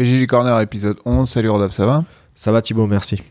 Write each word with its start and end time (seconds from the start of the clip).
BGG 0.00 0.26
Corner 0.28 0.58
épisode 0.60 0.96
11. 1.04 1.28
Salut 1.28 1.50
Rodolphe, 1.50 1.74
ça 1.74 1.84
va? 1.84 2.06
Ça 2.34 2.50
va 2.52 2.62
Thibaut, 2.62 2.86
merci. 2.86 3.22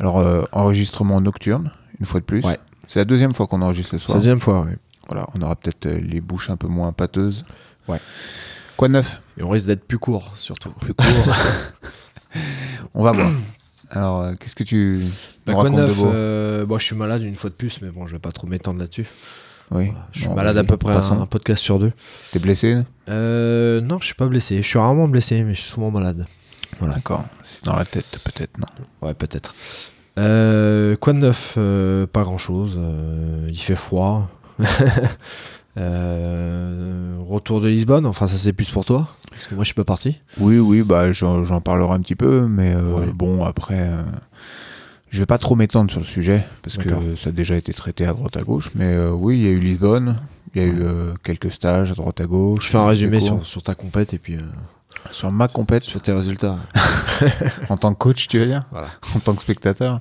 Alors, 0.00 0.20
euh, 0.20 0.40
enregistrement 0.52 1.20
nocturne, 1.20 1.70
une 2.00 2.06
fois 2.06 2.20
de 2.20 2.24
plus. 2.24 2.42
Ouais. 2.46 2.56
C'est 2.86 2.98
la 2.98 3.04
deuxième 3.04 3.34
fois 3.34 3.46
qu'on 3.46 3.60
enregistre 3.60 3.94
le 3.94 3.98
soir. 3.98 4.16
Deuxième 4.16 4.40
fois, 4.40 4.64
oui. 4.66 4.72
Voilà, 5.06 5.26
on 5.34 5.42
aura 5.42 5.54
peut-être 5.54 5.84
euh, 5.84 6.00
les 6.00 6.22
bouches 6.22 6.48
un 6.48 6.56
peu 6.56 6.66
moins 6.66 6.92
pâteuses. 6.94 7.44
Ouais. 7.88 8.00
Quoi 8.78 8.88
de 8.88 8.94
neuf? 8.94 9.20
Et 9.36 9.42
on 9.42 9.50
risque 9.50 9.66
d'être 9.66 9.84
plus 9.84 9.98
court, 9.98 10.32
surtout. 10.36 10.70
Plus 10.80 10.94
court. 10.94 11.06
on 12.94 13.02
va 13.02 13.12
voir. 13.12 13.30
Alors, 13.90 14.20
euh, 14.22 14.34
qu'est-ce 14.40 14.56
que 14.56 14.64
tu 14.64 15.00
Bah, 15.44 15.52
nous 15.52 15.60
quoi 15.60 15.64
de 15.64 15.74
racontes 15.74 15.80
de 15.82 15.86
neuf 15.88 15.96
beau? 15.98 16.06
euh, 16.06 16.64
bon, 16.64 16.78
Je 16.78 16.86
suis 16.86 16.96
malade 16.96 17.20
une 17.20 17.34
fois 17.34 17.50
de 17.50 17.54
plus, 17.54 17.82
mais 17.82 17.90
bon, 17.90 18.06
je 18.06 18.12
vais 18.12 18.18
pas 18.18 18.32
trop 18.32 18.46
m'étendre 18.46 18.80
là-dessus. 18.80 19.04
Oui. 19.70 19.92
Je 20.12 20.20
suis 20.20 20.28
malade 20.30 20.56
à 20.56 20.60
vas-y, 20.62 20.66
peu 20.66 20.76
près 20.76 20.94
un, 20.94 21.20
un 21.20 21.26
podcast 21.26 21.62
sur 21.62 21.78
deux. 21.78 21.92
T'es 22.32 22.38
blessé 22.38 22.78
Euh, 23.08 23.80
non, 23.80 23.98
je 24.00 24.06
suis 24.06 24.14
pas 24.14 24.26
blessé. 24.26 24.62
Je 24.62 24.66
suis 24.66 24.78
rarement 24.78 25.08
blessé, 25.08 25.42
mais 25.42 25.54
je 25.54 25.60
suis 25.60 25.70
souvent 25.70 25.90
malade. 25.90 26.26
Voilà. 26.78 26.94
D'accord. 26.94 27.24
C'est 27.44 27.64
dans 27.64 27.76
la 27.76 27.84
tête, 27.84 28.18
peut-être, 28.24 28.58
non? 28.58 28.66
Ouais, 29.06 29.14
peut-être. 29.14 29.54
Euh, 30.18 30.96
quoi 30.96 31.12
de 31.12 31.18
neuf? 31.18 31.54
Euh, 31.58 32.06
Pas 32.06 32.22
grand-chose. 32.22 32.74
Euh, 32.78 33.46
il 33.50 33.58
fait 33.60 33.76
froid. 33.76 34.28
Euh, 35.76 37.16
retour 37.20 37.60
de 37.60 37.68
Lisbonne, 37.68 38.04
enfin 38.04 38.26
ça 38.26 38.36
c'est 38.36 38.52
plus 38.52 38.68
pour 38.68 38.84
toi, 38.84 39.06
parce 39.30 39.46
que 39.46 39.54
moi 39.54 39.62
je 39.62 39.68
suis 39.68 39.74
pas 39.74 39.84
parti. 39.84 40.20
Oui, 40.40 40.58
oui, 40.58 40.82
bah 40.82 41.12
j'en 41.12 41.44
j'en 41.44 41.60
parlerai 41.60 41.92
un 41.94 42.00
petit 42.00 42.16
peu, 42.16 42.48
mais 42.48 42.74
euh, 42.74 42.82
Ouais. 42.94 43.06
bon, 43.14 43.44
après, 43.44 43.78
euh, 43.78 44.02
je 45.10 45.20
vais 45.20 45.26
pas 45.26 45.38
trop 45.38 45.54
m'étendre 45.54 45.90
sur 45.90 46.00
le 46.00 46.06
sujet, 46.06 46.44
parce 46.62 46.76
que 46.76 47.16
ça 47.16 47.30
a 47.30 47.32
déjà 47.32 47.56
été 47.56 47.72
traité 47.72 48.06
à 48.06 48.12
droite 48.12 48.36
à 48.36 48.42
gauche, 48.42 48.70
mais 48.74 48.86
euh, 48.86 49.10
oui, 49.10 49.38
il 49.38 49.44
y 49.44 49.46
a 49.46 49.50
eu 49.50 49.58
Lisbonne, 49.58 50.16
il 50.54 50.62
y 50.62 50.64
a 50.64 50.68
eu 50.68 50.82
euh, 50.82 51.14
quelques 51.22 51.52
stages 51.52 51.92
à 51.92 51.94
droite 51.94 52.20
à 52.20 52.26
gauche. 52.26 52.64
Je 52.66 52.70
fais 52.70 52.78
un 52.78 52.86
résumé 52.86 53.20
sur, 53.20 53.46
sur 53.46 53.62
ta 53.62 53.74
compète 53.74 54.14
et 54.14 54.18
puis 54.18 54.36
euh, 54.36 54.42
sur 55.10 55.30
ma 55.30 55.48
compète, 55.48 55.84
sur 55.84 56.02
tes 56.02 56.12
résultats. 56.12 56.56
en 57.68 57.76
tant 57.76 57.92
que 57.94 57.98
coach, 57.98 58.28
tu 58.28 58.38
veux 58.38 58.46
dire? 58.46 58.64
Voilà. 58.70 58.88
En 59.14 59.20
tant 59.20 59.34
que 59.34 59.42
spectateur 59.42 60.00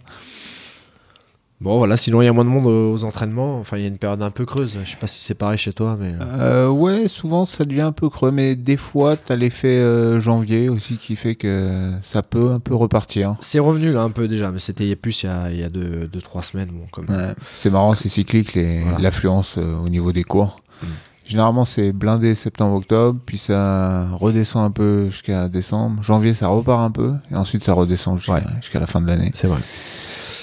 Bon 1.59 1.79
voilà, 1.79 1.97
sinon 1.97 2.21
il 2.21 2.25
y 2.25 2.27
a 2.27 2.33
moins 2.33 2.43
de 2.45 2.49
monde 2.49 2.67
aux 2.67 3.03
entraînements, 3.03 3.57
enfin 3.57 3.77
il 3.77 3.81
y 3.81 3.85
a 3.85 3.87
une 3.87 3.97
période 3.97 4.21
un 4.21 4.29
peu 4.29 4.45
creuse, 4.45 4.77
je 4.83 4.87
sais 4.91 4.95
pas 4.97 5.07
si 5.07 5.23
c'est 5.23 5.33
pareil 5.33 5.57
chez 5.57 5.73
toi, 5.73 5.97
mais... 5.99 6.13
euh, 6.21 6.67
Euh, 6.67 6.69
ouais, 6.69 7.07
souvent 7.07 7.45
ça 7.45 7.65
devient 7.65 7.81
un 7.81 7.91
peu 7.91 8.09
creux, 8.09 8.29
mais 8.29 8.55
des 8.55 8.77
fois 8.77 9.17
t'as 9.17 9.35
l'effet 9.35 9.79
euh, 9.79 10.19
janvier 10.19 10.69
aussi 10.69 10.97
qui 10.97 11.15
fait 11.15 11.33
que 11.33 11.93
ça 12.03 12.21
peut 12.21 12.51
un 12.51 12.59
peu 12.59 12.75
repartir. 12.75 13.35
C'est 13.39 13.57
revenu 13.57 13.91
là 13.91 14.03
un 14.03 14.11
peu 14.11 14.27
déjà, 14.27 14.51
mais 14.51 14.59
c'était 14.59 14.83
il 14.83 14.89
y 14.89 14.93
a 14.93 14.95
plus 14.95 15.23
il 15.23 15.25
y 15.25 15.29
a, 15.29 15.49
il 15.51 15.59
y 15.59 15.63
a 15.63 15.69
deux, 15.69 16.07
deux, 16.07 16.21
trois 16.21 16.43
semaines. 16.43 16.69
Bon, 16.71 16.85
comme... 16.91 17.05
Ouais, 17.09 17.33
c'est 17.55 17.71
marrant, 17.71 17.95
c'est 17.95 18.09
cyclique 18.09 18.55
Voilà. 18.55 18.99
l'affluence 18.99 19.55
euh, 19.57 19.77
au 19.77 19.89
niveau 19.89 20.11
des 20.11 20.23
cours. 20.23 20.61
Mm. 20.83 20.85
Généralement, 21.27 21.65
c'est 21.65 21.91
blindé 21.91 22.35
septembre-octobre, 22.35 23.19
puis 23.25 23.39
ça 23.39 24.07
redescend 24.13 24.63
un 24.63 24.71
peu 24.71 25.09
jusqu'à 25.09 25.47
décembre. 25.49 26.01
Janvier, 26.03 26.35
ça 26.35 26.47
repart 26.49 26.81
un 26.81 26.91
peu, 26.91 27.13
et 27.31 27.35
ensuite 27.35 27.63
ça 27.63 27.73
redescend 27.73 28.17
jusqu'à 28.19 28.33
Ouais. 28.35 28.41
jusqu'à 28.61 28.79
la 28.79 28.85
fin 28.87 29.01
de 29.01 29.07
l'année. 29.07 29.31
C'est 29.33 29.47
vrai. 29.47 29.59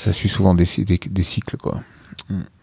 Ça 0.04 0.12
suit 0.12 0.28
souvent 0.28 0.54
des, 0.54 0.64
cy- 0.66 0.84
des, 0.84 0.98
des 0.98 1.22
cycles, 1.22 1.56
quoi. 1.56 1.80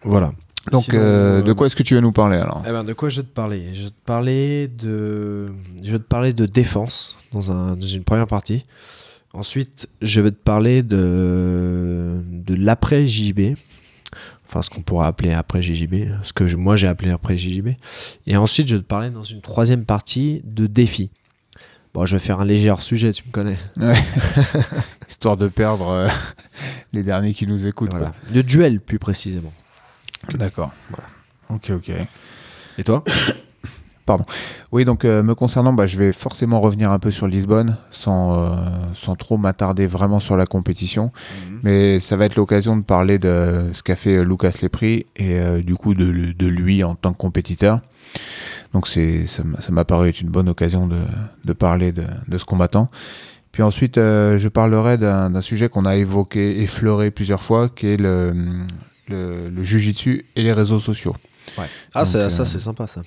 Voilà. 0.03 0.31
Donc, 0.71 0.83
Sinon, 0.83 0.97
euh, 0.99 1.41
de 1.41 1.53
quoi 1.53 1.65
est-ce 1.67 1.75
que 1.75 1.81
tu 1.83 1.95
vas 1.95 2.01
nous 2.01 2.11
parler 2.11 2.37
alors? 2.37 2.63
Eh 2.67 2.71
ben, 2.71 2.83
de 2.83 2.93
quoi 2.93 3.09
je 3.09 3.21
vais 3.21 3.27
te 3.27 3.33
parler? 3.33 3.73
Je 3.73 3.83
vais 3.85 3.89
te 3.89 4.05
parler 4.05 4.67
de, 4.67 5.47
je 5.83 5.91
vais 5.91 5.97
te 5.97 6.03
parler 6.03 6.33
de 6.33 6.45
défense 6.45 7.17
dans, 7.33 7.51
un, 7.51 7.75
dans 7.75 7.87
une 7.87 8.03
première 8.03 8.27
partie. 8.27 8.63
Ensuite, 9.33 9.87
je 10.01 10.21
vais 10.21 10.29
te 10.31 10.35
parler 10.43 10.83
de, 10.83 12.21
de 12.29 12.53
l'après 12.55 13.07
JJB. 13.07 13.55
Enfin, 14.47 14.61
ce 14.61 14.69
qu'on 14.69 14.81
pourrait 14.81 15.07
appeler 15.07 15.31
après 15.31 15.61
JJB, 15.61 16.11
ce 16.23 16.33
que 16.33 16.45
je- 16.45 16.57
moi 16.57 16.75
j'ai 16.75 16.87
appelé 16.87 17.09
après 17.11 17.37
JJB. 17.37 17.69
Et 18.27 18.35
ensuite, 18.35 18.67
je 18.67 18.75
vais 18.75 18.81
te 18.81 18.87
parler 18.87 19.09
dans 19.09 19.23
une 19.23 19.39
troisième 19.41 19.85
partie 19.85 20.41
de 20.43 20.67
défi. 20.67 21.09
Bon, 21.93 22.05
je 22.05 22.15
vais 22.15 22.19
faire 22.19 22.39
un 22.39 22.45
léger 22.45 22.71
hors 22.71 22.83
sujet, 22.83 23.11
tu 23.11 23.23
me 23.27 23.31
connais. 23.31 23.57
Ouais. 23.75 24.01
Histoire 25.09 25.35
de 25.35 25.49
perdre 25.49 25.89
euh, 25.89 26.09
les 26.93 27.03
derniers 27.03 27.33
qui 27.33 27.45
nous 27.45 27.67
écoutent. 27.67 27.91
Voilà. 27.91 28.13
De 28.29 28.41
duel, 28.41 28.79
plus 28.79 28.99
précisément. 28.99 29.51
D'accord. 30.33 30.71
Ok, 31.49 31.71
ok. 31.71 31.91
Et 32.77 32.83
toi? 32.83 33.03
Oui, 34.71 34.85
donc 34.85 35.05
euh, 35.05 35.23
me 35.23 35.35
concernant, 35.35 35.73
bah, 35.73 35.85
je 35.85 35.97
vais 35.97 36.13
forcément 36.13 36.59
revenir 36.59 36.91
un 36.91 36.99
peu 36.99 37.11
sur 37.11 37.27
Lisbonne, 37.27 37.77
sans, 37.89 38.33
euh, 38.33 38.55
sans 38.93 39.15
trop 39.15 39.37
m'attarder 39.37 39.87
vraiment 39.87 40.19
sur 40.19 40.37
la 40.37 40.45
compétition. 40.45 41.11
Mais 41.63 41.99
ça 41.99 42.17
va 42.17 42.25
être 42.25 42.35
l'occasion 42.35 42.75
de 42.77 42.83
parler 42.83 43.19
de 43.19 43.69
ce 43.73 43.83
qu'a 43.83 43.95
fait 43.95 44.17
euh, 44.17 44.23
Lucas 44.23 44.53
Lepri 44.61 45.05
et 45.15 45.39
euh, 45.39 45.61
du 45.61 45.75
coup 45.75 45.93
de, 45.93 46.33
de 46.33 46.47
lui 46.47 46.83
en 46.83 46.95
tant 46.95 47.13
que 47.13 47.17
compétiteur. 47.17 47.81
Donc 48.73 48.87
ça 48.87 49.43
m'a 49.69 49.85
paru 49.85 50.09
être 50.09 50.21
une 50.21 50.29
bonne 50.29 50.49
occasion 50.49 50.87
de, 50.87 50.99
de 51.43 51.53
parler 51.53 51.91
de, 51.91 52.03
de 52.27 52.37
ce 52.37 52.45
combattant. 52.45 52.89
Puis 53.51 53.63
ensuite, 53.63 53.97
je 53.97 54.47
parlerai 54.47 54.97
d'un, 54.97 55.41
sujet 55.41 55.67
qu'on 55.67 55.85
a 55.85 55.97
évoqué, 55.97 56.61
effleuré 56.61 57.11
plusieurs 57.11 57.43
fois, 57.43 57.67
qui 57.67 57.87
est 57.87 57.97
le, 57.97 58.33
le, 59.09 59.49
le 59.49 59.63
jujitsu 59.63 60.25
et 60.37 60.43
les 60.43 60.53
réseaux 60.53 60.79
sociaux. 60.79 61.13
Ah, 61.57 61.63
Donc, 61.95 62.05
ça, 62.07 62.17
euh, 62.19 62.29
ça 62.29 62.45
c'est 62.45 62.59
sympa 62.59 62.87
ça. 62.87 63.01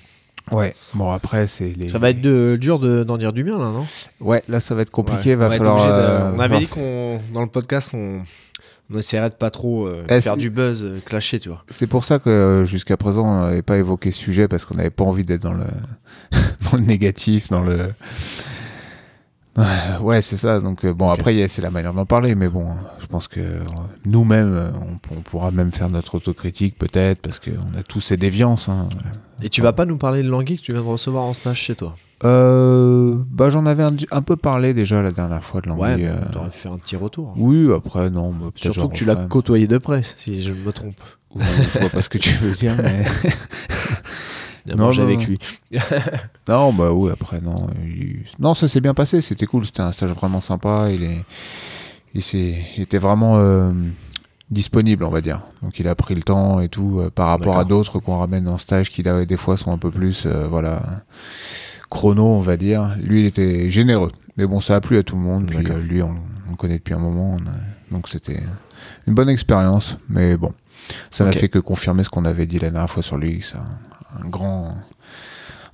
Ouais. 0.51 0.75
Bon 0.93 1.09
après 1.11 1.47
c'est 1.47 1.73
les. 1.77 1.89
Ça 1.89 1.97
va 1.99 2.09
être 2.11 2.21
de- 2.21 2.57
dur 2.59 2.79
de- 2.79 3.03
d'en 3.03 3.17
dire 3.17 3.33
du 3.33 3.43
bien 3.43 3.57
là, 3.57 3.65
non? 3.71 3.85
Ouais, 4.19 4.43
là 4.47 4.59
ça 4.59 4.75
va 4.75 4.81
être 4.83 4.91
compliqué. 4.91 5.31
Ouais, 5.31 5.35
va 5.35 5.47
on 5.47 5.51
falloir. 5.57 5.87
de- 5.87 5.91
euh, 5.91 6.31
on 6.35 6.39
avait 6.39 6.53
va- 6.55 6.59
dit 6.59 6.67
qu'on 6.67 7.19
dans 7.33 7.41
le 7.41 7.47
podcast 7.47 7.91
on, 7.95 8.21
on 8.93 8.97
essaierait 8.99 9.31
de 9.31 9.35
pas 9.35 9.49
trop 9.49 9.87
euh, 9.87 10.03
Eh, 10.09 10.21
faire 10.21 10.33
c'est- 10.33 10.39
du 10.39 10.49
buzz, 10.51 10.83
euh, 10.83 10.99
clasher, 11.03 11.39
tu 11.39 11.49
vois. 11.49 11.63
C'est 11.71 11.87
pour 11.87 12.03
ça 12.05 12.19
que 12.19 12.29
euh, 12.29 12.65
jusqu'à 12.65 12.95
présent 12.97 13.25
on 13.25 13.41
n'avait 13.45 13.63
pas 13.63 13.77
évoqué 13.77 14.11
ce 14.11 14.19
sujet 14.19 14.47
parce 14.47 14.65
qu'on 14.65 14.75
n'avait 14.75 14.91
pas 14.91 15.03
envie 15.03 15.25
d'être 15.25 15.41
dans 15.41 15.53
le 15.55 15.65
dans 16.71 16.77
le 16.77 16.83
négatif, 16.83 17.49
dans 17.49 17.63
le. 17.63 17.89
Ouais, 20.01 20.21
c'est 20.21 20.35
ça. 20.37 20.59
Donc 20.59 20.83
euh, 20.83 20.93
bon, 20.93 21.09
après 21.09 21.47
c'est 21.47 21.61
la 21.61 21.71
manière 21.71 21.93
d'en 21.93 22.05
parler, 22.05 22.35
mais 22.35 22.49
bon, 22.49 22.67
je 22.99 23.05
pense 23.07 23.27
que 23.29 23.39
euh, 23.39 23.59
nous-mêmes, 24.05 24.53
euh, 24.53 24.71
on, 25.11 25.15
on 25.17 25.21
pourra 25.21 25.49
même 25.51 25.71
faire 25.71 25.89
notre 25.89 26.15
autocritique 26.15 26.77
peut-être 26.77 27.21
parce 27.21 27.39
qu'on 27.39 27.79
a 27.79 27.83
tous 27.87 28.01
ces 28.01 28.17
déviances. 28.17 28.67
hein. 28.69 28.89
Et 29.43 29.49
tu 29.49 29.61
vas 29.61 29.73
pas 29.73 29.85
nous 29.85 29.97
parler 29.97 30.23
de 30.23 30.29
Langui 30.29 30.57
que 30.57 30.61
tu 30.61 30.71
viens 30.71 30.81
de 30.81 30.87
recevoir 30.87 31.23
en 31.23 31.33
stage 31.33 31.57
chez 31.59 31.75
toi 31.75 31.95
Euh, 32.23 33.15
bah 33.29 33.49
j'en 33.49 33.65
avais 33.65 33.83
un, 33.83 33.93
un 34.11 34.21
peu 34.21 34.35
parlé 34.37 34.73
déjà 34.73 35.01
la 35.01 35.11
dernière 35.11 35.43
fois 35.43 35.61
de 35.61 35.67
l'anglais. 35.67 35.95
Ouais, 35.95 36.05
euh, 36.07 36.15
t'aurais 36.31 36.49
pu 36.49 36.57
faire 36.57 36.71
un 36.71 36.77
petit 36.77 36.95
retour. 36.95 37.33
Oui, 37.37 37.69
après 37.75 38.09
non. 38.09 38.31
bah, 38.31 38.47
Surtout 38.55 38.87
que 38.87 38.95
tu 38.95 39.03
l'as 39.05 39.15
côtoyé 39.15 39.67
de 39.67 39.77
près, 39.77 40.03
si 40.15 40.41
je 40.41 40.51
me 40.53 40.71
trompe. 40.71 40.99
Oui, 41.35 41.43
je 41.73 41.79
vois 41.79 41.89
pas 41.89 42.01
ce 42.01 42.07
que 42.09 42.17
tu 42.17 42.33
veux 42.35 42.51
dire, 42.53 42.75
mais. 42.81 43.05
Non, 44.67 44.77
mangé 44.85 45.03
non, 45.03 45.07
avec 45.09 45.27
lui. 45.27 45.37
Non, 46.49 46.73
bah 46.73 46.91
oui, 46.91 47.11
après, 47.11 47.39
non. 47.39 47.67
il- 47.85 48.23
Non, 48.39 48.55
ça 48.55 48.67
s'est 48.67 48.81
bien 48.81 48.95
passé, 48.95 49.21
c'était 49.21 49.45
cool, 49.45 49.63
c'était 49.65 49.81
un 49.81 49.91
stage 49.91 50.09
vraiment 50.11 50.41
sympa. 50.41 50.87
Il, 50.91 51.03
est... 51.03 51.23
il, 52.15 52.23
s'est- 52.23 52.57
il 52.75 52.81
était 52.81 52.97
vraiment 52.97 53.37
euh, 53.37 53.69
disponible, 54.51 55.03
on 55.03 55.09
va 55.09 55.21
dire. 55.21 55.41
Donc 55.61 55.79
il 55.79 55.87
a 55.87 55.95
pris 55.95 56.15
le 56.15 56.21
temps 56.23 56.59
et 56.59 56.69
tout, 56.69 56.99
euh, 56.99 57.09
par 57.09 57.27
rapport 57.29 57.57
à 57.57 57.65
d'autres 57.65 57.99
qu'on 57.99 58.17
ramène 58.19 58.47
en 58.47 58.57
stage 58.57 58.89
qui, 58.89 59.03
là, 59.03 59.25
des 59.25 59.37
fois, 59.37 59.57
sont 59.57 59.71
un 59.71 59.77
peu 59.77 59.91
plus, 59.91 60.25
euh, 60.25 60.47
voilà, 60.47 60.81
chrono, 61.89 62.25
on 62.25 62.41
va 62.41 62.57
dire. 62.57 62.95
Lui, 63.01 63.21
il 63.21 63.25
était 63.25 63.69
généreux. 63.69 64.09
Mais 64.37 64.45
bon, 64.45 64.59
ça 64.59 64.75
a 64.75 64.81
plu 64.81 64.97
à 64.97 65.03
tout 65.03 65.15
le 65.15 65.21
monde. 65.21 65.45
Puis 65.47 65.57
euh, 65.71 65.79
lui, 65.79 66.01
on, 66.03 66.13
on 66.47 66.51
le 66.51 66.57
connaît 66.57 66.77
depuis 66.77 66.93
un 66.93 66.99
moment. 66.99 67.37
on 67.39 67.47
a- 67.47 67.53
Donc 67.91 68.09
c'était 68.09 68.41
une 69.07 69.13
bonne 69.13 69.29
expérience. 69.29 69.97
Mais 70.09 70.37
bon, 70.37 70.53
ça 71.11 71.23
n'a 71.25 71.31
fait 71.39 71.49
que 71.49 71.59
confirmer 71.59 72.03
ce 72.03 72.09
qu'on 72.09 72.25
avait 72.25 72.45
dit 72.47 72.59
la 72.59 72.69
dernière 72.69 72.89
fois 72.89 73.01
sur 73.03 73.17
lui. 73.17 73.41
C'est 73.43 73.57
un, 73.57 74.23
un 74.25 74.29
grand 74.29 74.75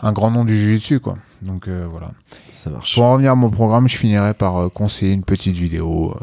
un 0.04 0.14
grand 0.14 0.32
nom 0.32 0.46
du 0.46 0.58
jiu-jitsu 0.58 1.00
quoi. 1.00 1.18
Donc 1.44 1.68
voilà. 1.68 2.12
Ça 2.52 2.70
marche. 2.72 2.96
Pour 2.96 3.04
en 3.04 3.14
revenir 3.14 3.32
à 3.32 3.36
mon 3.36 3.50
programme, 3.52 3.88
je 3.88 3.98
finirai 3.98 4.34
par 4.34 4.72
conseiller 4.72 5.14
une 5.14 5.24
petite 5.24 5.56
vidéo 5.56 6.16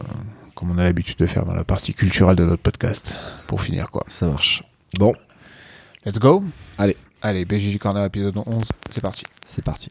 comme 0.58 0.72
on 0.72 0.78
a 0.78 0.82
l'habitude 0.82 1.18
de 1.18 1.26
faire 1.26 1.44
dans 1.44 1.54
la 1.54 1.62
partie 1.62 1.94
culturelle 1.94 2.34
de 2.34 2.44
notre 2.44 2.60
podcast 2.60 3.14
pour 3.46 3.62
finir 3.62 3.92
quoi. 3.92 4.02
Ça 4.08 4.26
marche. 4.26 4.64
Bon, 4.98 5.14
Let's 6.04 6.18
go. 6.18 6.42
Allez. 6.78 6.96
Allez, 7.22 7.44
BJJ 7.44 7.78
Corner 7.78 8.04
épisode 8.04 8.36
11, 8.44 8.64
c'est 8.90 9.00
parti. 9.00 9.22
c'est 9.46 9.62
parti. 9.62 9.90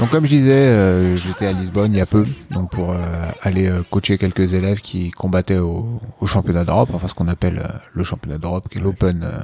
Donc 0.00 0.08
comme 0.10 0.24
je 0.24 0.30
disais, 0.30 0.50
euh, 0.50 1.14
j'étais 1.16 1.44
à 1.46 1.52
Lisbonne 1.52 1.92
il 1.92 1.98
y 1.98 2.00
a 2.00 2.06
peu, 2.06 2.26
donc 2.50 2.70
pour 2.70 2.90
euh, 2.92 2.96
aller 3.42 3.66
euh, 3.68 3.82
coacher 3.90 4.16
quelques 4.16 4.54
élèves 4.54 4.80
qui 4.80 5.10
combattaient 5.10 5.58
au, 5.58 6.00
au 6.20 6.26
championnat 6.26 6.64
d'Europe, 6.64 6.88
enfin 6.94 7.06
ce 7.06 7.12
qu'on 7.12 7.28
appelle 7.28 7.58
euh, 7.58 7.68
le 7.92 8.02
championnat 8.02 8.38
d'Europe, 8.38 8.66
qui 8.70 8.78
est 8.78 8.80
l'Open 8.80 9.22
euh, 9.22 9.40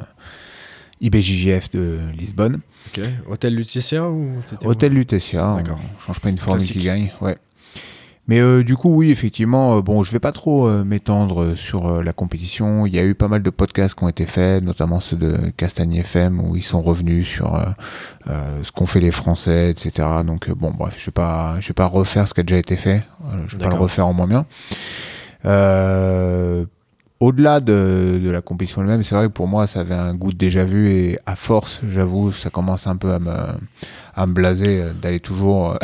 IBJJF 1.02 1.70
de 1.72 1.98
Lisbonne. 2.18 2.60
Ok. 2.88 3.02
Hôtel 3.28 3.54
Lutetia 3.54 4.08
ou 4.08 4.30
Hôtel 4.64 4.94
Lutetia, 4.94 5.46
on 5.46 6.02
change 6.06 6.20
pas 6.20 6.30
une 6.30 6.38
formule 6.38 6.62
qui 6.62 6.78
gagne. 6.82 7.12
Ouais. 7.20 7.36
Mais 8.28 8.40
euh, 8.40 8.64
du 8.64 8.76
coup, 8.76 8.92
oui, 8.92 9.10
effectivement, 9.10 9.76
euh, 9.76 9.82
bon, 9.82 10.02
je 10.02 10.10
vais 10.10 10.18
pas 10.18 10.32
trop 10.32 10.66
euh, 10.66 10.84
m'étendre 10.84 11.42
euh, 11.42 11.56
sur 11.56 12.02
la 12.02 12.12
compétition. 12.12 12.84
Il 12.84 12.94
y 12.94 12.98
a 12.98 13.04
eu 13.04 13.14
pas 13.14 13.28
mal 13.28 13.42
de 13.42 13.50
podcasts 13.50 13.94
qui 13.94 14.02
ont 14.02 14.08
été 14.08 14.26
faits, 14.26 14.64
notamment 14.64 14.98
ceux 14.98 15.16
de 15.16 15.36
Castagne 15.56 15.94
FM, 15.94 16.40
où 16.40 16.56
ils 16.56 16.64
sont 16.64 16.82
revenus 16.82 17.28
sur 17.28 17.60
ce 18.26 18.72
qu'ont 18.72 18.86
fait 18.86 19.00
les 19.00 19.12
Français, 19.12 19.70
etc. 19.70 20.08
Donc, 20.24 20.50
bon, 20.50 20.72
bref, 20.72 20.96
je 20.98 21.06
vais 21.06 21.12
pas, 21.12 21.54
je 21.60 21.68
vais 21.68 21.74
pas 21.74 21.86
refaire 21.86 22.26
ce 22.26 22.34
qui 22.34 22.40
a 22.40 22.42
déjà 22.42 22.58
été 22.58 22.76
fait. 22.76 23.04
Je 23.46 23.56
vais 23.56 23.64
pas 23.64 23.70
le 23.70 23.76
refaire 23.76 24.06
en 24.06 24.12
moins 24.12 24.26
bien. 24.26 24.44
Euh, 25.44 26.64
au-delà 27.20 27.60
de, 27.60 28.20
de 28.22 28.30
la 28.30 28.40
compétition 28.40 28.82
elle-même, 28.82 29.02
c'est 29.04 29.14
vrai 29.14 29.28
que 29.28 29.32
pour 29.32 29.46
moi, 29.46 29.66
ça 29.66 29.80
avait 29.80 29.94
un 29.94 30.14
goût 30.14 30.32
de 30.32 30.36
déjà 30.36 30.64
vu 30.64 30.90
et 30.90 31.18
à 31.24 31.36
force, 31.36 31.80
j'avoue, 31.88 32.32
ça 32.32 32.50
commence 32.50 32.86
un 32.86 32.96
peu 32.96 33.12
à 33.12 33.18
me, 33.20 33.32
à 34.14 34.26
me 34.26 34.32
blaser 34.32 34.84
d'aller 35.00 35.20
toujours 35.20 35.78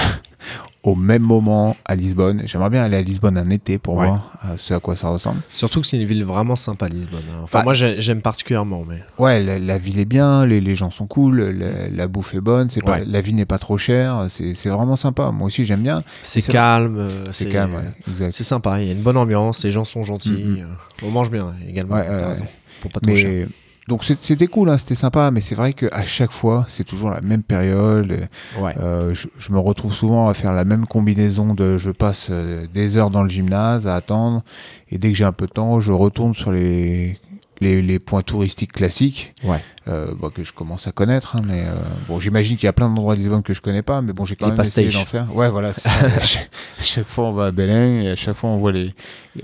au 0.85 0.97
même 0.97 1.23
moment 1.23 1.77
à 1.85 1.95
Lisbonne. 1.95 2.43
J'aimerais 2.45 2.69
bien 2.71 2.83
aller 2.83 2.97
à 2.97 3.03
Lisbonne 3.03 3.39
un 3.39 3.49
été 3.51 3.79
pour 3.79 3.95
Ouais. 3.97 4.07
voir 4.09 4.33
euh, 4.45 4.55
ce 4.57 4.75
à 4.75 4.81
quoi 4.81 4.97
ça 4.97 5.11
ressemble. 5.11 5.41
Surtout 5.49 5.81
que 5.81 5.87
c'est 5.87 5.97
une 5.97 6.07
ville 6.07 6.25
vraiment 6.25 6.57
sympa, 6.57 6.89
Lisbonne. 6.89 7.23
hein. 7.33 7.41
Enfin, 7.45 7.61
Bah- 7.61 7.65
moi, 7.65 7.75
j'ai- 7.75 8.01
j'aime 8.01 8.21
particulièrement, 8.21 8.85
mais. 8.89 9.03
Ouais, 9.19 9.41
la, 9.43 9.59
la 9.61 9.79
ville 9.79 9.99
est 10.01 10.05
bien, 10.05 10.45
les, 10.45 10.61
les 10.61 10.75
gens 10.75 10.91
sont 10.91 11.07
cool, 11.07 11.41
la, 11.41 11.89
la 11.89 12.09
bouffe 12.09 12.35
est 12.35 12.41
bonne, 12.41 12.69
c'est 12.69 12.83
pas, 12.83 12.99
la 12.99 13.21
vie 13.21 13.33
n'est 13.35 13.45
pas 13.47 13.59
trop 13.59 13.79
chère, 13.79 14.27
c'est 14.29 14.69
vraiment 14.71 14.97
sympa. 14.97 15.31
Moi 15.31 15.47
aussi, 15.47 15.65
j'aime 15.65 15.83
bien. 15.83 16.03
C'est 16.23 16.43
calme. 16.43 16.97
euh, 16.99 17.27
C'est 17.33 17.49
calme, 17.49 17.75
ouais. 18.19 18.31
C'est 18.33 18.43
sympa, 18.43 18.81
il 18.81 18.87
y 18.87 18.91
a 18.91 18.93
une 18.93 19.03
bonne 19.03 19.17
ambiance, 19.17 19.63
les 19.65 19.71
gens 19.71 19.85
sont 19.85 20.03
gentils. 20.03 20.63
Euh, 20.63 20.65
On 21.07 21.11
mange 21.11 21.31
bien 21.31 21.55
également. 21.69 21.95
Raison. 21.95 22.45
Pour 22.81 22.91
pas 22.91 22.99
trop 22.99 23.15
cher. 23.15 23.47
Donc 23.89 24.05
c'était 24.05 24.47
cool, 24.47 24.71
hein, 24.71 24.79
c'était 24.79 24.95
sympa, 24.95 25.31
mais 25.33 25.41
c'est 25.41 25.57
vrai 25.57 25.73
qu'à 25.73 26.05
chaque 26.05 26.31
fois, 26.31 26.65
c'est 26.69 26.85
toujours 26.85 27.11
la 27.11 27.21
même 27.21 27.43
période. 27.43 28.29
Ouais. 28.59 28.75
Euh, 28.79 29.13
je, 29.15 29.27
je 29.39 29.51
me 29.53 29.59
retrouve 29.59 29.93
souvent 29.93 30.29
à 30.29 30.35
faire 30.35 30.53
la 30.53 30.65
même 30.65 30.87
combinaison 30.87 31.53
de 31.53 31.79
je 31.79 31.91
passe 31.91 32.29
euh, 32.31 32.67
des 32.73 32.97
heures 32.97 33.11
dans 33.11 33.25
le 33.25 33.29
gymnase 33.29 33.89
à 33.89 33.97
attendre 33.97 34.45
et 34.91 34.99
dès 34.99 35.09
que 35.11 35.15
j'ai 35.17 35.25
un 35.25 35.33
peu 35.33 35.47
de 35.47 35.53
temps, 35.53 35.81
je 35.81 35.91
retourne 35.93 36.35
sur 36.35 36.53
les 36.53 37.19
les, 37.61 37.81
les 37.81 38.01
points 38.01 38.23
touristiques 38.23 38.73
classiques 38.73 39.35
Ouais. 39.45 39.61
euh, 39.87 40.15
bon, 40.17 40.31
que 40.31 40.43
je 40.43 40.53
commence 40.53 40.89
à 40.89 40.93
connaître. 40.93 41.37
hein, 41.37 41.43
mais 41.47 41.63
euh, 41.65 41.75
bon, 42.09 42.19
j'imagine 42.19 42.57
qu'il 42.57 42.67
y 42.67 42.69
a 42.69 42.73
plein 42.73 42.89
d'endroits 42.89 43.15
de 43.15 43.21
Lisbonne 43.21 43.43
que 43.45 43.55
je 43.55 43.61
connais 43.61 43.83
pas, 43.83 44.03
mais 44.03 44.13
bon, 44.13 44.25
j'ai 44.25 44.35
quand 44.35 44.47
Les 44.47 44.53
même 44.53 44.61
essayé 44.63 44.91
d'en 44.91 45.05
faire. 45.05 45.33
Ouais, 45.37 45.49
voilà. 45.49 45.73
c'est 45.73 45.83
ça. 45.89 45.91
à, 46.17 46.21
chaque, 46.23 46.51
à 46.81 46.83
chaque 46.83 47.07
fois, 47.09 47.27
on 47.29 47.33
va 47.33 47.47
à 47.47 47.51
Belém 47.53 48.03
et 48.03 48.11
à 48.11 48.17
chaque 48.17 48.35
fois, 48.37 48.51
on 48.51 48.57
voit 48.59 48.73
les, 48.73 48.93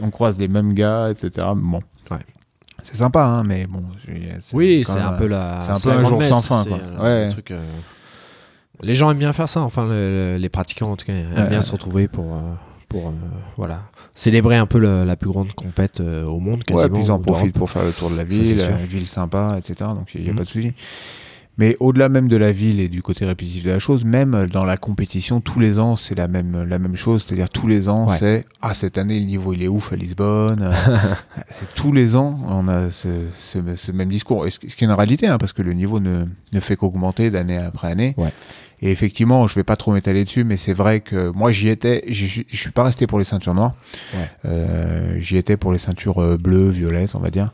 on 0.01 0.11
croise 0.11 0.37
les 0.37 0.49
mêmes 0.49 0.75
gars, 0.75 1.11
etc. 1.11 1.47
Bon. 1.57 1.81
Ouais. 2.11 2.19
C'est 2.91 2.97
sympa, 2.97 3.23
hein, 3.25 3.43
mais 3.45 3.67
bon. 3.67 3.83
Oui, 4.55 4.83
c'est 4.85 4.99
un 4.99 5.13
peu 5.13 5.27
la. 5.29 5.61
c'est 5.63 5.71
un 5.73 5.93
peu 5.93 5.99
un 5.99 6.03
jour 6.09 6.19
messe, 6.19 6.31
sans 6.31 6.41
fin, 6.41 6.65
quoi. 6.65 6.79
euh, 7.01 7.27
Ouais. 7.27 7.29
truc, 7.31 7.51
euh, 7.51 7.63
Les 8.83 8.95
gens 8.95 9.11
aiment 9.11 9.19
bien 9.19 9.33
faire 9.33 9.49
ça, 9.49 9.61
enfin, 9.61 9.85
le- 9.85 10.35
le- 10.35 10.37
les 10.39 10.49
pratiquants 10.49 10.93
en 10.93 10.97
tout 10.97 11.05
cas, 11.05 11.13
aiment 11.13 11.35
Ouais. 11.37 11.49
bien 11.49 11.61
se 11.63 11.73
retrouver 11.73 12.09
pour. 12.09 12.35
euh, 12.35 12.41
pour 12.89 13.09
euh, 13.09 13.13
voilà 13.59 13.81
célébrer 14.15 14.57
un 14.57 14.65
peu 14.65 14.79
le- 14.79 15.05
la 15.05 15.15
plus 15.15 15.29
grande 15.29 15.53
compète 15.53 16.01
au 16.01 16.39
monde 16.41 16.61
Ouais, 16.61 16.65
quasiment 16.65 16.95
puis 16.95 17.05
ils 17.05 17.11
en 17.13 17.19
profitent 17.19 17.53
pour 17.53 17.69
faire 17.71 17.85
le 17.85 17.93
tour 17.93 18.09
de 18.11 18.17
la 18.17 18.23
Ça, 18.23 18.29
ville, 18.29 18.59
sûr. 18.59 18.71
euh, 18.73 18.77
ville 18.89 19.07
sympa, 19.07 19.57
etc. 19.59 19.75
Donc 19.95 20.09
il 20.15 20.23
n'y 20.23 20.29
a 20.29 20.33
Mhm. 20.33 20.39
pas 20.39 20.45
de 20.45 20.49
souci. 20.49 20.73
Mais 21.59 21.77
au-delà 21.81 22.09
même 22.09 22.29
de 22.29 22.37
la 22.37 22.53
ville 22.53 22.79
et 22.81 22.89
du 22.89 23.03
côté 23.03 23.25
répétitif 23.27 23.65
de 23.65 23.71
la 23.71 23.79
chose, 23.81 24.05
même 24.05 24.47
dans 24.51 24.65
la 24.65 24.77
compétition, 24.77 25.41
tous 25.41 25.59
les 25.61 25.79
ans, 25.79 25.97
c'est 25.97 26.15
la 26.17 26.29
même, 26.29 26.65
la 26.69 26.79
même 26.79 26.97
chose. 26.97 27.25
C'est-à-dire 27.27 27.49
tous 27.49 27.67
les 27.67 27.89
ans, 27.89 28.09
Ouais. 28.09 28.17
c'est 28.19 28.45
Ah, 28.63 28.75
cette 28.75 28.97
année, 28.97 29.19
le 29.19 29.27
niveau, 29.27 29.53
il 29.53 29.63
est 29.63 29.69
ouf 29.69 29.93
à 29.93 29.97
Lisbonne. 29.97 30.71
Euh, 30.79 31.15
tous 31.75 31.93
les 31.93 32.17
ans, 32.17 32.39
on 32.49 32.69
a 32.69 32.91
ce, 32.91 33.09
ce- 33.41 33.77
ce 33.77 33.93
même 33.93 34.09
discours. 34.09 34.47
Et 34.47 34.51
ce, 34.51 34.59
ce 34.69 34.75
qui 34.77 34.85
est 34.85 34.87
une 34.87 34.93
réalité, 34.93 35.27
hein, 35.27 35.39
parce 35.39 35.53
que 35.53 35.63
le 35.63 35.73
niveau 35.73 35.99
ne, 36.01 36.25
ne 36.53 36.61
fait 36.61 36.77
qu'augmenter 36.77 37.31
d'année 37.31 37.59
après 37.59 37.89
année. 37.91 38.15
Ouais. 38.17 38.31
Et 38.81 38.93
effectivement, 38.93 39.47
je 39.49 39.57
vais 39.57 39.65
pas 39.65 39.75
trop 39.75 39.93
m'étaler 39.93 40.23
dessus, 40.25 40.45
mais 40.45 40.57
c'est 40.57 40.73
vrai 40.73 41.01
que 41.01 41.33
moi, 41.35 41.51
j'y 41.51 41.69
étais. 41.69 42.05
Je 42.09 42.43
suis 42.49 42.71
pas 42.71 42.85
resté 42.85 43.09
pour 43.09 43.19
les 43.19 43.25
ceintures 43.25 43.55
noires. 43.55 43.73
Ouais. 44.15 44.31
Euh, 44.45 45.17
j'y 45.19 45.37
étais 45.37 45.57
pour 45.57 45.73
les 45.73 45.79
ceintures 45.81 46.19
euh, 46.23 46.37
bleues, 46.37 46.69
violettes, 46.69 47.17
on 47.17 47.19
va 47.21 47.31
dire. 47.31 47.51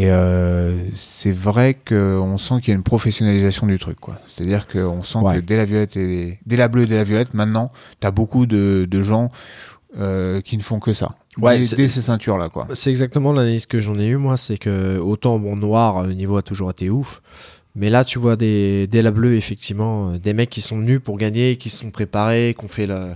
Et 0.00 0.10
euh, 0.12 0.76
c'est 0.94 1.32
vrai 1.32 1.74
qu'on 1.74 2.38
sent 2.38 2.60
qu'il 2.60 2.68
y 2.68 2.70
a 2.70 2.76
une 2.76 2.84
professionnalisation 2.84 3.66
du 3.66 3.80
truc. 3.80 3.98
quoi. 3.98 4.20
C'est-à-dire 4.28 4.68
qu'on 4.68 5.02
sent 5.02 5.18
Ouais. 5.18 5.34
que 5.36 5.40
dès 5.40 5.56
la 5.56 5.64
violette 5.64 5.96
et 5.96 6.38
dès 6.46 6.54
la 6.56 6.68
bleue 6.68 6.84
et 6.84 6.86
dès 6.86 6.94
la 6.94 7.02
violette, 7.02 7.34
maintenant, 7.34 7.72
tu 8.00 8.06
as 8.06 8.12
beaucoup 8.12 8.46
de, 8.46 8.86
de 8.88 9.02
gens 9.02 9.30
euh, 9.96 10.40
qui 10.40 10.56
ne 10.56 10.62
font 10.62 10.78
que 10.78 10.92
ça. 10.92 11.16
Ouais, 11.40 11.58
dès, 11.58 11.88
ces 11.88 12.02
ceintures-là. 12.02 12.48
quoi. 12.48 12.68
C'est 12.74 12.90
exactement 12.90 13.32
l'analyse 13.32 13.66
que 13.66 13.80
j'en 13.80 13.98
ai 13.98 14.06
eu 14.06 14.16
moi, 14.16 14.36
c'est 14.36 14.56
que 14.58 14.98
autant 14.98 15.36
bon 15.40 15.56
noir, 15.56 16.04
le 16.04 16.14
niveau 16.14 16.36
a 16.36 16.42
toujours 16.42 16.70
été 16.70 16.90
ouf, 16.90 17.20
mais 17.74 17.90
là 17.90 18.04
tu 18.04 18.20
vois 18.20 18.36
des 18.36 18.86
dès 18.86 19.02
la 19.02 19.10
bleue 19.10 19.34
effectivement 19.36 20.10
euh, 20.12 20.18
des 20.18 20.32
mecs 20.32 20.50
qui 20.50 20.60
sont 20.60 20.78
venus 20.78 21.00
pour 21.02 21.16
gagner, 21.16 21.56
qui 21.56 21.70
se 21.70 21.78
sont 21.82 21.90
préparés, 21.90 22.54
qui 22.56 22.64
ont 22.64 22.68
fait 22.68 22.86
le 22.86 23.14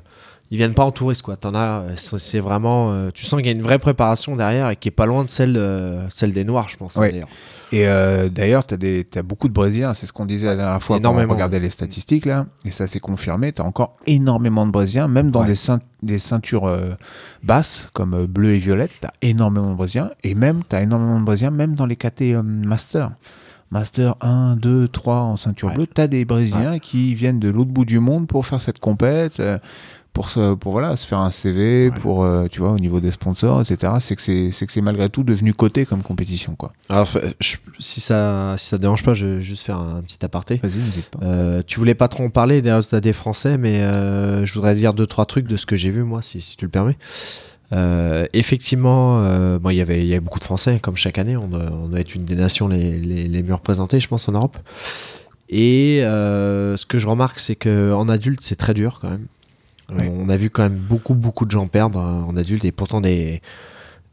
ils 0.52 0.58
viennent 0.58 0.74
pas 0.74 0.84
en 0.84 0.92
touriste 0.92 1.22
quoi. 1.22 1.36
T'en 1.36 1.54
as, 1.54 1.80
euh, 1.80 1.92
c'est 1.96 2.38
vraiment, 2.38 2.92
euh, 2.92 3.08
tu 3.12 3.24
sens 3.24 3.38
qu'il 3.40 3.46
y 3.46 3.48
a 3.48 3.56
une 3.56 3.62
vraie 3.62 3.78
préparation 3.78 4.36
derrière 4.36 4.68
et 4.68 4.76
qui 4.76 4.88
est 4.88 4.92
pas 4.92 5.06
loin 5.06 5.24
de 5.24 5.30
celle 5.30 5.56
euh, 5.56 6.06
celle 6.10 6.34
des 6.34 6.44
noirs, 6.44 6.68
je 6.68 6.76
pense. 6.76 6.96
hein, 6.98 7.00
d'ailleurs. 7.00 7.28
Et 7.72 7.88
euh, 7.88 8.28
d'ailleurs, 8.28 8.66
tu 8.66 8.74
as, 8.74 9.18
as 9.18 9.22
beaucoup 9.22 9.48
de 9.48 9.54
Brésiliens, 9.54 9.94
c'est 9.94 10.04
ce 10.04 10.12
qu'on 10.12 10.26
disait 10.26 10.48
la 10.48 10.56
dernière 10.56 10.82
fois 10.82 10.96
quand 10.96 11.00
on 11.00 11.10
Énormément. 11.12 11.32
regardait 11.32 11.58
les 11.58 11.70
statistiques, 11.70 12.26
là, 12.26 12.44
et 12.66 12.70
ça 12.70 12.86
s'est 12.86 12.98
confirmé, 13.00 13.50
tu 13.52 13.62
as 13.62 13.64
encore 13.64 13.96
énormément 14.06 14.66
de 14.66 14.70
Brésiliens, 14.72 15.08
même 15.08 15.30
dans 15.30 15.40
Ouais. 15.40 15.46
des, 15.46 15.54
ceint- 15.54 15.80
des 16.02 16.18
ceintures 16.18 16.70
basses, 17.42 17.86
comme 17.94 18.26
bleu 18.26 18.50
et 18.54 18.58
violette, 18.58 18.92
tu 19.00 19.06
as 19.06 19.12
énormément 19.22 19.70
de 19.70 19.76
Brésiliens, 19.76 20.10
et 20.22 20.34
même, 20.34 20.60
tu 20.68 20.76
as 20.76 20.82
énormément 20.82 21.18
de 21.18 21.24
Brésiliens, 21.24 21.50
même 21.50 21.74
dans 21.74 21.86
les 21.86 21.96
KT 21.96 22.34
Master. 22.44 23.12
Master 23.70 24.16
1, 24.20 24.56
2, 24.56 24.86
3 24.88 25.14
en 25.22 25.36
ceinture 25.38 25.68
Ouais. 25.68 25.74
bleue, 25.76 25.86
tu 25.86 25.98
as 25.98 26.06
des 26.08 26.26
Brésiliens 26.26 26.78
qui 26.78 27.14
viennent 27.14 27.40
de 27.40 27.48
l'autre 27.48 27.70
bout 27.70 27.86
du 27.86 28.00
monde 28.00 28.28
pour 28.28 28.44
faire 28.44 28.60
cette 28.60 28.80
compète. 28.80 29.40
Pour 30.12 30.28
se, 30.28 30.52
pour 30.54 30.72
voilà 30.72 30.94
se 30.96 31.06
faire 31.06 31.20
un 31.20 31.30
CV 31.30 31.88
Ouais. 31.88 31.98
pour 32.00 32.22
euh, 32.22 32.46
tu 32.50 32.60
vois 32.60 32.70
au 32.72 32.78
niveau 32.78 33.00
des 33.00 33.10
sponsors 33.10 33.60
etc 33.62 33.94
c'est 34.00 34.14
que 34.14 34.20
c'est 34.22 34.50
c'est 34.52 34.66
que 34.66 34.72
c'est 34.72 34.82
malgré 34.82 35.08
tout 35.08 35.22
devenu 35.22 35.54
coté 35.54 35.86
comme 35.86 36.02
compétition 36.02 36.54
quoi 36.54 36.72
Alors 36.90 37.08
je- 37.40 37.56
si 37.78 38.00
ça 38.00 38.54
si 38.58 38.66
ça 38.66 38.76
te 38.76 38.82
dérange 38.82 39.02
pas, 39.02 39.14
je 39.14 39.26
vais 39.26 39.40
juste 39.40 39.64
faire 39.64 39.78
un 39.78 40.02
petit 40.02 40.22
aparté. 40.24 40.60
vas-y 40.62 40.76
n'hésite 40.76 41.08
pas 41.08 41.18
Euh, 41.24 41.62
tu 41.66 41.78
voulais 41.78 41.94
pas 41.94 42.08
trop 42.08 42.24
en 42.24 42.30
parler 42.30 42.60
des 42.62 42.72
résultats 42.72 43.00
des 43.00 43.12
Français, 43.14 43.56
mais 43.56 43.80
euh, 43.80 44.44
je 44.44 44.52
voudrais 44.54 44.74
dire 44.74 44.92
deux 44.92 45.06
trois 45.06 45.24
trucs 45.24 45.46
de 45.48 45.56
ce 45.56 45.64
que 45.66 45.76
j'ai 45.76 45.90
vu 45.90 46.02
moi, 46.02 46.20
si, 46.22 46.40
si 46.42 46.56
tu 46.58 46.66
le 46.66 46.70
permets. 46.70 46.96
Euh, 47.72 48.26
effectivement, 48.34 49.22
bon, 49.58 49.70
il 49.70 49.76
y 49.76 49.80
avait 49.80 50.00
il 50.02 50.06
y 50.06 50.12
avait 50.12 50.20
beaucoup 50.20 50.38
de 50.40 50.44
Français, 50.44 50.78
comme 50.78 50.96
chaque 50.98 51.16
année. 51.16 51.38
On 51.38 51.48
doit, 51.48 51.70
on 51.72 51.88
doit 51.88 52.00
être 52.00 52.14
une 52.14 52.26
des 52.26 52.34
nations 52.36 52.68
les, 52.68 52.98
les, 52.98 53.28
les 53.28 53.42
mieux 53.42 53.54
représentées, 53.54 53.98
je 53.98 54.08
pense, 54.08 54.28
en 54.28 54.32
Europe. 54.32 54.58
Et 55.48 56.00
euh, 56.02 56.76
ce 56.76 56.84
que 56.86 56.98
je 56.98 57.06
remarque, 57.06 57.40
c'est 57.40 57.56
que 57.56 57.92
en 57.94 58.08
adulte, 58.10 58.40
c'est 58.42 58.56
très 58.56 58.74
dur 58.74 58.98
quand 59.00 59.08
même. 59.10 59.26
Ouais. 59.96 60.10
On 60.14 60.28
a 60.28 60.36
vu 60.36 60.50
quand 60.50 60.62
même 60.62 60.78
beaucoup 60.78 61.14
beaucoup 61.14 61.44
de 61.44 61.50
gens 61.50 61.66
perdre 61.66 61.98
euh, 61.98 62.22
en 62.30 62.36
adulte, 62.36 62.64
et 62.64 62.72
pourtant 62.72 63.00
des 63.00 63.40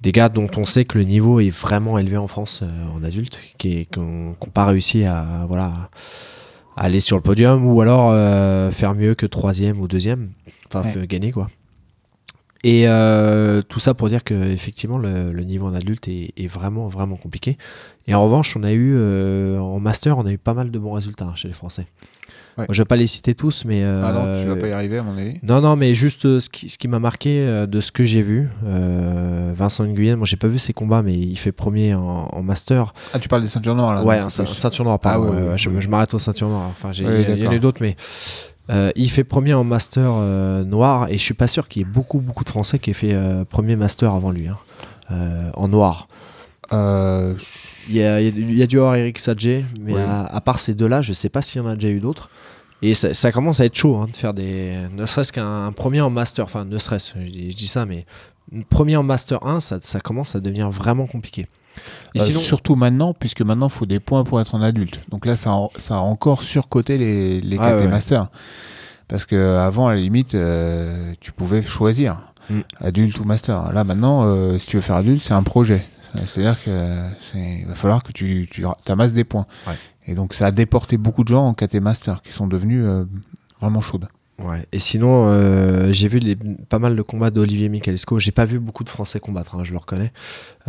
des 0.01 0.11
gars 0.13 0.29
dont 0.29 0.49
on 0.55 0.63
sait 0.65 0.85
que 0.85 0.97
le 0.97 1.03
niveau 1.03 1.39
est 1.41 1.49
vraiment 1.49 1.97
élevé 1.97 2.15
en 2.17 2.27
France 2.27 2.61
euh, 2.63 2.67
en 2.95 3.03
adulte, 3.03 3.39
qui 3.57 3.85
qu'on 3.87 4.01
n'ont 4.01 4.51
pas 4.53 4.65
réussi 4.65 5.03
à 5.05 5.45
voilà 5.47 5.73
à 6.77 6.83
aller 6.83 6.99
sur 7.01 7.17
le 7.17 7.21
podium 7.21 7.65
ou 7.65 7.81
alors 7.81 8.11
euh, 8.11 8.71
faire 8.71 8.93
mieux 8.95 9.13
que 9.15 9.25
troisième 9.25 9.79
ou 9.81 9.87
deuxième, 9.87 10.31
enfin 10.67 10.83
Ouais. 10.97 11.07
gagner 11.07 11.31
quoi. 11.31 11.49
Et 12.63 12.89
euh, 12.89 13.61
tout 13.61 13.79
ça 13.79 13.93
pour 13.93 14.09
dire 14.09 14.23
que 14.23 14.33
effectivement 14.33 14.97
le, 14.97 15.31
le 15.31 15.43
niveau 15.45 15.67
en 15.67 15.73
adulte 15.73 16.07
est, 16.09 16.33
est 16.35 16.47
vraiment 16.47 16.87
vraiment 16.89 17.15
compliqué. 17.15 17.57
Et 18.07 18.13
en 18.13 18.23
revanche, 18.23 18.57
on 18.57 18.63
a 18.63 18.71
eu 18.73 18.97
en 19.57 19.79
master, 19.79 20.17
on 20.17 20.25
a 20.25 20.31
eu 20.31 20.37
pas 20.37 20.53
mal 20.53 20.69
de 20.71 20.79
bons 20.79 20.91
résultats 20.93 21.25
hein, 21.25 21.35
chez 21.35 21.47
les 21.47 21.53
Français. 21.53 21.85
Ouais. 22.59 22.65
Je 22.69 22.81
vais 22.81 22.85
pas 22.85 22.95
les 22.95 23.07
citer 23.07 23.33
tous, 23.35 23.63
mais. 23.65 23.83
Ah 23.83 24.11
non, 24.11 24.33
tu 24.33 24.47
euh, 24.47 24.53
vas 24.53 24.59
pas 24.59 24.67
y 24.67 24.71
arriver 24.71 24.97
à 24.97 25.03
mon 25.03 25.17
avis. 25.17 25.39
Non, 25.43 25.61
non, 25.61 25.75
mais 25.75 25.93
juste 25.93 26.25
euh, 26.25 26.39
ce 26.39 26.49
qui, 26.49 26.69
ce 26.69 26.77
qui 26.77 26.87
m'a 26.87 26.99
marqué 26.99 27.39
euh, 27.39 27.65
de 27.65 27.81
ce 27.81 27.91
que 27.91 28.03
j'ai 28.03 28.21
vu, 28.21 28.49
euh, 28.65 29.51
Vincent 29.55 29.85
Nguyen, 29.85 30.17
moi 30.17 30.25
j'ai 30.25 30.35
pas 30.37 30.47
vu 30.47 30.59
ses 30.59 30.73
combats, 30.73 31.01
mais 31.01 31.13
il 31.13 31.37
fait 31.37 31.51
premier 31.51 31.95
en, 31.95 32.29
en 32.31 32.43
master. 32.43 32.93
Ah, 33.13 33.19
tu 33.19 33.29
parles 33.29 33.41
des 33.41 33.47
ceintures 33.47 33.75
noires 33.75 33.95
là 33.95 34.03
ouais, 34.03 34.17
un, 34.17 34.29
ceinture 34.29 34.83
noire, 34.83 34.99
pardon. 34.99 35.33
Ah 35.51 35.57
je 35.57 35.69
je 35.79 35.87
m'arrête 35.87 36.13
aux 36.13 36.19
ceintures 36.19 36.49
noires. 36.49 36.69
Enfin, 36.69 36.91
il 36.93 37.39
y, 37.39 37.47
en 37.47 37.51
a 37.51 37.59
d'autres, 37.59 37.81
mais 37.81 37.95
euh, 38.69 38.91
il 38.95 39.09
fait 39.09 39.23
premier 39.23 39.53
en 39.53 39.63
master 39.63 40.03
euh, 40.07 40.63
noir, 40.63 41.07
et 41.09 41.17
je 41.17 41.23
suis 41.23 41.33
pas 41.33 41.47
sûr 41.47 41.67
qu'il 41.67 41.81
y 41.81 41.83
ait 41.83 41.89
beaucoup, 41.91 42.19
beaucoup 42.19 42.43
de 42.43 42.49
Français 42.49 42.77
qui 42.77 42.91
aient 42.91 42.93
fait 42.93 43.13
euh, 43.13 43.43
premier 43.45 43.75
master 43.75 44.13
avant 44.13 44.31
lui, 44.31 44.47
hein, 44.47 44.57
euh, 45.11 45.49
en 45.55 45.67
noir. 45.67 46.07
Euh, 46.71 47.33
Il 47.87 47.95
y 47.95 48.03
a, 48.03 48.21
il 48.21 48.55
y 48.55 48.61
a 48.61 48.67
du- 48.67 48.77
avoir 48.77 48.95
Eric 48.95 49.17
Sadje, 49.17 49.63
mais 49.79 49.95
à 49.97 50.39
part 50.41 50.59
ces 50.59 50.75
deux-là, 50.75 51.01
je 51.01 51.13
sais 51.13 51.29
pas 51.29 51.41
s'il 51.41 51.61
y 51.61 51.65
en 51.65 51.67
a 51.67 51.73
déjà 51.73 51.89
eu 51.89 51.99
d'autres. 51.99 52.29
Et 52.81 52.93
ça, 52.93 53.13
ça 53.13 53.31
commence 53.31 53.59
à 53.59 53.65
être 53.65 53.75
chaud 53.75 53.97
hein, 53.97 54.07
de 54.11 54.15
faire 54.15 54.33
des. 54.33 54.75
Ne 54.95 55.05
serait-ce 55.05 55.33
qu'un 55.33 55.65
un 55.67 55.71
premier 55.71 56.01
en 56.01 56.09
master, 56.09 56.45
enfin, 56.45 56.65
ne 56.65 56.77
serait-ce, 56.77 57.13
je, 57.15 57.29
dis- 57.29 57.51
je 57.51 57.57
dis 57.57 57.67
ça, 57.67 57.85
mais 57.85 58.05
premier 58.69 58.95
en 58.95 59.03
master 59.03 59.45
1, 59.45 59.59
ça, 59.59 59.79
ça 59.81 59.99
commence 59.99 60.35
à 60.35 60.39
devenir 60.39 60.69
vraiment 60.69 61.05
compliqué. 61.07 61.47
Et 62.15 62.21
euh, 62.21 62.23
sinon, 62.23 62.39
surtout 62.39 62.75
maintenant, 62.75 63.13
puisque 63.13 63.41
maintenant 63.41 63.67
il 63.67 63.73
faut 63.73 63.85
des 63.85 63.99
points 63.99 64.23
pour 64.23 64.39
être 64.41 64.55
en 64.55 64.61
adulte. 64.61 65.01
Donc 65.09 65.25
là, 65.25 65.35
ça 65.35 65.51
a, 65.51 65.67
ça 65.77 65.95
a 65.95 65.99
encore 65.99 66.41
surcoté 66.43 66.97
les, 66.97 67.41
les 67.41 67.57
Ah 67.59 67.75
ouais. 67.75 67.87
Masters. 67.87 68.27
Parce 69.07 69.25
que 69.25 69.55
avant, 69.57 69.87
à 69.87 69.95
la 69.95 69.99
limite, 69.99 70.35
euh, 70.35 71.13
tu 71.19 71.31
pouvais 71.31 71.61
choisir 71.61 72.17
Mm. 72.49 72.61
adulte 72.79 73.19
ou 73.19 73.25
master. 73.25 73.71
Là, 73.73 73.83
maintenant, 73.83 74.23
euh, 74.25 74.57
si 74.57 74.65
tu 74.65 74.77
veux 74.77 74.81
faire 74.81 74.95
adulte, 74.95 75.21
c'est 75.21 75.35
un 75.35 75.43
projet. 75.43 75.85
C'est-à-dire 76.25 76.57
que 76.63 77.03
il 77.35 77.67
va 77.67 77.75
falloir 77.75 78.01
que 78.01 78.11
tu, 78.11 78.47
tu 78.49 78.65
amasses 78.87 79.13
des 79.13 79.23
points. 79.23 79.45
Ouais. 79.67 79.73
Et 80.09 80.15
donc, 80.15 80.33
ça 80.33 80.47
a 80.47 80.51
déporté 80.51 80.97
beaucoup 80.97 81.23
de 81.23 81.29
gens 81.29 81.45
en 81.47 81.53
KT 81.53 81.75
Master 81.75 82.21
qui 82.23 82.31
sont 82.33 82.47
devenus 82.47 82.83
euh, 82.83 83.05
vraiment 83.61 83.79
chaudes. 83.81 84.07
Ouais. 84.39 84.65
Et 84.71 84.79
sinon, 84.79 85.25
euh, 85.27 85.91
j'ai 85.91 86.07
vu 86.07 86.17
les- 86.19 86.37
pas 86.69 86.79
mal 86.79 86.95
de 86.95 87.01
combats 87.01 87.29
d'Olivier 87.29 87.67
Michalesco. 87.67 88.19
J'ai 88.19 88.31
pas 88.31 88.45
vu 88.45 88.57
beaucoup 88.57 88.85
de 88.85 88.89
Français 88.89 89.19
combattre, 89.19 89.55
hein, 89.55 89.63
je 89.65 89.71
le 89.73 89.77
reconnais. 89.77 90.13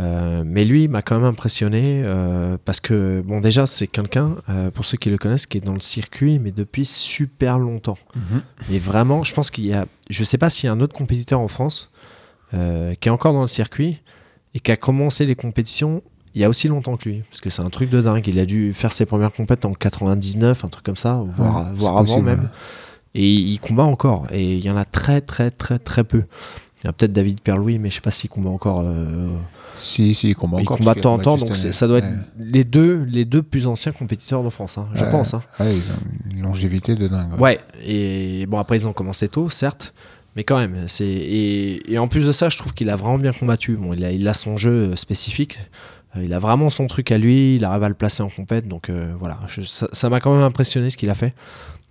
Euh, 0.00 0.42
mais 0.44 0.64
lui, 0.64 0.88
m'a 0.88 1.02
quand 1.02 1.14
même 1.14 1.25
impressionné 1.25 2.02
euh, 2.04 2.59
parce 2.64 2.80
que, 2.80 3.23
bon, 3.25 3.40
déjà, 3.40 3.66
c'est 3.66 3.87
quelqu'un, 3.87 4.35
pour 4.75 4.85
ceux 4.85 4.99
qui 4.99 5.09
le 5.09 5.18
connaissent, 5.18 5.47
qui 5.47 5.59
est 5.59 5.64
dans 5.64 5.73
le 5.75 5.80
circuit, 5.80 6.38
mais 6.40 6.50
depuis 6.50 6.85
super 6.85 7.59
longtemps. 7.61 7.99
Mais 8.68 8.78
vraiment, 8.78 9.23
je 9.25 9.32
pense 9.32 9.50
qu'il 9.52 9.66
y 9.66 9.73
a. 9.73 9.87
Je 10.11 10.25
sais 10.25 10.37
pas 10.38 10.50
s'il 10.50 10.66
y 10.66 10.68
a 10.70 10.73
un 10.73 10.80
autre 10.80 10.94
compétiteur 10.97 11.38
en 11.40 11.49
France 11.49 11.90
qui 12.52 13.09
est 13.09 13.12
encore 13.12 13.32
dans 13.32 13.40
le 13.42 13.47
circuit 13.47 14.02
et 14.54 14.59
qui 14.61 14.73
a 14.73 14.76
commencé 14.76 15.25
les 15.26 15.37
compétitions 15.37 16.02
il 16.35 16.41
y 16.41 16.45
a 16.45 16.49
aussi 16.49 16.69
longtemps 16.69 16.97
que 16.97 17.09
lui. 17.09 17.23
Parce 17.29 17.41
que 17.41 17.51
c'est 17.51 17.63
un 17.63 17.71
truc 17.71 17.91
de 17.91 18.01
dingue. 18.01 18.27
Il 18.29 18.39
a 18.39 18.47
dû 18.47 18.73
faire 18.75 18.93
ses 18.93 19.07
premières 19.07 19.33
compètes 19.33 19.65
en 19.65 19.73
99, 19.73 20.65
un 20.65 20.69
truc 20.69 20.85
comme 20.85 20.97
ça, 20.97 21.23
voire, 21.37 21.69
Ouais, 21.69 21.75
voire 21.75 21.93
c'est 21.95 21.99
avant 21.99 22.05
possible, 22.23 22.27
même. 22.27 22.49
Et 23.15 23.29
il 23.33 23.59
combat 23.59 23.85
encore. 23.85 24.27
Et 24.33 24.55
il 24.57 24.65
y 24.65 24.71
en 24.71 24.77
a 24.77 24.85
très, 24.85 25.21
très, 25.21 25.51
très, 25.51 25.79
très 25.79 26.05
peu. 26.05 26.25
Il 26.83 26.87
y 26.87 26.89
a 26.89 26.93
peut-être 26.93 27.13
David 27.13 27.41
Perlouis, 27.41 27.79
mais 27.79 27.91
je 27.91 27.97
sais 27.97 28.01
pas 28.01 28.11
s'il 28.13 28.31
combat 28.31 28.51
encore. 28.51 28.81
euh, 28.85 29.37
Si, 29.79 30.15
si, 30.15 30.29
il 30.29 30.35
combat 30.35 30.59
il 30.59 30.63
encore. 30.63 30.79
combat 30.79 30.95
de 30.95 31.01
temps 31.01 31.15
en 31.15 31.19
temps, 31.19 31.37
donc 31.37 31.57
ça 31.57 31.87
doit 31.89 31.99
être 31.99 32.05
Ouais. 32.07 32.19
les 32.39 32.65
deux, 32.65 33.03
les 33.05 33.25
deux 33.25 33.43
plus 33.43 33.67
anciens 33.67 33.93
compétiteurs 33.93 34.43
de 34.45 34.51
France, 34.51 34.79
hein, 34.79 34.89
je 34.95 35.05
Ouais. 35.05 35.11
pense. 35.11 35.35
hein. 35.35 35.43
Ils 35.61 35.65
ont 35.67 36.31
une 36.37 36.43
longévité 36.43 36.95
de 36.95 37.09
dingue. 37.09 37.39
Ouais, 37.41 37.59
et 37.85 38.47
bon, 38.47 38.59
après, 38.59 38.77
ils 38.79 38.87
ont 38.89 38.93
commencé 38.93 39.29
tôt, 39.29 39.49
certes, 39.51 39.93
mais 40.37 40.45
quand 40.45 40.57
même. 40.59 40.85
c'est 40.87 41.05
Et, 41.07 41.93
et 41.93 41.99
en 41.99 42.09
plus 42.09 42.27
de 42.27 42.33
ça, 42.33 42.49
je 42.49 42.57
trouve 42.57 42.73
qu'il 42.75 42.89
a 42.91 42.97
vraiment 42.97 43.19
bien 43.19 43.33
combattu. 43.33 43.77
Bon, 43.77 43.93
il 43.93 44.05
a, 44.05 44.13
il 44.13 44.27
a 44.29 44.35
son 44.35 44.57
jeu 44.57 44.71
euh, 44.93 44.97
spécifique. 44.97 45.59
Euh, 46.17 46.25
Il 46.25 46.33
a 46.33 46.38
vraiment 46.38 46.71
son 46.71 46.87
truc 46.87 47.12
à 47.12 47.19
lui, 47.19 47.57
il 47.57 47.64
arrive 47.64 47.83
à 47.85 47.88
le 47.88 47.95
placer 47.95 48.23
en 48.23 48.29
compète, 48.29 48.67
donc 48.69 48.88
euh, 48.90 49.14
voilà, 49.19 49.38
je- 49.47 49.62
ça 49.62 50.09
m'a 50.09 50.21
quand 50.21 50.35
même 50.35 50.43
impressionné 50.45 50.90
ce 50.90 50.97
qu'il 50.97 51.11
a 51.11 51.14
fait. 51.14 51.35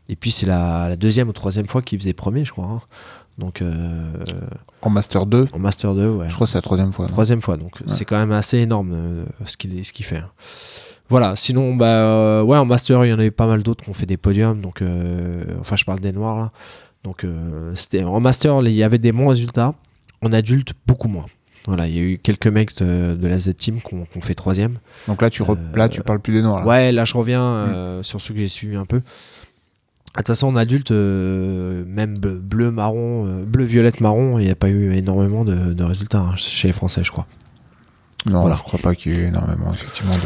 Et 0.09 0.15
puis 0.15 0.31
c'est 0.31 0.45
la, 0.47 0.88
la 0.89 0.95
deuxième 0.95 1.29
ou 1.29 1.33
troisième 1.33 1.67
fois 1.67 1.81
qu'il 1.81 1.99
faisait 1.99 2.13
premier, 2.13 2.43
je 2.45 2.51
crois. 2.51 2.65
hein. 2.65 2.81
Donc 3.38 3.61
euh, 3.61 4.11
En 4.81 4.89
Master 4.89 5.25
2, 5.25 5.47
en 5.53 5.59
Master 5.59 5.95
2, 5.95 6.09
ouais. 6.09 6.27
je 6.29 6.33
crois 6.35 6.45
que 6.45 6.51
c'est 6.51 6.57
la 6.57 6.61
troisième 6.61 6.91
fois. 6.91 7.07
Troisième 7.07 7.41
fois, 7.41 7.55
donc 7.57 7.71
c'est 7.85 8.03
quand 8.05 8.17
même 8.17 8.31
assez 8.33 8.57
énorme 8.57 8.91
euh, 8.93 9.25
ce 9.45 9.55
qu'il 9.55 9.85
ce 9.85 9.93
qu'il 9.93 10.05
fait. 10.05 10.17
hein. 10.17 10.29
Voilà, 11.07 11.35
sinon, 11.35 11.75
bah, 11.75 11.85
euh, 11.88 12.41
ouais, 12.43 12.57
en 12.57 12.65
master, 12.65 13.03
il 13.05 13.09
y 13.09 13.13
en 13.13 13.17
a 13.19 13.25
eu 13.25 13.31
pas 13.31 13.47
mal 13.47 13.63
d'autres 13.63 13.83
qui 13.83 13.89
ont 13.89 13.93
fait 13.95 14.05
des 14.05 14.17
podiums, 14.17 14.61
donc, 14.61 14.83
enfin, 15.59 15.75
je 15.75 15.83
parle 15.85 15.99
des 16.01 16.11
noirs 16.11 16.38
là. 16.38 16.51
Donc, 17.03 17.25
c'était 17.75 18.03
en 18.03 18.19
master, 18.19 18.61
il 18.67 18.73
y 18.73 18.83
avait 18.83 18.97
des 18.99 19.11
bons 19.11 19.27
résultats. 19.29 19.73
En 20.21 20.33
adulte, 20.33 20.73
beaucoup 20.85 21.07
moins. 21.07 21.25
Voilà, 21.67 21.87
il 21.87 21.95
y 21.95 21.99
a 21.99 22.01
eu 22.03 22.17
quelques 22.17 22.47
mecs 22.47 22.75
de, 22.77 23.15
de 23.15 23.27
la 23.27 23.37
Z 23.37 23.55
Team 23.57 23.79
qui 23.81 23.93
ont, 23.93 24.07
ont 24.15 24.21
fait 24.21 24.33
troisième. 24.33 24.77
Donc 25.07 25.21
là, 25.21 25.29
tu, 25.29 25.43
re- 25.43 25.57
Euh, 25.57 25.75
là, 25.77 25.89
tu 25.89 26.01
parles 26.01 26.19
plus 26.19 26.33
des 26.33 26.41
noirs. 26.41 26.61
là. 26.61 26.65
Ouais, 26.67 26.91
là, 26.91 27.05
je 27.05 27.13
reviens 27.15 27.43
euh, 27.43 28.01
sur 28.03 28.21
ceux 28.21 28.33
que 28.33 28.39
j'ai 28.39 28.47
suivis 28.47 28.75
un 28.77 28.85
peu. 28.85 28.97
De 28.99 29.03
toute 30.17 30.27
façon, 30.27 30.47
en 30.47 30.55
adulte, 30.55 30.91
euh, 30.91 31.83
même 31.85 32.17
bleu, 32.17 32.71
marron, 32.71 33.25
euh, 33.27 33.43
bleu, 33.45 33.65
violette, 33.65 34.01
marron, 34.01 34.39
il 34.39 34.45
n'y 34.45 34.51
a 34.51 34.55
pas 34.55 34.69
eu 34.69 34.91
énormément 34.93 35.45
de, 35.45 35.73
de 35.73 35.83
résultats 35.83 36.19
hein, 36.21 36.35
chez 36.35 36.67
les 36.69 36.73
Français, 36.73 37.03
je 37.03 37.11
crois. 37.11 37.27
Non, 38.25 38.41
Voilà. 38.41 38.55
je 38.55 38.63
crois 38.63 38.79
pas 38.79 38.95
qu'il 38.95 39.13
y 39.13 39.15
ait 39.15 39.23
eu 39.23 39.27
énormément, 39.27 39.71
effectivement, 39.73 40.15
de. 40.15 40.21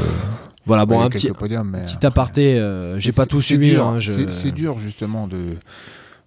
Voilà, 0.65 0.85
bon, 0.85 1.01
un 1.01 1.09
petit, 1.09 1.29
podiums, 1.31 1.69
mais 1.69 1.81
petit 1.81 1.95
après- 1.97 2.07
aparté, 2.07 2.57
euh, 2.59 2.97
j'ai 2.97 3.11
pas 3.11 3.25
tout 3.25 3.41
suivi. 3.41 3.75
hein, 3.75 3.99
je- 3.99 4.29
c'est 4.29 4.51
dur, 4.51 4.79
justement, 4.79 5.27
de, 5.27 5.57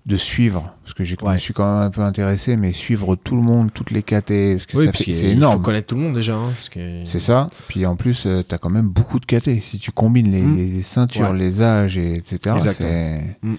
de 0.06 0.16
suivre. 0.16 0.72
Parce 0.84 0.94
que 0.94 1.02
je 1.04 1.16
Ouais. 1.22 1.36
suis 1.38 1.52
quand 1.52 1.64
même 1.64 1.82
un 1.88 1.90
peu 1.90 2.00
intéressé, 2.02 2.56
mais 2.56 2.72
suivre 2.72 3.16
tout 3.16 3.34
le 3.34 3.42
monde, 3.42 3.72
toutes 3.74 3.90
les 3.90 4.02
KT, 4.02 4.52
parce 4.54 4.66
que 4.66 4.76
Oui, 4.76 4.84
ça 4.84 4.90
parce 4.92 4.98
fait- 4.98 5.04
qu'il- 5.04 5.14
c'est 5.14 5.24
Il 5.26 5.32
énorme. 5.32 5.54
faut 5.56 5.62
connaître 5.64 5.88
tout 5.88 5.96
le 5.96 6.00
monde 6.02 6.14
déjà. 6.14 6.34
hein, 6.36 6.50
parce 6.54 6.68
que... 6.68 7.02
C'est 7.04 7.18
ça. 7.18 7.48
Puis 7.68 7.84
en 7.86 7.96
plus, 7.96 8.22
tu 8.22 8.54
as 8.54 8.58
quand 8.58 8.70
même 8.70 8.86
beaucoup 8.88 9.18
de 9.18 9.26
KT. 9.26 9.60
Si 9.60 9.78
tu 9.80 9.90
combines 9.90 10.30
les, 10.30 10.42
Mm. 10.42 10.56
les 10.56 10.82
ceintures, 10.82 11.30
Ouais. 11.32 11.38
les 11.38 11.60
âges, 11.60 11.98
et 11.98 12.14
etc., 12.14 12.56
c'est- 12.60 13.36
Mm. 13.42 13.54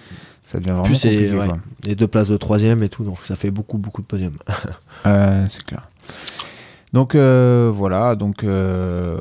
ça 0.46 0.58
devient 0.60 0.70
vraiment 0.72 0.84
Plus 0.84 0.96
c'est 0.96 1.10
compliqué. 1.14 1.38
ouais, 1.38 1.48
quoi. 1.48 1.58
les 1.84 1.96
deux 1.96 2.08
places 2.08 2.30
de 2.30 2.38
troisième 2.38 2.82
et 2.82 2.88
tout, 2.90 3.04
donc 3.04 3.18
ça 3.26 3.36
fait 3.36 3.52
beaucoup, 3.52 3.78
beaucoup 3.78 4.02
de 4.02 4.08
podiums. 4.08 4.38
Euh, 5.06 5.46
c'est 5.52 5.66
clair. 5.66 5.90
Donc 6.94 7.14
euh, 7.14 7.70
voilà, 7.76 8.16
donc 8.16 8.44
euh, 8.46 9.20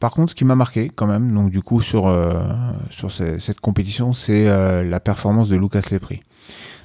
par 0.00 0.12
contre, 0.12 0.30
ce 0.30 0.34
qui 0.34 0.46
m'a 0.46 0.56
marqué 0.56 0.88
quand 0.88 1.06
même, 1.06 1.32
donc 1.32 1.50
du 1.50 1.62
coup 1.62 1.82
sur 1.82 2.06
euh, 2.06 2.42
sur 2.88 3.12
cette 3.12 3.60
compétition, 3.60 4.14
c'est 4.14 4.48
euh, 4.48 4.82
la 4.82 4.98
performance 4.98 5.50
de 5.50 5.56
Lucas 5.56 5.82
Lepri. 5.92 6.22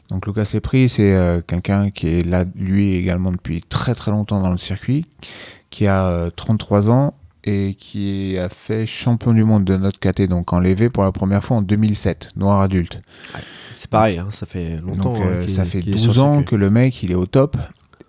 Donc 0.09 0.27
Lucas 0.27 0.49
Lepri, 0.53 0.89
c'est 0.89 1.13
euh, 1.13 1.41
quelqu'un 1.41 1.89
qui 1.89 2.07
est 2.07 2.23
là 2.23 2.43
lui 2.55 2.93
également 2.93 3.31
depuis 3.31 3.61
très 3.61 3.95
très 3.95 4.11
longtemps 4.11 4.41
dans 4.41 4.51
le 4.51 4.57
circuit, 4.57 5.05
qui 5.69 5.87
a 5.87 6.07
euh, 6.07 6.29
33 6.35 6.89
ans 6.89 7.13
et 7.45 7.75
qui 7.79 8.37
a 8.37 8.49
fait 8.49 8.85
champion 8.85 9.33
du 9.33 9.45
monde 9.45 9.63
de 9.63 9.77
notre 9.77 9.99
KT 9.99 10.23
donc 10.23 10.51
en 10.51 10.59
lévé 10.59 10.89
pour 10.89 11.03
la 11.03 11.11
première 11.13 11.43
fois 11.43 11.57
en 11.57 11.61
2007, 11.61 12.31
noir 12.35 12.59
adulte. 12.59 12.99
C'est 13.73 13.89
pareil, 13.89 14.19
hein, 14.19 14.27
ça 14.31 14.45
fait 14.45 14.81
longtemps. 14.81 15.13
Donc 15.13 15.23
hein, 15.23 15.47
ça 15.47 15.63
fait 15.63 15.81
qu'il 15.81 15.95
est 15.95 15.97
sur 15.97 16.11
12 16.11 16.21
le 16.21 16.23
ans 16.23 16.43
que 16.43 16.55
le 16.55 16.69
mec 16.69 17.01
il 17.01 17.11
est 17.11 17.15
au 17.15 17.25
top. 17.25 17.55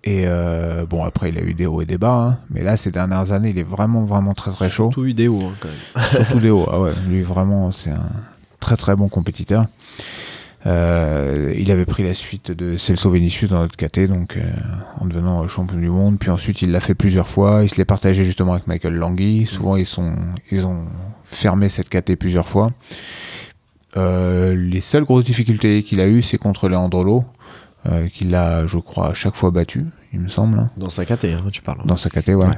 Et 0.06 0.22
euh, 0.24 0.86
bon 0.86 1.04
après 1.04 1.30
il 1.30 1.38
a 1.38 1.42
eu 1.42 1.52
des 1.52 1.66
hauts 1.66 1.82
et 1.82 1.84
des 1.84 1.98
bas, 1.98 2.14
hein. 2.14 2.38
mais 2.48 2.62
là 2.62 2.76
ces 2.76 2.92
dernières 2.92 3.32
années 3.32 3.50
il 3.50 3.58
est 3.58 3.64
vraiment 3.64 4.02
vraiment 4.02 4.34
très 4.34 4.52
très 4.52 4.68
chaud. 4.68 4.84
Surtout 4.84 5.02
vidéo, 5.02 5.40
hein, 5.42 5.52
quand 5.60 5.68
même. 5.68 6.06
Surtout 6.10 6.40
des 6.40 6.50
hauts, 6.50 6.66
ah 6.70 6.80
ouais, 6.80 6.92
lui 7.08 7.22
vraiment 7.22 7.72
c'est 7.72 7.90
un 7.90 8.08
très 8.60 8.76
très 8.76 8.94
bon 8.94 9.08
compétiteur. 9.08 9.66
Euh, 10.64 11.52
il 11.56 11.70
avait 11.70 11.84
pris 11.84 12.02
la 12.02 12.14
suite 12.14 12.50
de 12.50 12.76
Celso 12.76 13.10
Vinicius 13.10 13.50
dans 13.50 13.60
notre 13.60 13.76
KT, 13.76 14.08
donc 14.08 14.36
euh, 14.36 14.42
en 15.00 15.06
devenant 15.06 15.46
champion 15.46 15.78
du 15.78 15.88
monde. 15.88 16.18
Puis 16.18 16.30
ensuite, 16.30 16.60
il 16.60 16.72
l'a 16.72 16.80
fait 16.80 16.94
plusieurs 16.94 17.28
fois. 17.28 17.60
Il 17.62 17.70
se 17.70 17.76
l'est 17.76 17.84
partagé 17.84 18.24
justement 18.24 18.54
avec 18.54 18.66
Michael 18.66 18.94
Langui. 18.94 19.46
Souvent, 19.46 19.76
ils, 19.76 19.86
sont, 19.86 20.16
ils 20.50 20.66
ont 20.66 20.86
fermé 21.24 21.68
cette 21.68 21.88
KT 21.88 22.16
plusieurs 22.16 22.48
fois. 22.48 22.72
Euh, 23.96 24.54
les 24.54 24.80
seules 24.80 25.04
grosses 25.04 25.24
difficultés 25.24 25.82
qu'il 25.82 26.00
a 26.00 26.08
eues, 26.08 26.22
c'est 26.22 26.36
contre 26.36 26.68
Leandrolo, 26.68 27.24
euh, 27.86 28.08
qu'il 28.08 28.34
a, 28.34 28.66
je 28.66 28.78
crois, 28.78 29.08
à 29.08 29.14
chaque 29.14 29.36
fois 29.36 29.50
battu, 29.50 29.86
il 30.12 30.20
me 30.20 30.28
semble, 30.28 30.58
hein, 30.58 30.70
Dans 30.76 30.88
sa 30.90 31.04
KT, 31.04 31.24
hein, 31.26 31.44
tu 31.52 31.62
parles. 31.62 31.78
dans 31.84 31.96
sa 31.96 32.08
KT, 32.10 32.28
ouais. 32.28 32.46
Ouais. 32.46 32.54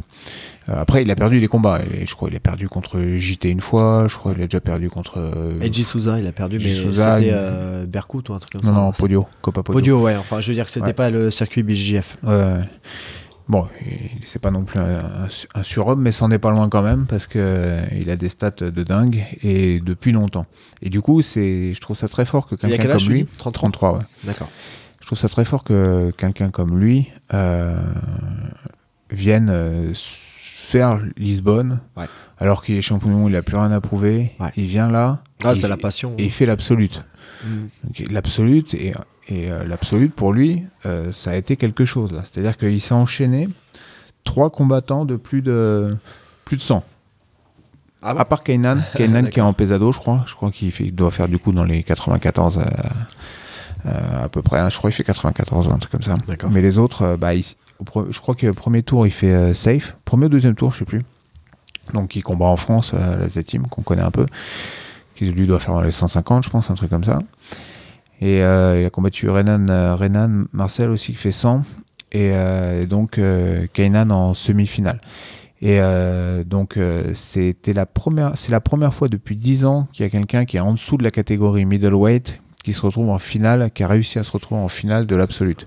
Euh, 0.69 0.75
après, 0.81 1.03
il 1.03 1.11
a 1.11 1.15
perdu 1.17 1.41
des 1.41 1.49
combats. 1.49 1.81
Et 1.95 2.07
je 2.07 2.15
crois 2.15 2.29
qu'il 2.29 2.37
a 2.37 2.41
perdu 2.41 2.69
contre 2.69 3.01
JT 3.01 3.49
une 3.51 3.61
fois. 3.61 4.07
Je 4.09 4.17
crois 4.17 4.35
qu'il 4.35 4.43
a 4.43 4.47
déjà 4.47 4.61
perdu 4.61 4.91
contre. 4.91 5.15
euh, 5.19 5.61
Eiji 5.61 5.83
Souza, 5.85 6.19
il 6.19 6.27
a 6.27 6.33
perdu, 6.33 6.59
mais 6.59 6.73
c'était 6.75 7.31
euh, 7.33 7.87
Berkut 7.87 8.29
ou 8.29 8.35
un 8.35 8.39
truc 8.39 8.53
comme 8.53 8.61
non, 8.63 8.69
ça. 8.69 8.73
non, 8.75 8.93
Podio. 8.93 9.27
Copa 9.41 9.63
Podio. 9.63 9.79
Podio, 9.79 10.03
ouais. 10.03 10.17
Enfin, 10.17 10.41
je 10.41 10.49
veux 10.49 10.55
dire 10.55 10.67
que 10.67 10.71
c'était 10.71 10.87
Ouais. 10.89 10.93
pas 10.93 11.11
le 11.11 11.31
circuit 11.31 11.63
BJF. 11.63 12.19
Ouais. 12.23 12.59
Bon, 13.49 13.67
c'est 14.27 14.43
pas 14.43 14.51
non 14.51 14.65
plus 14.65 14.79
un, 14.79 15.25
un 15.25 15.29
su- 15.31 15.47
un 15.55 15.63
surhomme, 15.63 16.03
mais 16.03 16.13
c'en 16.13 16.31
est 16.31 16.39
pas 16.39 16.51
loin 16.51 16.69
quand 16.69 16.83
même 16.83 17.07
parce 17.09 17.27
que 17.27 17.39
euh, 17.41 17.81
il 17.99 18.11
a 18.11 18.17
des 18.17 18.29
stats 18.29 18.51
de 18.61 18.83
dingue 18.83 19.25
et 19.43 19.81
depuis 19.81 20.13
longtemps. 20.13 20.45
Et 20.83 20.91
du 20.91 21.01
coup, 21.01 21.23
c'est, 21.23 21.73
je 21.73 21.81
trouve 21.81 21.97
ça 21.97 22.09
très 22.09 22.27
fort 22.27 22.47
que 22.47 22.57
Il 22.63 22.75
a 22.75 22.77
quelqu'un 22.77 22.99
comme 22.99 23.09
lui, 23.09 23.23
dis? 23.23 23.29
33 23.39 23.53
33, 23.71 23.93
ouais. 23.95 24.05
D'accord. 24.25 24.51
Je 25.09 25.15
trouve 25.15 25.19
ça 25.21 25.31
très 25.31 25.47
fort 25.47 25.65
que 25.65 26.11
quelqu'un 26.19 26.51
comme 26.51 26.79
lui 26.79 27.09
euh, 27.33 27.75
vienne 29.11 29.49
euh, 29.51 29.93
faire 29.95 31.01
Lisbonne, 31.17 31.81
Ouais. 31.97 32.05
alors 32.39 32.63
qu'il 32.63 32.77
est 32.77 32.83
champion 32.83 33.27
il 33.27 33.35
a 33.35 33.41
plus 33.41 33.57
rien 33.57 33.73
à 33.73 33.81
prouver. 33.81 34.33
Ouais. 34.39 34.51
Il 34.59 34.67
vient 34.67 34.91
là, 34.91 35.23
Ah, 35.43 35.55
c'est 35.55 35.63
fait- 35.63 35.69
la 35.69 35.79
passion. 35.79 36.13
et 36.19 36.25
il 36.25 36.31
fait 36.31 36.45
l'absolute. 36.45 37.05
L'absolute 38.11 38.75
et, 38.75 38.93
et 39.29 39.51
euh, 39.51 39.65
l'absolute 39.65 40.13
pour 40.15 40.35
lui, 40.35 40.65
ça 41.13 41.31
a 41.31 41.37
été 41.37 41.57
quelque 41.57 41.87
chose. 41.87 42.11
C'est-à-dire 42.31 42.59
qu'il 42.59 42.79
s'est 42.79 42.93
enchaîné 42.93 43.49
trois 44.25 44.51
combattants 44.51 45.07
de 45.07 45.17
plus 45.17 45.41
de 45.41 45.97
plus 46.45 46.59
de 46.59 46.63
100. 46.63 46.85
Ah 48.03 48.13
bon 48.13 48.21
À 48.21 48.25
part 48.27 48.43
Kainan, 48.43 48.77
Kainan 48.95 49.25
qui 49.31 49.39
est 49.39 49.43
en 49.43 49.55
pesado, 49.55 49.91
je 49.91 49.99
crois. 49.99 50.23
Je 50.27 50.35
crois 50.35 50.51
qu'il 50.51 50.95
doit 50.95 51.11
faire 51.11 51.29
du 51.29 51.39
coup 51.39 51.53
dans 51.53 51.65
les 51.65 51.83
94 51.83 52.59
euh, 52.59 52.61
euh, 52.61 52.65
à 53.85 54.29
peu 54.29 54.43
près. 54.43 54.59
hein. 54.61 54.69
Je 54.69 54.77
crois 54.79 54.91
qu'il 54.91 54.97
fait 54.97 55.05
94 55.05 55.69
ou 55.69 55.73
un 55.73 55.79
truc 55.79 55.93
comme 55.93 56.03
ça. 56.03 56.15
Mais 56.51 56.61
les 56.63 56.79
autres, 56.79 57.03
euh, 57.03 57.17
bah, 57.17 57.35
il- 57.35 57.45
je 57.45 58.21
crois 58.21 58.35
que 58.35 58.51
premier 58.51 58.83
tour, 58.83 59.07
il 59.07 59.11
fait 59.13 59.33
euh, 59.33 59.55
safe. 59.55 59.97
Premier 60.05 60.27
ou 60.27 60.29
deuxième 60.29 60.55
tour, 60.55 60.73
je 60.73 60.79
sais 60.79 60.85
plus. 60.85 61.05
Donc 61.95 62.17
il 62.17 62.23
combat 62.23 62.47
en 62.47 62.57
France, 62.57 62.93
euh, 62.95 63.17
la 63.19 63.29
Z-Team, 63.29 63.67
qu'on 63.69 63.83
connaît 63.83 64.03
un 64.03 64.11
peu. 64.11 64.27
Qui 65.15 65.27
lui 65.27 65.47
doit 65.47 65.59
faire 65.59 65.75
dans 65.75 65.81
les 65.81 65.91
150, 65.91 66.45
je 66.45 66.51
pense, 66.51 66.71
un 66.71 66.75
truc 66.75 66.91
comme 66.91 67.05
ça. 67.05 67.19
Et 68.21 68.43
euh, 68.43 68.81
il 68.81 68.85
a 68.87 68.91
combattu 68.91 69.31
Renan, 69.31 69.69
euh, 69.69 69.95
Renan 69.95 70.45
Marcel 70.53 70.91
aussi, 70.91 71.13
qui 71.13 71.19
fait 71.19 71.33
100. 71.33 71.63
Et, 72.13 72.31
euh, 72.35 72.83
et 72.83 72.87
donc 72.87 73.19
euh, 73.19 73.67
Kainan 73.73 74.11
en 74.11 74.33
demi-finale. 74.33 75.01
Et 75.61 75.79
euh, 75.81 76.45
donc 76.45 76.77
euh, 76.77 77.13
c'était 77.15 77.73
la 77.73 77.85
première, 77.85 78.33
c'est 78.37 78.53
la 78.53 78.61
première 78.61 78.95
fois 78.95 79.09
depuis 79.09 79.37
10 79.37 79.65
ans 79.65 79.89
qu'il 79.93 80.05
y 80.05 80.07
a 80.07 80.11
quelqu'un 80.11 80.45
qui 80.45 80.57
est 80.57 80.61
en 80.61 80.73
dessous 80.73 80.97
de 80.97 81.05
la 81.05 81.11
catégorie 81.11 81.65
middleweight 81.65 82.41
qui 82.69 82.75
se 82.75 82.83
retrouve 82.83 83.09
en 83.09 83.19
finale, 83.19 83.71
qui 83.73 83.83
a 83.83 83.89
réussi 83.89 84.19
à 84.19 84.23
se 84.25 84.31
retrouver 84.31 84.61
en 84.61 84.69
finale 84.69 85.07
de 85.07 85.17
l'absolute. 85.17 85.67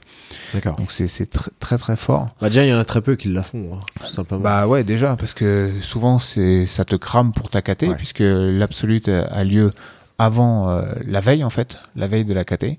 D'accord. 0.54 0.76
Donc 0.76 0.92
c'est 0.92 1.08
c'est 1.08 1.34
tr- 1.34 1.50
très 1.60 1.78
très 1.80 1.96
fort. 1.96 2.30
Bah, 2.40 2.50
déjà, 2.50 2.64
il 2.64 2.70
y 2.70 2.74
en 2.74 2.78
a 2.78 2.86
très 2.86 3.02
peu 3.02 3.16
qui 3.16 3.28
la 3.30 3.42
font, 3.42 3.72
hein, 3.74 3.80
tout 4.00 4.06
simplement. 4.06 4.42
Bah 4.42 4.68
ouais 4.68 4.84
déjà 4.84 5.16
parce 5.16 5.34
que 5.34 5.72
souvent 5.82 6.20
ça 6.20 6.86
te 6.86 6.96
crame 6.96 7.34
pour 7.34 7.50
ta 7.50 7.62
KT 7.64 7.84
Ouais. 7.84 7.96
puisque 7.96 8.20
l'absolute 8.24 9.08
a 9.10 9.44
lieu 9.44 9.72
avant 10.20 10.70
euh, 10.70 10.84
la 11.08 11.20
veille 11.20 11.44
en 11.44 11.50
fait, 11.50 11.80
la 11.96 12.06
veille 12.06 12.26
de 12.26 12.34
la 12.36 12.44
KT. 12.44 12.78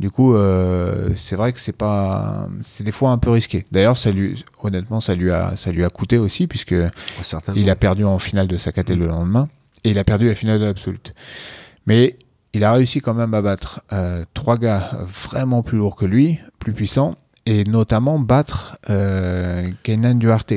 Du 0.00 0.10
coup 0.10 0.34
euh, 0.34 1.10
c'est 1.16 1.36
vrai 1.36 1.52
que 1.52 1.60
c'est 1.60 1.70
pas 1.76 2.48
c'est 2.62 2.82
des 2.82 2.90
fois 2.90 3.10
un 3.12 3.18
peu 3.18 3.30
risqué. 3.30 3.64
D'ailleurs 3.70 3.96
ça 3.96 4.10
lui 4.10 4.44
honnêtement 4.64 4.98
ça 4.98 5.14
lui 5.14 5.30
a 5.30 5.52
ça 5.54 5.70
lui 5.70 5.84
a 5.84 5.88
coûté 5.90 6.18
aussi 6.18 6.48
puisque 6.48 6.74
il 7.54 7.70
a 7.70 7.76
perdu 7.76 8.02
en 8.02 8.18
finale 8.18 8.48
de 8.48 8.56
sa 8.56 8.72
KT 8.72 8.90
le 8.96 9.06
lendemain 9.06 9.48
et 9.84 9.90
il 9.90 9.98
a 10.00 10.04
perdu 10.04 10.26
la 10.26 10.34
finale 10.34 10.58
de 10.58 10.64
l'absolute. 10.64 11.14
Mais 11.86 12.16
il 12.52 12.64
a 12.64 12.72
réussi 12.72 13.00
quand 13.00 13.14
même 13.14 13.34
à 13.34 13.42
battre 13.42 13.80
euh, 13.92 14.24
trois 14.34 14.56
gars 14.56 14.90
vraiment 15.06 15.62
plus 15.62 15.78
lourds 15.78 15.96
que 15.96 16.04
lui, 16.04 16.40
plus 16.58 16.72
puissants, 16.72 17.14
et 17.46 17.64
notamment 17.64 18.18
battre 18.18 18.76
euh, 18.90 19.70
Keynan 19.82 20.14
Duarte. 20.14 20.54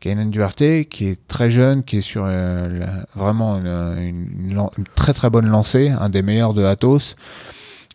Keynan 0.00 0.26
Duarte, 0.26 0.84
qui 0.90 1.06
est 1.06 1.28
très 1.28 1.50
jeune, 1.50 1.82
qui 1.82 1.98
est 1.98 2.02
sur 2.02 2.24
euh, 2.26 2.86
vraiment 3.14 3.56
une, 3.56 4.68
très 4.94 5.12
très 5.12 5.30
bonne 5.30 5.48
lancée, 5.48 5.88
un 5.88 6.08
des 6.08 6.22
meilleurs 6.22 6.54
de 6.54 6.62
Athos. 6.62 7.14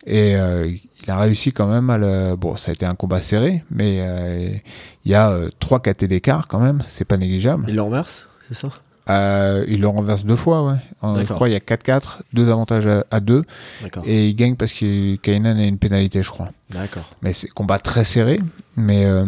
Et 0.06 0.32
il 0.32 1.10
a 1.10 1.18
réussi 1.18 1.52
quand 1.52 1.66
même 1.66 1.90
à 1.90 1.98
le. 1.98 2.34
Bon, 2.34 2.56
ça 2.56 2.70
a 2.70 2.74
été 2.74 2.86
un 2.86 2.94
combat 2.94 3.20
serré, 3.20 3.62
mais 3.70 4.62
il 5.04 5.12
y 5.12 5.14
a 5.14 5.38
trois 5.58 5.78
KT 5.78 6.06
d'écart 6.06 6.48
quand 6.48 6.58
même, 6.58 6.82
c'est 6.88 7.04
pas 7.04 7.18
négligeable. 7.18 7.66
Il 7.68 7.76
le 7.76 7.82
renverse, 7.82 8.26
c'est 8.48 8.54
ça? 8.54 8.70
Euh, 9.10 9.64
il 9.68 9.80
le 9.80 9.88
renverse 9.88 10.24
deux 10.24 10.36
fois, 10.36 10.62
ouais. 10.64 10.76
Je 11.24 11.32
crois 11.32 11.48
qu'il 11.48 11.54
y 11.54 11.56
a 11.56 11.60
4-4, 11.60 12.18
deux 12.32 12.48
avantages 12.50 12.86
à, 12.86 13.04
à 13.10 13.20
deux, 13.20 13.44
D'accord. 13.82 14.02
et 14.06 14.28
il 14.28 14.34
gagne 14.36 14.54
parce 14.56 14.72
que 14.72 15.16
Kainan 15.16 15.56
a 15.58 15.64
une 15.64 15.78
pénalité, 15.78 16.22
je 16.22 16.30
crois. 16.30 16.50
D'accord. 16.70 17.08
Mais 17.22 17.32
c'est 17.32 17.48
combat 17.48 17.78
très 17.78 18.04
serré, 18.04 18.38
mais, 18.76 19.04
euh, 19.06 19.24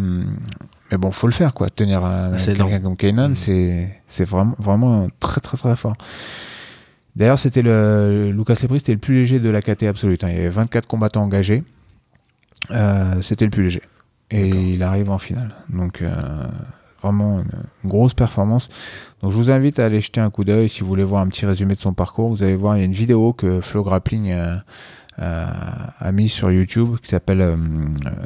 mais 0.91 0.97
bon, 0.97 1.11
faut 1.11 1.27
le 1.27 1.33
faire, 1.33 1.53
quoi. 1.53 1.69
Tenir 1.69 2.05
un, 2.05 2.33
Ah, 2.33 2.37
quelqu'un 2.37 2.79
comme 2.79 2.95
Kainan, 2.95 3.29
Mm. 3.29 3.35
c'est, 3.35 4.25
vraiment, 4.25 4.55
vraiment 4.59 5.07
très, 5.19 5.41
très, 5.41 5.57
très 5.57 5.75
fort. 5.75 5.95
D'ailleurs, 7.15 7.39
c'était 7.39 7.61
le, 7.61 8.31
Lucas 8.31 8.55
Lepri, 8.61 8.79
c'était 8.79 8.93
le 8.93 8.97
plus 8.99 9.15
léger 9.15 9.39
de 9.39 9.49
la 9.49 9.61
KT 9.61 9.83
absolute. 9.83 10.23
hein. 10.23 10.29
Il 10.29 10.35
y 10.35 10.39
avait 10.39 10.49
24 10.49 10.87
combattants 10.87 11.21
engagés. 11.23 11.63
Euh, 12.71 13.21
c'était 13.21 13.45
le 13.45 13.51
plus 13.51 13.63
léger. 13.63 13.81
Et 14.31 14.47
il 14.47 14.81
arrive 14.83 15.09
en 15.11 15.19
finale. 15.19 15.53
Donc, 15.69 16.01
euh, 16.01 16.11
vraiment 17.03 17.41
une, 17.41 17.89
grosse 17.89 18.13
performance. 18.13 18.69
Donc, 19.21 19.31
je 19.31 19.37
vous 19.37 19.51
invite 19.51 19.77
à 19.79 19.85
aller 19.85 20.01
jeter 20.01 20.21
un 20.21 20.29
coup 20.29 20.43
d'œil 20.43 20.69
si 20.69 20.81
vous 20.81 20.87
voulez 20.87 21.03
voir 21.03 21.21
un 21.21 21.27
petit 21.27 21.45
résumé 21.45 21.75
de 21.75 21.81
son 21.81 21.93
parcours. 21.93 22.29
Vous 22.29 22.43
allez 22.43 22.55
voir, 22.55 22.77
il 22.77 22.79
y 22.79 22.83
a 22.83 22.85
une 22.85 22.93
vidéo 22.93 23.33
que 23.33 23.61
Flow 23.61 23.83
Grappling 23.83 24.33
euh, 25.19 25.45
a 25.99 26.11
mise 26.11 26.31
sur 26.31 26.51
YouTube 26.51 26.97
qui 27.01 27.09
s'appelle 27.09 27.41
euh, 27.41 27.55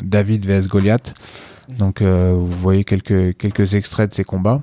David 0.01 0.45
vs 0.45 0.67
Goliath. 0.67 1.13
Donc, 1.77 2.01
euh, 2.01 2.33
vous 2.33 2.47
voyez 2.47 2.83
quelques, 2.85 3.35
quelques 3.37 3.75
extraits 3.75 4.09
de 4.09 4.15
ses 4.15 4.23
combats. 4.23 4.61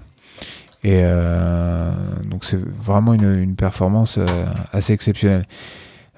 Et 0.83 1.01
euh, 1.03 1.93
donc, 2.25 2.45
c'est 2.45 2.59
vraiment 2.59 3.15
une, 3.15 3.57
performance 3.57 4.19
assez 4.73 4.93
exceptionnelle. 4.93 5.47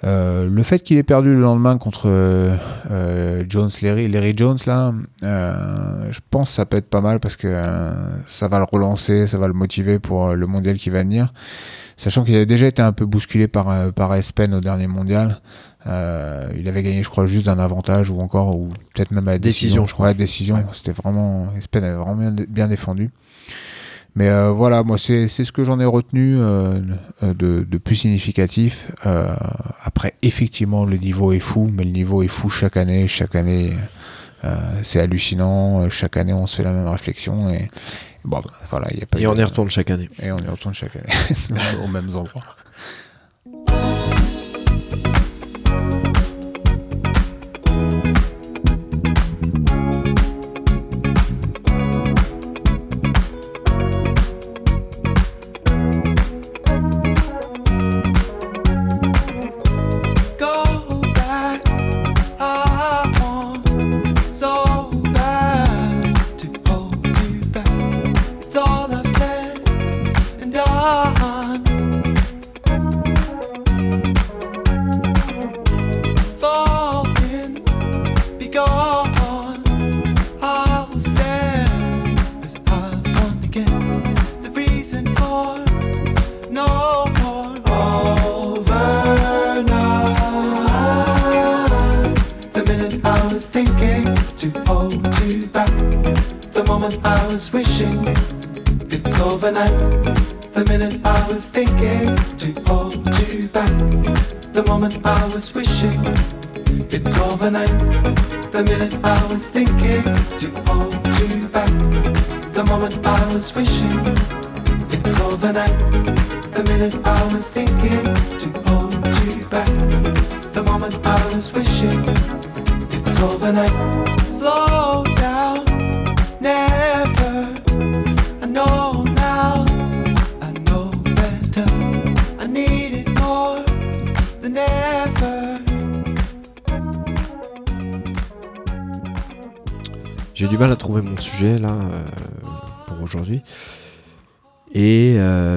Euh, 0.05 0.49
le 0.49 0.63
fait 0.63 0.81
qu'il 0.81 0.99
ait 0.99 1.03
perdu 1.03 1.33
le 1.33 1.41
lendemain 1.41 1.79
contre 1.79 2.03
euh, 2.07 2.51
euh, 2.91 3.45
Jones, 3.49 3.71
Larry, 3.83 4.09
Larry 4.09 4.35
Jones, 4.37 4.59
là, 4.67 4.93
euh, 5.23 6.07
je 6.11 6.21
pense 6.31 6.51
que 6.51 6.55
ça 6.57 6.67
peut 6.67 6.77
être 6.77 6.91
pas 6.91 7.01
mal 7.01 7.19
parce 7.19 7.37
que 7.37 7.49
ça 8.27 8.49
va 8.49 8.59
le 8.59 8.67
relancer, 8.71 9.27
ça 9.27 9.39
va 9.39 9.47
le 9.47 9.55
motiver 9.55 9.99
pour 9.99 10.35
le 10.35 10.47
mondial 10.47 10.77
qui 10.77 10.91
va 10.91 11.03
venir. 11.03 11.33
Sachant 11.97 12.25
qu'il 12.25 12.35
avait 12.37 12.45
déjà 12.47 12.67
été 12.67 12.83
un 12.83 12.93
peu 12.93 13.07
bousculé 13.07 13.49
par, 13.49 13.93
par 13.95 14.15
Espen 14.15 14.53
au 14.55 14.61
dernier 14.61 14.87
mondial. 14.87 15.41
Il 15.87 16.69
avait 16.69 16.83
gagné, 16.83 17.03
je 17.03 17.09
crois, 17.09 17.25
juste 17.25 17.47
d'un 17.47 17.59
avantage 17.59 18.11
ou 18.11 18.21
encore, 18.21 18.55
ou 18.55 18.69
peut-être 18.95 19.13
même 19.13 19.27
à 19.29 19.33
la 19.33 19.39
Décision, 19.39 19.83
décision. 19.83 19.85
je 19.87 19.95
crois. 19.95 20.09
Ouais, 20.09 20.15
décision. 20.15 20.57
Ouais. 20.57 20.65
C'était 20.73 20.93
vraiment. 20.93 21.49
Espen 21.57 21.83
avait 21.85 21.95
vraiment 21.95 22.17
bien, 22.31 22.45
bien 22.49 22.69
défendu. 22.69 23.11
Mais 24.17 24.29
euh, 24.31 24.51
voilà, 24.51 24.83
moi, 24.83 24.97
c'est 24.99 25.29
c'est 25.29 25.45
ce 25.45 25.53
que 25.53 25.63
j'en 25.63 25.79
ai 25.79 25.85
retenu 25.85 26.37
euh, 26.39 26.81
de, 27.23 27.67
de 27.69 27.79
plus 27.79 27.95
significatif. 27.97 28.91
Euh, 29.05 29.35
après, 29.85 30.15
effectivement, 30.23 30.87
le 30.87 30.97
niveau 30.97 31.33
est 31.33 31.39
fou, 31.39 31.71
mais 31.73 31.85
le 31.85 31.91
niveau 31.91 32.23
est 32.23 32.29
fou 32.29 32.49
chaque 32.49 32.77
année. 32.79 33.07
Chaque 33.09 33.35
année, 33.35 33.75
euh, 34.45 34.57
c'est 34.83 35.01
hallucinant. 35.01 35.83
Euh, 35.83 35.91
Chaque 35.91 36.17
année, 36.17 36.33
on 36.33 36.47
se 36.47 36.57
fait 36.57 36.63
la 36.63 36.73
même 36.73 36.89
réflexion. 36.89 37.51
Et 37.51 37.69
bon, 38.25 38.41
voilà, 38.71 38.89
il 38.93 39.01
y 39.01 39.03
a 39.03 39.07
pas 39.07 39.19
Et 39.19 39.23
de- 39.23 39.27
on 39.29 39.35
y 39.37 39.45
retourne 39.45 39.69
chaque 39.71 39.91
année. 39.91 40.09
Et 40.23 40.33
on 40.33 40.39
y 40.39 40.49
retourne 40.49 40.73
chaque 40.75 40.97
année, 40.97 41.61
aux 41.85 41.89
mêmes 41.89 42.09
endroits. 42.17 42.43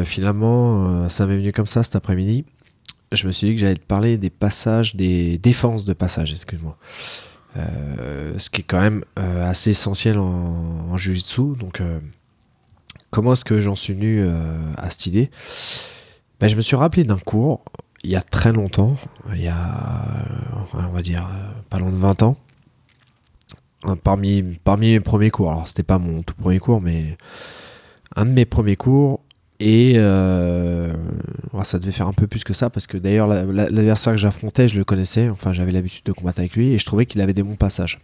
Finalement, 0.09 0.87
euh, 0.87 1.09
ça 1.09 1.25
m'est 1.25 1.37
venu 1.37 1.53
comme 1.53 1.65
ça 1.65 1.83
cet 1.83 1.95
après-midi. 1.95 2.45
Je 3.11 3.25
me 3.25 3.31
suis 3.31 3.47
dit 3.47 3.55
que 3.55 3.61
j'allais 3.61 3.75
te 3.75 3.85
parler 3.85 4.17
des 4.17 4.29
passages, 4.29 4.95
des 4.95 5.37
défenses 5.37 5.85
de 5.85 5.93
passage, 5.93 6.31
excuse-moi. 6.31 6.77
Euh, 7.57 8.37
ce 8.37 8.49
qui 8.49 8.61
est 8.61 8.63
quand 8.63 8.79
même 8.79 9.03
euh, 9.17 9.49
assez 9.49 9.71
essentiel 9.71 10.19
en, 10.19 10.25
en 10.91 10.97
jiu-jitsu. 10.97 11.55
Donc, 11.57 11.81
comment 13.09 13.33
est-ce 13.33 13.45
que 13.45 13.59
j'en 13.59 13.75
suis 13.75 13.93
venu 13.93 14.27
à 14.77 14.89
cette 14.89 15.07
idée? 15.07 15.31
Bah, 16.39 16.47
je 16.47 16.55
me 16.55 16.61
suis 16.61 16.75
rappelé 16.75 17.03
d'un 17.03 17.17
cours 17.17 17.63
il 18.03 18.11
y 18.11 18.15
a 18.15 18.21
très 18.21 18.53
longtemps, 18.53 18.95
il 19.33 19.41
y 19.41 19.47
a, 19.47 19.55
on 20.73 20.89
va 20.89 21.01
dire, 21.01 21.27
pas 21.69 21.79
loin 21.79 21.89
de 21.89 21.95
20 21.95 22.23
ans. 22.23 22.37
Parmi, 24.03 24.43
parmi 24.63 24.91
mes 24.91 24.99
premiers 24.99 25.31
cours, 25.31 25.51
alors 25.51 25.67
c'était 25.67 25.83
pas 25.83 25.99
mon 25.99 26.21
tout 26.21 26.33
premier 26.33 26.59
cours, 26.59 26.81
mais 26.81 27.17
un 28.15 28.25
de 28.25 28.31
mes 28.31 28.45
premiers 28.45 28.75
cours. 28.75 29.21
Et 29.61 29.95
euh, 29.97 30.93
ça 31.63 31.79
devait 31.79 31.91
faire 31.91 32.07
un 32.07 32.13
peu 32.13 32.27
plus 32.27 32.43
que 32.45 32.53
ça, 32.53 32.69
parce 32.69 32.87
que 32.87 32.97
d'ailleurs, 32.97 33.27
la- 33.27 33.43
la- 33.43 33.69
l'adversaire 33.69 34.13
que 34.13 34.19
j'affrontais, 34.19 34.67
je 34.69 34.77
le 34.77 34.85
connaissais, 34.85 35.27
enfin 35.29 35.51
j'avais 35.51 35.73
l'habitude 35.73 36.05
de 36.05 36.13
combattre 36.13 36.39
avec 36.39 36.55
lui, 36.55 36.69
et 36.71 36.77
je 36.77 36.85
trouvais 36.85 37.05
qu'il 37.05 37.19
avait 37.19 37.33
des 37.33 37.43
bons 37.43 37.55
passages. 37.55 37.99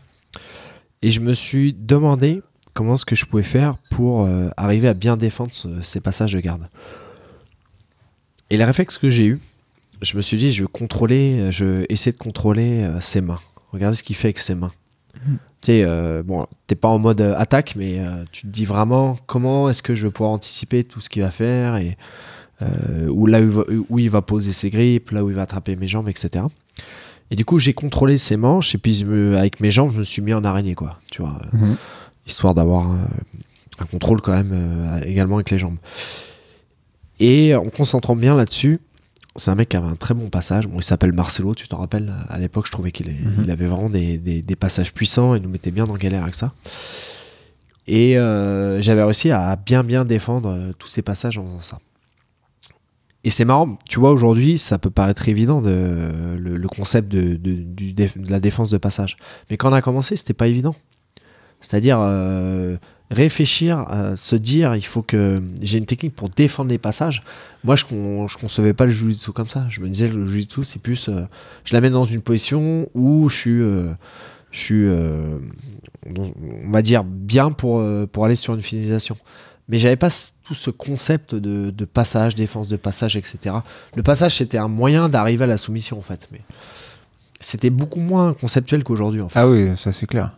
Et 1.01 1.11
je 1.11 1.21
me 1.21 1.33
suis 1.33 1.73
demandé 1.73 2.41
comment 2.73 2.95
est-ce 2.95 3.05
que 3.05 3.15
je 3.15 3.25
pouvais 3.25 3.43
faire 3.43 3.77
pour 3.89 4.23
euh, 4.25 4.49
arriver 4.57 4.89
à 4.89 4.93
bien 4.93 5.15
défendre 5.15 5.51
ce- 5.53 5.81
ces 5.81 6.01
passages 6.01 6.33
de 6.33 6.39
garde. 6.41 6.67
Et 8.49 8.57
le 8.57 8.65
réflexe 8.65 8.97
que 8.97 9.09
j'ai 9.09 9.25
eu, 9.27 9.39
je 10.01 10.17
me 10.17 10.21
suis 10.21 10.37
dit, 10.37 10.51
je 10.51 10.63
vais 10.63 10.69
contrôler, 10.71 11.51
je 11.51 11.63
vais 11.63 11.85
essayer 11.89 12.11
de 12.11 12.17
contrôler 12.17 12.83
euh, 12.83 12.99
ses 12.99 13.21
mains. 13.21 13.39
Regardez 13.71 13.95
ce 13.95 14.03
qu'il 14.03 14.15
fait 14.17 14.27
avec 14.27 14.39
ses 14.39 14.55
mains. 14.55 14.71
Tu 15.61 15.71
sais, 15.71 15.83
euh, 15.83 16.21
bon, 16.23 16.45
t'es 16.67 16.75
pas 16.75 16.87
en 16.89 16.99
mode 16.99 17.21
euh, 17.21 17.33
attaque, 17.37 17.73
mais 17.75 17.99
euh, 17.99 18.23
tu 18.31 18.43
te 18.43 18.47
dis 18.47 18.65
vraiment 18.65 19.17
comment 19.25 19.67
est-ce 19.69 19.81
que 19.81 19.95
je 19.95 20.05
vais 20.07 20.11
pouvoir 20.11 20.31
anticiper 20.31 20.83
tout 20.83 21.01
ce 21.01 21.09
qu'il 21.09 21.21
va 21.23 21.31
faire 21.31 21.75
et 21.77 21.97
euh, 22.61 23.07
où, 23.09 23.25
là, 23.25 23.39
où, 23.41 23.43
il 23.43 23.49
va, 23.49 23.63
où 23.89 23.99
il 23.99 24.09
va 24.09 24.21
poser 24.21 24.53
ses 24.53 24.69
grippes, 24.69 25.11
là 25.11 25.23
où 25.23 25.29
il 25.29 25.35
va 25.35 25.41
attraper 25.43 25.75
mes 25.75 25.87
jambes, 25.87 26.07
etc. 26.07 26.45
Et 27.31 27.35
du 27.35 27.43
coup, 27.45 27.57
j'ai 27.57 27.73
contrôlé 27.73 28.17
ses 28.19 28.37
manches 28.37 28.75
et 28.75 28.77
puis 28.77 29.03
me- 29.03 29.35
avec 29.37 29.59
mes 29.59 29.71
jambes, 29.71 29.91
je 29.93 29.97
me 29.99 30.03
suis 30.03 30.21
mis 30.21 30.33
en 30.33 30.43
araignée, 30.43 30.75
quoi. 30.75 30.99
Tu 31.11 31.21
vois, 31.23 31.41
Mhm. 31.53 31.75
histoire 32.27 32.53
d'avoir 32.53 32.87
un, 32.87 33.07
un 33.79 33.85
contrôle 33.85 34.21
quand 34.21 34.31
même 34.33 35.01
également 35.05 35.35
avec 35.35 35.49
les 35.49 35.57
jambes. 35.57 35.77
Et 37.19 37.55
en 37.55 37.65
concentrant 37.69 38.15
bien 38.15 38.35
là-dessus, 38.35 38.79
c'est 39.35 39.51
un 39.51 39.55
mec 39.55 39.69
qui 39.69 39.77
avait 39.77 39.87
un 39.87 39.95
très 39.95 40.13
bon 40.13 40.29
passage. 40.29 40.67
Bon, 40.67 40.77
il 40.79 40.83
s'appelle 40.83 41.13
Marcelo, 41.13 41.55
tu 41.55 41.67
t'en 41.67 41.77
rappelles 41.77 42.13
À 42.29 42.39
l'époque, 42.39 42.65
je 42.67 42.71
trouvais 42.71 42.91
qu'il 42.91 43.07
Mhm. 43.09 43.49
avait 43.49 43.65
vraiment 43.67 43.89
des, 43.89 44.17
des- 44.17 44.41
des 44.41 44.55
passages 44.55 44.93
puissants 44.93 45.35
et 45.35 45.39
nous 45.39 45.49
mettait 45.49 45.71
bien 45.71 45.85
dans 45.87 45.95
galère 45.95 46.23
avec 46.23 46.35
ça. 46.35 46.53
Et 47.87 48.17
euh, 48.17 48.81
j'avais 48.81 49.03
réussi 49.03 49.31
à 49.31 49.55
bien 49.55 49.83
bien 49.83 50.05
défendre 50.05 50.49
euh, 50.49 50.71
tous 50.77 50.87
ces 50.87 51.01
passages 51.01 51.37
en 51.37 51.45
faisant 51.45 51.61
ça. 51.61 51.79
Et 53.23 53.29
c'est 53.31 53.45
marrant, 53.45 53.77
tu 53.89 53.99
vois, 53.99 54.11
aujourd'hui, 54.11 54.57
ça 54.59 54.77
peut 54.77 54.91
paraître 54.91 55.27
évident 55.29 55.59
de, 55.61 56.35
le, 56.37 56.57
le 56.57 56.67
concept 56.67 57.09
de, 57.11 57.35
de- 57.35 57.53
du 57.53 57.93
déf- 57.93 58.19
de 58.19 58.29
la 58.31 58.39
défense 58.39 58.69
de 58.69 58.77
passage. 58.77 59.17
Mais 59.49 59.57
quand 59.57 59.69
on 59.69 59.73
a 59.73 59.81
commencé, 59.81 60.15
c'était 60.15 60.33
pas 60.33 60.47
évident. 60.47 60.75
C'est-à-dire 61.61 61.97
euh, 61.99 62.77
réfléchir, 63.11 63.85
euh, 63.91 64.15
se 64.15 64.35
dire, 64.35 64.75
il 64.75 64.85
faut 64.85 65.01
que 65.01 65.41
j'ai 65.61 65.77
une 65.77 65.85
technique 65.85 66.15
pour 66.15 66.29
défendre 66.29 66.69
les 66.69 66.77
passages. 66.77 67.21
Moi, 67.63 67.75
je, 67.75 67.85
con- 67.85 68.27
concevais 68.39 68.73
pas 68.73 68.85
le 68.85 68.91
jiu-jitsu 68.91 69.31
comme 69.31 69.47
ça. 69.47 69.65
Je 69.69 69.79
me 69.81 69.87
disais, 69.89 70.07
le 70.07 70.25
jiu-jitsu, 70.25 70.63
c'est 70.63 70.81
plus, 70.81 71.09
euh, 71.09 71.21
je 71.63 71.73
la 71.73 71.81
mets 71.81 71.89
dans 71.89 72.05
une 72.05 72.21
position 72.21 72.89
où 72.93 73.29
je 73.29 73.35
suis, 73.35 74.85
euh, 74.87 75.37
on 76.05 76.71
va 76.71 76.81
dire 76.81 77.03
bien 77.03 77.51
pour 77.51 77.83
pour 78.11 78.25
aller 78.25 78.35
sur 78.35 78.53
une 78.53 78.61
finalisation. 78.61 79.17
Mais 79.67 79.79
j'avais 79.79 79.95
pas 79.95 80.09
tout 80.43 80.53
ce 80.53 80.69
concept 80.69 81.33
de, 81.33 81.71
de 81.71 81.85
passage, 81.85 82.35
défense 82.35 82.67
de 82.67 82.75
passage, 82.77 83.17
etc. 83.17 83.55
Le 83.95 84.03
passage, 84.03 84.35
c'était 84.37 84.59
un 84.59 84.67
moyen 84.67 85.09
d'arriver 85.09 85.45
à 85.45 85.47
la 85.47 85.57
soumission, 85.57 85.97
en 85.97 86.01
fait. 86.01 86.27
Mais 86.31 86.41
c'était 87.39 87.69
beaucoup 87.69 87.99
moins 87.99 88.33
conceptuel 88.33 88.83
qu'aujourd'hui, 88.83 89.21
en 89.21 89.29
fait. 89.29 89.37
Ah 89.39 89.47
oui, 89.49 89.69
ça 89.77 89.91
c'est 89.91 90.05
clair. 90.05 90.31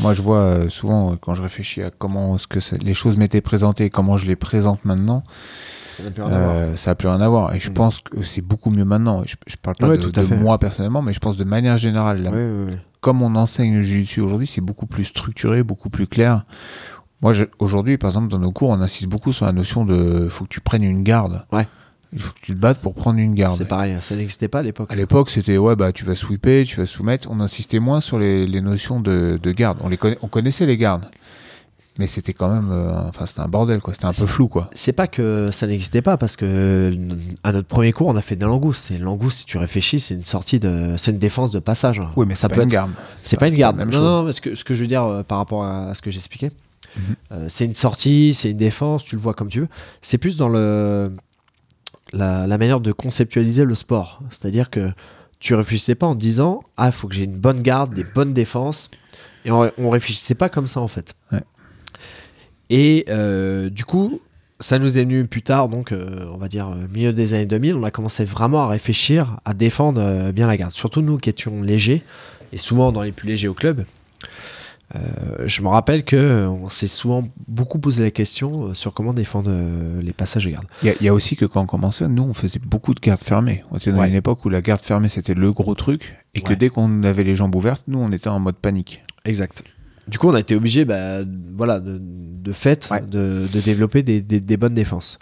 Moi 0.00 0.14
je 0.14 0.22
vois 0.22 0.38
euh, 0.38 0.68
souvent 0.68 1.12
euh, 1.12 1.16
quand 1.20 1.34
je 1.34 1.42
réfléchis 1.42 1.82
à 1.82 1.90
comment 1.90 2.36
est-ce 2.36 2.46
que 2.46 2.60
ça- 2.60 2.76
les 2.82 2.94
choses 2.94 3.16
m'étaient 3.16 3.40
présentées 3.40 3.90
comment 3.90 4.16
je 4.16 4.26
les 4.26 4.36
présente 4.36 4.84
maintenant, 4.84 5.22
Ça 5.88 6.02
n'a 6.04 6.10
plus 6.10 6.22
rien 6.22 6.32
à 6.32 6.38
voir. 6.38 6.54
euh, 6.56 6.94
plus 6.94 7.08
rien 7.08 7.20
à 7.20 7.28
voir. 7.28 7.54
Et 7.54 7.60
je 7.60 7.70
Mm. 7.70 7.74
pense 7.74 8.00
que 8.00 8.22
c'est 8.22 8.40
beaucoup 8.40 8.70
mieux 8.70 8.84
maintenant. 8.84 9.22
Je, 9.26 9.34
je 9.46 9.56
parle 9.56 9.76
pas 9.76 9.88
Ouais, 9.88 9.96
de, 9.98 10.02
tout 10.02 10.12
à 10.18 10.22
de 10.22 10.26
fait. 10.26 10.36
moi 10.36 10.58
personnellement, 10.58 11.02
mais 11.02 11.12
je 11.12 11.18
pense 11.20 11.36
de 11.36 11.44
manière 11.44 11.76
générale. 11.76 12.22
là, 12.22 12.30
Ouais, 12.30 12.36
ouais, 12.36 12.64
ouais. 12.72 12.78
comme 13.00 13.20
on 13.22 13.34
enseigne 13.34 13.74
le 13.74 13.82
jiu-jitsu 13.82 14.20
aujourd'hui, 14.20 14.46
c'est 14.46 14.60
beaucoup 14.60 14.86
plus 14.86 15.04
structuré, 15.04 15.62
beaucoup 15.62 15.90
plus 15.90 16.06
clair. 16.06 16.44
Moi, 17.22 17.32
aujourd'hui, 17.58 17.96
par 17.98 18.10
exemple, 18.10 18.28
dans 18.28 18.38
nos 18.38 18.52
cours, 18.52 18.68
on 18.70 18.80
insiste 18.80 19.08
beaucoup 19.08 19.32
sur 19.32 19.46
la 19.46 19.52
notion 19.52 19.84
de 19.84 20.28
faut 20.28 20.44
que 20.44 20.50
tu 20.50 20.60
prennes 20.60 20.82
une 20.84 21.02
garde. 21.02 21.42
Ouais. 21.52 21.66
Il 22.14 22.20
faut 22.20 22.32
que 22.32 22.40
tu 22.40 22.54
te 22.54 22.58
battes 22.58 22.78
pour 22.78 22.94
prendre 22.94 23.18
une 23.18 23.34
garde. 23.34 23.52
C'est 23.56 23.64
pareil, 23.66 23.96
ça 24.00 24.14
n'existait 24.16 24.48
pas 24.48 24.60
à 24.60 24.62
l'époque. 24.62 24.90
À 24.90 24.94
l'époque, 24.94 25.28
c'était 25.30 25.58
ouais, 25.58 25.74
bah 25.76 25.92
tu 25.92 26.04
vas 26.04 26.14
sweeper, 26.14 26.64
tu 26.64 26.76
vas 26.76 26.86
soumettre. 26.86 27.28
On 27.30 27.40
insistait 27.40 27.80
moins 27.80 28.00
sur 28.00 28.18
les, 28.18 28.46
les 28.46 28.60
notions 28.60 29.00
de, 29.00 29.38
de 29.42 29.52
garde. 29.52 29.78
On 29.82 29.88
les 29.88 29.96
connaît, 29.96 30.16
on 30.22 30.28
connaissait 30.28 30.64
les 30.64 30.76
gardes, 30.76 31.06
mais 31.98 32.06
c'était 32.06 32.32
quand 32.32 32.48
même, 32.48 32.70
euh, 32.72 32.92
enfin, 33.08 33.26
c'était 33.26 33.40
un 33.40 33.48
bordel, 33.48 33.80
quoi. 33.80 33.94
C'était 33.94 34.06
un 34.06 34.12
peu 34.12 34.26
flou, 34.26 34.46
quoi. 34.48 34.70
C'est 34.72 34.92
pas 34.92 35.06
que 35.08 35.50
ça 35.52 35.66
n'existait 35.66 36.02
pas 36.02 36.16
parce 36.16 36.36
que 36.36 36.92
à 37.42 37.50
notre 37.52 37.66
premier 37.68 37.92
cours 37.92 38.06
on 38.08 38.16
a 38.16 38.22
fait 38.22 38.36
de 38.36 38.40
la 38.42 38.46
langouste. 38.48 38.90
Et 38.92 38.98
langouste, 38.98 39.38
si 39.40 39.46
tu 39.46 39.58
réfléchis, 39.58 39.98
c'est 40.00 40.14
une 40.14 40.24
sortie 40.24 40.60
de, 40.60 40.94
c'est 40.98 41.10
une 41.10 41.18
défense 41.18 41.50
de 41.50 41.58
passage. 41.58 42.00
Oui, 42.16 42.26
mais 42.28 42.36
ça 42.36 42.48
peut 42.48 42.56
être 42.56 42.62
une 42.64 42.68
garde. 42.68 42.90
C'est 43.22 43.38
pas 43.38 43.48
une 43.48 43.56
garde. 43.56 43.76
Non, 43.78 43.90
chose. 43.90 44.00
non, 44.00 44.30
que 44.42 44.54
ce 44.54 44.62
que 44.64 44.74
je 44.74 44.80
veux 44.82 44.86
dire 44.88 45.04
euh, 45.04 45.22
par 45.24 45.38
rapport 45.38 45.64
à, 45.64 45.88
à 45.90 45.94
ce 45.94 46.02
que 46.02 46.10
j'expliquais, 46.10 46.50
Mhm. 46.96 47.02
euh, 47.32 47.46
c'est 47.48 47.64
une 47.64 47.74
sortie, 47.74 48.34
c'est 48.34 48.50
une 48.52 48.56
défense, 48.56 49.02
tu 49.02 49.16
le 49.16 49.20
vois 49.20 49.34
comme 49.34 49.48
tu 49.48 49.58
veux. 49.58 49.68
C'est 50.00 50.16
plus 50.18 50.36
dans 50.36 50.48
le 50.48 51.10
la, 52.14 52.46
la 52.46 52.58
manière 52.58 52.80
de 52.80 52.92
conceptualiser 52.92 53.64
le 53.64 53.74
sport. 53.74 54.20
C'est-à-dire 54.30 54.70
que 54.70 54.90
tu 55.40 55.54
réfléchissais 55.54 55.94
pas 55.94 56.06
en 56.06 56.14
te 56.14 56.20
disant 56.20 56.62
ah 56.76 56.86
il 56.86 56.92
faut 56.92 57.08
que 57.08 57.14
j'ai 57.14 57.24
une 57.24 57.38
bonne 57.38 57.60
garde, 57.60 57.92
des 57.94 58.04
bonnes 58.04 58.32
défenses, 58.32 58.90
et 59.44 59.50
on, 59.50 59.70
on 59.78 59.90
réfléchissait 59.90 60.34
pas 60.34 60.48
comme 60.48 60.66
ça 60.66 60.80
en 60.80 60.88
fait. 60.88 61.14
Ouais. 61.32 61.42
Et 62.70 63.04
euh, 63.08 63.68
du 63.70 63.84
coup. 63.84 64.20
Ça 64.60 64.78
nous 64.78 64.98
est 64.98 65.02
venu 65.02 65.26
plus 65.26 65.42
tard, 65.42 65.68
donc 65.68 65.90
euh, 65.90 66.26
on 66.32 66.38
va 66.38 66.46
dire 66.46 66.68
euh, 66.68 66.86
milieu 66.90 67.12
des 67.12 67.34
années 67.34 67.44
2000, 67.44 67.74
on 67.74 67.82
a 67.82 67.90
commencé 67.90 68.24
vraiment 68.24 68.62
à 68.62 68.68
réfléchir, 68.68 69.36
à 69.44 69.52
défendre 69.52 70.00
euh, 70.00 70.32
bien 70.32 70.46
la 70.46 70.56
garde. 70.56 70.72
Surtout 70.72 71.02
nous 71.02 71.18
qui 71.18 71.28
étions 71.28 71.60
légers, 71.60 72.02
et 72.52 72.56
souvent 72.56 72.92
dans 72.92 73.02
les 73.02 73.10
plus 73.10 73.26
légers 73.26 73.48
au 73.48 73.52
club. 73.52 73.84
Euh, 74.94 75.44
je 75.46 75.60
me 75.62 75.68
rappelle 75.68 76.04
que 76.04 76.14
euh, 76.16 76.48
on 76.48 76.68
s'est 76.68 76.86
souvent 76.86 77.24
beaucoup 77.48 77.78
posé 77.78 78.02
la 78.02 78.10
question 78.10 78.68
euh, 78.68 78.74
sur 78.74 78.92
comment 78.94 79.12
défendre 79.12 79.50
les 80.00 80.12
passages 80.12 80.44
de 80.44 80.50
garde. 80.50 80.66
Il 80.82 80.86
y, 80.86 80.90
a- 80.90 80.94
il 81.00 81.04
y 81.06 81.08
a 81.08 81.14
aussi 81.14 81.34
que 81.36 81.44
quand 81.46 81.62
on 81.62 81.66
commençait, 81.66 82.06
nous, 82.08 82.22
on 82.22 82.34
faisait 82.34 82.60
beaucoup 82.64 82.94
de 82.94 83.00
gardes 83.00 83.20
fermées. 83.20 83.60
On 83.70 83.76
était 83.76 83.90
dans 83.90 83.98
Ouais. 83.98 84.08
une 84.08 84.14
époque 84.14 84.44
où 84.44 84.48
la 84.50 84.62
garde 84.62 84.80
fermée, 84.82 85.08
c'était 85.08 85.34
le 85.34 85.52
gros 85.52 85.74
truc, 85.74 86.16
et 86.34 86.40
que 86.40 86.52
dès 86.54 86.68
qu'on 86.68 87.02
avait 87.02 87.24
les 87.24 87.34
jambes 87.34 87.54
ouvertes, 87.54 87.84
nous, 87.88 87.98
on 87.98 88.12
était 88.12 88.28
en 88.28 88.38
mode 88.40 88.56
panique. 88.56 89.02
Exact. 89.24 89.64
Du 90.06 90.18
coup, 90.18 90.28
on 90.28 90.34
a 90.34 90.40
été 90.40 90.54
obligé, 90.54 90.84
bah, 90.84 91.20
voilà, 91.56 91.80
de, 91.80 91.98
de 92.00 92.52
fait, 92.52 92.88
Ouais. 92.90 93.00
de, 93.00 93.46
de 93.52 93.60
développer 93.60 94.02
des, 94.02 94.20
des- 94.20 94.40
des 94.40 94.56
bonnes 94.56 94.74
défenses. 94.74 95.18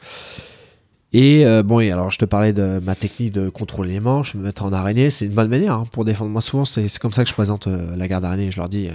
Et 1.14 1.44
euh, 1.44 1.62
bon, 1.62 1.80
et 1.80 1.90
alors 1.90 2.10
je 2.10 2.18
te 2.18 2.24
parlais 2.24 2.52
de 2.54 2.80
ma 2.82 2.94
technique 2.94 3.32
de 3.32 3.50
contrôler 3.50 3.92
les 3.92 4.00
manches, 4.00 4.34
me 4.34 4.42
mettre 4.44 4.64
en 4.64 4.72
araignée, 4.72 5.10
c'est 5.10 5.26
une 5.26 5.32
bonne 5.34 5.48
manière 5.50 5.74
hein, 5.74 5.82
pour 5.92 6.04
défendre. 6.06 6.30
Moi, 6.30 6.40
souvent, 6.40 6.64
c'est 6.64 6.88
comme 6.98 7.12
ça 7.12 7.22
que 7.22 7.28
je 7.28 7.34
présente 7.34 7.66
euh, 7.66 7.94
la 7.96 8.08
garde 8.08 8.24
araignée. 8.24 8.50
Je 8.50 8.56
leur 8.58 8.68
dis, 8.70 8.88
euh, 8.88 8.92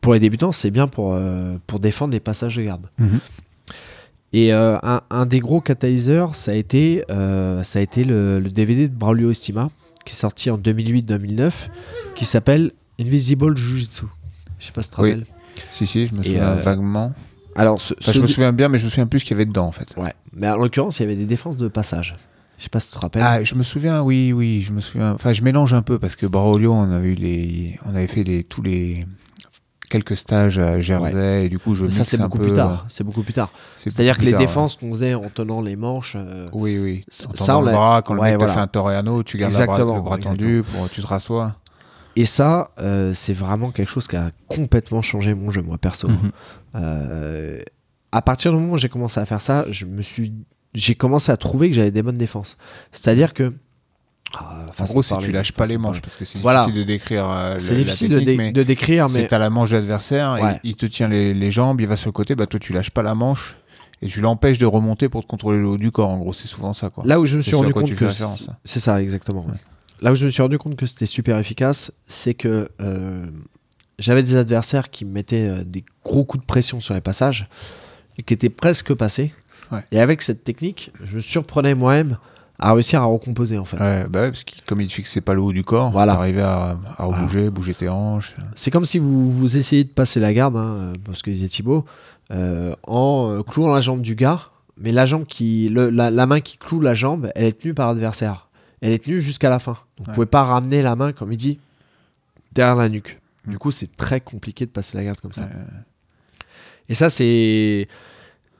pour 0.00 0.14
les 0.14 0.20
débutants, 0.20 0.50
c'est 0.52 0.70
bien 0.70 0.86
pour, 0.86 1.12
euh, 1.14 1.56
pour 1.66 1.78
défendre 1.78 2.12
les 2.14 2.20
passages 2.20 2.56
de 2.56 2.62
garde. 2.62 2.86
Mhm. 2.98 3.20
Et 4.32 4.52
euh, 4.52 4.76
un, 4.82 5.00
un 5.10 5.26
des 5.26 5.40
gros 5.40 5.60
catalyseurs, 5.60 6.34
ça 6.34 6.52
a 6.52 6.54
été, 6.54 7.04
euh, 7.10 7.62
ça 7.64 7.78
a 7.78 7.82
été 7.82 8.04
le, 8.04 8.40
le 8.40 8.50
DVD 8.50 8.88
de 8.88 8.94
Braulio 8.94 9.30
Estima, 9.30 9.70
qui 10.04 10.12
est 10.12 10.16
sorti 10.16 10.50
en 10.50 10.58
2008-2009, 10.58 11.50
qui 12.14 12.24
s'appelle 12.24 12.72
Invisible 13.00 13.56
Jiu-Jitsu. 13.56 14.04
Je 14.58 14.66
sais 14.66 14.72
pas 14.72 14.82
si 14.82 14.90
tu 14.90 14.96
te 14.96 15.00
Oui. 15.02 15.10
rappelles. 15.12 15.26
Si, 15.72 15.86
si, 15.86 16.06
je 16.06 16.14
me 16.14 16.22
souviens 16.22 16.42
euh, 16.42 16.62
vaguement. 16.62 17.12
Alors, 17.58 17.80
ce, 17.80 17.92
Enfin, 18.00 18.12
ce 18.12 18.16
je 18.16 18.22
me 18.22 18.26
souviens 18.26 18.52
bien, 18.52 18.68
mais 18.68 18.78
je 18.78 18.84
me 18.86 18.90
souviens 18.90 19.06
plus 19.06 19.18
ce 19.20 19.24
qu'il 19.24 19.32
y 19.32 19.38
avait 19.38 19.44
dedans, 19.46 19.66
en 19.66 19.72
fait. 19.72 19.88
Ouais, 19.96 20.12
mais 20.32 20.48
en 20.48 20.56
l'occurrence, 20.56 21.00
il 21.00 21.02
y 21.02 21.06
avait 21.06 21.16
des 21.16 21.26
défenses 21.26 21.56
de 21.56 21.68
passage. 21.68 22.16
Je 22.56 22.62
sais 22.64 22.68
pas 22.70 22.80
si 22.80 22.88
tu 22.88 22.94
te 22.94 22.98
rappelles. 23.00 23.22
Ah, 23.24 23.42
je 23.44 23.54
me 23.54 23.62
souviens, 23.62 24.02
oui, 24.02 24.32
oui, 24.32 24.62
je 24.62 24.72
me 24.72 24.80
souviens. 24.80 25.12
Enfin, 25.12 25.32
je 25.32 25.42
mélange 25.42 25.74
un 25.74 25.82
peu 25.82 25.98
parce 25.98 26.16
que 26.16 26.26
Braulio, 26.26 26.72
on 26.72 26.90
avait 26.90 27.10
eu 27.12 27.14
les, 27.14 27.78
on 27.86 27.94
avait 27.94 28.06
fait 28.08 28.24
les, 28.24 28.42
tous 28.42 28.62
les 28.62 29.06
quelques 29.90 30.16
stages 30.16 30.58
à 30.58 30.80
Jersey 30.80 31.46
et 31.46 31.48
du 31.48 31.58
coup, 31.58 31.74
je 31.74 31.84
Mais 31.84 31.90
ça, 31.90 32.00
mixe 32.00 32.10
c'est 32.10 32.18
beaucoup 32.18 32.38
peu, 32.38 32.42
plus 32.44 32.52
euh, 32.52 32.56
tard. 32.56 32.84
C'est 32.88 33.04
beaucoup 33.04 33.22
plus 33.22 33.32
tard. 33.32 33.50
c'est 33.76 33.90
C'est-à-dire 33.90 34.14
beaucoup 34.14 34.20
que 34.22 34.26
les 34.26 34.32
tard, 34.32 34.40
défenses 34.40 34.76
qu'on 34.76 34.90
faisait 34.90 35.14
en 35.14 35.28
tenant 35.30 35.60
les 35.62 35.76
manches. 35.76 36.14
euh. 36.18 36.48
Oui, 36.52 36.78
oui. 36.78 37.04
En 37.30 37.34
ça, 37.34 37.58
on 37.58 37.62
le 37.62 37.70
bras, 37.72 38.02
quand 38.04 38.14
le 38.14 38.20
mec 38.22 38.36
voilà. 38.38 38.52
fait 38.52 38.60
un 38.60 38.66
Toreano, 38.66 39.22
tu 39.22 39.38
gardes 39.38 39.52
la 39.52 39.58
bras- 39.66 39.74
Exactement, 39.76 39.96
le 39.96 40.02
bras 40.02 40.18
tendu, 40.18 40.62
pour, 40.70 40.90
tu 40.90 41.00
te 41.00 41.06
rassois. 41.06 41.54
Et 42.18 42.24
ça, 42.24 42.72
euh, 42.80 43.12
c'est 43.14 43.32
vraiment 43.32 43.70
quelque 43.70 43.88
chose 43.90 44.08
qui 44.08 44.16
a 44.16 44.32
complètement 44.48 45.02
changé 45.02 45.34
mon 45.34 45.52
jeu, 45.52 45.62
moi, 45.62 45.78
perso. 45.78 46.08
Mhm. 46.08 46.32
Euh, 46.74 47.60
à 48.10 48.22
partir 48.22 48.50
du 48.50 48.58
moment 48.58 48.72
où 48.72 48.76
j'ai 48.76 48.88
commencé 48.88 49.20
à 49.20 49.24
faire 49.24 49.40
ça, 49.40 49.66
je 49.70 49.84
me 49.86 50.02
suis, 50.02 50.32
j'ai 50.74 50.96
commencé 50.96 51.30
à 51.30 51.36
trouver 51.36 51.70
que 51.70 51.76
j'avais 51.76 51.92
des 51.92 52.02
bonnes 52.02 52.18
défenses. 52.18 52.56
C'est-à-dire 52.90 53.34
que. 53.34 53.52
Ah, 54.36 54.66
En 54.80 54.84
gros, 54.84 55.00
si 55.02 55.16
tu 55.18 55.30
lâches 55.30 55.52
pas 55.52 55.64
les 55.64 55.78
manches, 55.78 56.02
parce 56.02 56.16
que 56.16 56.24
c'est 56.24 56.40
Voilà. 56.40 56.64
difficile 56.64 56.80
de 56.80 56.86
décrire 56.86 57.30
euh, 57.30 57.54
C'est 57.58 57.76
difficile 57.76 58.08
de, 58.10 58.18
technique, 58.18 58.36
dé- 58.36 58.44
mais 58.44 58.52
de 58.52 58.62
décrire, 58.64 59.08
c'est 59.08 59.28
t'as 59.28 59.38
la 59.38 59.48
manche 59.48 59.70
de 59.70 59.76
l'adversaire, 59.76 60.58
il 60.64 60.74
te 60.74 60.86
tient 60.86 61.06
les, 61.06 61.50
jambes, 61.52 61.80
il 61.80 61.86
va 61.86 61.94
sur 61.94 62.08
le 62.08 62.12
côté, 62.12 62.34
bah 62.34 62.48
toi 62.48 62.58
tu 62.58 62.72
lâches 62.72 62.90
pas 62.90 63.02
la 63.04 63.14
manche 63.14 63.56
et 64.02 64.08
tu 64.08 64.20
l'empêches 64.20 64.58
de 64.58 64.66
remonter 64.66 65.08
pour 65.08 65.22
te 65.22 65.28
contrôler 65.28 65.58
le 65.60 65.68
haut 65.68 65.76
du 65.76 65.92
corps. 65.92 66.10
En 66.10 66.18
gros, 66.18 66.32
c'est 66.32 66.48
souvent 66.48 66.72
ça, 66.72 66.90
quoi. 66.90 67.04
Là 67.06 67.20
où 67.20 67.26
je 67.26 67.36
me 67.36 67.42
suis 67.42 67.54
à 67.54 67.58
rendu 67.58 67.72
compte 67.72 67.94
que 67.94 68.08
c'est 68.64 68.80
ça 68.80 69.00
exactement. 69.00 69.46
Là 70.02 70.12
où 70.12 70.14
je 70.14 70.24
me 70.24 70.30
suis 70.30 70.42
rendu 70.42 70.58
compte 70.58 70.76
que 70.76 70.86
c'était 70.86 71.06
super 71.06 71.38
efficace, 71.38 71.92
c'est 72.06 72.34
que 72.34 72.68
euh, 72.80 73.26
j'avais 73.98 74.22
des 74.22 74.36
adversaires 74.36 74.90
qui 74.90 75.04
me 75.04 75.10
mettaient 75.12 75.48
euh, 75.48 75.64
des 75.64 75.84
gros 76.04 76.24
coups 76.24 76.42
de 76.42 76.46
pression 76.46 76.80
sur 76.80 76.94
les 76.94 77.00
passages 77.00 77.46
et 78.16 78.22
qui 78.22 78.34
étaient 78.34 78.48
presque 78.50 78.94
passés. 78.94 79.32
Ouais. 79.72 79.80
Et 79.92 80.00
avec 80.00 80.22
cette 80.22 80.44
technique, 80.44 80.92
je 81.04 81.16
me 81.16 81.20
surprenais 81.20 81.74
moi-même 81.74 82.16
à 82.60 82.72
réussir 82.72 83.02
à 83.02 83.04
recomposer 83.04 83.58
en 83.58 83.64
fait. 83.64 83.76
Ouais, 83.78 84.06
bah 84.08 84.20
ouais, 84.22 84.28
parce 84.30 84.42
que 84.44 84.52
comme 84.66 84.80
il 84.80 84.88
te 84.88 84.92
fixait 84.92 85.20
pas 85.20 85.34
le 85.34 85.40
haut 85.40 85.52
du 85.52 85.62
corps, 85.62 85.90
Voilà. 85.92 86.14
t'arrivais 86.14 86.42
à, 86.42 86.76
à 86.96 87.06
Voilà. 87.06 87.50
bouger, 87.50 87.74
tes 87.74 87.88
hanches. 87.88 88.34
C'est 88.56 88.70
comme 88.70 88.84
si 88.84 88.98
vous, 88.98 89.30
vous 89.30 89.56
essayez 89.56 89.84
de 89.84 89.90
passer 89.90 90.18
la 90.20 90.32
garde, 90.34 90.56
hein, 90.56 90.92
parce 91.04 91.22
que 91.22 91.30
disait 91.30 91.46
Thibaut, 91.48 91.84
euh, 92.32 92.74
en 92.84 93.42
clouant 93.42 93.72
la 93.72 93.80
jambe 93.80 94.00
du 94.00 94.14
gars, 94.16 94.40
mais 94.76 94.90
la 94.90 95.06
jambe 95.06 95.24
qui, 95.24 95.68
le- 95.68 95.90
la, 95.90 96.10
la 96.10 96.26
main 96.26 96.40
qui 96.40 96.56
cloue 96.56 96.80
la 96.80 96.94
jambe, 96.94 97.30
elle 97.36 97.44
est 97.44 97.60
tenue 97.60 97.74
par 97.74 97.88
l'adversaire. 97.88 98.47
Elle 98.80 98.92
est 98.92 99.04
tenue 99.04 99.20
jusqu'à 99.20 99.48
la 99.50 99.58
fin. 99.58 99.72
Donc, 99.72 99.80
Vous 99.98 100.04
Ouais. 100.10 100.14
pouvez 100.14 100.26
pas 100.26 100.44
ramener 100.44 100.82
la 100.82 100.94
main, 100.96 101.12
comme 101.12 101.32
il 101.32 101.36
dit, 101.36 101.58
derrière 102.52 102.76
la 102.76 102.88
nuque. 102.88 103.20
Mm. 103.46 103.50
Du 103.50 103.58
coup, 103.58 103.70
c'est 103.70 103.96
très 103.96 104.20
compliqué 104.20 104.66
de 104.66 104.70
passer 104.70 104.96
la 104.96 105.04
garde 105.04 105.20
comme 105.20 105.32
ça. 105.32 105.42
Ouais. 105.44 105.50
Et 106.88 106.94
ça, 106.94 107.10
c'est 107.10 107.88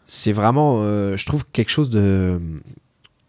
c'est 0.07 0.33
vraiment, 0.33 0.81
euh, 0.83 1.17
je 1.19 1.27
trouve, 1.27 1.45
quelque 1.53 1.69
chose 1.71 1.91
de, 1.91 2.41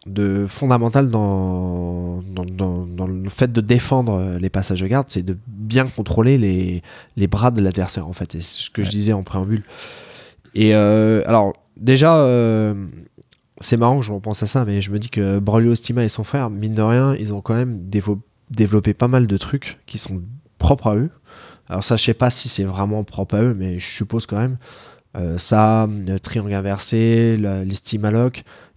de 0.06 0.45
fondamental 0.47 1.10
dans, 1.10 2.21
dans, 2.21 2.45
dans- 2.45 2.86
dans 2.86 3.06
le 3.08 3.28
fait 3.30 3.52
de 3.52 3.60
défendre 3.60 4.13
euh, 4.13 4.39
les 4.39 4.49
passages 4.49 4.80
de 4.82 4.88
garde, 4.88 5.08
c'est 5.10 5.23
de 5.23 5.38
bien 5.47 5.86
contrôler 5.88 6.38
les, 6.38 6.82
les 7.17 7.28
bras 7.28 7.52
de 7.52 7.62
l'adversaire, 7.62 8.08
en 8.08 8.13
fait. 8.13 8.34
Et 8.36 8.41
c'est 8.41 8.62
ce 8.63 8.69
que 8.69 8.82
je 8.82 8.89
disais 8.89 9.12
en 9.13 9.23
préambule. 9.23 9.63
Et 10.56 10.73
euh, 10.73 11.21
alors, 11.28 11.54
déjà, 11.75 12.15
euh, 12.17 12.73
c'est 13.59 13.77
marrant 13.77 13.99
que 13.99 14.05
je 14.05 14.11
repense 14.13 14.41
à 14.43 14.47
ça, 14.47 14.65
mais 14.65 14.81
je 14.81 14.91
me 14.91 14.99
dis 14.99 15.09
que 15.09 15.39
Braulio 15.39 15.75
Stima 15.75 16.03
et 16.03 16.07
son 16.09 16.23
frère, 16.23 16.49
mine 16.49 16.73
de 16.73 16.81
rien, 16.81 17.15
ils 17.15 17.33
ont 17.33 17.41
quand 17.41 17.55
même 17.55 17.79
développé 18.49 18.93
pas 18.93 19.07
mal 19.07 19.27
de 19.27 19.37
trucs 19.37 19.79
qui 19.85 19.97
sont 19.97 20.21
propres 20.57 20.87
à 20.87 20.95
eux. 20.95 21.09
Alors 21.67 21.83
ça, 21.83 21.97
je 21.97 22.03
sais 22.03 22.13
pas 22.13 22.29
si 22.29 22.49
c'est 22.49 22.63
vraiment 22.63 23.03
propre 23.03 23.35
à 23.35 23.41
eux, 23.43 23.53
mais 23.53 23.79
je 23.79 23.87
suppose 23.87 24.25
quand 24.25 24.37
même. 24.37 24.57
Euh, 25.17 25.37
ça, 25.37 25.87
le 25.89 26.19
triangle 26.19 26.53
inversé, 26.53 27.35
la- 27.37 27.63
les 27.63 27.75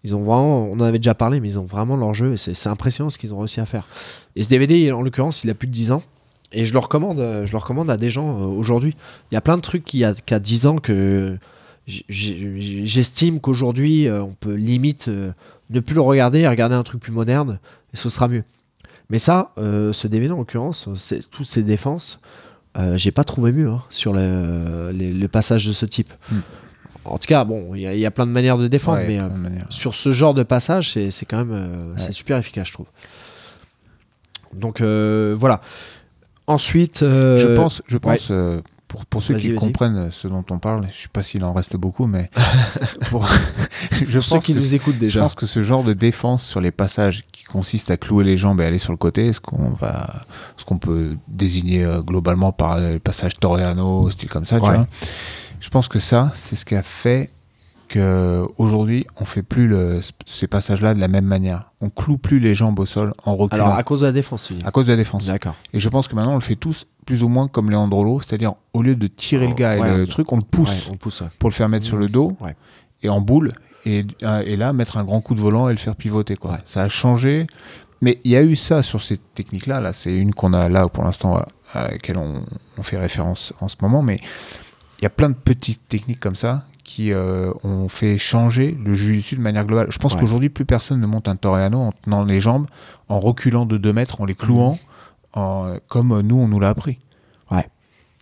ils 0.04 0.16
ont 0.16 0.22
vraiment, 0.24 0.64
on 0.64 0.74
en 0.74 0.80
avait 0.80 0.98
déjà 0.98 1.14
parlé, 1.14 1.38
mais 1.40 1.48
ils 1.48 1.58
ont 1.58 1.64
vraiment 1.64 1.96
leur 1.96 2.12
jeu 2.12 2.32
et 2.32 2.36
c'est 2.36 2.68
impressionnant 2.68 3.08
ce 3.10 3.18
qu'ils 3.18 3.32
ont 3.32 3.38
réussi 3.38 3.60
à 3.60 3.66
faire. 3.66 3.86
Et 4.34 4.42
ce 4.42 4.48
DVD, 4.48 4.90
en 4.90 5.00
l'occurrence, 5.02 5.44
il 5.44 5.50
a 5.50 5.54
plus 5.54 5.68
de 5.68 5.72
10 5.72 5.92
ans. 5.92 6.02
Et 6.50 6.66
je 6.66 6.72
le 6.72 6.80
recommande, 6.80 7.20
euh, 7.20 7.46
je 7.46 7.52
le 7.52 7.58
recommande 7.58 7.88
à 7.88 7.96
des 7.96 8.10
gens 8.10 8.36
euh, 8.38 8.44
aujourd'hui. 8.46 8.94
Il 9.30 9.34
y 9.34 9.38
a 9.38 9.40
plein 9.40 9.56
de 9.56 9.62
trucs 9.62 9.84
qui 9.84 9.98
y 9.98 10.04
a, 10.04 10.12
qui 10.12 10.34
a 10.34 10.40
10 10.40 10.66
ans 10.66 10.76
que 10.78 11.38
j'estime 11.86 13.40
qu'aujourd'hui, 13.40 14.06
euh, 14.08 14.22
on 14.22 14.32
peut 14.34 14.54
limite 14.54 15.08
euh, 15.08 15.32
ne 15.70 15.80
plus 15.80 15.94
le 15.94 16.00
regarder 16.00 16.40
et 16.40 16.48
regarder 16.48 16.74
un 16.74 16.82
truc 16.82 17.00
plus 17.00 17.12
moderne 17.12 17.58
et 17.92 17.96
ce 17.96 18.08
sera 18.08 18.28
mieux. 18.28 18.44
Mais 19.10 19.18
ça, 19.18 19.52
euh, 19.58 19.92
ce 19.92 20.06
DVD 20.08 20.32
en 20.32 20.38
l'occurrence, 20.38 20.88
toutes 21.30 21.46
ces 21.46 21.62
défenses, 21.62 22.20
euh, 22.78 22.96
j'ai 22.96 23.10
pas 23.10 23.24
trouvé 23.24 23.52
mieux 23.52 23.68
hein, 23.68 23.82
sur 23.90 24.12
le, 24.12 24.92
le 24.92 25.26
passage 25.28 25.66
de 25.66 25.72
ce 25.72 25.84
type. 25.84 26.12
Hmm. 26.30 26.38
En 27.04 27.18
tout 27.18 27.26
cas, 27.26 27.44
bon, 27.44 27.74
il 27.74 27.80
y, 27.82 27.86
a- 27.86 27.94
il 27.94 28.00
y 28.00 28.06
a 28.06 28.10
plein 28.12 28.26
de 28.26 28.30
manières 28.30 28.56
de 28.58 28.68
défendre, 28.68 28.98
Ouais, 28.98 29.06
mais 29.08 29.18
euh, 29.20 29.28
sur 29.70 29.94
ce 29.94 30.12
genre 30.12 30.34
de 30.34 30.44
passage, 30.44 30.92
c'est 30.92 31.26
quand 31.26 31.44
même 31.44 31.94
c'est 31.96 32.12
super 32.12 32.38
efficace, 32.38 32.68
je 32.68 32.72
trouve. 32.74 32.86
Donc 34.54 34.80
voilà. 34.80 35.60
Ensuite, 36.46 37.00
je 37.00 37.54
pense, 37.54 37.82
je 37.86 37.98
pense 37.98 38.30
pour, 38.92 39.06
pour 39.06 39.22
ceux 39.22 39.36
qui 39.38 39.54
comprennent 39.54 40.10
ce 40.10 40.28
dont 40.28 40.44
on 40.50 40.58
parle, 40.58 40.86
je 40.92 41.02
sais 41.04 41.08
pas 41.10 41.22
s'il 41.22 41.42
en 41.44 41.54
reste 41.54 41.76
beaucoup, 41.76 42.06
mais 42.06 42.28
pour, 43.08 43.26
je 43.90 44.04
pour 44.04 44.22
ceux 44.22 44.30
pense 44.34 44.44
qui 44.44 44.52
que 44.52 44.58
nous 44.58 44.74
écoutent 44.74 44.96
Je 44.96 45.00
déjà. 45.00 45.20
pense 45.22 45.34
que 45.34 45.46
ce 45.46 45.62
genre 45.62 45.82
de 45.82 45.94
défense 45.94 46.44
sur 46.44 46.60
les 46.60 46.70
passages 46.70 47.24
qui 47.32 47.44
consiste 47.44 47.90
à 47.90 47.96
clouer 47.96 48.22
les 48.22 48.36
jambes 48.36 48.60
et 48.60 48.66
aller 48.66 48.76
sur 48.76 48.92
le 48.92 48.98
côté, 48.98 49.32
ce 49.32 49.40
qu'on 49.40 49.70
va, 49.70 50.20
ce 50.58 50.66
qu'on 50.66 50.76
peut 50.76 51.16
désigner 51.26 51.84
euh, 51.84 52.02
globalement 52.02 52.52
par 52.52 52.74
euh, 52.74 52.92
le 52.92 52.98
passage 52.98 53.38
Toreano, 53.40 54.10
style 54.10 54.28
comme 54.28 54.44
ça, 54.44 54.60
tu 54.60 54.66
vois? 54.66 54.86
Je 55.58 55.70
pense 55.70 55.88
que 55.88 55.98
ça, 55.98 56.30
c'est 56.34 56.56
ce 56.56 56.66
qui 56.66 56.74
a 56.74 56.82
fait 56.82 57.30
que 57.92 58.42
aujourd'hui, 58.58 59.06
on 59.20 59.24
fait 59.24 59.42
plus 59.42 59.66
le, 59.68 60.00
ces 60.26 60.46
passages-là 60.46 60.94
de 60.94 61.00
la 61.00 61.08
même 61.08 61.24
manière. 61.26 61.70
On 61.80 61.90
cloue 61.90 62.18
plus 62.18 62.38
les 62.40 62.54
jambes 62.54 62.78
au 62.78 62.86
sol 62.86 63.12
en 63.24 63.36
reculant 63.36 63.64
Alors 63.66 63.76
à 63.76 63.82
cause 63.82 64.00
de 64.00 64.06
la 64.06 64.12
défense, 64.12 64.44
tu 64.44 64.54
dis. 64.54 64.62
à 64.64 64.70
cause 64.70 64.86
de 64.86 64.92
la 64.92 64.96
défense. 64.96 65.26
D'accord. 65.26 65.54
Et 65.72 65.78
je 65.80 65.88
pense 65.88 66.08
que 66.08 66.14
maintenant, 66.14 66.32
on 66.32 66.36
le 66.36 66.40
fait 66.40 66.56
tous 66.56 66.86
plus 67.06 67.22
ou 67.22 67.28
moins 67.28 67.48
comme 67.48 67.70
Leandrolo, 67.70 68.20
c'est-à-dire 68.20 68.54
au 68.72 68.82
lieu 68.82 68.94
de 68.96 69.06
tirer 69.06 69.46
le 69.46 69.54
gars 69.54 69.76
et 69.76 69.80
Ouais, 69.80 69.96
le 69.96 70.02
on- 70.04 70.06
truc, 70.06 70.32
on 70.32 70.36
le 70.36 70.42
pousse 70.42 70.68
Ouais, 70.86 70.92
on 70.92 70.96
pousse. 70.96 71.20
ouais. 71.20 71.28
pour 71.38 71.50
le 71.50 71.54
faire 71.54 71.68
mettre 71.68 71.84
sur 71.86 71.96
le 71.96 72.08
dos 72.08 72.36
et 73.02 73.08
en 73.08 73.20
boule 73.20 73.52
et, 73.84 74.06
et 74.46 74.56
là 74.56 74.72
mettre 74.72 74.96
un 74.96 75.04
grand 75.04 75.20
coup 75.20 75.34
de 75.34 75.40
volant 75.40 75.68
et 75.68 75.72
le 75.72 75.78
faire 75.78 75.96
pivoter 75.96 76.36
quoi. 76.36 76.58
Ça 76.64 76.82
a 76.84 76.88
changé, 76.88 77.46
mais 78.00 78.20
il 78.24 78.30
y 78.30 78.36
a 78.36 78.42
eu 78.42 78.56
ça 78.56 78.82
sur 78.82 79.02
ces 79.02 79.18
techniques 79.18 79.66
là. 79.66 79.80
Là, 79.80 79.92
c'est 79.92 80.14
une 80.16 80.32
qu'on 80.32 80.52
a 80.52 80.68
là 80.68 80.88
pour 80.88 81.04
l'instant 81.04 81.36
à, 81.36 81.46
à 81.74 81.88
laquelle 81.90 82.18
on, 82.18 82.42
on 82.78 82.82
fait 82.82 82.96
référence 82.98 83.52
en 83.60 83.68
ce 83.68 83.76
moment, 83.82 84.02
mais 84.02 84.16
il 84.98 85.02
y 85.02 85.06
a 85.06 85.10
plein 85.10 85.28
de 85.28 85.34
petites 85.34 85.88
techniques 85.88 86.20
comme 86.20 86.36
ça 86.36 86.64
qui 86.84 87.12
euh, 87.12 87.52
ont 87.64 87.88
fait 87.88 88.18
changer 88.18 88.76
le 88.84 88.92
jiu-jitsu 88.94 89.36
de 89.36 89.40
manière 89.40 89.64
globale. 89.64 89.86
Je 89.90 89.98
pense 89.98 90.14
Ouais. 90.14 90.20
qu'aujourd'hui 90.20 90.48
plus 90.48 90.64
personne 90.64 91.00
ne 91.00 91.06
monte 91.06 91.28
un 91.28 91.36
toreano 91.36 91.78
en 91.80 91.92
tenant 91.92 92.24
les 92.24 92.40
jambes, 92.40 92.66
en 93.08 93.20
reculant 93.20 93.66
de 93.66 93.76
2 93.78 93.92
mètres, 93.92 94.20
en 94.20 94.24
les 94.24 94.34
clouant, 94.34 94.78
en- 95.34 95.76
comme 95.88 96.20
nous 96.22 96.36
on 96.36 96.48
nous 96.48 96.60
l'a 96.60 96.68
appris. 96.70 96.98
Ouais. 97.50 97.66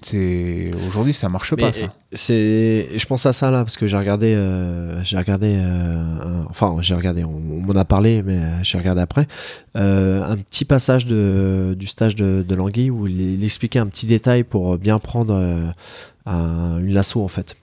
C'est 0.02 0.70
aujourd'hui 0.88 1.12
ça 1.12 1.28
marche 1.28 1.54
pas 1.56 1.74
ça. 1.74 1.92
c'est, 2.14 2.88
je 2.96 3.06
pense 3.06 3.26
à 3.26 3.34
ça 3.34 3.50
là 3.50 3.64
parce 3.64 3.76
que 3.76 3.86
j'ai 3.86 3.98
regardé, 3.98 4.32
euh, 4.34 5.02
j'ai 5.04 5.18
regardé, 5.18 5.56
euh, 5.58 6.42
un- 6.42 6.46
enfin 6.48 6.76
j'ai 6.80 6.94
regardé, 6.94 7.22
on, 7.22 7.28
on 7.36 7.60
m'en 7.60 7.74
a 7.74 7.84
parlé, 7.84 8.22
mais 8.22 8.40
j'ai 8.62 8.78
regardé 8.78 9.02
après 9.02 9.26
euh, 9.76 10.22
un 10.24 10.36
petit 10.38 10.64
passage 10.64 11.04
de, 11.04 11.76
du 11.78 11.86
stage 11.86 12.14
de, 12.14 12.42
de 12.48 12.54
Langui 12.54 12.88
où 12.88 13.06
il, 13.06 13.20
il 13.20 13.44
expliquait 13.44 13.78
un 13.78 13.88
petit 13.88 14.06
détail 14.06 14.42
pour 14.42 14.78
bien 14.78 14.98
prendre 14.98 15.34
un- 16.26 16.78
une 16.78 16.92
lasso 16.94 17.22
en 17.22 17.28
fait. 17.28 17.56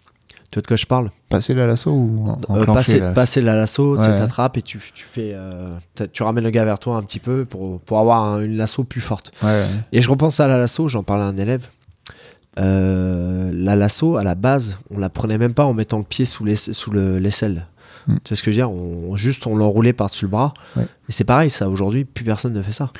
Tu 0.57 0.59
vois 0.59 0.61
de 0.63 0.67
quoi 0.67 0.77
je 0.77 0.85
parle 0.87 1.09
Passer 1.29 1.53
la 1.53 1.67
lasso 1.67 1.91
ou 1.91 2.35
Euh, 2.49 2.65
passer, 2.65 2.99
la- 2.99 3.11
passer 3.11 3.41
la 3.41 3.55
lasso, 3.55 3.95
tu 3.97 4.07
t'attrapes 4.17 4.57
et 4.57 4.61
tu, 4.63 4.79
tu 4.93 5.05
fais, 5.05 5.33
euh, 5.35 5.77
tu 6.13 6.23
ramènes 6.23 6.43
le 6.45 6.49
gars 6.49 6.65
vers 6.65 6.79
toi 6.79 6.95
un 6.97 7.03
petit 7.03 7.19
peu 7.19 7.45
pour, 7.45 7.79
pour 7.81 7.99
avoir 7.99 8.23
un- 8.23 8.39
une 8.41 8.57
lasso 8.57 8.83
plus 8.83 9.01
forte. 9.01 9.31
Ouais. 9.43 9.65
Et 9.91 10.01
je 10.01 10.09
repense 10.09 10.39
à 10.39 10.47
la 10.47 10.57
lasso, 10.57 10.87
j'en 10.87 11.03
parlais 11.03 11.25
à 11.25 11.27
un 11.27 11.37
élève. 11.37 11.67
Euh, 12.59 13.51
la 13.53 13.75
lasso, 13.75 14.17
à 14.17 14.23
la 14.23 14.33
base, 14.33 14.77
on 14.89 14.97
la 14.97 15.09
prenait 15.09 15.37
même 15.37 15.53
pas 15.53 15.65
en 15.65 15.73
mettant 15.73 15.99
le 15.99 16.03
pied 16.05 16.25
sous 16.25 16.43
les- 16.43 16.55
sous 16.55 16.89
le- 16.89 17.19
l'aisselle. 17.19 17.67
Hmm. 18.07 18.15
Tu 18.23 18.29
sais 18.29 18.35
ce 18.35 18.41
que 18.41 18.51
je 18.51 18.57
veux 18.57 18.61
dire? 18.63 18.71
On, 18.71 19.15
Juste, 19.15 19.45
on 19.45 19.55
l'enroulait 19.55 19.93
par-dessus 19.93 20.25
le 20.25 20.31
bras. 20.31 20.53
Ouais. 20.75 20.83
Et 21.07 21.11
c'est 21.11 21.23
pareil, 21.25 21.49
ça, 21.51 21.69
aujourd'hui, 21.69 22.03
plus 22.05 22.23
personne 22.25 22.53
ne 22.53 22.61
fait 22.63 22.71
ça. 22.71 22.91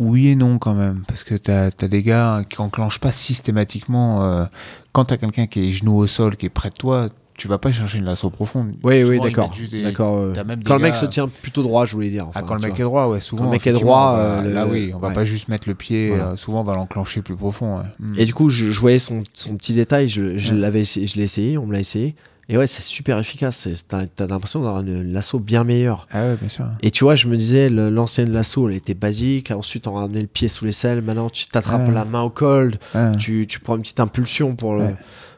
Oui 0.00 0.28
et 0.28 0.34
non 0.34 0.58
quand 0.58 0.74
même, 0.74 1.04
parce 1.06 1.22
que 1.24 1.34
t'as 1.34 1.66
as 1.66 1.88
des 1.88 2.02
gars 2.02 2.42
qui 2.48 2.60
enclenchent 2.60 2.98
pas 3.00 3.12
systématiquement. 3.12 4.22
euh, 4.24 4.44
quand 4.92 5.04
t'as 5.04 5.16
quelqu'un 5.18 5.46
qui 5.46 5.68
est 5.68 5.70
genou 5.72 5.96
au 5.96 6.06
sol, 6.06 6.36
qui 6.36 6.46
est 6.46 6.50
près 6.50 6.70
de 6.70 6.74
toi, 6.74 7.08
tu 7.34 7.48
vas 7.48 7.58
pas 7.58 7.70
chercher 7.72 7.98
une 7.98 8.04
lasso 8.04 8.28
profonde. 8.30 8.72
Oui, 8.82 9.00
Souvent, 9.00 9.10
oui, 9.12 9.20
d'accord. 9.20 9.50
des- 9.70 9.82
D'accord. 9.82 10.16
euh, 10.18 10.32
Quand 10.64 10.76
le 10.76 10.82
mec 10.82 10.94
se 10.94 11.06
tient 11.06 11.28
plutôt 11.28 11.62
droit, 11.62 11.86
je 11.86 11.92
voulais 11.94 12.08
dire. 12.10 12.26
Ah, 12.34 12.42
quand 12.42 12.54
le 12.54 12.60
tu 12.60 12.66
mec 12.66 12.72
vois. 12.76 12.80
est 12.80 12.84
droit, 12.84 13.08
ouais, 13.08 13.20
souvent. 13.20 13.44
le 13.44 13.50
mec 13.50 13.66
est 13.66 13.72
droit, 13.72 14.14
euh, 14.18 14.42
là 14.42 14.64
le- 14.66 14.70
oui, 14.70 14.92
on 14.94 14.98
va 14.98 15.08
ouais. 15.08 15.14
pas 15.14 15.24
juste 15.24 15.48
mettre 15.48 15.68
le 15.68 15.74
pied. 15.74 16.08
Voilà. 16.08 16.30
euh, 16.30 16.36
souvent, 16.36 16.60
on 16.60 16.64
va 16.64 16.74
l'enclencher 16.74 17.22
plus 17.22 17.36
profond. 17.36 17.78
ouais. 17.78 17.84
Mm. 17.98 18.14
Et 18.18 18.24
du 18.26 18.34
coup, 18.34 18.50
je, 18.50 18.70
je 18.72 18.80
voyais 18.80 18.98
son, 18.98 19.22
son 19.32 19.56
petit 19.56 19.72
détail, 19.74 20.08
je, 20.08 20.54
l'avais 20.54 20.84
je 20.84 21.16
l'ai 21.16 21.22
essayé, 21.24 21.56
on 21.58 21.66
me 21.66 21.72
l'a 21.72 21.80
essayé. 21.80 22.14
Et 22.52 22.58
ouais, 22.58 22.66
c'est 22.66 22.82
super 22.82 23.16
efficace. 23.18 23.68
T'as 23.88 24.06
t'as 24.06 24.26
l'impression 24.26 24.60
d'avoir 24.60 24.80
une 24.82 25.12
lasso 25.12 25.38
bien 25.38 25.62
meilleure. 25.62 26.08
Ah 26.10 26.22
ouais, 26.24 26.36
bien 26.36 26.48
sûr. 26.48 26.66
Et 26.82 26.90
tu 26.90 27.04
vois, 27.04 27.14
je 27.14 27.28
me 27.28 27.36
disais, 27.36 27.68
l'ancienne 27.70 28.32
lasso, 28.32 28.68
elle 28.68 28.74
était 28.74 28.94
basique. 28.94 29.52
Ensuite, 29.52 29.86
on 29.86 29.92
ramenait 29.94 30.20
le 30.22 30.26
pied 30.26 30.48
sous 30.48 30.64
l'aisselle. 30.64 31.00
Maintenant, 31.00 31.30
tu 31.30 31.46
t'attrapes 31.46 31.86
Ouais. 31.86 31.94
la 31.94 32.04
main 32.04 32.22
au 32.22 32.30
col. 32.30 32.74
Ouais. 32.94 33.16
Tu, 33.18 33.46
tu 33.48 33.60
prends 33.60 33.76
une 33.76 33.82
petite 33.82 34.00
impulsion 34.00 34.56
pour 34.56 34.74
le. 34.74 34.96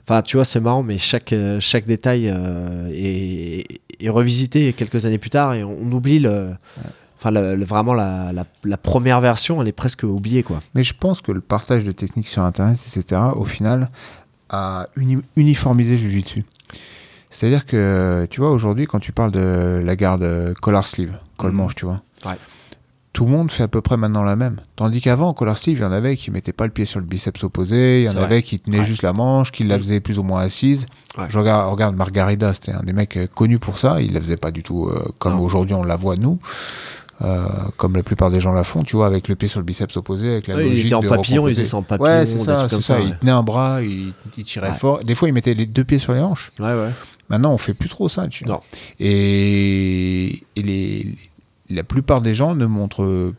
Enfin, 0.09 0.23
tu 0.23 0.37
vois, 0.39 0.45
c'est 0.47 0.59
marrant, 0.59 0.83
mais 0.83 0.97
chaque, 0.99 1.33
euh, 1.35 1.61
chaque 1.61 1.85
détail 1.85 2.29
euh, 2.29 2.89
est, 2.91 3.67
est 4.01 4.09
revisité 4.09 4.73
quelques 4.73 5.05
années 5.07 5.19
plus 5.19 5.31
tard 5.31 5.53
et 5.55 5.63
on, 5.65 5.77
on 5.83 5.93
oublie 5.93 6.19
le. 6.19 6.51
Enfin, 7.19 7.31
le- 7.31 7.55
le- 7.55 7.65
vraiment, 7.65 7.95
la, 7.95 8.33
la, 8.33 8.45
la 8.65 8.77
première 8.79 9.21
version, 9.21 9.61
elle 9.63 9.69
est 9.69 9.73
presque 9.73 10.03
oubliée, 10.03 10.43
quoi. 10.43 10.59
Mais 10.75 10.83
je 10.83 10.93
pense 10.95 11.21
que 11.21 11.31
le 11.31 11.41
partage 11.43 11.85
de 11.85 11.93
techniques 11.93 12.27
sur 12.29 12.43
Internet, 12.43 12.79
etc., 12.85 13.21
au 13.37 13.45
final, 13.45 13.91
a 14.49 14.89
uni- 14.97 15.23
uniformisé 15.37 15.97
Jiu-Jitsu. 15.99 16.43
C'est-à-dire 17.33 17.67
que, 17.67 18.27
tu 18.31 18.41
vois, 18.41 18.51
aujourd'hui, 18.51 18.87
quand 18.87 19.01
tu 19.01 19.11
parles 19.13 19.33
de 19.33 19.83
la 19.85 19.97
garde 19.97 20.55
collar 20.61 20.87
sleeve, 20.87 21.13
col 21.37 21.51
Mhm. 21.51 21.57
manche, 21.57 21.75
tu 21.75 21.87
vois, 21.87 22.03
Ouais. 22.25 22.37
tout 23.13 23.25
le 23.25 23.31
monde 23.31 23.51
fait 23.51 23.63
à 23.65 23.69
peu 23.69 23.81
près 23.81 23.97
maintenant 23.97 24.23
la 24.23 24.37
même. 24.37 24.61
Tandis 24.77 25.01
qu'avant, 25.01 25.33
collar 25.35 25.59
sleeve, 25.59 25.79
il 25.79 25.83
y 25.83 25.85
en 25.85 25.93
avait 25.93 26.17
qui 26.17 26.31
mettaient 26.31 26.53
pas 26.53 26.65
le 26.67 26.71
pied 26.71 26.85
sur 26.85 27.01
le 27.01 27.07
biceps 27.07 27.43
opposé, 27.45 28.03
il 28.03 28.07
y 28.07 28.11
en 28.11 28.13
vrai. 28.13 28.23
avait 28.25 28.43
qui 28.43 28.61
tenaient 28.61 28.79
Ouais. 28.79 28.85
juste 28.85 29.03
la 29.03 29.13
manche, 29.13 29.51
qui 29.51 29.65
la 29.65 29.79
faisaient 29.79 30.01
plus 30.01 30.19
ou 30.19 30.23
moins 30.23 30.41
assise. 30.43 30.87
Ouais. 31.19 31.25
Je 31.29 31.39
regarde, 31.39 31.71
regarde 31.71 31.97
Margarida, 31.97 32.55
c'était 32.55 32.73
un 32.73 32.83
des 32.83 32.93
mecs 32.93 33.17
euh, 33.17 33.27
connus 33.27 33.59
pour 33.59 33.79
ça, 33.79 34.01
il 34.01 34.13
la 34.13 34.21
faisait 34.21 34.37
pas 34.37 34.51
du 34.51 34.63
tout 34.63 34.87
euh, 34.89 35.03
comme 35.19 35.41
aujourd'hui 35.41 35.75
on 35.75 35.83
la 35.85 35.97
voit 35.97 36.17
nous. 36.17 36.39
Euh, 37.21 37.47
comme 37.77 37.95
la 37.95 38.03
plupart 38.03 38.33
des 38.33 38.41
gens 38.41 38.53
la 38.53 38.65
font, 38.65 38.83
tu 38.83 38.97
vois, 38.97 39.07
avec 39.07 39.29
le 39.29 39.37
pied 39.37 39.47
sur 39.47 39.61
le 39.61 39.65
biceps 39.65 39.97
opposé, 39.97 40.33
avec 40.33 40.49
la 40.49 40.57
Ouais, 40.57 40.65
il 40.65 40.69
logique 40.71 40.87
était 40.87 40.95
en 40.97 41.01
de 41.03 41.09
papillon, 41.09 41.35
il 41.47 41.53
recomposer. 41.53 41.55
faisait 41.55 41.67
ça 41.71 41.77
en 41.77 41.83
papillon, 41.83 42.11
Ouais, 42.19 42.27
c'est 42.27 42.39
ça, 42.41 42.69
ça. 42.69 42.81
ça, 42.81 43.01
Il 43.01 43.17
tenait 43.19 43.31
un 43.31 43.45
bras, 43.45 43.81
il, 43.81 44.13
il 44.37 44.43
tirait 44.43 44.69
Ouais. 44.71 44.75
fort. 44.75 45.05
Des 45.05 45.15
fois, 45.15 45.29
il 45.29 45.33
mettait 45.33 45.55
les 45.55 45.67
deux 45.67 45.85
pieds 45.85 46.01
sur 46.01 46.15
les 46.15 46.21
hanches. 46.21 46.51
Ouais, 46.59 46.67
ouais. 46.67 46.89
Maintenant, 47.33 47.53
on 47.53 47.59
fait 47.59 47.75
plus 47.75 47.89
trop 47.89 48.09
ça. 48.09 48.29
Tu. 48.29 48.45
Non. 48.45 48.61
Et, 49.37 50.43
et 50.57 50.63
les, 50.63 51.07
la 51.71 51.83
plupart 51.83 52.21
des 52.21 52.35
gens 52.35 52.55
ne 52.55 52.67
montrent 52.67 53.33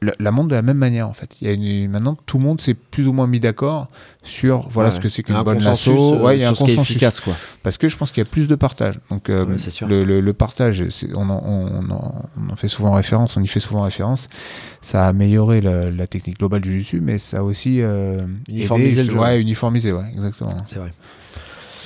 la, 0.00 0.12
la 0.20 0.30
montre 0.30 0.48
de 0.50 0.54
la 0.54 0.62
même 0.62 0.76
manière 0.76 1.08
en 1.08 1.12
fait. 1.12 1.30
Il 1.40 1.48
y 1.48 1.50
a 1.50 1.54
une, 1.54 1.90
maintenant 1.90 2.16
tout 2.26 2.38
le 2.38 2.44
monde 2.44 2.60
s'est 2.60 2.74
plus 2.74 3.08
ou 3.08 3.12
moins 3.12 3.26
mis 3.26 3.40
d'accord 3.40 3.88
sur 4.22 4.68
voilà 4.68 4.90
Ouais, 4.90 4.94
ce 4.96 5.00
que 5.00 5.08
c'est 5.08 5.24
qu'une 5.24 5.34
un 5.34 5.42
bonne 5.42 5.58
lasso. 5.60 6.14
euh, 6.14 6.22
Ouais, 6.22 6.36
il 6.36 6.40
y 6.40 6.44
a 6.44 6.50
un 6.50 6.52
qui 6.52 6.62
est 6.64 6.66
consensus 6.76 6.90
efficace, 6.96 7.18
quoi. 7.20 7.34
parce 7.64 7.78
que 7.78 7.88
je 7.88 7.96
pense 7.96 8.12
qu'il 8.12 8.20
y 8.20 8.26
a 8.26 8.30
plus 8.30 8.46
de 8.46 8.54
partage. 8.54 9.00
Donc 9.10 9.28
euh, 9.28 9.44
Ouais, 9.44 9.58
c'est 9.58 9.70
sûr. 9.72 9.88
le, 9.88 10.04
le- 10.04 10.20
le 10.20 10.32
partage, 10.34 10.84
on 11.16 11.28
en, 11.30 11.42
on, 11.44 11.90
en, 11.90 12.22
on 12.36 12.52
en 12.52 12.56
fait 12.56 12.68
souvent 12.68 12.92
référence, 12.92 13.36
on 13.36 13.42
y 13.42 13.48
fait 13.48 13.58
souvent 13.60 13.82
référence. 13.82 14.28
Ça 14.82 15.04
a 15.04 15.08
amélioré 15.08 15.60
la, 15.60 15.90
la 15.90 16.06
technique 16.06 16.38
globale 16.38 16.60
du 16.60 16.80
jiu 16.80 17.00
mais 17.00 17.18
ça 17.18 17.38
a 17.38 17.42
aussi 17.42 17.80
euh, 17.80 18.18
Uniformisé 18.48 19.00
aidé- 19.00 19.06
le 19.08 19.14
jeu. 19.14 19.18
Ouais, 19.20 19.40
uniformisé, 19.40 19.92
ouais, 19.92 20.04
exactement. 20.14 20.56
C'est 20.64 20.78
vrai. 20.78 20.90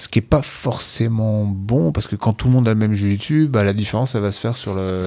Ce 0.02 0.08
qui 0.08 0.18
est 0.18 0.22
pas 0.22 0.42
forcément 0.42 1.44
bon 1.44 1.92
parce 1.92 2.08
que 2.08 2.16
quand 2.16 2.32
tout 2.32 2.48
le 2.48 2.52
monde 2.54 2.66
a 2.66 2.72
le 2.72 2.76
même 2.78 2.92
jiu 2.92 3.46
bah 3.46 3.62
la 3.62 3.72
différence, 3.72 4.16
elle 4.16 4.22
va 4.22 4.32
se 4.32 4.40
faire 4.40 4.56
sur 4.56 4.74
le 4.74 4.98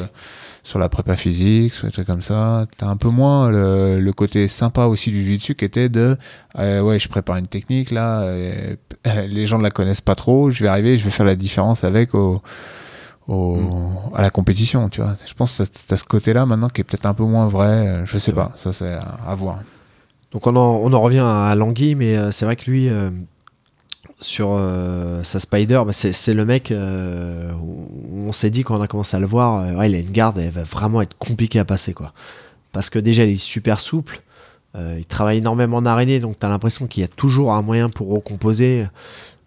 sur 0.64 0.80
la 0.80 0.88
prépa 0.88 1.16
physique, 1.18 1.74
sur 1.74 1.86
des 1.86 1.92
trucs 1.92 2.08
comme 2.08 2.22
ça. 2.22 2.66
T'as 2.78 2.88
un 2.88 2.96
peu 2.96 3.10
moins 3.10 3.50
le, 3.52 4.00
le 4.00 4.14
côté 4.14 4.48
sympa 4.48 4.86
aussi 4.86 5.12
du 5.12 5.22
jiu 5.22 5.38
qui 5.56 5.66
était 5.66 5.90
de 5.90 6.16
euh, 6.60 6.80
ouais, 6.82 6.98
je 6.98 7.10
prépare 7.10 7.36
une 7.38 7.48
technique 7.48 7.92
là, 7.92 8.22
euh, 8.22 8.76
les 9.28 9.46
gens 9.48 9.58
ne 9.58 9.64
la 9.64 9.70
connaissent 9.72 10.00
pas 10.02 10.16
trop, 10.16 10.50
je 10.50 10.64
vais 10.64 10.70
arriver, 10.70 10.98
je 10.98 11.04
vais 11.04 11.12
faire 11.12 11.26
la 11.26 11.36
différence 11.36 11.84
avec 11.84 12.16
au, 12.16 12.42
au- 13.28 13.56
Mm. 13.58 13.98
à 14.16 14.22
la 14.22 14.30
compétition, 14.30 14.88
tu 14.88 15.02
vois. 15.02 15.16
Je 15.26 15.34
pense 15.34 15.58
que 15.58 15.64
t'as 15.88 15.98
ce 15.98 16.04
côté-là 16.06 16.46
maintenant 16.46 16.70
qui 16.70 16.82
est 16.82 16.84
peut-être 16.86 17.06
un 17.06 17.14
peu 17.14 17.24
moins 17.26 17.48
vrai, 17.48 17.88
euh, 17.88 18.06
je 18.06 18.18
sais 18.18 18.32
pas, 18.34 18.52
ça 18.56 18.72
c'est 18.72 18.94
à, 18.94 19.18
à 19.28 19.36
voir. 19.36 19.60
Donc 20.32 20.48
on 20.48 20.56
en, 20.56 20.62
on 20.84 20.94
en 20.94 21.02
revient 21.02 21.20
à 21.26 21.54
Langui, 21.56 21.96
mais 21.96 22.32
c'est 22.32 22.46
vrai 22.46 22.56
que 22.56 22.70
lui, 22.72 22.88
euh, 22.90 23.10
sur 24.26 24.58
euh, 24.60 25.24
sa 25.24 25.40
Spider, 25.40 25.82
c'est 25.92 26.34
le 26.34 26.46
mec 26.46 26.72
euh, 26.72 27.52
où 27.54 28.28
on 28.28 28.34
s'est 28.34 28.50
dit 28.50 28.64
quand 28.64 28.78
on 28.78 28.82
a 28.82 28.88
commencé 28.88 29.16
à 29.16 29.20
le 29.20 29.26
voir, 29.26 29.62
euh, 29.62 29.74
ouais, 29.76 29.90
il 29.90 29.96
a 29.96 30.00
une 30.00 30.12
garde, 30.12 30.38
elle 30.38 30.50
va 30.50 30.64
vraiment 30.64 31.02
être 31.02 31.18
compliquée 31.18 31.60
à 31.60 31.66
passer. 31.66 31.94
quoi. 31.94 32.12
Parce 32.72 32.90
que 32.90 33.00
déjà, 33.00 33.24
il 33.24 33.32
est 33.32 33.36
super 33.36 33.80
souple, 33.80 34.22
euh, 34.76 34.96
il 34.98 35.06
travaille 35.06 35.38
énormément 35.38 35.78
en 35.78 35.86
araignée, 35.86 36.20
donc 36.20 36.40
tu 36.40 36.46
as 36.46 36.50
l'impression 36.50 36.88
qu'il 36.88 37.02
y 37.02 37.04
a 37.04 37.08
toujours 37.08 37.54
un 37.54 37.62
moyen 37.62 37.90
pour 37.90 38.12
recomposer. 38.12 38.88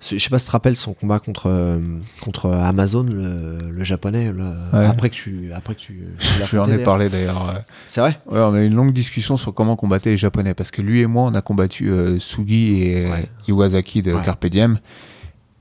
Je 0.01 0.17
sais 0.19 0.31
pas 0.31 0.39
si 0.39 0.45
tu 0.45 0.49
te 0.49 0.53
rappelles 0.53 0.77
son 0.77 0.95
combat 0.95 1.19
contre, 1.19 1.47
euh, 1.51 1.81
contre 2.21 2.51
Amazon, 2.51 3.03
le, 3.03 3.71
le 3.73 3.85
japonais, 3.85 4.31
le- 4.31 4.45
Ouais. 4.73 4.87
après 4.87 5.11
que 5.11 5.15
tu, 5.17 5.51
après 5.53 5.75
que 5.75 5.81
tu, 5.81 6.05
tu 6.19 6.27
Je 6.47 6.53
lui 6.53 6.59
en 6.59 6.65
ai 6.67 6.69
d'ailleurs. 6.69 6.85
parlé 6.85 7.09
d'ailleurs. 7.09 7.65
C'est 7.89 8.01
vrai? 8.01 8.21
Ouais, 8.31 8.39
on 8.39 8.55
a 8.55 8.61
eu 8.63 8.67
une 8.67 8.75
longue 8.77 8.93
discussion 8.93 9.37
sur 9.37 9.53
comment 9.53 9.75
combattre 9.75 10.07
les 10.09 10.17
Japonais 10.17 10.55
parce 10.55 10.71
que 10.71 10.83
lui 10.83 11.01
et 11.01 11.07
moi, 11.07 11.25
on 11.25 11.35
a 11.35 11.43
combattu 11.43 11.91
euh, 11.91 12.21
Sugi 12.21 12.83
et. 12.83 13.09
Iwasaki 13.49 14.03
de. 14.03 14.17
Carpe 14.25 14.47
Diem. 14.47 14.79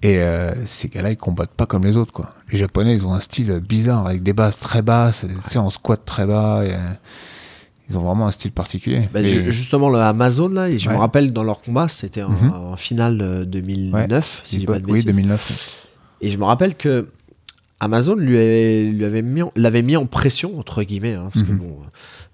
Et 0.04 0.20
euh, 0.20 0.54
ces 0.68 0.90
gars-là, 0.90 1.10
ils 1.10 1.18
combattent 1.18 1.50
pas 1.56 1.66
comme 1.66 1.84
les 1.84 1.98
autres, 1.98 2.14
quoi. 2.14 2.36
Les 2.52 2.58
Japonais, 2.60 2.94
ils 2.94 3.08
ont 3.08 3.14
un 3.16 3.20
style 3.20 3.60
bizarre 3.68 4.06
avec 4.06 4.22
des 4.22 4.34
bases 4.34 4.58
très 4.60 4.84
basses, 4.84 5.26
tu 5.46 5.50
sais, 5.50 5.58
en 5.58 5.72
squat 5.72 6.00
très 6.06 6.28
bas. 6.28 6.64
et, 6.64 6.76
ils 7.90 7.98
ont 7.98 8.02
vraiment 8.02 8.28
un 8.28 8.32
style 8.32 8.52
particulier. 8.52 9.08
Bah, 9.14 9.22
Et- 9.22 9.52
justement, 9.52 9.90
le 9.90 10.00
Amazon, 10.00 10.50
là, 10.50 10.70
et 10.70 10.78
je 10.78 10.90
me 10.90 10.94
Ouais. 10.96 11.00
rappelle 11.00 11.32
dans 11.34 11.44
leur 11.44 11.62
combat, 11.62 11.88
c'était 11.88 12.24
en, 12.24 12.30
Mhm. 12.32 12.52
en 12.54 12.76
finale 12.76 13.22
euh, 13.22 13.46
2009, 13.46 14.42
si 14.46 14.56
je 14.56 14.60
dis 14.62 14.66
pas 14.66 14.80
de 14.80 14.86
oui, 14.86 14.94
bêtises. 15.04 15.06
2009. 15.06 15.88
Et 16.22 16.30
je 16.30 16.38
me 16.38 16.44
rappelle 16.46 16.76
que 16.76 17.08
Amazon 17.80 18.16
lui 18.16 18.36
avait, 18.38 18.84
lui 18.86 19.06
avait 19.06 19.22
mis 19.22 19.42
l'avait 19.56 19.84
mis 19.84 19.96
en 19.96 20.06
pression, 20.08 20.58
entre 20.60 20.82
guillemets, 20.84 21.14
hein, 21.14 21.30
parce 21.32 21.46
que 21.46 21.52
Mhm. 21.52 21.58
bon, 21.60 21.78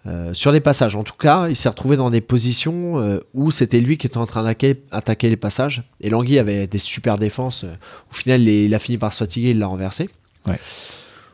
euh, 0.06 0.34
sur 0.34 0.52
les 0.54 0.62
passages. 0.62 0.96
En 0.96 1.04
tout 1.04 1.16
cas, 1.20 1.50
il 1.50 1.56
s'est 1.56 1.68
retrouvé 1.70 1.98
dans 1.98 2.10
des 2.10 2.22
positions 2.22 2.98
euh, 3.00 3.20
où 3.34 3.52
c'était 3.52 3.80
lui 3.82 3.98
qui 3.98 4.08
était 4.08 4.18
en 4.18 4.26
train 4.26 4.42
d'attaquer 4.44 4.82
attaquer 4.92 5.30
les 5.30 5.36
passages. 5.38 5.84
Et 6.00 6.10
Langui 6.10 6.40
avait 6.40 6.66
des 6.68 6.78
super 6.78 7.18
défenses. 7.18 7.66
Au 8.10 8.14
final, 8.14 8.42
il, 8.42 8.48
il 8.48 8.74
a 8.74 8.80
fini 8.80 8.98
par 8.98 9.12
se 9.12 9.20
fatiguer, 9.20 9.52
il 9.52 9.60
l'a 9.60 9.68
renversé. 9.68 10.10
Ouais. 10.48 10.60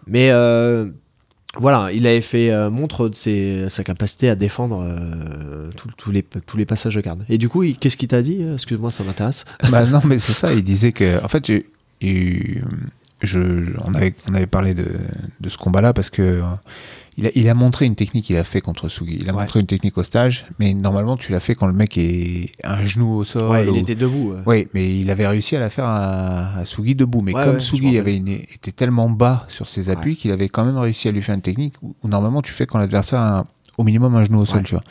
Mais 0.07 0.29
euh, 0.31 0.85
voilà, 1.57 1.91
il 1.91 2.05
avait 2.05 2.21
fait 2.21 2.51
euh, 2.51 2.69
montre 2.69 3.09
de 3.09 3.67
sa 3.69 3.83
capacité 3.83 4.29
à 4.29 4.35
défendre 4.35 4.83
euh, 4.83 5.71
tous- 5.97 6.11
les, 6.11 6.65
passages 6.65 6.95
de 6.95 7.01
garde. 7.01 7.25
Et 7.27 7.37
du 7.37 7.49
coup, 7.49 7.63
qu'est-ce 7.79 7.97
qu'il 7.97 8.07
t'a 8.07 8.21
dit 8.21 8.43
Excuse-moi, 8.53 8.91
ça 8.91 9.03
m'intéresse. 9.03 9.45
bah 9.71 9.85
non, 9.87 10.01
mais 10.05 10.19
c'est 10.19 10.33
ça. 10.33 10.53
Il 10.53 10.63
disait 10.63 10.91
que, 10.91 11.23
en 11.23 11.27
fait, 11.27 11.49
on 13.85 13.95
avait, 13.95 14.47
parlé 14.47 14.75
de, 14.75 14.85
ce 15.47 15.57
combat-là 15.57 15.93
parce 15.93 16.11
que 16.11 16.21
euh, 16.21 16.43
il 17.19 17.27
a, 17.27 17.29
il 17.35 17.49
a 17.49 17.53
montré 17.53 17.85
une 17.85 17.95
technique 17.95 18.25
qu'il 18.25 18.37
a 18.37 18.43
fait 18.43 18.61
contre 18.61 18.89
Sugi. 18.89 19.17
Il 19.19 19.29
a 19.29 19.33
Ouais. 19.33 19.41
montré 19.41 19.59
une 19.59 19.65
technique 19.67 19.97
au 19.97 20.03
stage, 20.03 20.45
mais 20.59 20.73
normalement, 20.73 21.17
tu 21.17 21.31
l'as 21.31 21.39
fait 21.39 21.53
quand 21.55 21.67
le 21.67 21.73
mec 21.73 21.97
est 21.97 22.51
un 22.63 22.83
genou 22.83 23.13
au 23.17 23.23
sol. 23.23 23.49
Ouais, 23.51 23.63
il 23.63 23.69
ou- 23.69 23.75
était 23.75 23.95
debout. 23.95 24.33
Oui, 24.45 24.67
mais 24.73 24.99
il 24.99 25.09
avait 25.11 25.27
réussi 25.27 25.55
à 25.55 25.59
la 25.59 25.69
faire 25.69 25.85
à, 25.85 26.57
à 26.59 26.65
Sugi 26.65 26.95
debout. 26.95 27.21
Mais 27.21 27.33
comme 27.33 27.59
Sugi 27.59 27.97
avait 27.97 28.17
une- 28.17 28.27
était 28.29 28.71
tellement 28.71 29.09
bas 29.09 29.45
sur 29.49 29.67
ses 29.67 29.89
appuis 29.89 30.15
qu'il 30.15 30.31
avait 30.31 30.49
quand 30.49 30.65
même 30.65 30.77
réussi 30.77 31.07
à 31.07 31.11
lui 31.11 31.21
faire 31.21 31.35
une 31.35 31.41
technique 31.41 31.75
où, 31.81 31.95
où 32.03 32.07
normalement 32.07 32.41
tu 32.41 32.53
fais 32.53 32.65
quand 32.65 32.79
l'adversaire 32.79 33.19
a 33.19 33.39
un- 33.39 33.45
au 33.77 33.83
minimum 33.83 34.15
un 34.15 34.23
genou 34.25 34.39
au 34.39 34.45
sol, 34.45 34.63
tu 34.63 34.75
vois. 34.75 34.83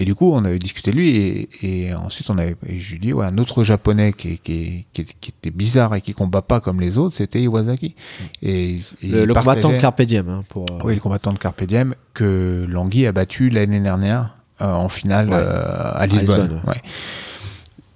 Et 0.00 0.04
du 0.06 0.14
coup, 0.14 0.32
on 0.32 0.44
avait 0.46 0.58
discuté 0.58 0.90
de 0.92 0.96
lui 0.96 1.10
et, 1.16 1.48
et 1.62 1.94
ensuite 1.94 2.28
on 2.30 2.38
avait, 2.38 2.56
et 2.66 2.78
je 2.80 2.92
lui 2.92 2.98
dis, 3.00 3.12
ouais, 3.12 3.26
un 3.26 3.36
autre 3.36 3.62
japonais 3.64 4.14
qui, 4.14 4.38
qui, 4.38 4.86
qui, 4.94 5.04
qui 5.04 5.30
était 5.30 5.50
bizarre 5.50 5.94
et 5.94 6.00
qui 6.00 6.14
combat 6.14 6.40
pas 6.40 6.60
comme 6.60 6.80
les 6.80 6.96
autres, 6.96 7.14
c'était 7.14 7.42
Iwasaki. 7.42 7.94
Et, 8.40 8.78
et 9.02 9.08
Le, 9.08 9.26
le 9.26 9.34
combattant 9.34 9.68
de 9.68 9.76
Carpe 9.76 10.00
Diem. 10.02 10.28
hein, 10.28 10.42
pour, 10.48 10.64
euh, 10.72 10.78
oui, 10.84 10.94
le 10.94 11.00
combattant 11.00 11.32
de 11.34 11.38
Carpe 11.38 11.62
Diem 11.64 11.94
que 12.14 12.64
Langui 12.68 13.06
a 13.06 13.12
battu 13.12 13.50
l'année 13.50 13.78
dernière 13.80 14.36
euh, 14.62 14.72
en 14.72 14.88
finale 14.88 15.28
Ouais. 15.28 15.36
euh, 15.38 15.92
à 15.94 16.06
Lisbonne. 16.06 16.40
Lisbonne, 16.48 16.60
ouais. 16.66 16.80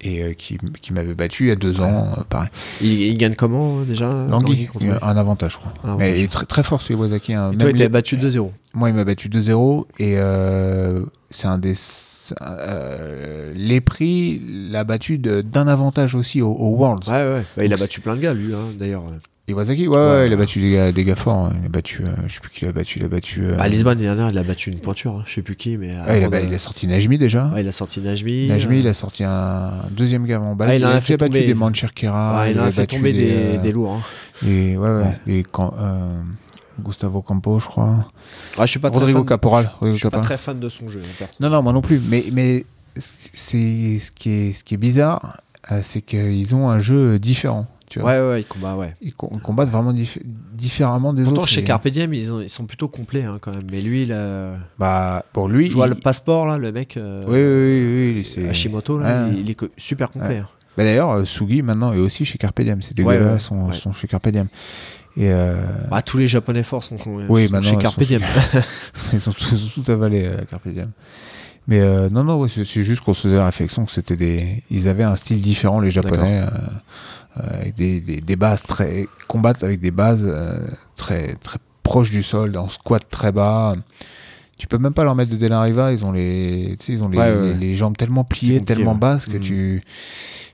Et 0.07 0.23
euh, 0.23 0.33
qui, 0.35 0.59
qui 0.83 0.93
m'avait 0.93 1.15
battu 1.15 1.45
il 1.45 1.49
y 1.49 1.51
a 1.51 1.57
deux 1.57 1.81
ans, 1.81 2.09
euh, 2.19 2.23
pareil. 2.29 2.51
Il, 2.83 2.93
il 3.01 3.17
gagne 3.17 3.35
comment 3.35 3.79
euh, 3.79 3.85
déjà 3.85 4.07
Langui, 4.29 4.69
un 5.03 5.17
avantage, 5.17 5.53
je 5.53 5.59
crois. 5.59 5.97
Mais 5.97 6.19
il 6.21 6.25
est 6.25 6.29
très, 6.31 6.45
très 6.47 6.63
fort, 6.63 6.83
ce 6.83 6.93
Iwasaki. 6.93 7.33
hein. 7.33 7.53
Et 7.53 7.57
toi, 7.57 7.71
il 7.71 7.77
t'a 7.79 7.89
battu 7.89 8.17
2-0. 8.17 8.51
Moi, 8.75 8.91
il 8.91 8.95
m'a 8.95 9.05
battu 9.05 9.29
2-0 9.29 9.85
et 9.99 10.15
euh, 10.19 11.05
c'est 11.31 11.47
un 11.47 11.59
des. 11.59 11.75
euh, 12.43 13.53
les 13.57 13.81
prix 13.81 14.41
l'a 14.71 14.85
battu 14.85 15.19
d'un 15.19 15.69
avantage 15.69 16.15
aussi 16.15 16.43
au, 16.43 16.51
au 16.53 16.75
Worlds. 16.77 17.09
Ouais, 17.09 17.15
ouais. 17.37 17.45
Bah, 17.57 17.65
il 17.65 17.73
a 17.73 17.77
battu 17.77 18.01
plein 18.01 18.17
de 18.17 18.21
gars, 18.21 18.35
lui, 18.35 18.53
hein, 18.55 18.59
d'ailleurs. 18.79 19.05
Iwasaki, 19.47 19.89
ouais, 19.89 19.95
ouais, 19.97 20.03
Ouais. 20.11 20.27
il 20.27 20.33
a 20.33 20.37
battu 20.37 20.59
des 20.59 20.71
gars, 20.73 20.91
des 20.91 21.05
gars 21.05 21.15
forts. 21.17 21.47
hein. 21.47 21.53
Il 21.61 21.67
a 21.67 21.69
battu, 21.69 22.03
euh, 22.03 22.07
je 22.27 22.33
sais 22.35 22.41
plus 22.41 22.51
qui 22.51 22.65
il 22.65 22.69
a 22.69 22.73
battu, 22.73 22.99
il 22.99 23.05
a 23.05 23.09
battu. 23.09 23.45
euh, 23.45 23.57
À 23.59 23.69
Lisbonne, 23.69 23.99
l'année 24.01 24.05
dernière, 24.17 24.31
il 24.31 24.39
a 24.39 24.43
battu 24.43 24.71
une 24.71 24.79
pointure. 24.79 25.17
hein, 25.19 25.25
Je 25.27 25.35
sais 25.35 25.43
plus 25.43 25.55
qui, 25.55 25.77
mais. 25.77 25.89
ouais, 25.89 25.93
il, 26.19 26.25
a, 26.25 26.27
avant 26.29 26.41
de- 26.41 26.47
il 26.47 26.55
a 26.55 26.59
sorti 26.59 26.87
Najmi 26.87 27.19
déjà. 27.19 27.49
Ouais, 27.49 27.61
il 27.61 27.69
a 27.69 27.73
sorti 27.73 28.01
Najmi. 28.01 28.49
Najmi, 28.49 28.77
euh, 28.77 28.81
il 28.81 28.89
a 28.89 28.95
sorti 28.95 29.23
un 29.23 29.71
deuxième 29.91 30.25
gars 30.25 30.41
en 30.41 30.55
base. 30.55 30.71
Ah, 30.71 30.77
il 30.77 30.85
a 30.85 30.99
fait 31.03 31.19
battu 31.19 31.33
tomber. 31.33 31.47
des 31.47 31.53
Mancherkira. 31.55 32.49
il 32.49 32.59
a 32.59 32.71
fait 32.71 32.87
tomber 32.87 33.13
des, 33.13 33.33
euh, 33.35 33.57
des 33.59 33.73
lourds. 33.73 33.93
hein. 33.93 34.01
des- 34.41 34.79
ouais, 34.79 35.03
ouais, 35.27 35.43
Cam- 35.53 35.73
euh, 35.79 36.15
Gustavo 36.83 37.21
Campo, 37.21 37.59
je 37.61 37.67
crois. 37.67 38.11
Ah, 38.57 38.65
je 38.65 38.71
suis 38.71 38.81
pas 38.81 38.89
très 38.91 38.99
Rodrigo 39.01 39.19
fan- 39.21 39.27
Caporal. 39.27 39.71
Je, 39.83 39.91
suis 39.93 40.09
pas 40.09 40.21
très 40.21 40.39
fan 40.39 40.59
de 40.59 40.69
son 40.71 40.89
jeu. 40.89 41.03
perso. 41.19 41.37
Non, 41.41 41.51
non, 41.51 41.63
moi 41.63 41.73
non 41.75 41.83
plus. 41.83 42.01
Mais, 42.09 42.25
mais 42.33 42.65
c'est 42.97 43.99
ce 43.99 44.11
qui 44.11 44.31
est, 44.31 44.53
ce 44.55 44.65
qui 44.65 44.73
est 44.75 44.79
bizarre, 44.79 45.37
euh, 45.71 45.81
c'est 45.83 46.01
qu'ils 46.01 46.55
ont 46.55 46.71
un 46.71 46.79
jeu 46.79 47.19
différent. 47.19 47.67
Tu 47.95 48.01
vois. 48.01 48.11
Ouais, 48.21 48.43
ouais. 48.77 48.93
Ils 49.01 49.15
com- 49.15 49.39
combattent 49.41 49.69
vraiment 49.71 49.93
dif- 49.93 50.19
différemment 50.53 51.13
des 51.15 51.23
Pourtant, 51.23 51.43
autres. 51.43 51.49
chez 51.51 51.61
et- 51.61 51.65
Carpe 51.65 51.87
Diem, 51.87 52.13
ils, 52.13 52.33
ont- 52.33 52.41
ils 52.41 52.49
sont 52.49 52.67
plutôt 52.67 52.89
complets 52.89 53.23
hein, 53.23 53.39
quand 53.41 53.53
même. 53.53 53.63
Mais 53.71 53.81
lui, 53.83 54.03
il 54.03 54.13
a... 54.13 54.51
Bah, 54.81 55.25
pour 55.33 55.47
lui. 55.49 55.71
je 55.71 55.75
vois 55.77 55.87
il- 55.87 55.91
le 55.91 55.95
passeport, 55.95 56.45
là, 56.47 56.59
le 56.59 56.73
mec. 56.73 56.97
euh, 56.97 57.23
Oui, 57.29 57.39
oui, 57.39 58.23
oui. 58.25 58.37
oui, 58.43 58.49
Hashimoto, 58.49 58.99
là, 58.99 59.29
il, 59.29 59.41
il 59.41 59.51
est 59.51 59.57
super 59.77 60.11
complet. 60.11 60.39
hein. 60.39 60.49
Bah, 60.77 60.83
D'ailleurs, 60.83 61.11
euh, 61.13 61.25
Sugi 61.25 61.63
maintenant 61.63 61.93
est 61.93 61.99
aussi 61.99 62.25
chez 62.25 62.37
Carpe 62.37 62.61
Diem. 62.63 62.83
Ces 62.83 63.01
Ouais, 63.05 63.17
ouais, 63.21 63.39
sont, 63.39 63.71
chez 63.93 64.09
Carpe 64.09 64.29
Diem. 64.29 64.49
Et 65.17 65.31
euh, 65.33 65.55
Ah, 65.93 66.03
tous 66.03 66.19
les 66.19 66.27
japonais 66.27 66.65
forts 66.65 66.83
sont, 66.83 66.97
sont 66.99 67.21
Oui, 67.29 67.47
sont 67.47 67.53
maintenant, 67.53 67.71
chez 67.71 67.77
Carpe 67.77 68.03
Diem. 68.03 68.23
ils 69.13 69.21
sont 69.21 69.31
tous 69.33 69.73
tout 69.73 69.89
avalés, 69.93 70.25
euh, 70.25 70.39
Carpe 70.51 70.67
Diem. 70.67 70.91
Mais 71.69 71.81
euh, 71.81 72.11
non, 72.11 72.25
non, 72.25 72.39
ouais, 72.41 72.49
c'est 72.51 72.83
juste 72.83 73.01
qu'on 73.03 73.15
se 73.15 73.23
faisait 73.23 73.37
la 73.37 73.47
réflexion 73.47 73.85
que 73.87 73.91
c'était 73.93 74.17
des. 74.17 74.63
Ils 74.71 74.87
avaient 74.89 75.05
un 75.05 75.17
style 75.17 75.41
différent, 75.41 75.79
les 75.81 75.91
Japonais, 75.91 76.43
euh, 76.43 76.49
avec 77.37 77.75
des, 77.75 78.01
des, 78.01 78.21
des 78.21 78.37
bases 78.37 78.63
très. 78.63 79.09
combattent 79.29 79.63
avec 79.65 79.81
des 79.81 79.91
bases 79.91 80.25
euh, 80.27 80.59
très, 80.97 81.35
très 81.37 81.59
proches 81.83 82.11
du 82.11 82.23
sol, 82.23 82.57
en 82.57 82.69
squat 82.69 83.03
très 83.11 83.33
bas. 83.33 83.75
Tu 84.57 84.67
peux 84.69 84.79
même 84.79 84.95
pas 84.95 85.03
leur 85.05 85.15
mettre 85.17 85.31
de 85.33 85.37
Delariva, 85.37 85.93
ils 85.93 86.05
ont 86.05 86.13
les, 86.13 86.77
ils 86.89 87.03
ont 87.03 87.09
les, 87.09 87.19
Ouais, 87.19 87.35
les, 87.35 87.55
les 87.55 87.75
jambes 87.75 87.97
tellement 87.97 88.23
pliées, 88.25 88.61
tellement 88.65 88.95
basses 88.95 89.27
que 89.27 89.33
Mhm. 89.37 89.41
tu. 89.41 89.83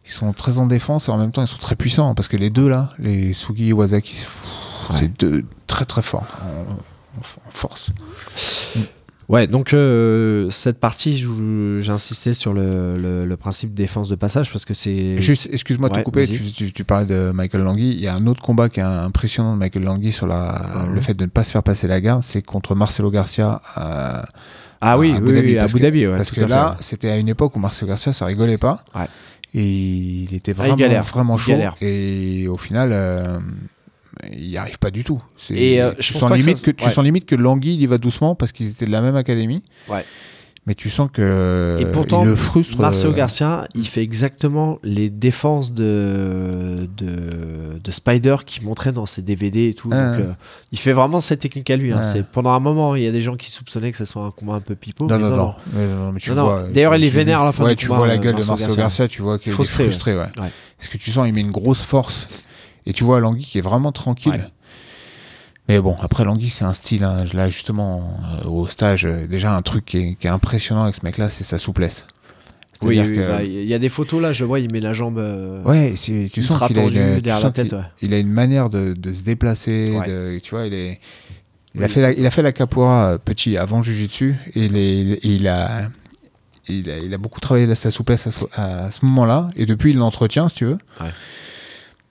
Ils 0.07 0.13
sont 0.13 0.33
très 0.33 0.59
en 0.59 0.67
défense 0.67 1.09
et 1.09 1.13
en 1.13 1.19
même 1.19 1.31
temps 1.31 1.43
ils 1.43 1.47
sont 1.47 1.59
très 1.59 1.77
puissants 1.77 2.15
parce 2.17 2.27
que 2.27 2.37
les 2.37 2.51
deux 2.51 2.69
là, 2.69 2.91
les 2.99 3.33
Sugi 3.35 3.69
et 3.69 3.73
Wazaki, 3.73 4.25
c'est 4.93 5.19
deux 5.21 5.45
très 5.69 5.85
très 5.85 6.03
forts 6.03 6.27
en, 6.43 6.73
en- 6.73 6.77
en 6.77 7.51
force. 7.51 7.91
Ouais, 9.31 9.47
donc 9.47 9.73
euh, 9.75 10.51
cette 10.51 10.81
partie, 10.81 11.25
insisté 11.89 12.35
sur 12.35 12.53
le, 12.53 12.97
le- 12.99 13.25
le 13.27 13.37
principe 13.37 13.75
défense 13.75 14.09
de 14.09 14.17
passage 14.17 14.51
parce 14.51 14.65
que 14.65 14.75
c'est. 14.75 15.21
Juste, 15.21 15.49
excuse-moi 15.53 15.89
de 15.89 15.95
Ouais, 15.95 16.01
te 16.01 16.05
couper, 16.05 16.27
tu, 16.27 16.41
tu- 16.51 16.73
tu 16.73 16.83
parlais 16.85 17.07
de 17.07 17.31
Michael 17.33 17.63
Langui. 17.63 17.91
Il 17.93 18.01
y 18.01 18.09
a 18.09 18.15
un 18.15 18.27
autre 18.27 18.43
combat 18.43 18.69
qui 18.69 18.81
est 18.81 18.83
impressionnant 18.83 19.53
de 19.55 19.59
Michael 19.59 19.85
Langui 19.85 20.11
sur 20.11 20.27
la, 20.27 20.85
le 20.93 21.01
fait 21.01 21.15
de 21.15 21.25
ne 21.25 21.31
pas 21.31 21.45
se 21.45 21.53
faire 21.53 21.63
passer 21.63 21.87
la 21.87 22.01
garde, 22.01 22.25
c'est 22.25 22.43
contre 22.43 22.75
Marcelo 22.75 23.09
Garcia 23.11 23.63
à, 23.77 24.25
Ah 24.81 24.99
oui, 24.99 25.13
à 25.13 25.21
oui, 25.21 25.33
oui, 25.33 25.57
à 25.57 25.61
parce 25.61 25.73
Abu 25.73 25.79
que- 25.81 25.87
Dhabi, 25.87 26.07
ouais, 26.09 26.17
parce 26.17 26.33
que 26.33 26.43
à 26.45 26.49
là, 26.49 26.77
c'était 26.81 27.11
à 27.11 27.17
une 27.17 27.29
époque 27.29 27.55
où 27.55 27.61
Marcelo 27.61 27.89
Garcia, 27.89 28.13
ça 28.13 28.27
rigolait 28.27 28.59
pas. 28.59 28.83
Ouais. 28.97 29.07
Et 29.55 29.65
il 29.65 30.35
était 30.35 30.51
Ah, 30.51 30.55
il 30.55 30.57
vraiment, 30.57 30.75
galère, 30.77 31.05
vraiment 31.05 31.37
chaud. 31.39 31.53
galère. 31.53 31.75
Et 31.81 32.49
au 32.49 32.57
final, 32.57 32.91
euh, 32.93 33.39
il 34.33 34.49
n'y 34.49 34.57
arrive 34.57 34.79
pas 34.79 34.91
du 34.91 35.05
tout. 35.05 35.21
Et, 35.51 35.81
euh, 35.83 35.93
je 35.99 36.07
tu 36.09 36.13
sens 36.15 36.29
pas 36.29 36.37
que 36.37 36.41
limite 36.41 36.57
ça- 36.59 36.67
que, 36.67 36.71
tu 36.71 36.85
ouais. 36.85 36.91
sens 36.91 37.05
limite 37.05 37.27
que 37.27 37.35
Langui 37.37 37.75
il 37.75 37.83
y 37.83 37.87
va 37.87 37.99
doucement 37.99 38.35
parce 38.35 38.53
qu'ils 38.53 38.69
étaient 38.71 38.87
de 38.87 38.93
la 38.93 39.01
même 39.03 39.17
académie. 39.17 39.63
Ouais. 39.89 40.05
Mais 40.67 40.75
tu 40.75 40.91
sens 40.91 41.09
que 41.11 41.77
Et 41.81 41.87
pourtant, 41.87 42.23
il 42.23 42.29
le 42.29 42.37
frustre. 42.37 42.79
Marcelo 42.79 43.13
euh, 43.13 43.17
Garcia, 43.17 43.67
il 43.75 43.89
fait 43.89 44.03
exactement 44.03 44.79
les 44.85 45.09
défenses 45.09 45.73
de, 45.73 46.87
de, 46.99 47.79
de 47.83 47.91
Spider 47.91 48.37
qu'il 48.45 48.65
montrait 48.65 48.93
dans 48.93 49.07
ses 49.07 49.23
DVD 49.23 49.71
et 49.71 49.75
tout. 49.75 49.89
Ah. 49.91 50.11
Donc, 50.13 50.21
euh, 50.21 50.33
il 50.71 50.79
fait 50.79 50.93
vraiment 50.93 51.19
cette 51.19 51.41
technique 51.41 51.71
à 51.71 51.77
lui. 51.77 51.93
hein. 51.93 52.03
C'est 52.03 52.25
pendant 52.27 52.51
un 52.51 52.61
moment, 52.61 52.95
il 52.95 53.03
y 53.03 53.07
a 53.07 53.11
des 53.11 53.23
gens 53.23 53.37
qui 53.37 53.51
soupçonnaient 53.51 53.91
que 53.91 53.97
ce 53.97 54.05
soit 54.05 54.23
un 54.27 54.31
combat 54.31 54.55
un 54.55 54.61
peu 54.61 54.75
pipeau. 54.75 55.07
Non, 55.07 55.19
non, 55.19 55.31
non, 55.35 55.55
Mais 55.73 55.87
non, 55.87 56.13
mais 56.13 56.21
tu 56.21 56.31
Non, 56.31 56.37
non. 56.37 56.43
vois, 56.45 56.63
D'ailleurs, 56.73 56.95
il 56.95 57.05
est 57.05 57.11
vénère 57.11 57.41
à 57.41 57.45
la 57.47 57.53
fin 57.53 57.65
Ouais, 57.65 57.71
du 57.71 57.77
tu 57.77 57.87
combat, 57.87 58.01
vois 58.01 58.09
la 58.09 58.19
gueule 58.19 58.35
de 58.37 58.45
Marcelo 58.45 58.59
Garcia. 58.77 58.77
Garcia, 58.83 59.09
tu 59.09 59.23
vois 59.23 59.39
qu'il 59.39 59.51
est 59.53 59.55
Frustré, 59.55 59.85
frustré. 59.85 60.13
ouais. 60.15 60.21
Ouais. 60.39 60.51
Parce 60.79 60.91
que 60.93 60.99
tu 60.99 61.11
sens, 61.11 61.27
il 61.27 61.33
met 61.35 61.41
une 61.41 61.51
grosse 61.53 61.83
force. 61.83 62.29
Et 62.87 62.93
tu 62.93 63.05
vois 63.05 63.21
Langui 63.21 63.45
qui 63.45 63.59
est 63.59 63.63
vraiment 63.63 63.93
tranquille. 63.93 64.33
Ouais. 64.33 64.53
Mais 65.69 65.81
bon, 65.81 65.95
après 66.01 66.25
Langui, 66.25 66.49
c'est 66.49 66.65
un 66.65 66.73
style. 66.73 67.05
hein. 67.05 67.19
Là, 67.33 67.49
justement, 67.49 68.19
euh, 68.45 68.49
au 68.49 68.67
stage, 68.69 69.07
euh, 69.07 69.27
déjà, 69.27 69.55
un 69.55 69.63
truc 69.63 69.85
qui 69.85 69.99
est, 69.99 70.15
qui 70.17 70.27
est 70.27 70.31
impressionnant 70.31 70.83
avec 70.85 70.97
ce 70.97 71.05
mec-là, 71.05 71.29
c'est 71.31 71.45
sa 71.45 71.59
souplesse. 71.59 72.05
Oui, 72.83 72.97
C'est-à-dire 72.97 73.11
oui, 73.13 73.17
que- 73.19 73.29
bah, 73.29 73.43
il 73.45 73.67
y 73.67 73.75
a 73.75 73.79
des 73.79 73.91
photos 73.91 74.23
là, 74.23 74.33
je 74.33 74.43
vois, 74.45 74.59
il 74.59 74.73
met 74.73 74.81
la 74.81 74.95
jambe. 74.95 75.19
euh, 75.19 75.63
Ouais, 75.65 75.95
tu 75.97 76.43
sens 76.43 76.67
qu'il 76.67 76.79
a, 76.79 76.85
une- 76.85 77.21
derrière 77.21 77.45
la 77.45 77.51
tête, 77.51 77.73
ouais. 77.75 77.83
il 78.01 78.15
a 78.15 78.19
une 78.19 78.31
manière 78.33 78.71
de, 78.71 78.95
de 78.95 79.13
se 79.13 79.23
déplacer. 79.23 79.97
Ouais. 79.99 80.09
de- 80.09 80.39
tu 80.43 80.51
vois, 80.55 80.67
il 80.67 80.73
est. 80.75 80.99
Il, 81.75 81.81
Oui, 81.81 81.85
a 81.85 81.89
fait 81.89 82.01
la, 82.03 82.13
il 82.13 82.27
a 82.27 82.31
fait 82.31 82.43
la 82.43 82.51
capoeira 82.53 83.11
euh, 83.13 83.19
petit 83.19 83.57
avant 83.57 83.81
Jiu-Jitsu 83.83 84.35
et 84.57 84.65
il, 84.65 84.77
est- 84.77 85.01
il, 85.03 85.19
il 85.23 85.47
a, 85.47 85.83
il, 86.69 86.91
a, 86.91 86.99
il 86.99 87.15
a 87.15 87.19
beaucoup 87.19 87.39
travaillé 87.39 87.73
sa 87.77 87.91
souplesse 87.93 88.27
à 88.57 88.91
ce, 88.91 89.05
moment-là 89.05 89.51
et 89.55 89.67
depuis 89.67 89.91
il 89.91 89.97
l'entretient 89.99 90.49
si 90.49 90.57
tu 90.57 90.65
veux. 90.65 90.79
Ouais. 91.01 91.11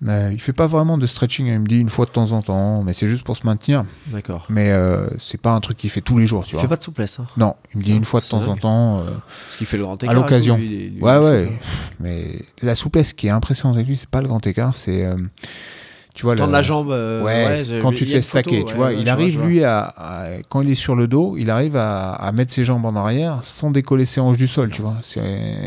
Euh, 0.07 0.29
il 0.31 0.39
fait 0.39 0.53
pas 0.53 0.67
vraiment 0.67 0.97
de 0.97 1.05
stretching, 1.05 1.47
il 1.47 1.59
me 1.59 1.67
dit 1.67 1.77
une 1.77 1.89
fois 1.89 2.05
de 2.05 2.11
temps 2.11 2.31
en 2.31 2.41
temps, 2.41 2.83
mais 2.83 2.93
c'est 2.93 3.05
juste 3.07 3.25
pour 3.25 3.35
se 3.35 3.45
maintenir. 3.45 3.83
D'accord. 4.07 4.45
Mais 4.47 4.71
euh, 4.71 5.09
c'est 5.17 5.39
pas 5.41 5.51
un 5.51 5.59
truc 5.59 5.75
qu'il 5.77 5.89
fait 5.89 5.99
tous 5.99 6.17
les 6.17 6.25
jours, 6.25 6.43
tu 6.45 6.51
Il 6.51 6.53
vois. 6.53 6.61
fait 6.61 6.67
pas 6.69 6.77
de 6.77 6.83
souplesse. 6.83 7.19
Hein. 7.19 7.25
Non, 7.35 7.55
il 7.73 7.79
me 7.79 7.83
dit 7.83 7.91
une 7.93 8.05
fois 8.05 8.21
de 8.21 8.25
temps 8.25 8.47
en 8.47 8.55
temps. 8.55 8.99
euh, 8.99 9.11
Parce 9.43 9.57
qu'il 9.57 9.67
fait 9.67 9.75
le 9.75 9.83
grand 9.83 10.01
À 10.01 10.05
écart. 10.05 10.13
l'occasion. 10.15 10.55
lui, 10.55 10.89
lui, 10.91 11.01
Ouais, 11.01 11.17
ouais. 11.17 11.51
Mais 11.99 12.41
la 12.61 12.75
souplesse 12.75 13.11
qui 13.11 13.27
est 13.27 13.31
impressionnante 13.31 13.75
avec 13.75 13.87
lui, 13.87 13.97
c'est 13.97 14.07
pas 14.09 14.21
le 14.21 14.29
grand 14.29 14.45
écart, 14.47 14.73
c'est. 14.73 15.05
Tu 16.19 16.25
vois, 16.25 16.35
Tendre 16.35 16.47
le- 16.47 16.51
la 16.57 16.61
jambe. 16.61 16.91
euh, 16.91 17.23
Ouais, 17.23 17.63
quand 17.81 17.93
tu 17.93 18.03
te 18.05 18.09
a 18.09 18.11
fais 18.11 18.17
une 18.17 18.21
photo, 18.23 18.63
tu 18.67 18.75
vois, 18.75 18.91
il 18.91 19.07
arrive 19.07 19.37
vois. 19.39 19.47
lui 19.47 19.63
à, 19.63 19.79
à- 19.97 20.25
quand 20.49 20.59
il 20.61 20.69
est 20.69 20.75
sur 20.75 20.93
le 20.97 21.07
dos, 21.07 21.35
il 21.37 21.49
arrive 21.49 21.77
à, 21.77 22.11
à 22.11 22.31
mettre 22.33 22.51
ses 22.51 22.65
jambes 22.65 22.83
en 22.83 22.93
arrière 22.97 23.39
sans 23.43 23.71
décoller 23.71 24.03
ses 24.05 24.19
hanches 24.19 24.35
du 24.35 24.47
sol, 24.49 24.69
tu 24.69 24.81
vois. 24.81 24.95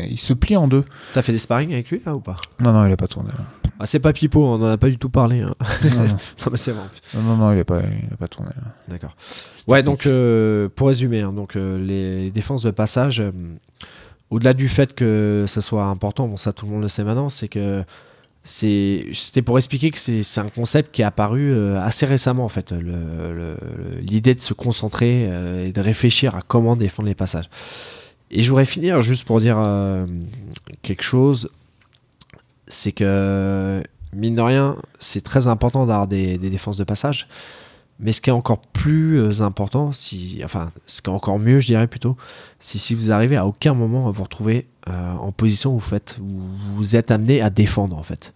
Il 0.09 0.19
se 0.19 0.33
plie 0.33 0.55
en 0.55 0.67
deux. 0.67 0.83
T'as 1.15 1.23
fait 1.23 1.31
des 1.31 1.39
sparring 1.39 1.73
avec 1.73 1.89
lui 1.89 2.03
là 2.05 2.13
ou 2.13 2.19
pas? 2.19 2.35
Non, 2.59 2.71
non, 2.71 2.85
il 2.85 2.91
est 2.91 2.95
pas 2.97 3.07
tourné. 3.07 3.29
Là. 3.29 3.43
ah, 3.79 3.87
C'est 3.87 3.97
pas 3.99 4.13
pipeau, 4.13 4.45
on 4.45 4.53
en 4.61 4.65
a 4.65 4.77
pas 4.77 4.89
du 4.89 4.99
tout 4.99 5.09
parlé. 5.09 5.41
hein. 5.41 5.55
Non, 5.85 5.89
non, 5.97 6.03
non, 6.05 6.17
mais 6.51 6.57
c'est 6.57 6.71
vrai. 6.71 6.83
non, 7.15 7.21
non, 7.23 7.35
non, 7.37 7.51
il 7.51 7.57
est 7.57 7.63
pas, 7.63 7.79
il 7.79 8.13
est 8.13 8.17
pas 8.17 8.27
tourné. 8.27 8.51
D'accord. 8.87 9.15
Ouais, 9.67 9.81
donc 9.81 10.05
euh, 10.05 10.69
pour 10.75 10.87
résumer, 10.89 11.21
hein, 11.21 11.33
donc 11.33 11.55
euh, 11.55 11.79
les, 11.83 12.25
les 12.25 12.31
défenses 12.31 12.61
de 12.61 12.69
passage, 12.69 13.21
euh, 13.21 13.31
au-delà 14.29 14.53
du 14.53 14.67
fait 14.67 14.93
que 14.93 15.45
ça 15.47 15.61
soit 15.61 15.85
important, 15.85 16.27
bon 16.27 16.37
ça 16.37 16.53
tout 16.53 16.65
le 16.67 16.71
monde 16.73 16.81
le 16.83 16.87
sait 16.89 17.03
maintenant, 17.03 17.29
c'est 17.29 17.47
que 17.47 17.83
c'était 18.43 19.41
pour 19.41 19.57
expliquer 19.57 19.91
que 19.91 19.99
c'est 19.99 20.41
un 20.41 20.49
concept 20.49 20.93
qui 20.93 21.01
est 21.01 21.05
apparu 21.05 21.53
euh, 21.53 21.81
assez 21.81 22.05
récemment 22.05 22.43
en 22.43 22.49
fait, 22.49 22.73
l'idée 24.01 24.35
de 24.35 24.41
se 24.41 24.53
concentrer 24.53 25.27
euh, 25.29 25.65
et 25.65 25.71
de 25.71 25.79
réfléchir 25.79 26.35
à 26.35 26.41
comment 26.41 26.75
défendre 26.75 27.07
les 27.07 27.15
passages. 27.15 27.49
Et 28.31 28.41
je 28.41 28.49
voudrais 28.49 28.65
finir 28.65 29.01
juste 29.01 29.25
pour 29.25 29.39
dire 29.39 29.57
euh, 29.59 30.05
quelque 30.81 31.03
chose, 31.03 31.49
c'est 32.67 32.91
que 32.91 33.81
mine 34.11 34.35
de 34.35 34.41
rien, 34.41 34.75
c'est 34.99 35.23
très 35.23 35.47
important 35.47 35.85
d'avoir 35.85 36.07
des, 36.07 36.37
défenses 36.37 36.77
de 36.77 36.83
passage. 36.83 37.29
Mais 37.99 38.11
ce 38.11 38.19
qui 38.19 38.29
est 38.29 38.33
encore 38.33 38.59
plus 38.59 39.41
important, 39.41 39.93
si, 39.93 40.41
enfin, 40.43 40.69
ce 40.87 41.01
qui 41.01 41.09
est 41.09 41.13
encore 41.13 41.39
mieux, 41.39 41.59
je 41.59 41.67
dirais 41.67 41.87
plutôt, 41.87 42.17
c'est 42.59 42.79
si 42.79 42.95
vous 42.95 43.11
arrivez 43.11 43.37
à 43.37 43.45
aucun 43.45 43.73
moment 43.73 44.07
à 44.09 44.11
vous 44.11 44.23
retrouver 44.23 44.67
euh, 44.89 45.13
en 45.13 45.31
position 45.31 45.71
où 45.71 45.75
vous 45.75 45.79
faites, 45.79 46.17
où 46.21 46.41
vous 46.75 46.95
êtes 46.95 47.09
amené 47.11 47.41
à 47.41 47.49
défendre 47.49 47.97
en 47.97 48.03
fait. 48.03 48.33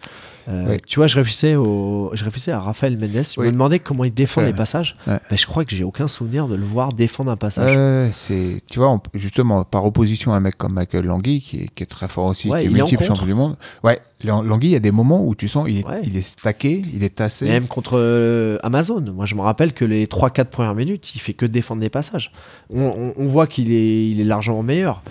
Euh, 0.47 0.65
Oui. 0.69 0.77
Tu 0.87 0.97
vois, 0.99 1.07
je 1.07 1.15
réfléchissais, 1.17 1.55
au, 1.55 2.09
je 2.13 2.23
réfléchissais 2.23 2.53
à 2.53 2.61
Raphaël 2.61 2.97
Mendes. 2.97 3.09
Je 3.11 3.39
Oui. 3.41 3.47
me 3.47 3.51
demandais 3.51 3.79
comment 3.79 4.05
il 4.05 4.13
défend 4.13 4.39
Ouais, 4.39 4.47
les 4.47 4.53
passages. 4.53 4.95
Ouais. 5.05 5.19
Ben, 5.29 5.37
je 5.37 5.45
crois 5.45 5.65
que 5.65 5.75
j'ai 5.75 5.83
aucun 5.83 6.07
souvenir 6.07 6.47
de 6.47 6.55
le 6.55 6.63
voir 6.63 6.93
défendre 6.93 7.29
un 7.31 7.35
passage. 7.35 7.73
Euh, 7.75 8.07
c'est, 8.13 8.61
tu 8.69 8.79
vois, 8.79 8.89
on- 8.91 9.01
justement, 9.13 9.65
par 9.65 9.83
opposition 9.85 10.31
à 10.31 10.37
un 10.37 10.39
mec 10.39 10.57
comme 10.57 10.71
Michael 10.73 11.03
Langui, 11.05 11.41
qui 11.41 11.63
est, 11.63 11.67
qui 11.75 11.83
est 11.83 11.87
très 11.87 12.07
fort 12.07 12.27
aussi, 12.27 12.49
Ouais, 12.49 12.61
qui 12.61 12.67
est 12.67 12.69
multiple 12.69 13.03
champion 13.03 13.25
du 13.25 13.33
monde. 13.33 13.57
Ouais, 13.83 13.99
Lang- 14.23 14.41
Langui, 14.47 14.67
il 14.69 14.71
y 14.71 14.75
a 14.77 14.79
des 14.79 14.91
moments 14.91 15.25
où 15.25 15.35
tu 15.35 15.49
sens, 15.49 15.67
il 15.69 15.79
est, 15.79 15.85
il 16.03 16.15
est 16.15 16.21
stacké, 16.21 16.81
il 16.93 17.03
est 17.03 17.15
tassé. 17.15 17.45
Et 17.45 17.49
Même 17.49 17.67
contre 17.67 17.97
euh, 17.99 18.57
Amazon. 18.63 19.01
Moi, 19.01 19.25
je 19.25 19.35
me 19.35 19.41
rappelle 19.41 19.73
que 19.73 19.83
les 19.83 20.05
3-4 20.05 20.45
premières 20.45 20.75
minutes, 20.75 21.13
il 21.13 21.19
fait 21.19 21.33
que 21.33 21.45
défendre 21.45 21.81
des 21.81 21.89
passages. 21.89 22.31
On, 22.69 22.79
on- 22.83 23.13
on 23.17 23.27
voit 23.27 23.47
qu'il 23.47 23.69
est, 23.73 24.09
il 24.11 24.21
est 24.21 24.25
largement 24.25 24.63
meilleur. 24.63 25.01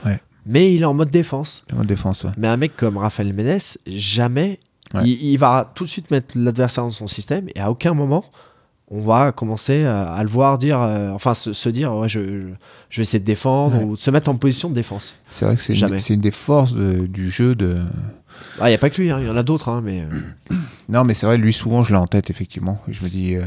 Mais 0.46 0.72
il 0.74 0.82
est 0.82 0.86
en 0.86 0.94
mode 0.94 1.10
défense. 1.10 1.64
En 1.76 1.84
défense, 1.84 2.24
ouais. 2.24 2.30
Mais 2.36 2.48
un 2.48 2.56
mec 2.56 2.76
comme 2.76 2.96
Rafael 2.96 3.32
Mendes, 3.32 3.58
jamais. 3.86 4.60
Ouais. 4.94 5.02
Il, 5.04 5.22
il 5.32 5.36
va 5.36 5.72
tout 5.74 5.84
de 5.84 5.88
suite 5.88 6.10
mettre 6.12 6.38
l'adversaire 6.38 6.84
dans 6.84 6.90
son 6.90 7.08
système 7.08 7.48
et 7.56 7.60
à 7.60 7.70
aucun 7.70 7.92
moment 7.92 8.24
on 8.88 9.00
va 9.00 9.32
commencer 9.32 9.84
à, 9.84 10.12
à 10.12 10.22
le 10.22 10.28
voir 10.28 10.58
dire, 10.58 10.80
euh, 10.80 11.10
enfin 11.10 11.34
se, 11.34 11.52
se 11.52 11.68
dire, 11.68 11.92
ouais, 11.92 12.08
je, 12.08 12.20
je, 12.88 12.96
vais 12.98 13.02
essayer 13.02 13.18
de 13.18 13.24
défendre 13.24 13.78
Ouais. 13.78 13.82
ou 13.82 13.96
de 13.96 14.00
se 14.00 14.12
mettre 14.12 14.30
en 14.30 14.36
position 14.36 14.70
de 14.70 14.74
défense. 14.76 15.16
C'est 15.32 15.44
vrai 15.44 15.56
que 15.56 15.62
c'est 15.62 15.74
une, 15.74 15.98
une 16.10 16.20
des 16.20 16.30
forces 16.30 16.72
de- 16.72 17.04
du 17.08 17.28
jeu 17.28 17.56
de. 17.56 17.78
Ah, 18.60 18.68
il 18.68 18.70
n'y 18.70 18.74
a 18.76 18.78
pas 18.78 18.88
que 18.88 19.02
lui, 19.02 19.10
hein, 19.10 19.18
il 19.20 19.26
y 19.26 19.28
en 19.28 19.36
a 19.36 19.42
d'autres, 19.42 19.70
hein, 19.70 19.80
mais 19.84 20.02
euh, 20.02 20.54
Non, 20.88 21.02
mais 21.02 21.14
c'est 21.14 21.26
vrai, 21.26 21.36
lui, 21.36 21.52
souvent, 21.52 21.82
je 21.82 21.90
l'ai 21.92 21.98
en 21.98 22.06
tête, 22.06 22.30
effectivement. 22.30 22.80
Je 22.86 23.02
me 23.02 23.08
dis, 23.08 23.34
euh, 23.34 23.42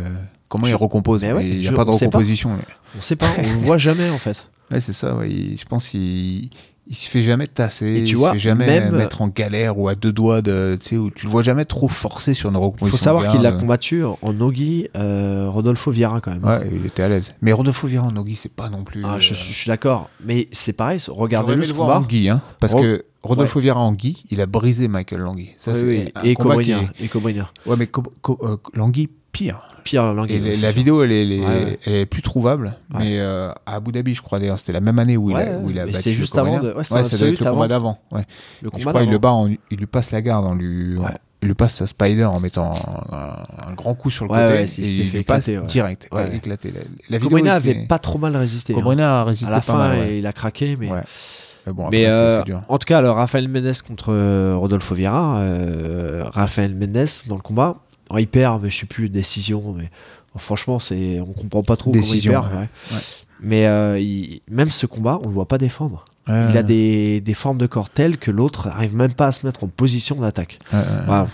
comment 0.49 0.65
Je- 0.65 0.71
il 0.71 0.75
recompose? 0.75 1.21
Il 1.23 1.33
n'y 1.33 1.59
a 1.65 1.69
je- 1.71 1.73
pas 1.73 1.85
de 1.85 1.91
pas. 1.91 1.95
recomposition. 1.95 2.51
on 2.97 3.01
sait 3.01 3.15
pas, 3.15 3.27
on 3.37 3.41
le 3.43 3.47
voit 3.65 3.77
jamais 3.77 4.09
en 4.09 4.17
fait. 4.17 4.45
Ouais, 4.71 4.81
c'est 4.81 4.93
ça. 4.93 5.15
ouais, 5.15 5.55
je 5.57 5.65
pense 5.65 5.87
qu'il 5.87 6.49
il 6.89 6.95
se 6.95 7.07
fait 7.09 7.21
jamais 7.21 7.45
tasser. 7.47 7.99
Et 7.99 8.03
tu 8.03 8.09
il 8.11 8.17
vois, 8.17 8.29
se 8.29 8.33
fait 8.33 8.39
jamais 8.39 8.65
même- 8.65 8.95
mettre 8.95 9.21
en 9.21 9.27
galère 9.27 9.77
ou 9.77 9.87
à 9.87 9.95
deux 9.95 10.11
doigts 10.11 10.41
de. 10.41 10.77
Tu 10.81 10.89
sais, 10.89 10.97
où 10.97 11.11
tu 11.11 11.25
le 11.27 11.31
vois 11.31 11.43
jamais 11.43 11.65
trop 11.65 11.87
forcé 11.87 12.33
sur 12.33 12.49
une 12.49 12.55
Il 12.55 12.59
recomposition. 12.59 12.91
faut 12.91 12.97
savoir 13.03 13.29
qu'il 13.29 13.39
a 13.41 13.51
garde. 13.51 13.59
combattu 13.61 14.03
en 14.03 14.33
Nogi 14.33 14.87
euh, 14.95 15.47
Rodolfo 15.49 15.91
Vieira 15.91 16.19
quand 16.19 16.31
même. 16.31 16.43
Ouais, 16.43 16.67
il 16.73 16.85
était 16.85 17.03
à 17.03 17.07
l'aise. 17.07 17.31
Mais 17.41 17.51
Rodolfo 17.53 17.87
Vieira 17.87 18.07
en 18.07 18.11
Nogi, 18.11 18.35
c'est 18.35 18.51
pas 18.51 18.69
non 18.69 18.83
plus. 18.83 19.03
Ah, 19.05 19.17
je, 19.19 19.31
euh, 19.31 19.35
suis- 19.35 19.53
je 19.53 19.57
suis 19.57 19.67
d'accord, 19.69 20.09
mais 20.25 20.47
c'est 20.51 20.73
pareil, 20.73 20.99
regardez-le 21.07 21.61
ce 21.63 21.73
le 21.73 21.77
combat. 21.77 21.97
en 21.99 22.01
Guy, 22.01 22.27
hein, 22.29 22.41
parce 22.59 22.73
Ro- 22.73 22.81
que 22.81 23.03
Rodolfo 23.23 23.59
Vieira 23.59 23.79
en 23.79 23.91
Guy, 23.93 24.23
il 24.31 24.39
a 24.41 24.45
brisé 24.45 24.87
Michael 24.87 25.19
Langui. 25.21 25.51
Ça, 25.57 25.71
Oui, 25.73 25.79
oui, 25.83 25.89
et 26.23 26.31
est- 26.31 26.31
et. 26.31 26.35
Ouais, 27.65 27.75
mais 27.77 27.87
Co- 27.87 28.03
Co- 28.21 28.39
euh, 28.43 28.57
Langui, 28.73 29.09
pire. 29.31 29.59
Pire 29.83 30.13
Langui. 30.13 30.33
Et 30.35 30.39
ouais, 30.41 30.55
la- 30.55 30.71
vidéo, 30.71 31.03
elle 31.03 31.11
est, 31.11 31.21
elle 31.23 31.31
est- 31.33 31.39
Ouais, 31.41 31.45
ouais. 31.47 31.79
elle 31.85 31.93
est 31.95 32.05
plus 32.05 32.21
trouvable. 32.21 32.77
Ouais. 32.93 32.99
Mais 32.99 33.19
euh, 33.19 33.51
à 33.65 33.75
Abu 33.75 33.91
Dhabi, 33.91 34.13
je 34.15 34.21
crois 34.21 34.39
d'ailleurs, 34.39 34.59
c'était 34.59 34.71
la 34.73 34.81
même 34.81 34.99
année 34.99 35.17
où 35.17 35.29
il 35.31 35.35
Ouais, 35.35 35.49
a, 35.49 35.57
où 35.57 35.69
il 35.69 35.79
a 35.79 35.85
battu 35.85 35.97
c'est 35.99 36.11
juste 36.13 36.37
avant 36.37 36.59
de- 36.59 36.69
ouais, 36.69 36.75
Ouais, 36.77 36.83
ça 36.83 37.17
doit 37.17 37.27
être 37.27 37.39
le 37.39 37.51
combat 37.51 37.67
d'avant. 37.67 37.99
Ouais. 38.11 38.25
Le 38.61 38.69
Je 38.77 38.85
crois 38.85 39.01
qu'il 39.01 39.09
le 39.09 39.17
bat, 39.17 39.31
en- 39.31 39.47
il 39.47 39.77
lui 39.77 39.85
passe 39.85 40.11
la 40.11 40.21
garde, 40.21 40.45
en 40.45 40.55
lui, 40.55 40.97
Ouais. 40.97 41.09
il 41.41 41.47
lui 41.47 41.55
passe 41.55 41.75
sa 41.75 41.87
spider 41.87 42.25
en 42.25 42.39
mettant 42.39 42.71
un, 43.11 43.69
un 43.69 43.73
grand 43.73 43.95
coup 43.95 44.11
sur 44.11 44.25
le 44.25 44.31
Ouais, 44.31 44.37
côté. 44.37 44.49
ouais, 44.53 44.59
il 44.59 44.63
et 44.63 44.67
s'était 44.67 44.87
il 44.89 45.07
fait 45.07 45.17
lui 45.17 45.23
passe 45.25 45.47
éclater, 45.47 45.61
ouais. 45.61 45.67
direct. 45.67 46.07
Ouais, 46.11 46.23
Ouais. 46.23 46.35
éclaté. 46.35 46.71
La, 46.73 46.81
la 47.09 47.17
vidéo 47.17 47.45
avait 47.47 47.85
pas 47.87 47.99
trop 47.99 48.17
mal 48.17 48.35
résisté. 48.35 48.73
hein. 48.73 48.77
Cobrinha 48.77 49.21
a 49.21 49.23
résisté 49.25 49.51
À 49.51 49.55
la 49.57 49.61
fin, 49.61 49.89
ouais. 49.91 50.19
il 50.19 50.25
a 50.27 50.33
craqué, 50.33 50.75
mais. 50.79 50.89
Mais 51.69 51.73
bon, 51.73 51.85
après, 51.85 51.97
Mais 51.97 52.03
c'est- 52.05 52.11
euh, 52.11 52.43
dur. 52.43 52.61
en 52.67 52.77
tout 52.79 52.85
cas, 52.85 52.97
alors 52.97 53.17
Rafael 53.17 53.47
Mendes 53.47 53.73
contre 53.87 54.11
euh, 54.11 54.55
Rodolfo 54.57 54.95
Vieira, 54.95 55.37
euh, 55.39 56.23
Rafael 56.33 56.73
Mendes 56.73 57.05
dans 57.27 57.35
le 57.35 57.41
combat, 57.41 57.75
il 58.17 58.27
perd, 58.27 58.63
mais 58.63 58.69
je 58.71 58.77
sais 58.79 58.85
plus 58.87 59.07
décision, 59.09 59.73
mais 59.77 59.89
oh, 60.35 60.39
franchement, 60.39 60.79
c'est 60.79 61.19
on 61.19 61.31
comprend 61.33 61.61
pas 61.63 61.75
trop 61.75 61.91
Décision, 61.91 62.33
comment 62.33 62.45
il 62.45 62.49
perd. 62.49 62.61
ouais. 62.61 62.67
ouais. 62.91 62.95
Ouais. 62.97 63.03
Mais 63.41 63.67
euh, 63.67 63.99
il- 63.99 64.41
même 64.49 64.67
ce 64.67 64.85
combat, 64.87 65.19
on 65.23 65.27
le 65.27 65.33
voit 65.33 65.47
pas 65.47 65.57
défendre. 65.59 66.05
Ouais, 66.27 66.47
Il 66.49 66.57
a 66.57 66.63
des, 66.63 67.21
des 67.21 67.33
formes 67.33 67.57
de 67.57 67.67
corps 67.67 67.89
telles 67.89 68.17
que 68.17 68.29
l'autre 68.31 68.67
arrive 68.67 68.95
même 68.95 69.13
pas 69.13 69.27
à 69.27 69.31
se 69.31 69.45
mettre 69.45 69.63
en 69.63 69.67
position 69.67 70.15
d'attaque. 70.15 70.57
Voilà. 70.71 71.27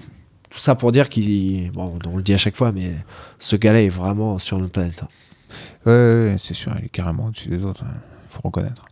Tout 0.49 0.59
ça 0.59 0.75
pour 0.75 0.91
dire 0.93 1.09
qu'il, 1.09 1.69
bon, 1.71 1.97
on 2.05 2.15
le 2.17 2.23
dit 2.23 2.33
à 2.33 2.37
chaque 2.37 2.55
fois, 2.55 2.71
mais 2.71 2.93
ce 3.39 3.55
gars-là 3.57 3.81
est 3.81 3.89
vraiment 3.89 4.37
sur 4.39 4.57
notre 4.57 4.71
planète. 4.71 5.01
hein. 5.03 5.07
Ouais, 5.85 6.37
c'est 6.39 6.53
sûr, 6.53 6.71
il 6.79 6.85
est 6.85 6.89
carrément 6.89 7.25
au-dessus 7.25 7.49
des 7.49 7.63
autres. 7.65 7.83
hein. 7.83 7.93
Faut 8.29 8.41
reconnaître. 8.43 8.85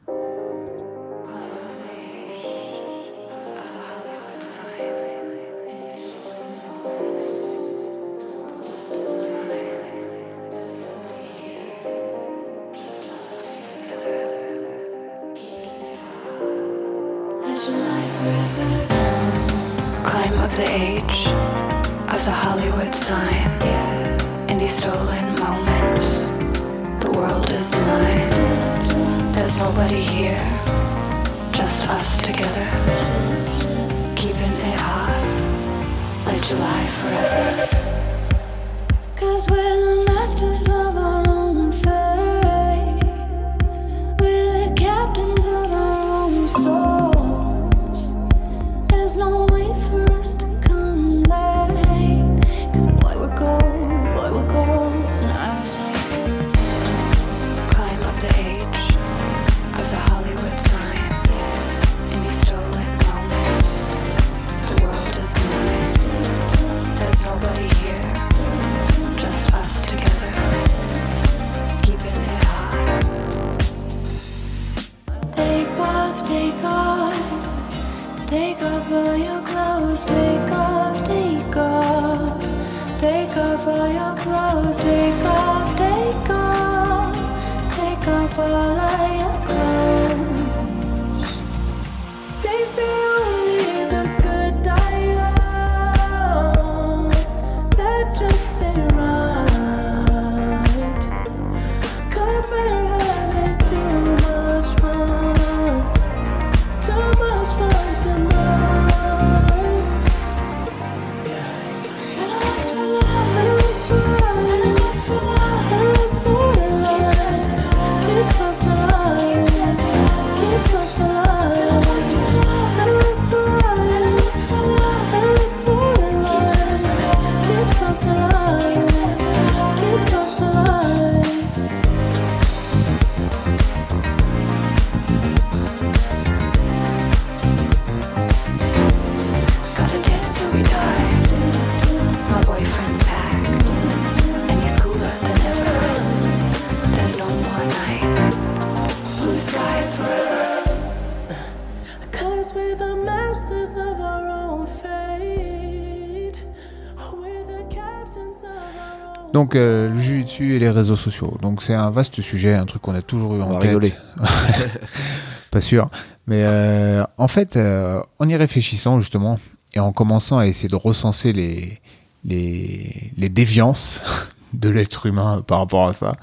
Et 160.41 160.59
les 160.59 160.69
réseaux 160.69 160.95
sociaux. 160.95 161.37
Donc 161.41 161.63
c'est 161.63 161.73
un 161.73 161.89
vaste 161.91 162.21
sujet, 162.21 162.53
un 162.53 162.65
truc 162.65 162.81
qu'on 162.81 162.95
a 162.95 163.01
toujours 163.01 163.35
eu 163.35 163.41
On 163.41 163.43
en 163.45 163.53
va 163.53 163.59
tête. 163.59 163.69
rigoler. 163.69 163.93
Pas 165.51 165.61
sûr. 165.61 165.89
Mais 166.27 166.43
euh, 166.43 167.03
en 167.17 167.27
fait, 167.27 167.57
euh, 167.57 168.01
en 168.19 168.27
y 168.27 168.35
réfléchissant 168.35 168.99
justement 168.99 169.39
et 169.73 169.79
en 169.79 169.91
commençant 169.91 170.37
à 170.37 170.47
essayer 170.47 170.69
de 170.69 170.75
recenser 170.75 171.33
les, 171.33 171.79
les, 172.23 173.11
les 173.17 173.29
déviances 173.29 174.01
de 174.53 174.69
l'être 174.69 175.05
humain 175.05 175.43
par 175.45 175.59
rapport 175.59 175.87
à 175.87 175.93
ça, 175.93 176.15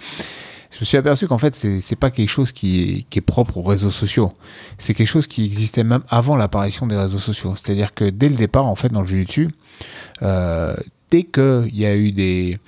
je 0.71 0.81
me 0.81 0.85
suis 0.85 0.97
aperçu 0.97 1.27
qu'en 1.27 1.39
fait, 1.39 1.55
c'est 1.55 1.81
c'est 1.81 1.97
pas 1.97 2.11
quelque 2.11 2.29
chose 2.29 2.53
qui 2.53 2.83
est, 2.83 3.03
qui 3.11 3.19
est 3.19 3.23
propre 3.23 3.59
aux 3.59 3.63
réseaux 3.63 3.91
sociaux. 3.91 4.33
C'est 4.79 4.95
quelque 4.95 5.09
chose 5.09 5.27
qui 5.27 5.45
existait 5.45 5.85
même 5.85 6.03
avant 6.09 6.37
l'apparition 6.37 6.87
des 6.87 6.97
réseaux 6.97 7.19
sociaux. 7.19 7.55
C'est-à-dire 7.57 7.93
que 7.93 8.05
dès 8.05 8.29
le 8.29 8.37
départ, 8.37 8.67
en 8.67 8.77
fait, 8.77 8.89
dans 8.89 9.03
le 9.03 9.07
jiu-jitsu, 9.07 9.49
euh, 10.23 10.75
dès 11.11 11.25
qu'il 11.25 11.71
y 11.77 11.85
a 11.85 11.95
eu 11.97 12.13
des, 12.13 12.59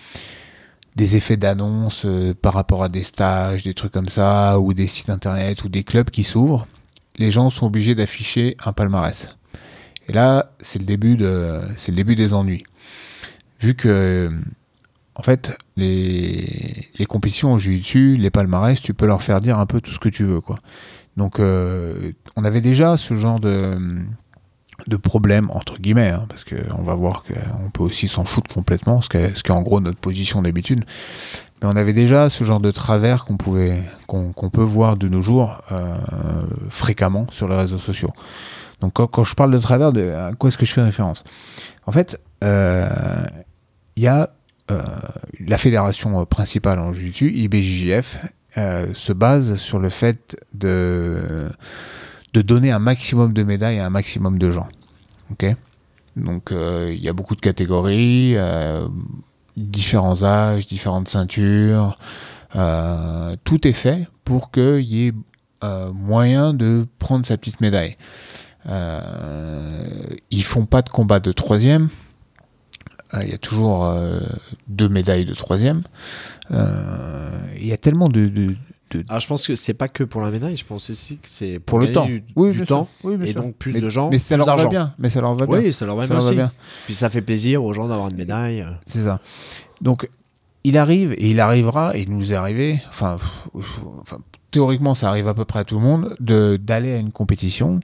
des 0.97 1.16
effets 1.16 1.36
d'annonce 1.36 2.03
euh, 2.05 2.34
par 2.34 2.55
rapport 2.55 2.82
à 2.84 2.88
des 2.88 3.03
stages, 3.03 3.64
des 3.64 3.74
trucs 3.74 3.93
comme 3.93 4.09
ça, 4.09 4.59
ou 4.59 4.74
des 4.74 4.86
sites 4.86 5.11
internet, 5.11 5.64
ou 5.64 5.68
des 5.68 5.84
clubs 5.84 6.11
qui 6.11 6.24
s'ouvrent, 6.24 6.66
les 7.16 7.30
gens 7.30 7.51
sont 7.51 7.66
obligés 7.66 7.95
d'afficher 7.95 8.57
un 8.64 8.72
palmarès. 8.72 9.28
Et 10.09 10.12
là, 10.12 10.53
c'est 10.61 10.78
le 10.78 10.84
début 10.84 11.16
de, 11.16 11.61
des 12.14 12.34
ennuis. 12.34 12.64
Vu 13.61 13.74
que, 13.74 14.30
en 15.14 15.22
fait, 15.22 15.57
les, 15.76 16.88
les 16.99 17.07
compétitions 17.07 17.53
au 17.53 17.59
jiu-jitsu, 17.59 18.16
les 18.16 18.30
palmarès, 18.30 18.80
tu 18.80 18.93
peux 18.93 19.07
leur 19.07 19.22
faire 19.22 19.40
dire 19.40 19.59
un 19.59 19.66
peu 19.66 19.80
tout 19.80 19.93
ce 19.93 19.99
que 19.99 20.09
tu 20.09 20.24
veux, 20.24 20.40
quoi. 20.40 20.59
Donc, 21.16 21.38
euh, 21.38 22.12
on 22.36 22.45
avait 22.45 22.61
déjà 22.61 22.97
ce 22.97 23.14
genre 23.14 23.38
de, 23.38 23.78
de 24.87 24.97
problème, 24.97 25.51
entre 25.51 25.78
guillemets, 25.78 26.11
hein, 26.11 26.26
parce 26.28 26.45
qu'on 26.45 26.83
va 26.83 26.95
voir 26.95 27.24
qu'on 27.24 27.70
peut 27.70 27.83
aussi 27.83 28.09
s'en 28.09 28.24
foutre 28.24 28.53
complètement, 28.53 29.01
ce 29.01 29.09
ce 29.35 29.43
qui 29.43 29.53
est 29.53 29.55
en 29.55 29.62
gros 29.62 29.80
notre 29.80 29.99
position 29.99 30.43
d'habitude. 30.43 30.85
Mais 31.61 31.68
on 31.68 31.76
avait 31.76 31.93
déjà 31.93 32.28
ce 32.28 32.45
genre 32.45 32.61
de 32.61 32.70
travers 32.70 33.24
qu'on 33.24 33.37
pouvait, 33.37 33.83
qu'on 34.07 34.33
peut 34.33 34.62
voir 34.62 34.97
de 34.97 35.09
nos 35.09 35.22
jours 35.22 35.62
euh, 35.70 35.97
fréquemment 36.70 37.26
sur 37.30 37.49
les 37.49 37.57
réseaux 37.57 37.78
sociaux. 37.78 38.12
Donc 38.80 38.95
quand, 38.95 39.07
quand 39.07 39.24
je 39.24 39.35
parle 39.35 39.53
de 39.53 39.59
travers, 39.59 39.93
de, 39.93 40.11
à 40.11 40.33
quoi 40.33 40.49
est-ce 40.49 40.59
que 40.59 40.66
je 40.66 40.72
fais 40.72 40.83
référence? 40.83 41.22
En 41.87 41.93
fait, 41.93 42.18
euh, 42.43 42.89
il 43.95 44.03
y 44.03 44.09
a 44.09 44.30
euh, 44.70 44.83
la 45.47 45.59
fédération 45.59 46.24
principale 46.26 46.80
en 46.80 46.93
jiu-jitsu, 46.93 47.33
IBJJF, 47.33 48.18
se 48.93 49.12
base 49.12 49.57
sur 49.57 49.78
le 49.78 49.89
fait 49.89 50.37
de, 50.53 51.49
de 52.33 52.43
donner 52.43 52.70
un 52.72 52.78
maximum 52.78 53.33
de 53.33 53.43
médailles 53.43 53.78
à 53.78 53.87
un 53.87 53.91
maximum 53.91 54.39
de 54.39 54.51
gens. 54.51 54.68
Ok 55.30 55.47
Donc 56.16 56.53
euh, 56.53 56.93
il 56.95 57.03
y 57.03 57.09
a 57.09 57.12
beaucoup 57.12 57.35
de 57.37 57.41
catégories, 57.41 58.35
euh, 58.37 58.87
différents 59.57 60.22
âges, 60.24 60.66
différentes 60.66 61.09
ceintures. 61.09 61.99
euh, 62.57 63.35
tout 63.45 63.66
est 63.66 63.72
fait 63.72 64.07
pour 64.24 64.51
qu'il 64.51 64.80
y 64.83 65.09
ait 65.09 65.12
moyen 65.95 66.53
de 66.55 66.87
prendre 66.99 67.24
sa 67.24 67.37
petite 67.37 67.61
médaille. 67.61 67.97
Ils 70.30 70.43
font 70.45 70.66
pas 70.66 70.83
de 70.83 70.89
combat 70.89 71.20
de 71.20 71.30
troisième. 71.33 71.89
Il 73.20 73.28
y 73.28 73.33
a 73.35 73.39
toujours 73.39 73.95
deux 74.68 74.89
médailles 74.89 75.24
de 75.24 75.35
troisième. 75.35 75.83
Il 76.51 77.66
y 77.66 77.72
a 77.72 77.76
tellement 77.76 78.09
de- 78.09 78.57
de- 78.99 79.05
Alors 79.09 79.20
je 79.20 79.26
pense 79.26 79.47
que 79.47 79.57
c'est 79.57 79.74
pas 79.74 79.88
que 79.88 80.05
pour 80.05 80.20
la 80.20 80.30
médaille, 80.30 80.57
je 80.57 80.64
pense 80.64 80.90
aussi 80.90 81.16
que 81.16 81.28
c'est 81.28 81.59
pour 81.59 81.78
le 81.78 81.93
temps. 81.93 82.07
du, 82.07 82.22
Oui, 82.36 82.51
du 82.53 82.59
bien 82.59 82.66
temps. 82.66 82.84
sûr. 82.84 83.11
Oui, 83.11 83.16
bien 83.16 83.26
et 83.26 83.32
sûr. 83.32 83.43
donc 83.43 83.55
plus 83.57 83.72
mais, 83.72 83.80
de 83.80 83.88
gens, 83.88 84.11
Mais 84.11 84.18
ça 84.18 84.36
plus 84.36 84.45
leur 84.47 84.57
va 84.57 84.66
bien. 84.66 84.95
Mais 84.99 85.09
ça 85.11 85.20
leur 85.20 85.34
va 85.34 85.47
bien. 85.47 85.59
Oui, 85.59 85.72
ça 85.72 85.86
leur 85.86 85.97
va 85.97 86.03
Ça 86.05 86.09
bien 86.09 86.14
leur 86.16 86.22
va 86.24 86.28
aussi. 86.28 86.36
bien. 86.36 86.53
Puis 86.86 86.95
ça 86.95 87.09
fait 87.11 87.22
plaisir 87.22 87.64
aux 87.64 87.72
gens 87.74 87.88
d'avoir 87.88 88.09
une 88.09 88.16
médaille. 88.16 88.66
C'est 88.86 89.03
ça. 89.05 89.20
Donc, 89.80 90.09
il 90.64 90.78
arrive 90.78 91.12
et 91.14 91.30
il 91.30 91.40
arrivera, 91.40 91.97
et 91.97 92.03
il 92.03 92.11
nous 92.12 92.32
est 92.32 92.36
arrivé, 92.36 92.80
enfin, 92.88 93.18
enfin, 94.01 94.18
théoriquement, 94.51 94.95
ça 94.95 95.09
arrive 95.09 95.26
à 95.28 95.34
peu 95.34 95.45
près 95.45 95.61
à 95.61 95.64
tout 95.64 95.76
le 95.76 95.80
monde, 95.82 96.14
de- 96.20 96.57
d'aller 96.62 96.93
à 96.93 96.99
une 96.99 97.11
compétition 97.11 97.80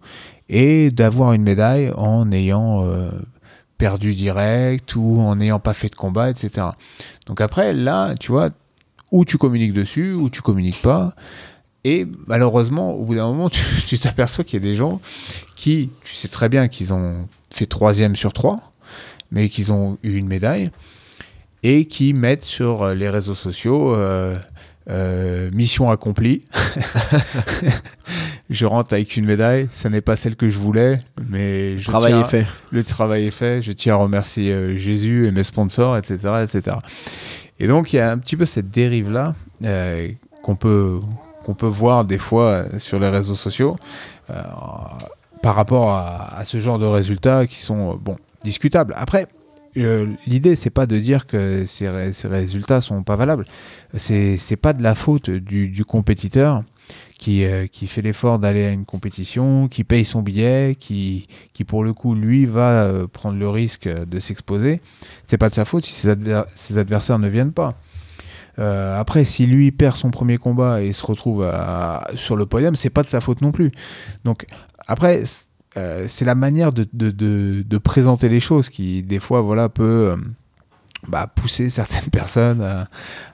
et 0.49 0.91
d'avoir 0.91 1.33
une 1.33 1.43
médaille 1.43 1.91
en 1.97 2.31
ayant 2.31 2.85
euh, 2.85 3.11
perdu 3.79 4.15
direct 4.15 4.95
ou 4.97 5.21
en 5.21 5.37
n'ayant 5.37 5.59
pas 5.61 5.75
fait 5.75 5.89
de 5.89 5.95
combat, 5.97 6.31
etc. 6.31 6.69
Donc 7.27 7.41
après, 7.41 7.73
là, 7.73 8.15
tu 8.19 8.31
vois, 8.33 8.51
ou 9.11 9.25
tu 9.25 9.39
communiques 9.39 9.73
dessus, 9.73 10.13
ou 10.13 10.31
tu 10.31 10.43
communiques 10.43 10.83
pas. 10.83 11.15
Et 11.85 12.07
malheureusement, 12.27 12.93
au 12.95 13.05
bout 13.05 13.15
d'un 13.15 13.27
moment, 13.29 13.51
tu 13.87 13.99
t'aperçois 13.99 14.45
qu'il 14.45 14.63
y 14.63 14.67
a 14.67 14.69
des 14.69 14.75
gens 14.77 15.01
qui, 15.57 15.91
tu 16.05 16.15
sais 16.15 16.29
très 16.29 16.49
bien 16.49 16.69
qu'ils 16.69 16.93
ont 16.93 17.27
fait 17.51 17.67
troisième 17.67 18.17
sur 18.17 18.33
trois, 18.33 18.73
mais 19.31 19.49
qu'ils 19.49 19.73
ont 19.73 19.99
eu 20.03 20.17
une 20.17 20.27
médaille, 20.27 20.71
et 21.63 21.87
qui 21.87 22.13
mettent 22.13 22.45
sur 22.45 22.83
euh, 22.83 22.95
les 22.95 23.09
réseaux 23.09 23.35
sociaux 23.35 23.95
euh, 23.95 24.37
euh, 24.91 25.51
mission 25.53 25.91
accomplie. 25.91 26.43
je 28.51 28.67
rentre 28.67 28.93
avec 28.93 29.17
une 29.17 29.27
médaille, 29.27 29.69
ça 29.71 29.91
n'est 29.91 30.01
pas 30.01 30.17
celle 30.17 30.37
que 30.37 30.49
je 30.49 30.59
voulais, 30.59 30.99
mais 31.29 31.79
je 31.79 31.87
Le 31.87 31.93
travail 31.93 32.13
tiens- 32.13 32.21
est 32.23 32.29
fait. 32.29 32.47
le 32.71 32.85
travail 32.85 33.27
est 33.27 33.31
fait. 33.31 33.63
Je 33.63 33.73
tiens 33.73 33.95
à 33.95 33.97
remercier 33.97 34.77
Jésus 34.77 35.27
et 35.27 35.33
mes 35.33 35.43
sponsors, 35.43 35.97
etc., 35.97 36.19
etc. 36.43 36.77
Et 37.61 37.67
donc 37.67 37.93
il 37.93 37.97
y 37.97 38.01
a 38.01 38.11
un 38.11 38.19
petit 38.19 38.37
peu 38.37 38.45
cette 38.47 38.71
dérive 38.71 39.11
là 39.11 39.35
qu'on 40.43 40.57
peut 40.57 41.01
qu'on 41.45 41.55
peut 41.55 41.67
voir 41.67 42.05
des 42.05 42.19
fois 42.19 42.45
euh, 42.49 42.79
sur 42.79 42.99
les 42.99 43.09
réseaux 43.09 43.35
sociaux 43.35 43.79
euh, 44.29 44.43
par 45.43 45.55
rapport 45.55 45.91
à, 45.91 46.43
ce 46.45 46.61
genre 46.61 46.79
de 46.79 46.85
résultats 46.85 47.47
qui 47.47 47.57
sont 47.57 47.93
euh, 47.93 47.97
bon 47.99 48.19
discutables. 48.45 48.93
Après, 48.97 49.29
euh, 49.79 50.07
l'idée, 50.27 50.57
c'est 50.57 50.69
pas 50.69 50.85
de 50.85 50.99
dire 50.99 51.27
que 51.27 51.65
ces, 51.65 51.89
ré- 51.89 52.13
ces 52.13 52.29
résultats 52.29 52.83
sont 52.83 53.03
pas 53.03 53.17
valables. 53.17 53.47
C'est 53.97 54.59
pas 54.61 54.75
de 54.75 54.83
la 54.83 54.95
faute 54.95 55.31
du, 55.31 55.69
du 55.69 55.85
compétiteur 55.87 56.65
qui, 57.19 57.45
euh, 57.45 57.67
qui 57.67 57.87
fait 57.87 58.03
l'effort 58.03 58.39
d'aller 58.39 58.65
à 58.65 58.71
une 58.71 58.85
compétition, 58.85 59.69
qui 59.69 59.85
paye 59.85 60.05
son 60.05 60.23
billet, 60.23 60.77
qui, 60.79 61.27
qui 61.53 61.65
pour 61.65 61.85
le 61.85 61.93
coup, 61.93 62.15
lui, 62.15 62.47
va 62.47 62.83
euh, 62.85 63.07
prendre 63.07 63.39
le 63.39 63.49
risque 63.49 63.89
de 63.89 64.19
s'exposer. 64.21 64.81
C'est 65.25 65.39
pas 65.39 65.49
de 65.49 65.55
sa 65.55 65.65
faute 65.65 65.85
si 65.85 65.93
ses, 65.95 66.09
adver- 66.09 66.45
ses 66.55 66.79
adversaires 66.79 67.19
ne 67.19 67.29
viennent 67.29 67.53
pas. 67.53 67.75
Euh, 68.59 68.99
après, 68.99 69.25
si 69.25 69.47
lui 69.47 69.71
perd 69.71 69.97
son 69.97 70.11
premier 70.11 70.37
combat 70.37 70.83
et 70.83 70.93
se 70.93 71.07
retrouve 71.07 71.49
sur 72.15 72.35
le 72.37 72.47
podium, 72.47 72.75
c'est 72.75 72.91
pas 72.91 73.03
de 73.05 73.11
sa 73.11 73.21
faute 73.21 73.41
non 73.41 73.53
plus. 73.53 73.71
Donc, 74.25 74.47
après, 74.89 75.23
euh, 75.77 76.07
c'est 76.09 76.25
la 76.25 76.35
manière 76.35 76.73
de, 76.73 76.89
de- 76.93 77.11
de- 77.13 77.63
de 77.65 77.79
présenter 77.79 78.29
les 78.29 78.41
choses 78.41 78.69
qui, 78.69 79.03
des 79.03 79.21
fois, 79.21 79.43
voilà, 79.43 79.69
peut 79.69 79.83
euh, 80.13 80.17
bah, 81.07 81.27
pousser 81.33 81.71
certaines 81.71 82.11
personnes 82.13 82.63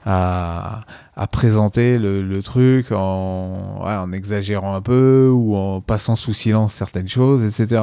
à, 0.05 0.81
à- 1.15 1.27
présenter 1.27 1.97
le, 1.97 2.21
le 2.21 2.43
truc 2.43 2.91
en, 2.91 3.79
en 3.83 4.11
exagérant 4.11 4.75
un 4.75 4.81
peu 4.81 5.29
ou 5.33 5.55
en 5.55 5.81
passant 5.81 6.15
sous 6.15 6.33
silence 6.33 6.73
certaines 6.73 7.07
choses, 7.07 7.43
etc. 7.43 7.81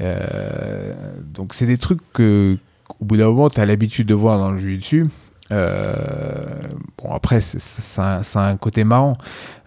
Euh, 0.00 0.92
donc, 1.34 1.54
c'est 1.54 1.66
des 1.66 1.78
trucs 1.78 2.00
que, 2.12 2.58
au 3.00 3.04
bout 3.04 3.16
d'un 3.16 3.26
moment, 3.26 3.48
tu 3.50 3.60
as 3.60 3.66
l'habitude 3.66 4.06
de 4.08 4.14
voir 4.14 4.38
dans 4.38 4.50
le 4.50 4.58
jeu 4.58 4.76
dessus. 4.76 5.06
bon, 5.50 7.12
après, 7.12 7.40
c'est 7.40 8.00
un 8.38 8.56
côté 8.56 8.84
marrant. 8.84 9.16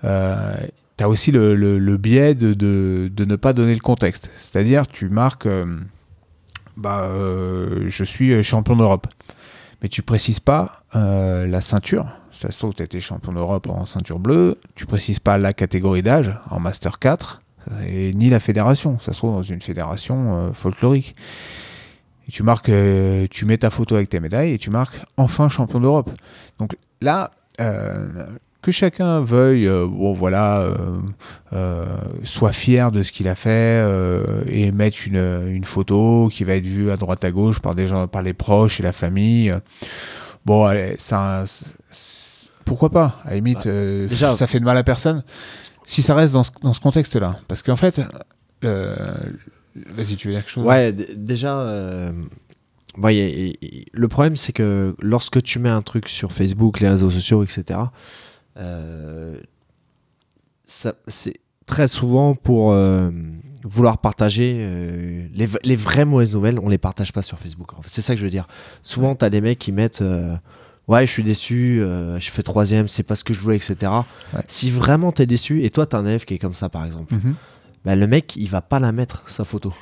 Euh, 0.04 0.36
tu 0.98 1.04
as 1.04 1.10
aussi 1.10 1.32
le, 1.32 1.56
le- 1.56 1.80
le 1.80 1.98
biais 1.98 2.36
de, 2.36 2.54
de- 2.54 3.10
de 3.14 3.26
ne 3.26 3.36
pas 3.36 3.54
donner 3.54 3.74
le 3.74 3.80
contexte. 3.82 4.30
C'est-à-dire, 4.40 4.88
tu 4.88 5.10
marques, 5.10 5.46
euh, 5.46 5.66
bah, 6.78 7.04
euh, 7.04 7.84
je 7.88 8.04
suis 8.04 8.44
champion 8.44 8.76
d'Europe. 8.76 9.08
Mais 9.82 9.90
tu 9.90 10.02
précises 10.02 10.40
pas 10.40 10.84
euh, 10.96 11.48
la 11.48 11.62
ceinture. 11.62 12.08
Ça 12.32 12.52
se 12.52 12.58
trouve, 12.58 12.74
tu 12.74 12.84
été 12.84 13.00
champion 13.00 13.34
d'Europe 13.34 13.68
en 13.70 13.86
ceinture 13.86 14.20
bleue. 14.20 14.58
Tu 14.76 14.86
précises 14.86 15.20
pas 15.20 15.38
la 15.38 15.54
catégorie 15.54 16.02
d'âge 16.02 16.34
en 16.50 16.60
Master 16.60 17.00
4. 17.00 17.42
Et 17.88 18.14
ni 18.14 18.30
la 18.30 18.40
fédération. 18.40 19.00
Ça 19.00 19.14
se 19.14 19.20
trouve 19.20 19.34
dans 19.34 19.42
une 19.42 19.62
fédération 19.62 20.38
euh, 20.38 20.54
folklorique. 20.54 21.16
Tu 22.32 22.44
marques, 22.44 22.70
euh, 22.70 23.28
tu 23.30 23.46
mets 23.46 23.58
ta 23.58 23.70
photo 23.70 23.96
avec 23.96 24.10
tes 24.10 24.20
médailles 24.20 24.54
et 24.54 24.58
tu 24.58 24.70
marques 24.70 25.00
enfin 25.18 25.50
champion 25.50 25.80
d'Europe. 25.80 26.10
Donc 26.58 26.76
là, 27.02 27.32
euh, 27.60 28.26
que 28.66 28.72
chacun 28.72 29.22
veuille, 29.22 29.68
euh, 29.68 29.86
bon 29.88 30.14
voilà, 30.14 30.60
euh, 30.62 30.76
euh, 31.54 31.86
soit 32.24 32.52
fier 32.52 32.92
de 32.92 33.04
ce 33.04 33.12
qu'il 33.12 33.28
a 33.28 33.36
fait 33.36 33.84
et 34.48 34.72
mettre 34.72 34.98
une, 35.06 35.46
une 35.48 35.64
photo 35.64 36.30
qui 36.32 36.44
va 36.44 36.56
être 36.56 36.66
vue 36.66 36.92
à 36.92 36.98
droite 36.98 37.24
à 37.24 37.32
gauche 37.32 37.60
par 37.60 37.76
des 37.76 37.88
gens, 37.88 38.08
par 38.08 38.22
les 38.24 38.34
proches 38.34 38.80
et 38.80 38.84
la 38.84 38.92
famille. 38.92 39.54
Bon, 40.46 40.66
allez, 40.66 40.96
ça, 41.00 41.44
pourquoi 42.66 42.90
pas? 42.90 43.16
À 43.24 43.30
la 43.30 43.36
limite, 43.36 43.66
Bah, 43.66 43.72
déjà- 44.08 44.34
ça 44.34 44.48
fait 44.48 44.60
de 44.60 44.66
mal 44.66 44.78
à 44.78 44.84
personne. 44.84 45.24
Si 45.86 46.02
ça 46.02 46.16
reste 46.16 46.34
dans 46.34 46.44
ce, 46.44 46.52
dans 46.64 46.74
ce 46.74 46.80
contexte-là, 46.82 47.40
parce 47.48 47.62
qu'en 47.62 47.76
fait, 47.76 48.02
vas-y, 48.62 50.16
tu 50.16 50.28
veux 50.28 50.34
dire 50.34 50.42
quelque 50.44 50.50
chose? 50.52 50.66
Ouais, 50.66 50.92
déjà, 50.92 52.12
bon, 52.98 53.10
y 53.10 53.20
a- 53.22 53.28
y- 53.28 53.58
y- 53.62 53.86
le 53.92 54.08
problème 54.08 54.36
c'est 54.36 54.54
que 54.54 54.96
lorsque 55.02 55.42
tu 55.44 55.60
mets 55.60 55.70
un 55.70 55.82
truc 55.82 56.10
sur 56.10 56.32
Facebook, 56.32 56.80
les 56.80 56.90
réseaux 56.90 57.12
sociaux, 57.12 57.44
etc., 57.44 57.80
c'est 60.66 61.40
très 61.66 61.88
souvent 61.88 62.36
pour 62.36 62.72
euh, 62.72 63.10
vouloir 63.64 63.98
partager 63.98 64.58
euh, 64.60 65.28
les, 65.34 65.48
les 65.64 65.76
vraies 65.76 66.06
mauvaises 66.06 66.34
nouvelles, 66.34 66.60
on 66.60 66.70
les 66.70 66.78
partage 66.78 67.12
pas 67.12 67.22
sur 67.22 67.40
Facebook. 67.40 67.74
En 67.78 67.82
fait, 67.82 67.90
c'est 67.92 68.02
ça 68.02 68.14
que 68.14 68.20
je 68.20 68.26
veux 68.26 68.32
dire. 68.32 68.48
Souvent, 68.82 69.16
tu 69.16 69.26
as 69.26 69.30
des 69.30 69.42
mecs 69.42 69.60
qui 69.60 69.72
mettent 69.72 70.02
euh, 70.02 70.36
Ouais, 70.88 71.06
je 71.08 71.12
suis 71.12 71.24
déçu, 71.24 71.82
euh, 71.82 72.20
je 72.20 72.30
fais 72.30 72.44
troisième, 72.44 72.88
c'est 72.88 73.02
pas 73.02 73.16
ce 73.16 73.24
que 73.24 73.34
je 73.34 73.40
voulais, 73.40 73.56
etc. 73.56 73.92
Ouais. 74.34 74.42
Si 74.48 74.70
vraiment 74.70 75.12
t'es 75.12 75.26
déçu, 75.26 75.64
et 75.64 75.72
toi 75.72 75.88
t'as 75.88 75.98
un 75.98 76.06
élève 76.06 76.26
qui 76.26 76.36
est 76.36 76.38
comme 76.38 76.54
ça 76.54 76.70
par 76.70 76.86
exemple, 76.86 77.16
bah, 77.84 77.96
le 77.96 78.06
mec, 78.06 78.36
il 78.36 78.48
va 78.50 78.62
pas 78.62 78.80
la 78.80 78.92
mettre, 78.92 79.24
sa 79.28 79.46
photo. 79.46 79.74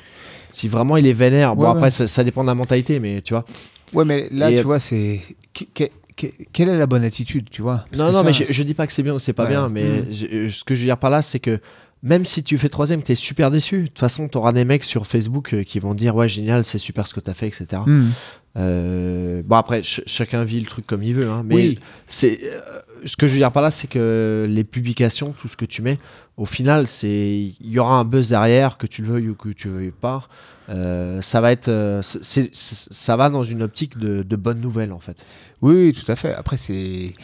Si 0.50 0.66
vraiment 0.66 0.96
il 0.96 1.06
est 1.06 1.12
vénère, 1.12 1.56
bon 1.56 1.64
Ouais, 1.64 1.68
après 1.68 1.90
ça, 1.90 2.06
ça 2.06 2.24
dépend 2.24 2.42
de 2.42 2.48
la 2.48 2.54
mentalité, 2.54 3.00
mais 3.00 3.20
tu 3.20 3.34
vois. 3.34 3.44
Ouais, 3.92 4.06
mais 4.06 4.28
là, 4.30 4.50
Et- 4.50 4.56
tu 4.56 4.62
vois, 4.62 4.80
c'est. 4.80 5.20
Que- 6.16 6.26
que- 6.26 6.32
que- 6.32 6.44
Quelle 6.52 6.68
est 6.68 6.78
la 6.78 6.86
bonne 6.86 7.04
attitude, 7.04 7.48
tu 7.50 7.62
vois? 7.62 7.84
Parce 7.90 7.96
non, 8.02 8.06
non, 8.12 8.18
ça- 8.18 8.22
mais 8.24 8.32
je, 8.32 8.44
je 8.48 8.62
dis 8.62 8.74
pas 8.74 8.86
que 8.86 8.92
c'est 8.92 9.02
bien 9.02 9.14
ou 9.14 9.18
c'est 9.18 9.32
pas 9.32 9.44
Ouais. 9.44 9.50
bien, 9.50 9.68
mais 9.68 10.02
Mm. 10.02 10.06
je- 10.12 10.48
ce 10.48 10.64
que 10.64 10.74
je 10.74 10.80
veux 10.80 10.86
dire 10.86 10.98
par 10.98 11.10
là, 11.10 11.22
c'est 11.22 11.40
que 11.40 11.60
même 12.02 12.24
si 12.24 12.42
tu 12.42 12.58
fais 12.58 12.68
troisième, 12.68 13.02
t'es 13.02 13.14
super 13.14 13.50
déçu. 13.50 13.82
De 13.82 13.86
toute 13.86 13.98
façon, 13.98 14.28
t'auras 14.28 14.52
des 14.52 14.64
mecs 14.66 14.84
sur 14.84 15.06
Facebook 15.06 15.54
euh, 15.54 15.62
qui 15.62 15.78
vont 15.80 15.94
dire 15.94 16.14
ouais 16.14 16.28
génial, 16.28 16.62
c'est 16.62 16.76
super 16.78 17.06
ce 17.06 17.14
que 17.14 17.20
t'as 17.20 17.32
fait, 17.34 17.46
etc. 17.48 17.66
Mhm. 17.86 18.10
Euh, 18.56 19.42
bon 19.44 19.56
après, 19.56 19.82
ch- 19.82 20.02
chacun 20.06 20.44
vit 20.44 20.60
le 20.60 20.66
truc 20.66 20.86
comme 20.86 21.02
il 21.02 21.14
veut, 21.14 21.28
hein, 21.28 21.42
mais 21.44 21.54
Oui. 21.54 21.78
c'est 22.06 22.38
euh, 22.44 22.60
ce 23.04 23.16
que 23.16 23.26
je 23.26 23.34
veux 23.34 23.38
dire 23.38 23.52
par 23.52 23.62
là, 23.62 23.70
c'est 23.70 23.88
que 23.88 24.46
les 24.48 24.64
publications, 24.64 25.32
tout 25.32 25.48
ce 25.48 25.56
que 25.56 25.64
tu 25.64 25.82
mets, 25.82 25.98
au 26.36 26.46
final, 26.46 26.86
c'est 26.86 27.54
il 27.60 27.70
y 27.70 27.78
aura 27.78 27.94
un 27.94 28.04
buzz 28.04 28.30
derrière, 28.30 28.78
que 28.78 28.86
tu 28.86 29.02
le 29.02 29.08
veuilles 29.08 29.28
ou 29.28 29.34
que 29.34 29.50
tu 29.50 29.68
le 29.68 29.74
veuilles 29.74 29.90
pas. 29.90 30.28
Euh, 30.70 31.20
ça 31.20 31.40
va 31.40 31.52
être, 31.52 31.68
euh, 31.68 32.00
ça 32.02 33.16
va 33.16 33.28
dans 33.28 33.44
une 33.44 33.62
optique 33.62 33.98
de, 33.98 34.22
de 34.22 34.36
bonnes 34.36 34.60
nouvelles 34.60 34.92
en 34.92 35.00
fait. 35.00 35.24
Oui, 35.60 35.92
tout 35.92 36.10
à 36.10 36.16
fait. 36.16 36.34
Après, 36.34 36.56
c'est. 36.56 37.14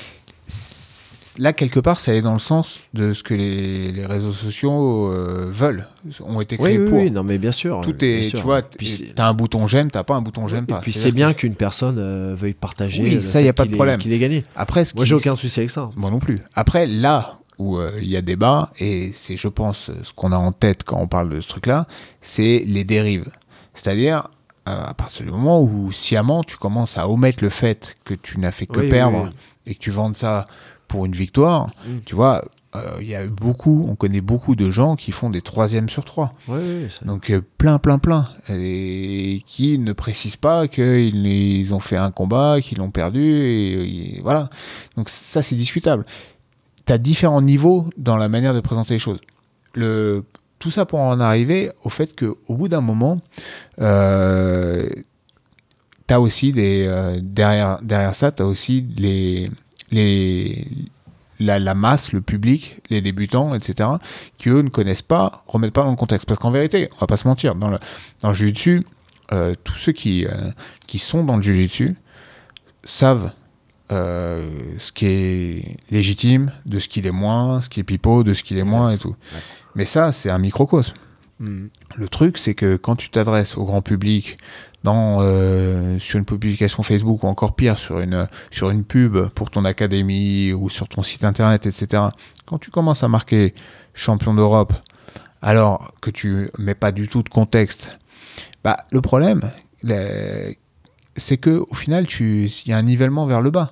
Là, 1.39 1.53
quelque 1.53 1.81
part, 1.81 2.01
ça 2.01 2.15
est 2.15 2.23
dans 2.23 2.33
le 2.33 2.39
sens 2.39 2.83
de 2.95 3.13
ce 3.13 3.23
que 3.23 3.35
les, 3.35 3.93
les 3.93 4.07
réseaux 4.07 4.33
sociaux 4.33 5.09
euh, 5.13 5.51
veulent, 5.53 5.87
ont 6.25 6.41
été 6.41 6.57
créés 6.57 6.79
Oui, 6.79 6.85
oui, 6.85 6.91
pour. 6.91 6.99
oui, 6.99 7.11
non 7.11 7.23
mais 7.23 7.39
bien 7.39 7.53
sûr. 7.53 7.81
Tout 7.83 7.93
bien 7.93 8.09
est, 8.09 8.23
sûr. 8.25 8.39
tu 8.41 8.45
vois, 8.45 8.63
t'as 8.63 9.27
un 9.27 9.35
bouton 9.35 9.67
j'aime, 9.67 9.91
t'as 9.91 10.03
pas 10.03 10.15
un 10.17 10.23
bouton 10.23 10.47
j'aime 10.47 10.65
Et 10.65 10.73
pas. 10.73 10.79
puis 10.81 10.93
c'est 10.93 11.13
bien 11.13 11.33
qu'une 11.33 11.55
personne 11.55 11.99
euh, 11.99 12.35
veuille 12.35 12.55
partager. 12.55 13.03
Oui, 13.03 13.23
ça, 13.23 13.41
y 13.41 13.45
a 13.45 13.47
fait 13.49 13.53
pas 13.53 13.65
de 13.65 13.75
problème. 13.75 13.99
Qu'il 13.99 14.13
ait 14.13 14.19
gagné. 14.19 14.45
Après, 14.57 14.85
Moi, 14.97 15.05
j'ai 15.05 15.15
aucun 15.15 15.37
souci 15.37 15.61
avec 15.61 15.71
ça. 15.71 15.91
Moi 15.97 16.11
non 16.11 16.19
plus. 16.19 16.41
Après, 16.55 16.87
là 16.87 17.39
où 17.59 17.77
euh, 17.79 17.91
il 18.01 18.09
y 18.09 18.17
a 18.17 18.23
débat, 18.23 18.71
et 18.79 19.11
c'est, 19.13 19.37
je 19.37 19.49
pense, 19.49 19.91
ce 20.03 20.13
qu'on 20.15 20.33
a 20.33 20.37
en 20.37 20.51
tête 20.53 20.83
quand 20.83 20.99
on 20.99 21.07
parle 21.07 21.29
de 21.29 21.41
ce 21.41 21.49
truc-là, 21.49 21.87
c'est 22.23 22.65
les 22.67 22.85
dérives. 22.85 23.27
C'est-à-dire, 23.75 24.29
euh, 24.69 24.85
à 24.87 24.95
partir 24.95 25.25
du 25.27 25.31
moment 25.31 25.61
où 25.63 25.93
sciemment 25.93 26.43
tu 26.43 26.57
commences 26.57 26.97
à 26.99 27.09
omettre 27.09 27.45
le 27.45 27.51
fait 27.51 27.97
que 28.05 28.15
tu 28.15 28.41
n'as 28.41 28.51
fait 28.51 28.67
que 28.67 28.79
Oui, 28.79 28.85
oui, 28.85 28.91
perdre 28.91 29.25
oui. 29.25 29.31
et 29.67 29.75
que 29.75 29.79
tu 29.81 29.91
vendes 29.91 30.17
ça 30.17 30.45
pour 30.91 31.07
une 31.07 31.13
victoire, 31.13 31.69
Mm. 31.87 31.99
tu 32.05 32.15
vois, 32.15 32.45
euh, 32.77 32.99
il 33.01 33.09
y 33.09 33.15
a 33.15 33.27
beaucoup, 33.27 33.87
on 33.89 33.97
connaît 33.97 34.21
beaucoup 34.21 34.55
de 34.55 34.71
gens 34.71 34.95
qui 34.97 35.11
font 35.13 35.31
des 35.31 35.41
troisièmes 35.43 35.89
sur 35.89 36.05
trois. 36.05 36.31
Ça- 36.91 37.05
Donc 37.05 37.31
euh, 37.31 37.41
plein, 37.59 37.79
plein, 37.79 37.99
plein. 37.99 38.29
Et 38.49 39.43
qui 39.47 39.79
ne 39.79 39.93
précisent 39.93 40.37
pas 40.37 40.69
qu'ils 40.69 41.27
ils 41.27 41.75
ont 41.75 41.81
fait 41.81 41.97
un 41.97 42.11
combat, 42.11 42.61
qu'ils 42.61 42.79
l'ont 42.79 42.91
perdu, 42.91 43.23
et, 43.23 44.17
et 44.17 44.21
voilà. 44.21 44.51
Donc 44.97 45.09
ça, 45.09 45.43
c'est 45.43 45.57
discutable. 45.57 46.05
Tu 46.87 46.93
as 46.93 46.99
différents 46.99 47.43
niveaux 47.43 47.89
dans 47.97 48.17
la 48.17 48.29
manière 48.29 48.55
de 48.55 48.61
présenter 48.61 48.95
les 48.95 48.99
choses. 49.01 49.21
Le, 49.75 50.25
tout 50.59 50.71
ça 50.71 50.85
pour 50.85 50.99
en 51.01 51.19
arriver 51.21 51.71
au 51.85 51.89
fait 51.89 52.15
qu'au 52.19 52.37
bout 52.57 52.69
d'un 52.69 52.81
moment, 52.83 53.21
euh, 53.81 54.89
tu 56.07 56.15
as 56.15 56.21
aussi 56.21 56.53
des... 56.53 56.85
euh, 56.87 57.19
derrière, 57.23 57.81
derrière 57.83 58.15
ça, 58.15 58.31
tu 58.33 58.43
as 58.43 58.47
aussi 58.47 58.85
les... 58.97 59.51
les 59.91 60.67
la, 61.41 61.59
la 61.59 61.75
masse, 61.75 62.13
le 62.13 62.21
public, 62.21 62.81
les 62.91 63.01
débutants, 63.01 63.55
etc., 63.55 63.89
qui 64.37 64.51
eux 64.51 64.61
ne 64.61 64.69
connaissent 64.69 65.03
pas, 65.03 65.43
remettent 65.47 65.73
pas 65.73 65.85
dans 65.85 65.91
le 65.91 65.97
contexte. 65.97 66.29
Parce 66.29 66.39
qu'en 66.39 66.51
vérité, 66.51 66.89
on 66.93 66.99
va 67.01 67.07
pas 67.07 67.17
se 67.17 67.27
mentir, 67.27 67.55
dans 67.55 67.69
le, 67.69 67.79
dans 68.21 68.29
le 68.29 68.35
jiu-jitsu, 68.35 68.85
euh, 69.33 69.55
tous 69.65 69.77
ceux 69.77 69.93
qui, 69.93 70.27
euh, 70.27 70.51
qui 70.87 70.99
sont 70.99 71.25
dans 71.25 71.37
le 71.37 71.43
jiu-jitsu 71.43 71.97
savent 72.85 73.33
euh, 73.91 74.47
ce 74.79 74.93
qui 74.93 75.07
est 75.07 75.77
légitime, 75.91 76.53
de 76.67 76.79
ce 76.79 76.89
qui 76.89 77.01
est 77.01 77.11
moins, 77.11 77.61
ce 77.61 77.69
qui 77.69 77.81
est 77.81 77.85
pipeau, 77.85 78.23
de 78.23 78.35
ce 78.35 78.43
qui 78.43 78.57
est 78.59 78.63
moins 78.63 78.93
et 78.93 78.99
tout. 78.99 79.17
Ouais. 79.33 79.41
Mais 79.75 79.87
ça, 79.87 80.13
c'est 80.13 80.31
un 80.31 80.39
microcosme. 80.39 80.95
Mm. 81.39 81.67
Le 81.97 82.09
truc, 82.09 82.39
c'est 82.39 82.55
que 82.55 82.77
quand 82.77 82.97
tu 82.97 83.09
t'adresses 83.11 83.57
au 83.57 83.65
grand 83.65 83.83
public 83.83 84.37
euh, 84.87 85.99
sur 85.99 86.19
une 86.19 86.25
publication 86.25 86.83
Facebook 86.83 87.23
ou 87.23 87.27
encore 87.27 87.55
pire 87.55 87.79
sur 87.79 88.01
une, 88.01 88.27
sur 88.51 88.71
une 88.71 88.85
pub 88.85 89.29
pour 89.31 89.51
ton 89.51 89.65
académie 89.65 90.53
ou 90.53 90.71
sur 90.71 90.89
ton 90.89 91.03
site 91.03 91.25
internet, 91.25 91.67
etc., 91.67 92.05
quand 92.47 92.59
tu 92.59 92.71
commences 92.71 93.03
à 93.03 93.09
marquer 93.09 93.55
champion 93.95 94.35
d'Europe 94.35 94.73
alors 95.43 95.93
que 96.01 96.11
tu 96.11 96.51
mets 96.59 96.75
pas 96.75 96.93
du 96.93 97.09
tout 97.09 97.23
de 97.23 97.29
contexte, 97.29 97.99
bah, 98.65 98.85
le 98.91 99.01
problème, 99.01 99.41
c'est 101.17 101.37
que 101.37 101.65
au 101.71 101.75
final, 101.75 102.07
il 102.21 102.51
y 102.67 102.73
a 102.73 102.79
un 102.79 102.83
nivellement 102.83 103.27
vers 103.27 103.41
le 103.41 103.51
bas. 103.51 103.71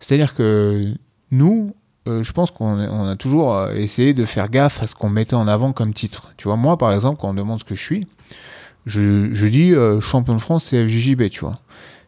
C'est-à-dire 0.00 0.34
que 0.34 0.82
nous, 1.30 1.74
euh, 2.06 2.22
je 2.22 2.32
pense 2.32 2.50
qu'on 2.50 2.78
on 2.78 3.08
a 3.08 3.16
toujours 3.16 3.54
euh, 3.54 3.72
essayé 3.74 4.14
de 4.14 4.24
faire 4.24 4.48
gaffe 4.48 4.82
à 4.82 4.86
ce 4.86 4.94
qu'on 4.94 5.08
mettait 5.08 5.34
en 5.34 5.48
avant 5.48 5.72
comme 5.72 5.92
titre. 5.92 6.32
Tu 6.36 6.48
vois, 6.48 6.56
moi, 6.56 6.76
par 6.76 6.92
exemple, 6.92 7.18
quand 7.20 7.28
on 7.28 7.32
me 7.32 7.38
demande 7.38 7.58
ce 7.58 7.64
que 7.64 7.74
je 7.74 7.82
suis, 7.82 8.06
je, 8.86 9.46
dis 9.46 9.74
euh, 9.74 10.00
champion 10.00 10.34
de 10.34 10.40
France 10.40 10.70
CFJJB, 10.70 11.28
tu 11.28 11.40
vois. 11.40 11.58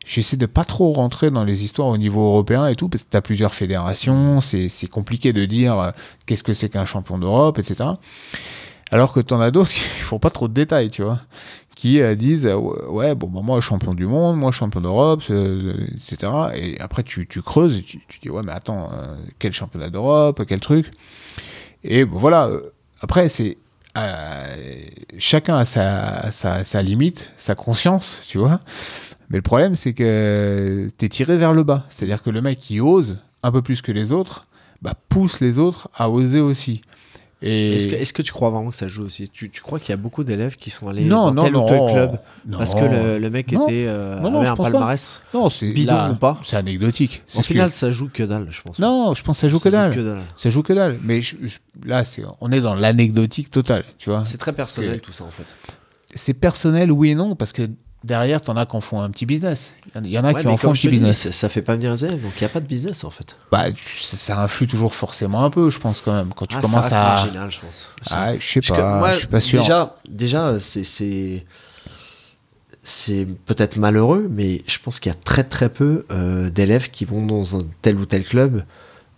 J'essaie 0.06 0.36
de 0.36 0.46
pas 0.46 0.64
trop 0.64 0.92
rentrer 0.92 1.30
dans 1.30 1.44
les 1.44 1.64
histoires 1.64 1.88
au 1.88 1.98
niveau 1.98 2.24
européen 2.24 2.66
et 2.68 2.76
tout, 2.76 2.88
parce 2.88 3.02
que 3.02 3.10
tu 3.10 3.16
as 3.16 3.20
plusieurs 3.20 3.54
fédérations, 3.54 4.40
c'est 4.40 4.68
c'est 4.68 4.86
compliqué 4.86 5.32
de 5.32 5.44
dire 5.44 5.78
euh, 5.78 5.90
qu'est-ce 6.24 6.44
que 6.44 6.54
c'est 6.54 6.70
qu'un 6.70 6.86
champion 6.86 7.18
d'Europe, 7.18 7.58
etc. 7.58 7.90
Alors 8.90 9.12
que 9.12 9.20
t'en 9.20 9.40
as 9.40 9.50
d'autres 9.50 9.70
qui 9.74 9.80
font 9.80 10.18
pas 10.18 10.30
trop 10.30 10.48
de 10.48 10.54
détails, 10.54 10.88
tu 10.88 11.02
vois. 11.02 11.20
Qui 11.74 12.00
euh, 12.00 12.14
disent, 12.14 12.46
ouais, 12.46 13.14
bon, 13.14 13.28
bah, 13.28 13.40
moi, 13.42 13.60
champion 13.60 13.94
du 13.94 14.06
monde, 14.06 14.36
moi, 14.36 14.50
champion 14.50 14.80
d'Europe, 14.80 15.22
etc. 15.24 16.32
Et 16.54 16.80
après, 16.80 17.02
tu, 17.02 17.26
creuses 17.42 17.76
et 17.78 17.82
tu, 17.82 18.00
dis, 18.22 18.30
ouais, 18.30 18.42
mais 18.42 18.52
attends, 18.52 18.90
quel 19.38 19.52
championnat 19.52 19.90
d'Europe, 19.90 20.42
quel 20.48 20.60
truc. 20.60 20.90
Et 21.84 22.04
voilà. 22.04 22.50
Après, 23.00 23.28
c'est. 23.28 23.58
Euh, 24.00 24.56
chacun 25.18 25.56
a 25.56 25.64
sa, 25.64 26.30
sa, 26.30 26.64
sa 26.64 26.82
limite, 26.82 27.30
sa 27.36 27.54
conscience, 27.54 28.22
tu 28.26 28.38
vois. 28.38 28.60
Mais 29.30 29.38
le 29.38 29.42
problème, 29.42 29.74
c'est 29.74 29.92
que 29.92 30.88
t'es 30.96 31.08
tiré 31.08 31.36
vers 31.36 31.52
le 31.52 31.62
bas. 31.62 31.84
C'est-à-dire 31.90 32.22
que 32.22 32.30
le 32.30 32.40
mec 32.40 32.58
qui 32.58 32.80
ose 32.80 33.18
un 33.42 33.52
peu 33.52 33.62
plus 33.62 33.82
que 33.82 33.92
les 33.92 34.12
autres, 34.12 34.46
bah, 34.82 34.94
pousse 35.08 35.40
les 35.40 35.58
autres 35.58 35.88
à 35.94 36.08
oser 36.10 36.40
aussi. 36.40 36.82
Et 37.40 37.76
Est-ce 37.76 38.12
que, 38.12 38.22
tu 38.22 38.32
crois 38.32 38.50
vraiment 38.50 38.70
que 38.70 38.74
ça 38.76 38.88
joue 38.88 39.04
aussi? 39.04 39.28
Tu, 39.28 39.48
tu 39.48 39.60
crois 39.62 39.78
qu'il 39.78 39.90
y 39.90 39.92
a 39.92 39.96
beaucoup 39.96 40.24
d'élèves 40.24 40.56
qui 40.56 40.70
sont 40.70 40.88
allés 40.88 41.04
non, 41.04 41.26
dans 41.26 41.34
non, 41.34 41.42
tel 41.44 41.52
non, 41.52 41.64
ou 41.64 41.68
tel 41.68 41.92
club 41.94 42.18
non. 42.46 42.58
parce 42.58 42.74
que 42.74 42.80
le, 42.84 43.18
le 43.18 43.30
mec 43.30 43.52
était 43.52 43.84
euh, 43.86 44.18
Non, 44.18 44.30
non, 44.32 44.40
avait 44.40 44.48
un 44.48 44.56
pas. 44.56 44.64
palmarès 44.64 45.20
Non, 45.32 45.48
c'est 45.48 45.70
bidon 45.70 45.92
là, 45.94 46.10
ou 46.10 46.16
pas? 46.16 46.36
C'est 46.42 46.56
anecdotique. 46.56 47.22
Au 47.36 47.38
que- 47.38 47.44
final, 47.46 47.70
ça 47.70 47.92
joue 47.92 48.08
que 48.12 48.24
dalle, 48.24 48.48
je 48.50 48.60
pense. 48.60 48.80
Non, 48.80 49.14
je 49.14 49.22
pense 49.22 49.36
que 49.36 49.40
ça 49.42 49.48
joue 49.48 49.60
que 49.60 49.68
dalle. 49.68 49.94
que 49.94 50.00
dalle. 50.00 50.22
Ça 50.36 50.50
joue 50.50 50.64
que 50.64 50.72
dalle. 50.72 50.98
Mais 51.04 51.20
je- 51.20 51.36
je- 51.44 51.58
là, 51.86 52.04
c'est, 52.04 52.24
on 52.40 52.50
est 52.50 52.60
dans 52.60 52.74
l'anecdotique 52.74 53.52
totale, 53.52 53.84
tu 53.98 54.10
vois. 54.10 54.24
C'est 54.24 54.38
très 54.38 54.52
personnel 54.52 55.00
tout 55.00 55.12
ça 55.12 55.22
en 55.22 55.30
fait. 55.30 55.44
C'est 56.16 56.34
personnel, 56.34 56.90
oui 56.90 57.10
et 57.10 57.14
non, 57.14 57.36
parce 57.36 57.52
que 57.52 57.68
derrière, 58.04 58.40
t'en 58.40 58.56
as 58.56 58.64
qui 58.66 58.76
en 58.76 58.80
font 58.80 59.00
un 59.00 59.10
petit 59.10 59.26
business. 59.26 59.72
Il 59.96 60.06
y 60.06 60.18
en- 60.18 60.24
a 60.24 60.32
Ouais, 60.32 60.40
qui 60.42 60.46
en 60.48 60.56
font 60.56 60.70
un 60.70 60.72
petit 60.72 60.82
te 60.82 60.88
dis, 60.88 60.96
business. 60.98 61.18
ça, 61.22 61.32
ça 61.32 61.48
fait 61.48 61.62
pas 61.62 61.74
venir 61.76 61.92
élèves, 61.92 62.22
donc 62.22 62.32
il 62.36 62.40
n'y 62.40 62.46
a 62.46 62.48
pas 62.48 62.60
de 62.60 62.66
business 62.66 63.04
en 63.04 63.10
fait. 63.10 63.36
Bah, 63.50 63.64
ça, 64.00 64.16
ça 64.16 64.42
influe 64.42 64.66
toujours 64.66 64.94
forcément 64.94 65.44
un 65.44 65.50
peu, 65.50 65.68
je 65.70 65.78
pense 65.78 66.00
quand 66.00 66.12
même. 66.14 66.32
Quand 66.34 66.46
tu 66.46 66.56
Ah, 66.56 66.62
ça 66.62 66.68
commences 66.68 66.84
reste 66.84 66.96
à. 66.96 67.02
marginal, 67.02 67.50
je 67.50 67.60
pense. 67.60 67.88
Ah, 68.10 68.36
je 68.38 68.46
sais 68.46 68.60
pas, 68.60 68.98
moi, 68.98 69.12
je 69.14 69.18
suis 69.18 69.26
pas 69.26 69.40
sûr. 69.40 69.60
Déjà, 69.60 69.96
déjà 70.08 70.60
c'est- 70.60 71.44
c'est 72.82 73.26
peut-être 73.44 73.76
malheureux, 73.76 74.28
mais 74.30 74.62
je 74.66 74.78
pense 74.78 74.98
qu'il 75.00 75.10
y 75.12 75.14
a 75.14 75.18
très 75.18 75.44
très 75.44 75.68
peu 75.68 76.06
euh, 76.10 76.48
d'élèves 76.50 76.90
qui 76.90 77.04
vont 77.04 77.26
dans 77.26 77.56
un 77.58 77.66
tel 77.82 77.96
ou 77.96 78.06
tel 78.06 78.24
club 78.24 78.64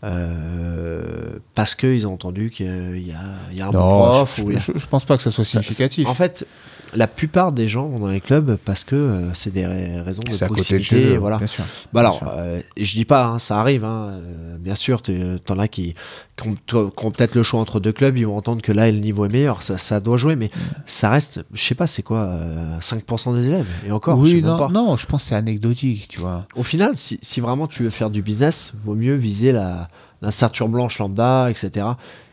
euh, 0.03 1.39
parce 1.55 1.75
qu'ils 1.75 2.07
ont 2.07 2.15
entendu 2.15 2.51
qu'il 2.51 2.67
y 3.07 3.13
a, 3.13 3.19
il 3.53 3.57
y 3.59 3.61
a 3.61 3.67
un 3.69 3.71
bon 3.71 3.79
non, 3.79 4.11
prof. 4.11 4.35
je, 4.39 4.43
ou 4.43 4.53
je- 4.59 4.73
je 4.79 4.87
pense 4.87 5.05
pas 5.05 5.17
que 5.17 5.23
ça 5.23 5.31
soit 5.31 5.45
Ça- 5.45 5.63
significatif. 5.63 6.09
En 6.09 6.15
fait, 6.15 6.47
la 6.95 7.07
plupart 7.07 7.53
des 7.53 7.69
gens 7.69 7.87
vont 7.87 8.01
dans 8.01 8.09
les 8.09 8.21
clubs 8.21 8.57
parce 8.65 8.85
que 8.85 8.97
euh, 8.97 9.35
c'est 9.35 9.53
des 9.53 9.65
ra- 9.67 10.03
raisons 10.03 10.23
de 10.23 10.33
de 10.33 10.45
proximité. 10.45 11.15
eux, 11.15 11.19
voilà. 11.19 11.39
bien 11.39 11.47
sûr. 11.47 11.65
Bah 11.93 12.01
alors, 12.01 12.21
Bien 12.25 12.33
euh, 12.37 12.61
je 12.77 12.93
dis 12.95 13.05
pas, 13.05 13.27
hein, 13.27 13.39
ça 13.39 13.61
arrive, 13.61 13.85
hein, 13.85 14.11
euh, 14.13 14.57
bien 14.59 14.75
sûr, 14.75 15.01
t'en 15.03 15.59
as 15.59 15.69
qui, 15.69 15.95
qui 16.41 16.49
ont, 16.75 17.11
peut-être 17.11 17.35
le 17.35 17.43
choix 17.43 17.61
entre 17.61 17.81
deux 17.81 17.93
clubs, 17.93 18.17
ils 18.19 18.27
vont 18.27 18.37
entendre 18.37 18.63
que 18.63 18.73
là, 18.73 18.91
le 18.91 18.99
niveau 18.99 19.25
est 19.25 19.29
meilleur, 19.29 19.63
ça, 19.63 19.79
ça 19.79 20.01
doit 20.01 20.17
jouer, 20.17 20.37
mais 20.37 20.51
ça 20.87 21.11
reste, 21.11 21.45
je 21.53 21.63
sais 21.63 21.75
pas, 21.75 21.87
c'est 21.87 22.03
quoi, 22.03 22.19
euh, 22.23 22.79
5% 22.81 23.35
des 23.35 23.47
élèves, 23.49 23.69
et 23.87 23.93
encore, 23.93 24.19
oui, 24.19 24.43
non, 24.43 24.69
non, 24.71 24.97
je 24.97 25.07
pense 25.07 25.23
que 25.23 25.29
c'est 25.31 25.35
anecdotique, 25.37 26.07
tu 26.09 26.21
vois. 26.21 26.47
Au 26.57 26.63
final, 26.63 26.93
si, 26.95 27.19
si 27.23 27.41
vraiment 27.41 27.67
tu 27.67 27.83
veux 27.85 27.91
faire 27.91 28.11
du 28.11 28.23
business, 28.23 28.73
vaut 28.85 28.95
mieux 28.95 29.15
viser 29.15 29.53
la, 29.53 29.89
la 30.23 30.31
ceinture 30.31 30.69
blanche 30.69 30.99
lambda, 30.99 31.51
etc. 31.51 31.87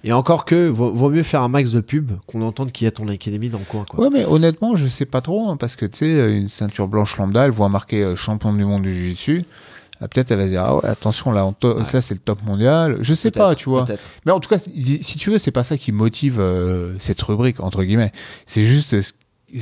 Et 0.03 0.11
encore 0.13 0.45
que, 0.45 0.67
vaut, 0.67 0.91
vaut 0.93 1.09
mieux 1.09 1.23
faire 1.23 1.41
un 1.41 1.47
max 1.47 1.71
de 1.71 1.79
pub 1.79 2.11
qu'on 2.27 2.41
entende 2.41 2.71
qu'il 2.71 2.85
y 2.85 2.87
a 2.87 2.91
ton 2.91 3.07
académie 3.07 3.49
dans 3.49 3.59
le 3.59 3.65
coin, 3.65 3.85
quoi. 3.87 4.05
Ouais, 4.05 4.09
mais 4.11 4.25
honnêtement, 4.25 4.75
je 4.75 4.87
sais 4.87 5.05
pas 5.05 5.21
trop, 5.21 5.49
hein, 5.49 5.57
parce 5.57 5.75
que 5.75 5.85
tu 5.85 5.99
sais, 5.99 6.37
une 6.37 6.47
ceinture 6.49 6.87
blanche 6.87 7.17
lambda, 7.17 7.45
elle 7.45 7.51
voit 7.51 7.69
marqué 7.69 8.03
euh, 8.03 8.15
champion 8.15 8.53
du 8.53 8.65
monde 8.65 8.83
du 8.83 8.93
jiu-jitsu. 8.93 9.45
Ah, 9.99 10.07
Peut-être 10.07 10.29
elle 10.31 10.37
va 10.37 10.47
dire, 10.47 10.63
ah 10.63 10.75
ouais, 10.75 10.85
attention, 10.85 11.31
là, 11.31 11.45
Ouais. 11.45 11.83
ça 11.85 12.01
c'est 12.01 12.13
le 12.13 12.19
top 12.19 12.43
mondial. 12.43 12.97
Je 13.01 13.13
sais 13.15 13.31
pas, 13.31 13.55
tu 13.55 13.67
vois. 13.69 13.85
Mais 14.25 14.31
en 14.31 14.39
tout 14.39 14.49
cas, 14.49 14.59
si 14.59 15.17
tu 15.17 15.31
veux, 15.31 15.37
c'est 15.39 15.51
pas 15.51 15.63
ça 15.63 15.75
qui 15.77 15.91
motive 15.91 16.37
euh, 16.39 16.93
cette 16.99 17.21
rubrique, 17.23 17.59
entre 17.61 17.83
guillemets. 17.83 18.11
C'est 18.45 18.63
juste 18.65 18.93
euh, 18.93 19.01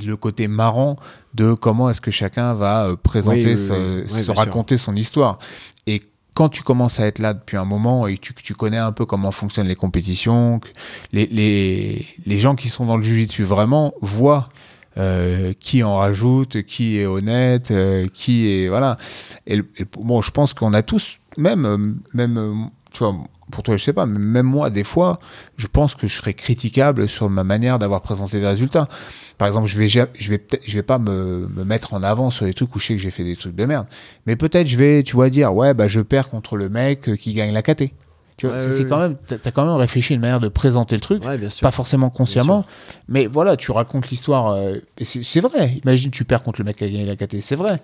le 0.06 0.16
côté 0.18 0.48
marrant 0.50 0.98
de 1.36 1.54
comment 1.54 1.90
est-ce 1.90 2.02
que 2.02 2.12
chacun 2.12 2.54
va 2.54 2.86
euh, 2.88 2.96
présenter, 2.98 3.46
Oui, 3.46 3.52
oui, 3.52 3.58
se, 3.58 3.72
oui. 3.74 4.02
Oui, 4.02 4.10
se 4.10 4.14
bien 4.16 4.24
sûr. 4.24 4.36
raconter 4.36 4.78
son 4.78 4.96
histoire. 4.98 5.40
Et 5.88 6.02
quand 6.36 6.50
tu 6.50 6.62
commences 6.62 7.00
à 7.00 7.08
être 7.08 7.20
là 7.20 7.34
depuis 7.34 7.58
un 7.58 7.66
moment 7.66 8.08
et 8.08 8.18
que 8.18 8.34
tu, 8.34 8.54
connais 8.54 8.78
un 8.78 8.92
peu 8.92 9.06
comment 9.06 9.32
fonctionnent 9.32 9.68
les 9.68 9.76
compétitions, 9.76 10.60
les, 11.14 11.26
les, 11.28 12.06
les 12.26 12.40
gens 12.40 12.56
qui 12.56 12.70
sont 12.70 12.86
dans 12.86 12.98
le 12.98 13.04
jiu-jitsu 13.04 13.44
vraiment 13.44 13.94
voient 14.02 14.50
euh, 14.98 15.54
qui 15.60 15.82
en 15.82 15.98
rajoute, 15.98 16.64
qui 16.64 17.00
est 17.00 17.06
honnête, 17.06 17.72
euh, 17.72 18.08
qui 18.14 18.48
est 18.48 18.68
voilà. 18.68 18.98
Et, 19.48 19.62
bon, 19.98 20.22
je 20.22 20.32
pense 20.32 20.54
qu'on 20.54 20.74
a 20.74 20.84
tous, 20.84 21.20
même 21.38 22.00
même 22.14 22.70
tu 22.96 23.04
vois, 23.04 23.16
pour 23.52 23.62
toi 23.62 23.78
je 23.78 23.84
sais 23.84 23.94
pas, 23.94 24.06
mais 24.06 24.18
même 24.20 24.46
moi 24.46 24.70
des 24.70 24.84
fois, 24.84 25.20
je 25.58 25.68
pense 25.68 25.94
que 25.96 26.08
je 26.08 26.16
serais 26.16 26.34
critiquable 26.34 27.08
sur 27.08 27.30
ma 27.30 27.44
manière 27.44 27.78
d'avoir 27.78 28.02
présenté 28.02 28.40
des 28.40 28.48
résultats. 28.48 28.88
Par 29.38 29.48
exemple, 29.48 29.68
je 29.68 29.78
vais 29.78 29.88
je 29.88 30.00
vais 30.30 30.42
je 30.66 30.74
vais 30.74 30.84
pas 30.84 30.98
me, 30.98 31.48
me 31.54 31.64
mettre 31.64 31.94
en 31.94 32.02
avant 32.04 32.30
sur 32.30 32.46
les 32.46 32.54
trucs 32.54 32.74
où 32.76 32.80
je 32.80 32.86
sais 32.88 32.94
que 32.96 33.02
j'ai 33.02 33.12
fait 33.12 33.24
des 33.24 33.36
trucs 33.36 33.56
de 33.56 33.66
merde, 33.66 33.86
mais 34.26 34.36
peut-être 34.36 34.68
je 34.68 34.78
vais 34.78 35.04
tu 35.04 35.16
vois 35.16 35.30
dire 35.30 35.54
ouais 35.54 35.74
bah 35.74 35.88
je 35.88 36.00
perds 36.02 36.30
contre 36.30 36.56
le 36.58 36.70
mec 36.70 37.10
euh, 37.10 37.16
qui 37.16 37.34
gagne 37.34 37.54
la 37.54 37.62
KT. 37.62 37.92
Tu 38.38 38.48
vois, 38.48 38.58
Ouais, 38.58 38.70
c'est 38.70 38.86
quand 38.86 39.00
même 39.00 39.16
t'as 39.28 39.52
quand 39.52 39.66
même 39.66 39.76
réfléchi 39.78 40.12
à 40.12 40.16
une 40.16 40.22
manière 40.22 40.42
de 40.42 40.50
présenter 40.50 40.96
le 40.96 41.00
truc 41.02 41.24
Ouais, 41.24 41.38
bien 41.38 41.50
sûr. 41.50 41.62
pas 41.62 41.72
forcément 41.72 42.10
consciemment, 42.10 42.66
mais 43.08 43.28
voilà, 43.28 43.56
tu 43.56 43.72
racontes 43.72 44.10
l'histoire. 44.10 44.48
euh, 44.48 44.76
et 44.98 45.06
c'est 45.06 45.24
c'est 45.24 45.40
vrai. 45.40 45.80
Imagine, 45.86 46.12
tu 46.12 46.26
perds 46.26 46.44
contre 46.44 46.60
le 46.60 46.66
mec 46.66 46.76
qui 46.76 46.84
a 46.84 46.90
gagné 46.90 47.06
la 47.06 47.16
KT. 47.16 47.40
C'est 47.40 47.56
vrai. 47.56 47.80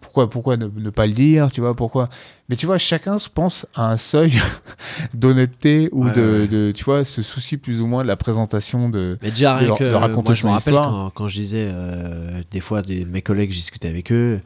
Pourquoi, 0.00 0.30
pourquoi 0.30 0.56
ne, 0.56 0.66
ne 0.66 0.90
pas 0.90 1.06
le 1.06 1.12
dire 1.12 1.52
Tu 1.52 1.60
vois, 1.60 1.74
pourquoi? 1.74 2.08
Mais 2.48 2.56
tu 2.56 2.64
vois, 2.66 2.78
chacun 2.78 3.18
se 3.18 3.28
pense 3.28 3.66
à 3.74 3.90
un 3.90 3.96
seuil 3.98 4.32
d'honnêteté 5.14 5.88
ou 5.92 6.06
Ouais, 6.06 6.12
de, 6.12 6.40
ouais. 6.42 6.48
de, 6.48 6.72
tu 6.72 6.84
vois, 6.84 7.04
ce 7.04 7.22
souci 7.22 7.56
plus 7.56 7.80
ou 7.80 7.86
moins 7.86 8.02
de 8.02 8.08
la 8.08 8.16
présentation 8.16 8.88
de. 8.88 9.18
Mais 9.22 9.30
déjà, 9.30 9.60
de- 9.60 9.70
que, 9.76 9.84
de 9.84 9.94
raconter 9.94 10.28
moi, 10.28 10.34
je 10.34 10.46
me 10.46 10.52
rappelle 10.52 10.74
quand, 10.74 11.10
quand 11.10 11.28
je 11.28 11.36
disais, 11.36 11.66
euh, 11.68 12.42
des 12.50 12.60
fois, 12.60 12.82
des, 12.82 13.04
mes 13.04 13.22
collègues, 13.22 13.50
je 13.50 13.56
discutais 13.56 13.88
avec 13.88 14.10
eux, 14.12 14.40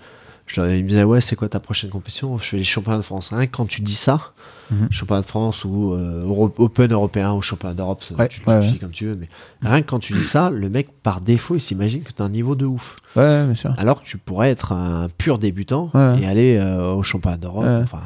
je 0.47 0.61
ils 0.77 0.83
me 0.85 0.89
disaient, 0.89 1.05
ouais, 1.05 1.21
c'est 1.21 1.37
quoi 1.37 1.49
ta 1.49 1.61
prochaine 1.61 1.91
compétition? 1.91 2.37
Je 2.39 2.45
fais 2.45 2.57
les 2.57 2.65
championnats 2.65 2.99
de 2.99 3.03
France. 3.03 3.31
Rien 3.33 3.47
que 3.47 3.53
quand 3.53 3.69
tu 3.69 3.81
dis 3.83 3.95
ça, 3.95 4.33
Mhm. 4.71 4.89
championnat 4.91 5.23
de 5.23 5.27
France 5.27 5.65
ou 5.65 5.93
euh, 5.95 6.25
Euro- 6.27 6.53
Open 6.59 6.93
européen 6.93 7.33
ou 7.33 7.41
championnat 7.43 7.75
d'Europe, 7.75 8.03
Ouais, 8.19 8.29
tu, 8.29 8.41
ouais, 8.47 8.61
tu 8.61 8.69
dis 8.73 8.79
comme 8.79 8.91
tu 8.93 9.07
veux, 9.07 9.15
mais 9.17 9.29
rien 9.63 9.81
que 9.83 9.87
quand 9.89 9.99
tu 9.99 10.13
dis 10.13 10.23
ça, 10.23 10.51
le 10.51 10.69
mec, 10.69 10.89
par 11.03 11.21
défaut, 11.21 11.55
il 11.55 11.61
s'imagine 11.61 12.03
que 12.03 12.13
tu 12.13 12.23
as 12.23 12.25
un 12.27 12.29
niveau 12.29 12.55
de 12.55 12.67
ouf. 12.67 12.97
Ouais, 13.17 13.45
bien 13.47 13.55
sûr. 13.55 13.75
Alors 13.79 14.03
que 14.03 14.07
tu 14.07 14.19
pourrais 14.19 14.51
être 14.51 14.73
un 14.73 15.07
pur 15.17 15.39
débutant 15.39 15.91
et 16.21 16.27
aller 16.27 16.57
euh, 16.57 16.93
au 16.93 17.03
championnat 17.03 17.39
d'Europe, 17.39 17.65
enfin 17.83 18.01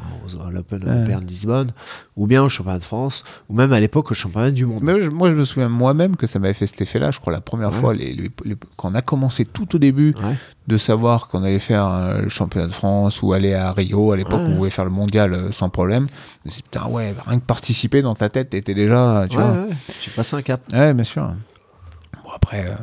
à 0.47 0.51
l'Open 0.51 0.81
européen 0.87 1.19
de 1.19 1.25
Lisbonne, 1.25 1.71
ou 2.15 2.25
bien 2.27 2.41
au 2.43 2.49
championnat 2.49 2.79
de 2.79 2.83
France, 2.85 3.23
ou 3.49 3.55
même 3.55 3.73
à 3.73 3.79
l'époque 3.79 4.09
au 4.11 4.13
championnat 4.13 4.51
du 4.51 4.65
monde. 4.65 4.79
Mais 4.81 4.97
moi, 5.09 5.29
je 5.29 5.35
me 5.35 5.43
souviens 5.45 5.69
moi-même 5.69 6.15
que 6.15 6.27
ça 6.27 6.39
m'avait 6.39 6.53
fait 6.53 6.67
cet 6.67 6.79
effet-là. 6.81 7.11
Je 7.11 7.19
crois 7.19 7.33
la 7.33 7.41
première 7.41 7.73
fois, 7.73 7.93
les, 7.93 8.13
les- 8.13 8.31
les- 8.45 8.55
quand 8.77 8.91
on 8.91 8.95
a 8.95 9.01
commencé 9.01 9.43
tout 9.45 9.75
au 9.75 9.79
début, 9.79 10.15
de 10.67 10.77
savoir 10.77 11.27
qu'on 11.27 11.43
allait 11.43 11.59
faire 11.59 11.85
euh, 11.87 12.21
le 12.21 12.29
championnat 12.29 12.67
de 12.67 12.73
France 12.73 13.21
ou 13.21 13.33
aller 13.33 13.53
à 13.53 13.73
Rio. 13.73 14.13
À 14.13 14.17
l'époque, 14.17 14.39
on 14.47 14.55
pouvait 14.55 14.69
faire 14.69 14.85
le 14.85 14.91
mondial 14.91 15.49
sans 15.51 15.67
problème. 15.69 16.07
Me 16.45 16.51
suis 16.51 16.61
dit, 16.61 16.69
putain, 16.69 16.87
ouais, 16.87 17.15
rien 17.25 17.39
que 17.39 17.45
participer 17.45 18.01
dans 18.01 18.15
ta 18.15 18.29
tête, 18.29 18.49
t'étais 18.49 18.73
déjà, 18.73 19.25
tu 19.29 19.37
Ouais, 19.37 19.43
vois. 19.43 19.51
ouais, 19.53 19.69
tu 20.01 20.09
passes 20.09 20.33
un 20.33 20.41
cap. 20.41 20.61
Ouais, 20.73 20.93
bien 20.93 21.03
sûr. 21.05 21.33
Bon, 22.23 22.29
après, 22.35 22.65
euh, 22.67 22.73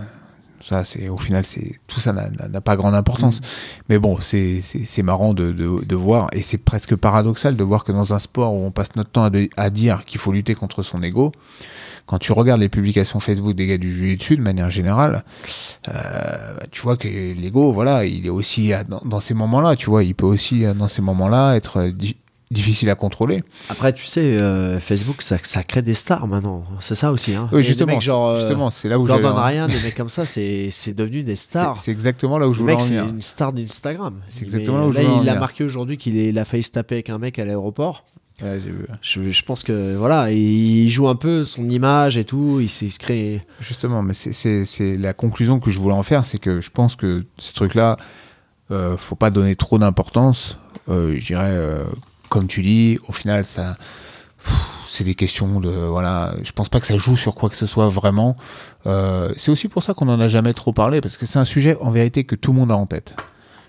ça, 0.63 0.83
c'est 0.85 1.09
au 1.09 1.17
final, 1.19 1.45
c'est 1.45 1.73
tout 1.87 2.01
ça 2.01 2.13
n'a- 2.13 2.61
pas 2.63 2.77
grande 2.77 2.95
importance. 2.95 3.41
Mais 3.89 3.99
bon, 3.99 4.19
c'est 4.21 4.61
c'est- 4.63 4.85
c'est 4.85 5.03
marrant 5.03 5.35
de, 5.35 5.53
de, 5.53 5.85
de 5.85 5.95
voir, 5.97 6.29
et 6.33 6.41
c'est 6.43 6.59
presque 6.59 6.97
paradoxal 6.97 7.57
de 7.57 7.63
voir 7.65 7.85
que 7.85 7.93
dans 7.93 8.15
un 8.15 8.19
sport 8.19 8.55
où 8.55 8.65
on 8.65 8.71
passe 8.71 8.97
notre 8.97 9.11
temps 9.11 9.25
à, 9.25 9.31
de- 9.31 9.49
à 9.57 9.69
dire 9.71 10.05
qu'il 10.07 10.21
faut 10.21 10.33
lutter 10.33 10.55
contre 10.55 10.83
son 10.83 11.03
ego, 11.03 11.33
quand 12.07 12.19
tu 12.19 12.33
regardes 12.33 12.61
les 12.61 12.69
publications 12.71 13.21
Facebook 13.21 13.55
des 13.55 13.67
gars 13.67 13.79
du 13.79 13.93
jiu-jitsu 13.93 14.37
de 14.37 14.43
manière 14.43 14.71
générale, 14.71 15.23
euh, 15.89 16.57
tu 16.71 16.81
vois 16.83 16.97
que 16.97 17.09
l'ego, 17.09 17.73
voilà, 17.73 18.05
il 18.05 18.27
est 18.27 18.31
aussi 18.31 18.73
à- 18.73 18.85
dans, 18.85 19.01
dans 19.05 19.21
ces 19.21 19.35
moments-là, 19.35 19.77
tu 19.77 19.91
vois, 19.91 20.03
il 20.05 20.15
peut 20.15 20.27
aussi 20.27 20.65
euh, 20.65 20.75
dans 20.75 20.89
ces 20.89 21.03
moments-là 21.03 21.55
être 21.57 21.91
difficile 22.51 22.91
à 22.91 22.97
contrôler. 22.97 23.43
Après, 23.69 23.93
tu 23.93 24.05
sais, 24.07 24.37
euh, 24.37 24.81
Facebook, 24.81 25.23
ça, 25.23 25.37
ça 25.43 25.63
crée 25.63 25.83
des 25.83 25.95
stars 25.95 26.27
maintenant. 26.27 26.65
C'est 26.81 26.97
ça 26.97 27.13
aussi. 27.13 27.35
Hein. 27.35 27.49
Oui, 27.53 27.61
Il 27.61 27.65
justement, 27.65 27.93
mecs 27.95 28.01
genre, 28.03 28.31
euh, 28.31 28.37
justement, 28.41 28.71
c'est 28.71 28.89
là 28.89 28.99
où 28.99 29.07
Gordon 29.07 29.29
en- 29.29 29.45
Ryan, 29.45 29.67
des 29.69 29.81
mecs 29.81 29.95
comme 29.97 30.09
ça, 30.09 30.27
c'est 30.27 30.69
c'est 30.73 30.93
devenu 30.95 31.23
des 31.23 31.37
C'est 31.37 31.51
stars. 31.51 31.79
c'est 31.79 31.93
exactement 31.93 32.39
là 32.39 32.49
où 32.49 32.53
je 32.53 32.59
Le 32.59 32.63
voulais 32.63 32.73
mec, 32.75 32.83
en 32.83 32.85
c'est 32.85 32.97
venir. 32.97 33.15
une 33.15 33.23
star 33.23 33.53
d'Instagram. 33.53 34.21
C'est 34.29 34.41
Mais 34.41 34.47
exactement 34.49 34.79
là 34.79 34.87
où 34.87 34.93
je 34.93 34.99
voulais 34.99 35.09
en 35.09 35.17
il 35.23 35.29
a 35.29 35.33
venir. 35.33 35.41
marqué 35.41 35.63
aujourd'hui 35.65 35.97
qu'il 35.97 36.17
il 36.17 36.37
a 36.39 36.45
failli 36.45 36.63
se 36.65 36.73
taper 36.73 36.97
avec 36.97 37.11
un 37.11 37.19
mec 37.19 37.39
à 37.39 37.45
l'aéroport. 37.45 38.05
Ouais. 38.43 38.59
Je, 39.03 39.31
je 39.31 39.43
pense 39.45 39.63
que 39.63 39.95
voilà, 39.97 40.33
il 40.33 40.89
joue 40.91 41.09
un 41.09 41.15
peu 41.15 41.45
son 41.45 41.69
image 41.71 42.17
et 42.17 42.25
tout. 42.25 42.59
Il 42.61 42.71
s'est 42.71 42.89
créé. 42.99 43.43
Justement, 43.61 44.03
mais 44.03 44.15
c'est- 44.15 44.33
c'est 44.33 44.65
c'est 44.65 44.97
la 44.97 45.13
conclusion 45.13 45.61
que 45.61 45.71
je 45.71 45.79
voulais 45.79 45.95
en 45.95 46.03
faire, 46.03 46.27
c'est 46.27 46.39
que 46.39 46.61
je 46.61 46.71
pense 46.71 46.97
que 46.97 47.23
ce 47.39 47.53
truc-là, 47.53 47.97
euh, 48.73 48.97
faut 48.97 49.15
pas 49.15 49.31
donner 49.31 49.55
trop 49.57 49.79
d'importance. 49.79 50.59
Euh, 50.89 51.15
je 51.17 51.27
dirais, 51.27 51.51
euh, 51.53 51.85
comme 52.31 52.47
tu 52.47 52.63
dis, 52.63 52.99
au 53.09 53.13
final, 53.13 53.45
ça, 53.45 53.77
c'est 54.87 55.05
des 55.05 55.15
questions 55.15 55.61
de, 55.61 55.69
voilà. 55.69 56.35
Je 56.43 56.53
pense 56.53 56.69
pas 56.71 56.81
que 56.81 56.87
ça 56.87 56.97
joue 56.97 57.17
sur 57.17 57.35
quoi 57.35 57.51
que 57.51 57.57
ce 57.57 57.67
soit 57.67 57.89
vraiment. 57.91 58.37
Euh, 58.87 59.33
c'est 59.37 59.51
aussi 59.51 59.69
pour 59.69 59.83
ça 59.83 59.93
qu'on 59.93 60.09
en 60.09 60.19
a 60.19 60.29
jamais 60.29 60.55
trop 60.55 60.73
parlé, 60.73 61.01
parce 61.03 61.17
que 61.19 61.27
c'est 61.27 61.39
un 61.39 61.45
sujet 61.45 61.77
en 61.81 61.91
vérité 61.91 62.25
que 62.25 62.35
tout 62.35 62.53
le 62.53 62.59
monde 62.59 62.71
a 62.73 62.77
en 62.77 62.87
tête. 62.87 63.15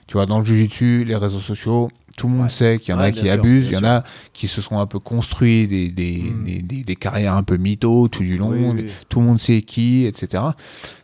Tu 0.07 0.13
vois, 0.13 0.25
dans 0.25 0.39
le 0.39 0.45
jujitsu, 0.45 1.03
les 1.05 1.15
réseaux 1.15 1.39
sociaux, 1.39 1.89
Tout 2.17 2.27
le 2.27 2.33
monde 2.33 2.43
Ouais. 2.43 2.49
sait 2.49 2.77
qu'il 2.79 2.93
y 2.93 2.93
en 2.93 2.99
Ouais, 2.99 3.05
a 3.05 3.11
qui 3.11 3.21
sûr, 3.23 3.31
abusent, 3.31 3.67
il 3.67 3.73
y 3.73 3.77
en 3.77 3.85
a 3.85 4.03
qui 4.33 4.49
se 4.49 4.61
sont 4.61 4.77
un 4.79 4.85
peu 4.85 4.99
construits 4.99 5.65
des, 5.69 5.87
des, 5.89 6.17
Mm. 6.23 6.45
des, 6.45 6.61
des- 6.61 6.83
des 6.83 6.95
carrières 6.97 7.35
un 7.35 7.43
peu 7.43 7.55
mythos 7.55 8.09
tout 8.09 8.21
du 8.23 8.35
long. 8.35 8.49
Oui, 8.49 8.59
oui, 8.61 8.81
oui. 8.83 8.91
Tout 9.07 9.21
le 9.21 9.27
monde 9.27 9.39
sait 9.39 9.61
qui, 9.61 10.03
etc. 10.05 10.43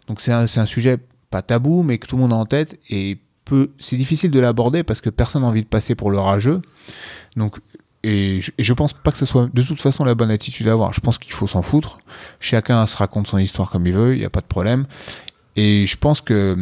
Donc 0.09 0.19
c'est 0.19 0.33
un, 0.33 0.47
c'est 0.47 0.59
un 0.59 0.65
sujet 0.65 0.97
pas 1.29 1.41
tabou, 1.41 1.81
mais 1.81 1.97
que 1.97 2.07
tout 2.07 2.17
le 2.17 2.23
monde 2.23 2.33
a 2.33 2.35
en 2.35 2.45
tête 2.45 2.77
et 2.89 3.19
peu, 3.47 3.71
c'est 3.77 3.97
difficile 3.97 4.31
de 4.31 4.39
l'aborder 4.39 4.83
parce 4.83 5.01
que 5.01 5.09
personne 5.09 5.41
n'a 5.41 5.47
envie 5.47 5.63
de 5.63 5.67
passer 5.67 5.95
pour 5.95 6.11
le 6.11 6.19
rageux. 6.19 6.61
Donc 7.35 7.57
et 8.03 8.39
je, 8.41 8.51
et 8.57 8.63
je 8.63 8.73
pense 8.73 8.93
pas 8.93 9.11
que 9.11 9.17
ce 9.17 9.25
soit 9.25 9.49
de 9.53 9.61
toute 9.61 9.81
façon 9.81 10.03
la 10.03 10.15
bonne 10.15 10.31
attitude 10.31 10.67
à 10.67 10.73
avoir. 10.73 10.93
Je 10.93 11.01
pense 11.01 11.17
qu'il 11.17 11.33
faut 11.33 11.47
s'en 11.47 11.61
foutre. 11.61 11.97
Chacun 12.39 12.85
se 12.85 12.95
raconte 12.95 13.27
son 13.27 13.37
histoire 13.37 13.69
comme 13.69 13.85
il 13.87 13.93
veut, 13.93 14.15
il 14.15 14.19
n'y 14.19 14.25
a 14.25 14.29
pas 14.29 14.41
de 14.41 14.45
problème. 14.45 14.85
Et 15.55 15.85
je 15.85 15.97
pense 15.97 16.21
que 16.21 16.55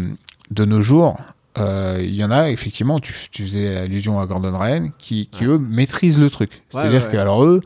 de 0.52 0.66
nos 0.66 0.82
jours, 0.82 1.18
euh, 1.58 2.00
il 2.02 2.16
y 2.16 2.24
en 2.24 2.32
a 2.32 2.50
effectivement, 2.50 3.00
tu, 3.00 3.14
tu 3.32 3.44
faisais 3.44 3.76
allusion 3.78 4.20
à 4.20 4.26
Gordon 4.26 4.58
Ryan, 4.58 4.90
qui, 4.98 5.28
qui 5.28 5.46
eux 5.46 5.58
maîtrisent 5.58 6.20
le 6.20 6.30
truc. 6.30 6.64
C'est-à-dire 6.70 7.04
ouais, 7.04 7.08
que 7.08 7.16
ouais. 7.16 7.22
alors 7.22 7.44
eux, 7.44 7.62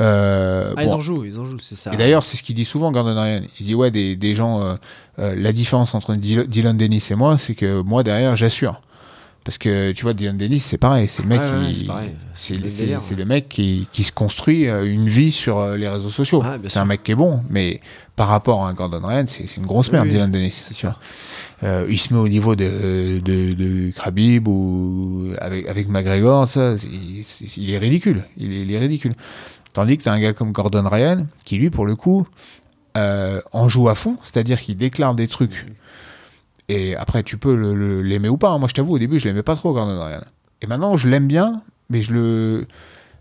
euh, 0.00 0.74
Ah, 0.76 0.84
ils 0.84 0.90
en 0.90 1.00
jouent, 1.00 1.24
ils 1.24 1.38
en 1.38 1.44
jouent, 1.44 1.58
c'est 1.58 1.74
ça. 1.76 1.92
et 1.92 1.96
d'ailleurs, 1.96 2.24
c'est 2.24 2.36
ce 2.36 2.42
qu'il 2.42 2.54
dit 2.54 2.64
souvent, 2.64 2.90
Gordon 2.92 3.20
Ryan. 3.20 3.42
Il 3.58 3.66
dit 3.66 3.74
Ouais, 3.74 3.90
des, 3.90 4.16
des 4.16 4.34
gens, 4.34 4.62
euh, 4.62 4.74
euh, 5.18 5.34
la 5.36 5.52
différence 5.52 5.94
entre 5.94 6.14
Dylan 6.14 6.76
Dennis 6.76 7.08
et 7.10 7.14
moi, 7.14 7.38
c'est 7.38 7.54
que 7.54 7.82
moi, 7.82 8.02
derrière, 8.02 8.36
j'assure. 8.36 8.80
Parce 9.42 9.56
que 9.56 9.92
tu 9.92 10.02
vois, 10.02 10.12
Dylan 10.12 10.36
Dennis, 10.36 10.60
c'est 10.60 10.76
pareil. 10.78 11.08
C'est 11.08 11.22
le 11.22 11.28
mec 11.28 11.40
qui. 11.72 11.88
c'est 12.34 12.54
le 12.56 13.16
ouais. 13.16 13.24
mec 13.24 13.48
qui, 13.48 13.88
qui 13.90 14.04
se 14.04 14.12
construit 14.12 14.64
une 14.64 15.08
vie 15.08 15.32
sur 15.32 15.76
les 15.76 15.88
réseaux 15.88 16.10
sociaux. 16.10 16.42
C'est 16.68 16.78
un 16.78 16.84
mec 16.84 17.02
qui 17.02 17.12
est 17.12 17.16
bon, 17.16 17.42
mais 17.48 17.80
par 18.16 18.28
rapport 18.28 18.64
à 18.64 18.68
un 18.68 18.74
Gordon 18.74 19.00
Ryan, 19.02 19.24
c'est 19.26 19.56
une 19.56 19.64
grosse 19.64 19.90
merde, 19.92 20.04
oui, 20.04 20.12
Dylan 20.12 20.30
Dennis. 20.30 20.50
c'est 20.52 20.74
sûr. 20.74 21.00
Euh, 21.62 21.86
il 21.90 21.98
se 21.98 22.12
met 22.14 22.18
au 22.18 22.28
niveau 22.28 22.56
de, 22.56 23.18
de, 23.20 23.52
de 23.52 23.90
Khabib 23.92 24.48
ou 24.48 25.32
avec, 25.38 25.68
avec 25.68 25.88
McGregor, 25.88 26.48
ça, 26.48 26.74
il 27.56 27.70
est 27.70 27.78
ridicule. 27.78 28.24
Il 28.38 28.52
est, 28.52 28.62
il 28.62 28.72
est 28.72 28.78
ridicule. 28.78 29.12
Tandis 29.72 29.96
que 29.98 30.02
tu 30.02 30.08
as 30.08 30.12
un 30.12 30.20
gars 30.20 30.32
comme 30.32 30.52
Gordon 30.52 30.88
Ryan 30.88 31.26
qui, 31.44 31.56
lui, 31.56 31.70
pour 31.70 31.86
le 31.86 31.94
coup, 31.96 32.26
euh, 32.96 33.40
en 33.52 33.68
joue 33.68 33.88
à 33.88 33.94
fond, 33.94 34.16
c'est-à-dire 34.24 34.60
qu'il 34.60 34.76
déclare 34.76 35.14
des 35.14 35.28
trucs. 35.28 35.66
Et 36.68 36.94
après, 36.96 37.22
tu 37.22 37.36
peux 37.36 37.54
l'aimer 38.02 38.28
ou 38.28 38.36
pas. 38.36 38.50
hein. 38.50 38.58
Moi, 38.58 38.68
je 38.68 38.74
t'avoue, 38.74 38.94
au 38.94 38.98
début, 38.98 39.18
je 39.18 39.26
l'aimais 39.28 39.42
pas 39.42 39.56
trop, 39.56 39.72
Gordon 39.72 40.04
Ryan. 40.04 40.20
Et 40.62 40.66
maintenant, 40.66 40.96
je 40.96 41.08
l'aime 41.08 41.26
bien, 41.26 41.62
mais 41.88 42.02
je 42.02 42.12
le. 42.12 42.66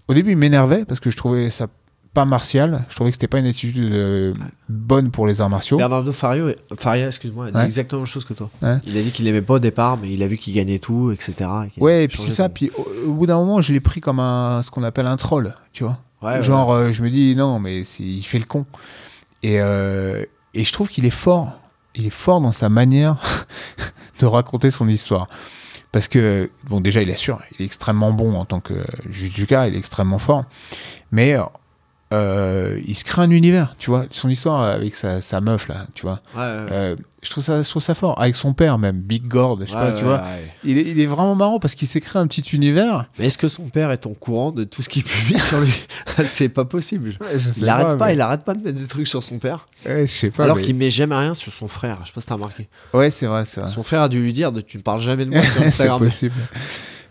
Au 0.07 0.13
début, 0.13 0.31
il 0.31 0.37
m'énervait 0.37 0.85
parce 0.85 0.99
que 0.99 1.09
je 1.09 1.17
trouvais 1.17 1.49
ça 1.49 1.67
pas 2.13 2.25
martial. 2.25 2.85
Je 2.89 2.95
trouvais 2.95 3.11
que 3.11 3.15
c'était 3.15 3.27
pas 3.27 3.37
une 3.39 3.45
attitude 3.45 3.77
euh, 3.79 4.33
bonne 4.67 5.11
pour 5.11 5.27
les 5.27 5.41
arts 5.41 5.49
martiaux. 5.49 5.77
Bernardo 5.77 6.11
Fario, 6.11 6.49
Faria, 6.77 7.07
excuse-moi, 7.07 7.45
a 7.47 7.51
dit 7.51 7.57
Ouais. 7.57 7.65
exactement 7.65 7.99
la 8.01 8.05
même 8.05 8.11
chose 8.11 8.25
que 8.25 8.33
toi. 8.33 8.49
Ouais. 8.63 8.77
Il 8.85 8.97
a 8.97 9.01
dit 9.03 9.11
qu'il 9.11 9.27
aimait 9.27 9.43
pas 9.43 9.53
au 9.55 9.59
départ, 9.59 9.97
mais 9.97 10.11
il 10.11 10.21
a 10.23 10.27
vu 10.27 10.37
qu'il 10.37 10.53
gagnait 10.55 10.79
tout, 10.79 11.11
etc. 11.11 11.33
et 11.77 11.81
Ouais, 11.81 12.03
et 12.03 12.07
puis 12.07 12.17
c'est 12.17 12.31
ça. 12.31 12.45
son- 12.45 12.49
Puis 12.53 12.71
au, 12.75 13.09
au 13.09 13.13
bout 13.13 13.25
d'un 13.27 13.37
moment, 13.37 13.61
je 13.61 13.71
l'ai 13.73 13.79
pris 13.79 14.01
comme 14.01 14.19
un, 14.19 14.61
ce 14.63 14.71
qu'on 14.71 14.83
appelle 14.83 15.05
un 15.07 15.17
troll, 15.17 15.53
tu 15.71 15.83
vois. 15.83 15.99
Genre, 16.21 16.71
euh, 16.71 16.91
je 16.91 17.01
me 17.03 17.09
dis, 17.09 17.35
non, 17.35 17.59
mais 17.59 17.81
il 17.81 18.23
fait 18.23 18.39
le 18.39 18.45
con. 18.45 18.65
Et, 19.41 19.61
euh, 19.61 20.25
et 20.53 20.63
je 20.63 20.73
trouve 20.73 20.89
qu'il 20.89 21.05
est 21.05 21.09
fort. 21.11 21.53
Il 21.95 22.05
est 22.05 22.11
fort 22.11 22.41
dans 22.41 22.51
sa 22.51 22.69
manière 22.69 23.17
de 24.19 24.25
raconter 24.25 24.71
son 24.71 24.87
histoire. 24.87 25.27
Parce 25.91 26.07
que, 26.07 26.51
bon, 26.65 26.81
déjà, 26.81 27.01
il 27.01 27.09
assure, 27.09 27.39
il 27.51 27.63
est 27.63 27.65
extrêmement 27.65 28.11
bon 28.11 28.35
en 28.35 28.45
tant 28.45 28.59
que 28.59 28.85
judoka, 29.09 29.67
il 29.67 29.75
est 29.75 29.79
extrêmement 29.79 30.19
fort. 30.19 30.43
Mais 31.11 31.35
euh, 32.11 32.79
il 32.87 32.95
se 32.95 33.03
crée 33.03 33.21
un 33.21 33.29
univers, 33.29 33.75
tu 33.77 33.91
vois. 33.91 34.05
Son 34.09 34.29
histoire 34.29 34.63
avec 34.63 34.95
sa, 34.95 35.21
sa 35.21 35.41
meuf, 35.41 35.67
là, 35.67 35.85
tu 35.93 36.01
vois. 36.03 36.21
Ouais, 36.35 36.41
ouais, 36.41 36.47
ouais. 36.47 36.67
Euh, 36.71 36.95
je, 37.21 37.29
trouve 37.29 37.43
ça, 37.43 37.61
je 37.61 37.69
trouve 37.69 37.83
ça 37.83 37.93
fort. 37.93 38.19
Avec 38.19 38.35
son 38.35 38.53
père, 38.53 38.79
même, 38.79 38.97
Big 38.99 39.27
Gord, 39.27 39.59
je 39.61 39.67
sais 39.67 39.73
pas, 39.73 39.91
tu 39.91 40.03
vois. 40.03 40.23
Il 40.63 40.79
est, 40.79 40.87
il 40.89 40.99
est 40.99 41.05
vraiment 41.05 41.35
marrant 41.35 41.59
parce 41.59 41.75
qu'il 41.75 41.87
s'est 41.87 42.01
créé 42.01 42.19
un 42.19 42.25
petit 42.25 42.41
univers. 42.55 43.05
Mais 43.19 43.25
est-ce 43.27 43.37
que 43.37 43.47
son 43.47 43.69
père 43.69 43.91
est 43.91 44.07
au 44.07 44.15
courant 44.15 44.51
de 44.51 44.63
tout 44.63 44.81
ce 44.81 44.89
qu'il 44.89 45.03
publie 45.03 45.39
sur 45.39 45.59
lui? 45.61 45.73
C'est 46.23 46.49
pas 46.49 46.65
possible. 46.65 47.13
je 47.35 47.49
sais 47.49 47.61
Il 47.61 47.69
arrête 47.69 47.97
pas, 47.99 48.07
mais- 48.07 48.13
il 48.15 48.21
arrête 48.21 48.43
pas 48.43 48.55
de 48.55 48.63
mettre 48.63 48.79
des 48.79 48.87
trucs 48.87 49.07
sur 49.07 49.21
son 49.23 49.37
père, 49.37 49.67
je 49.85 50.05
sais 50.07 50.31
pas. 50.31 50.45
alors 50.45 50.55
mais- 50.57 50.63
qu'il 50.63 50.75
met 50.75 50.89
jamais 50.89 51.15
rien 51.15 51.35
sur 51.35 51.51
son 51.51 51.67
frère. 51.67 51.99
Je 52.03 52.07
sais 52.07 52.13
pas 52.13 52.21
si 52.21 52.27
t'as 52.27 52.33
remarqué. 52.35 52.67
Ouais, 52.93 53.11
c'est 53.11 53.27
vrai, 53.27 53.45
c'est 53.45 53.61
vrai. 53.61 53.69
Son 53.69 53.83
frère 53.83 54.01
a 54.01 54.09
dû 54.09 54.19
lui 54.19 54.33
dire 54.33 54.51
de, 54.51 54.61
tu 54.61 54.77
ne 54.77 54.81
parles 54.81 55.01
jamais 55.01 55.25
de 55.25 55.29
moi 55.29 55.43
sur 55.43 55.59
c'est 55.59 55.65
Instagram. 55.65 55.99
possible. 55.99 56.33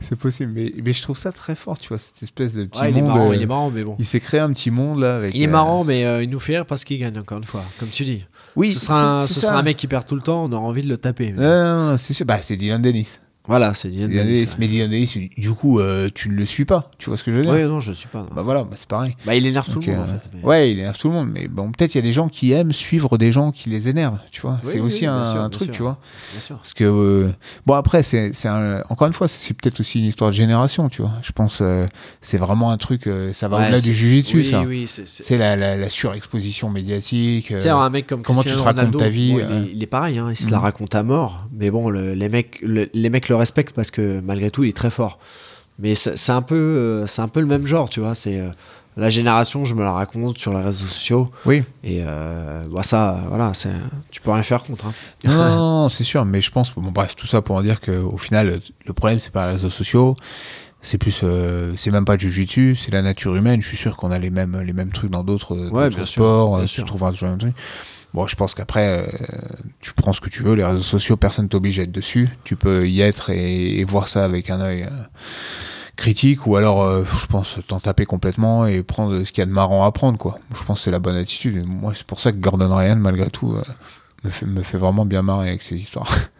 C'est 0.00 0.16
possible. 0.16 0.52
Mais, 0.54 0.72
mais 0.84 0.92
je 0.92 1.02
trouve 1.02 1.18
ça 1.18 1.32
très 1.32 1.54
fort, 1.54 1.78
tu 1.78 1.88
vois, 1.88 1.98
cette 1.98 2.22
espèce 2.22 2.52
de 2.52 2.64
petit 2.64 2.80
Ouais, 2.80 2.90
il 2.92 2.98
est 2.98 3.00
monde. 3.00 3.08
marrant, 3.10 3.30
euh, 3.30 3.34
il 3.36 3.42
est 3.42 3.46
marrant, 3.46 3.70
mais 3.70 3.82
bon. 3.82 3.96
il 3.98 4.04
s'est 4.06 4.20
créé 4.20 4.38
un 4.40 4.52
petit 4.52 4.70
monde 4.70 5.00
là. 5.00 5.16
Avec, 5.16 5.34
Il 5.34 5.42
est 5.42 5.46
euh, 5.48 5.50
marrant, 5.50 5.82
mais 5.84 6.04
euh, 6.04 6.22
il 6.22 6.30
nous 6.30 6.38
fait 6.38 6.54
rire 6.54 6.66
parce 6.66 6.84
qu'il 6.84 6.98
gagne 7.00 7.18
encore 7.18 7.38
une 7.38 7.44
fois, 7.44 7.64
comme 7.80 7.88
tu 7.88 8.04
dis. 8.04 8.24
Oui, 8.56 8.72
ce 8.72 8.78
sera, 8.78 9.14
un, 9.16 9.18
ce 9.18 9.40
sera 9.40 9.62
mec 9.62 9.76
qui 9.76 9.86
perd 9.86 10.06
tout 10.06 10.14
le 10.14 10.20
temps, 10.20 10.44
on 10.44 10.52
aura 10.52 10.64
envie 10.66 10.82
de 10.82 10.88
le 10.88 10.96
taper. 10.98 11.32
mais- 11.36 11.98
c'est 11.98 12.12
sûr. 12.12 12.24
Bah, 12.26 12.38
c'est 12.40 12.56
Dylan 12.56 12.80
Dennis. 12.80 13.18
Voilà, 13.48 13.74
c'est 13.74 13.88
Dennis. 13.88 14.54
Mais 14.58 14.68
Dylan 14.68 14.90
Dennis, 14.90 15.30
du 15.36 15.50
coup, 15.52 15.80
euh, 15.80 16.08
tu 16.14 16.28
ne 16.28 16.34
le 16.34 16.44
suis 16.44 16.64
pas. 16.64 16.90
Tu 16.98 17.08
vois 17.08 17.16
ce 17.16 17.24
que 17.24 17.32
je 17.32 17.38
veux 17.38 17.42
dire 17.42 17.52
Ouais, 17.52 17.64
non, 17.64 17.80
je 17.80 17.92
suis 17.92 18.06
pas. 18.08 18.20
non. 18.20 18.28
Bah 18.34 18.42
voilà, 18.42 18.62
bah, 18.62 18.72
c'est 18.74 18.86
pareil. 18.88 19.16
Bah, 19.26 19.34
il 19.34 19.46
énerve 19.46 19.66
tout 19.72 19.80
le 19.80 19.86
monde, 19.86 19.96
euh, 20.00 20.02
en 20.04 20.06
fait. 20.06 20.28
mais- 20.34 20.42
Ouais, 20.44 20.70
il 20.70 20.78
énerve 20.78 20.98
tout 20.98 21.08
le 21.08 21.14
monde. 21.14 21.30
Mais 21.32 21.48
bon, 21.48 21.72
peut-être 21.72 21.94
il 21.94 21.98
y 21.98 22.00
a 22.00 22.02
des 22.02 22.12
gens 22.12 22.28
qui 22.28 22.52
aiment 22.52 22.72
suivre 22.72 23.16
des 23.18 23.32
gens 23.32 23.50
qui 23.50 23.70
les 23.70 23.88
énervent. 23.88 24.18
Tu 24.30 24.40
vois, 24.42 24.60
Oui, 24.62 24.70
c'est 24.70 24.80
oui, 24.80 24.86
aussi 24.86 25.06
un, 25.06 25.24
sûr, 25.24 25.36
un 25.36 25.48
bien 25.48 25.50
truc, 25.50 25.64
sûr. 25.68 25.74
tu 25.74 25.82
vois. 25.82 25.98
Bien 26.32 26.40
sûr. 26.42 26.56
Parce 26.58 26.74
que 26.74 26.84
euh, 26.84 27.28
bon 27.66 27.74
après 27.74 28.02
c'est 28.02 28.32
c'est 28.34 28.48
un- 28.48 28.82
encore 28.90 29.06
une 29.08 29.14
fois 29.14 29.28
c'est 29.28 29.54
peut-être 29.54 29.80
aussi 29.80 29.98
une 29.98 30.04
histoire 30.04 30.30
de 30.30 30.34
génération 30.36 30.88
tu 30.88 31.02
vois 31.02 31.12
je 31.22 31.32
pense 31.32 31.60
euh, 31.62 31.86
c'est 32.20 32.36
vraiment 32.36 32.70
un 32.70 32.76
truc 32.76 33.06
euh, 33.06 33.32
ça 33.32 33.48
va 33.48 33.58
Ouais, 33.58 33.62
au-delà 33.64 33.80
du 33.80 33.92
jujitsu 33.92 34.36
oui, 34.38 34.44
ça 34.44 34.62
oui, 34.62 34.84
c'est. 34.86 35.08
c'est- 35.08 35.22
c'est 35.24 35.38
la, 35.38 35.56
la, 35.56 35.76
la 35.76 35.88
surexposition 35.88 36.68
médiatique 36.70 37.50
euh, 37.52 37.56
Tu 37.56 37.62
sais, 37.62 37.68
un 37.70 37.90
mec 37.90 38.06
comme 38.06 38.22
comment 38.22 38.42
tu 38.42 38.48
te 38.48 38.54
racontes 38.54 38.76
Ronaldo, 38.76 38.98
ta 38.98 39.08
vie, 39.08 39.36
euh. 39.38 39.46
il, 39.50 39.56
est, 39.70 39.72
il 39.76 39.82
est 39.82 39.86
pareil, 39.86 40.18
hein, 40.18 40.28
il 40.30 40.36
se 40.36 40.50
la 40.50 40.58
Mhm. 40.58 40.62
raconte 40.64 40.94
à 40.94 41.02
mort. 41.02 41.46
Mais 41.52 41.70
bon, 41.70 41.88
le- 41.90 42.14
les, 42.14 42.28
mecs, 42.28 42.58
le- 42.62 42.88
le 43.38 43.40
respectent 43.40 43.74
parce 43.74 43.90
que 43.90 44.20
malgré 44.20 44.50
tout, 44.50 44.64
il 44.64 44.68
est 44.70 44.76
très 44.76 44.90
fort. 44.90 45.18
Mais 45.78 45.94
c'est 45.94 46.32
un, 46.32 46.42
peu, 46.42 46.56
euh, 46.56 47.06
c'est 47.06 47.22
un 47.22 47.28
peu 47.28 47.38
le 47.40 47.46
même 47.46 47.66
genre, 47.66 47.88
tu 47.88 48.00
vois. 48.00 48.16
C'est 48.16 48.40
euh, 48.40 48.48
la 48.96 49.10
génération, 49.10 49.64
je 49.64 49.74
me 49.74 49.82
la 49.84 49.92
raconte 49.92 50.36
sur 50.38 50.52
les 50.52 50.60
réseaux 50.60 50.86
sociaux. 50.86 51.30
oui 51.46 51.62
Et 51.84 52.02
euh, 52.04 52.64
bah, 52.72 52.82
ça, 52.82 53.20
voilà, 53.28 53.54
c'est- 53.54 53.70
tu 54.10 54.20
peux 54.20 54.32
rien 54.32 54.42
faire 54.42 54.60
contre. 54.64 54.86
hein. 54.86 54.92
non, 55.24 55.30
non, 55.32 55.38
non, 55.48 55.82
non, 55.84 55.88
c'est 55.88 56.02
sûr 56.04 56.24
mais 56.24 56.40
je 56.40 56.50
pense 56.50 56.74
bon 56.74 56.90
bref 56.90 57.14
tout 57.14 57.28
ça 57.28 57.40
pour 57.42 57.54
en 57.54 57.62
dire 57.62 57.80
que 57.80 57.92
au 57.92 58.16
final 58.18 58.60
le 58.86 58.92
problème 58.92 59.18
c'est 59.20 59.30
pas 59.32 59.46
les 59.46 59.52
réseaux 59.52 59.70
sociaux 59.70 60.16
c'est 60.82 60.98
plus 60.98 61.20
euh, 61.22 61.72
c'est 61.76 61.90
même 61.92 62.04
pas 62.04 62.16
du 62.16 62.30
jujitsu 62.30 62.74
c'est 62.76 62.92
la 62.92 63.02
nature 63.02 63.34
humaine 63.36 63.60
je 63.62 63.68
suis 63.68 63.76
sûr 63.76 63.96
qu'on 63.96 64.10
a 64.12 64.18
les 64.18 64.30
mêmes 64.30 64.60
les 64.60 64.72
mêmes 64.72 64.90
trucs 64.92 65.10
dans 65.10 65.22
d'autres 65.24 65.54
Ouais, 65.56 65.84
d'autres 65.84 65.96
bien 65.96 66.04
sûr, 66.06 66.22
sports 66.24 66.56
bien 66.58 66.66
sûr. 66.66 66.82
tu 66.84 66.88
trouveras 66.88 67.10
toujours 67.12 67.26
le 67.28 67.32
même 67.36 67.40
truc 67.40 67.54
Bon, 68.14 68.26
je 68.26 68.36
pense 68.36 68.54
qu'après, 68.54 69.04
euh, 69.04 69.06
tu 69.80 69.92
prends 69.92 70.12
ce 70.12 70.20
que 70.20 70.30
tu 70.30 70.42
veux. 70.42 70.54
Les 70.54 70.64
réseaux 70.64 70.82
sociaux, 70.82 71.16
personne 71.16 71.48
t'oblige 71.48 71.78
à 71.78 71.82
être 71.82 71.92
dessus. 71.92 72.28
Tu 72.44 72.56
peux 72.56 72.88
y 72.88 73.00
être 73.00 73.30
et, 73.30 73.80
et 73.80 73.84
voir 73.84 74.08
ça 74.08 74.24
avec 74.24 74.48
un 74.50 74.60
œil 74.60 74.84
euh, 74.84 74.90
critique, 75.98 76.46
ou 76.46 76.56
alors, 76.56 76.82
euh, 76.82 77.04
je 77.20 77.26
pense, 77.26 77.58
t'en 77.66 77.80
taper 77.80 78.06
complètement 78.06 78.64
et 78.64 78.82
prendre 78.82 79.24
ce 79.24 79.32
qu'il 79.32 79.42
y 79.42 79.42
a 79.42 79.46
de 79.46 79.50
marrant 79.50 79.84
à 79.84 79.92
prendre, 79.92 80.16
quoi. 80.16 80.38
Je 80.54 80.64
pense 80.64 80.78
que 80.78 80.84
c'est 80.84 80.90
la 80.90 81.00
bonne 81.00 81.16
attitude. 81.16 81.56
Et 81.56 81.66
moi, 81.66 81.92
c'est 81.94 82.06
pour 82.06 82.20
ça 82.20 82.32
que 82.32 82.38
Gordon 82.38 82.74
Ryan, 82.74 82.96
malgré 82.96 83.28
tout, 83.28 83.54
euh, 83.54 83.62
me, 84.24 84.30
fait, 84.30 84.46
me 84.46 84.62
fait 84.62 84.78
vraiment 84.78 85.04
bien 85.04 85.22
marrer 85.22 85.48
avec 85.48 85.62
ses 85.62 85.76
histoires. 85.76 86.10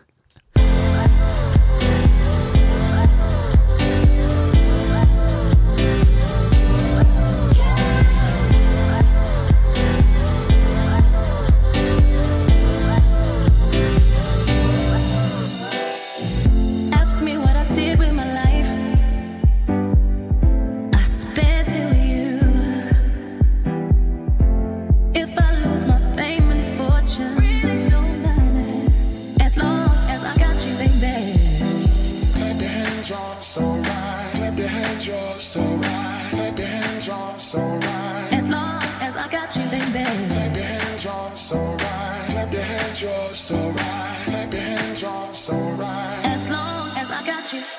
you. 47.53 47.78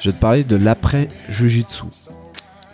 Je 0.00 0.10
vais 0.10 0.14
te 0.14 0.20
parler 0.20 0.44
de 0.44 0.56
l'après 0.56 1.08
Jujitsu. 1.28 1.84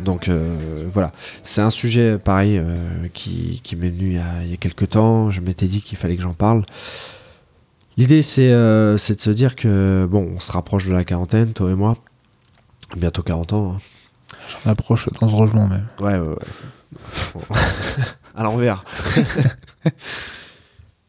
Donc 0.00 0.28
euh, 0.28 0.56
voilà, 0.90 1.12
c'est 1.44 1.60
un 1.60 1.70
sujet 1.70 2.18
pareil 2.18 2.58
euh, 2.58 3.06
qui, 3.14 3.60
qui 3.62 3.76
m'est 3.76 3.88
venu 3.90 4.06
il 4.10 4.12
y, 4.14 4.18
a, 4.18 4.42
il 4.42 4.50
y 4.50 4.54
a 4.54 4.56
quelques 4.56 4.90
temps. 4.90 5.30
Je 5.30 5.40
m'étais 5.40 5.66
dit 5.66 5.80
qu'il 5.80 5.96
fallait 5.96 6.16
que 6.16 6.22
j'en 6.22 6.34
parle. 6.34 6.62
L'idée 7.96 8.22
c'est 8.22 8.50
euh, 8.50 8.96
c'est 8.96 9.14
de 9.16 9.20
se 9.20 9.30
dire 9.30 9.54
que 9.54 10.08
bon, 10.10 10.32
on 10.34 10.40
se 10.40 10.50
rapproche 10.50 10.86
de 10.86 10.92
la 10.92 11.04
quarantaine, 11.04 11.52
toi 11.52 11.70
et 11.70 11.74
moi. 11.74 11.94
Bientôt 12.96 13.22
40 13.22 13.52
ans. 13.52 13.76
hein. 13.76 13.78
J'en 14.64 14.70
approche 14.72 15.08
dangereusement 15.20 15.68
même. 15.68 15.86
Ouais, 16.00 16.18
ouais, 16.18 16.28
ouais. 16.28 17.42
à 18.34 18.42
l'envers. 18.42 18.84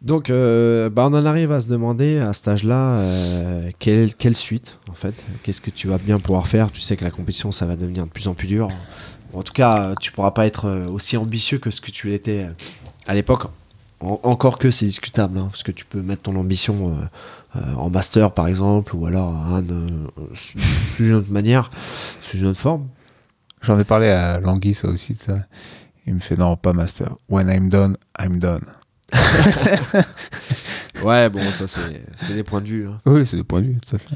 Donc, 0.03 0.29
euh, 0.29 0.89
bah, 0.89 1.07
on 1.09 1.13
en 1.13 1.25
arrive 1.25 1.51
à 1.53 1.61
se 1.61 1.67
demander 1.69 2.19
à 2.19 2.33
cet 2.33 2.49
âge-là 2.49 2.97
euh, 2.97 3.71
quelle, 3.79 4.13
quelle 4.13 4.35
suite, 4.35 4.77
en 4.89 4.93
fait. 4.93 5.13
Qu'est-ce 5.43 5.61
que 5.61 5.69
tu 5.69 5.87
vas 5.87 5.97
bien 5.97 6.19
pouvoir 6.19 6.47
faire? 6.47 6.71
Tu 6.71 6.81
sais 6.81 6.97
que 6.97 7.05
la 7.05 7.11
compétition, 7.11 7.53
ça 7.53 7.65
va 7.65 7.77
devenir 7.77 8.03
de 8.05 8.09
plus 8.09 8.27
en 8.27 8.33
plus 8.33 8.47
dur. 8.47 8.69
En 9.33 9.43
tout 9.43 9.53
cas, 9.53 9.95
tu 10.01 10.11
pourras 10.11 10.31
pas 10.31 10.45
être 10.45 10.65
euh, 10.65 10.85
aussi 10.87 11.15
ambitieux 11.15 11.57
que 11.57 11.71
ce 11.71 11.79
que 11.79 11.89
tu 11.89 12.09
l'étais 12.09 12.49
à 13.07 13.13
l'époque. 13.13 13.45
En- 14.01 14.19
encore 14.23 14.59
que 14.59 14.71
c'est 14.71 14.85
discutable, 14.85 15.37
hein, 15.37 15.47
parce 15.49 15.63
que 15.63 15.71
tu 15.71 15.85
peux 15.85 16.01
mettre 16.01 16.23
ton 16.23 16.35
ambition 16.35 16.97
en 17.55 17.89
master, 17.89 18.31
par 18.33 18.47
exemple, 18.47 18.95
ou 18.95 19.05
alors 19.05 19.33
euh, 19.53 20.07
sous 20.33 21.05
une 21.05 21.13
autre 21.13 21.31
manière, 21.31 21.69
sous 22.21 22.37
une 22.39 22.47
autre 22.47 22.59
forme. 22.59 22.87
J'en 23.61 23.79
ai 23.79 23.83
parlé 23.85 24.09
à 24.09 24.39
Langui, 24.41 24.73
ça 24.73 24.89
aussi, 24.89 25.15
ça. 25.15 25.37
Il 26.05 26.15
me 26.15 26.19
fait 26.19 26.35
non, 26.35 26.57
pas 26.57 26.73
master. 26.73 27.15
When 27.29 27.47
I'm 27.47 27.69
done, 27.69 27.95
I'm 28.19 28.39
done. 28.39 28.63
Ouais, 31.03 31.29
bon, 31.29 31.41
ça, 31.51 31.65
c'est 31.67 32.33
des 32.33 32.43
points 32.43 32.61
de 32.61 32.67
vue. 32.67 32.87
hein. 32.87 32.99
Oui, 33.05 33.25
c'est 33.25 33.35
le 33.35 33.43
point 33.43 33.61
de 33.61 33.67
vue, 33.67 33.77
tout 33.85 33.95
à 33.95 33.99
fait. 33.99 34.15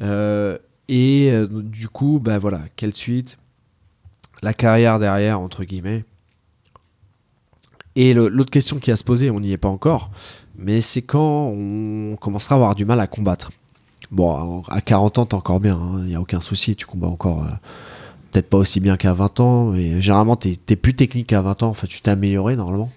Euh, 0.00 0.56
et 0.88 1.28
euh, 1.30 1.46
du 1.46 1.88
coup, 1.88 2.18
bah 2.22 2.38
voilà, 2.38 2.60
quelle 2.76 2.94
suite? 2.94 3.36
La 4.42 4.54
carrière 4.54 4.98
derrière, 4.98 5.38
entre 5.40 5.64
guillemets. 5.64 6.04
Et 7.96 8.14
l'autre 8.14 8.50
question 8.50 8.78
qui 8.78 8.90
a 8.90 8.94
à 8.94 8.96
se 8.96 9.04
poser, 9.04 9.28
on 9.30 9.40
n'y 9.40 9.52
est 9.52 9.56
pas 9.58 9.68
encore, 9.68 10.10
mais 10.56 10.80
c'est 10.80 11.02
quand 11.02 11.48
on 11.48 12.16
commencera 12.20 12.54
à 12.54 12.58
avoir 12.58 12.74
du 12.76 12.84
mal 12.84 13.00
à 13.00 13.08
combattre. 13.08 13.50
Bon, 14.12 14.62
à 14.68 14.80
40 14.80 15.18
ans, 15.18 15.26
t'es 15.26 15.34
encore 15.34 15.58
bien, 15.58 15.78
il 15.98 16.04
n'y 16.04 16.14
a 16.14 16.20
aucun 16.20 16.40
souci, 16.40 16.76
tu 16.76 16.86
combats 16.86 17.08
encore 17.08 17.42
euh, 17.42 17.48
peut-être 18.30 18.48
pas 18.48 18.56
aussi 18.56 18.78
bien 18.78 18.96
qu'à 18.96 19.12
20 19.12 19.40
ans, 19.40 19.74
et 19.74 20.00
généralement, 20.00 20.36
t'es 20.36 20.56
es 20.68 20.76
plus 20.76 20.94
technique 20.94 21.26
qu'à 21.26 21.42
20 21.42 21.64
ans, 21.64 21.68
enfin, 21.68 21.88
tu 21.88 22.00
t'es 22.00 22.10
amélioré 22.12 22.54
normalement. 22.56 22.88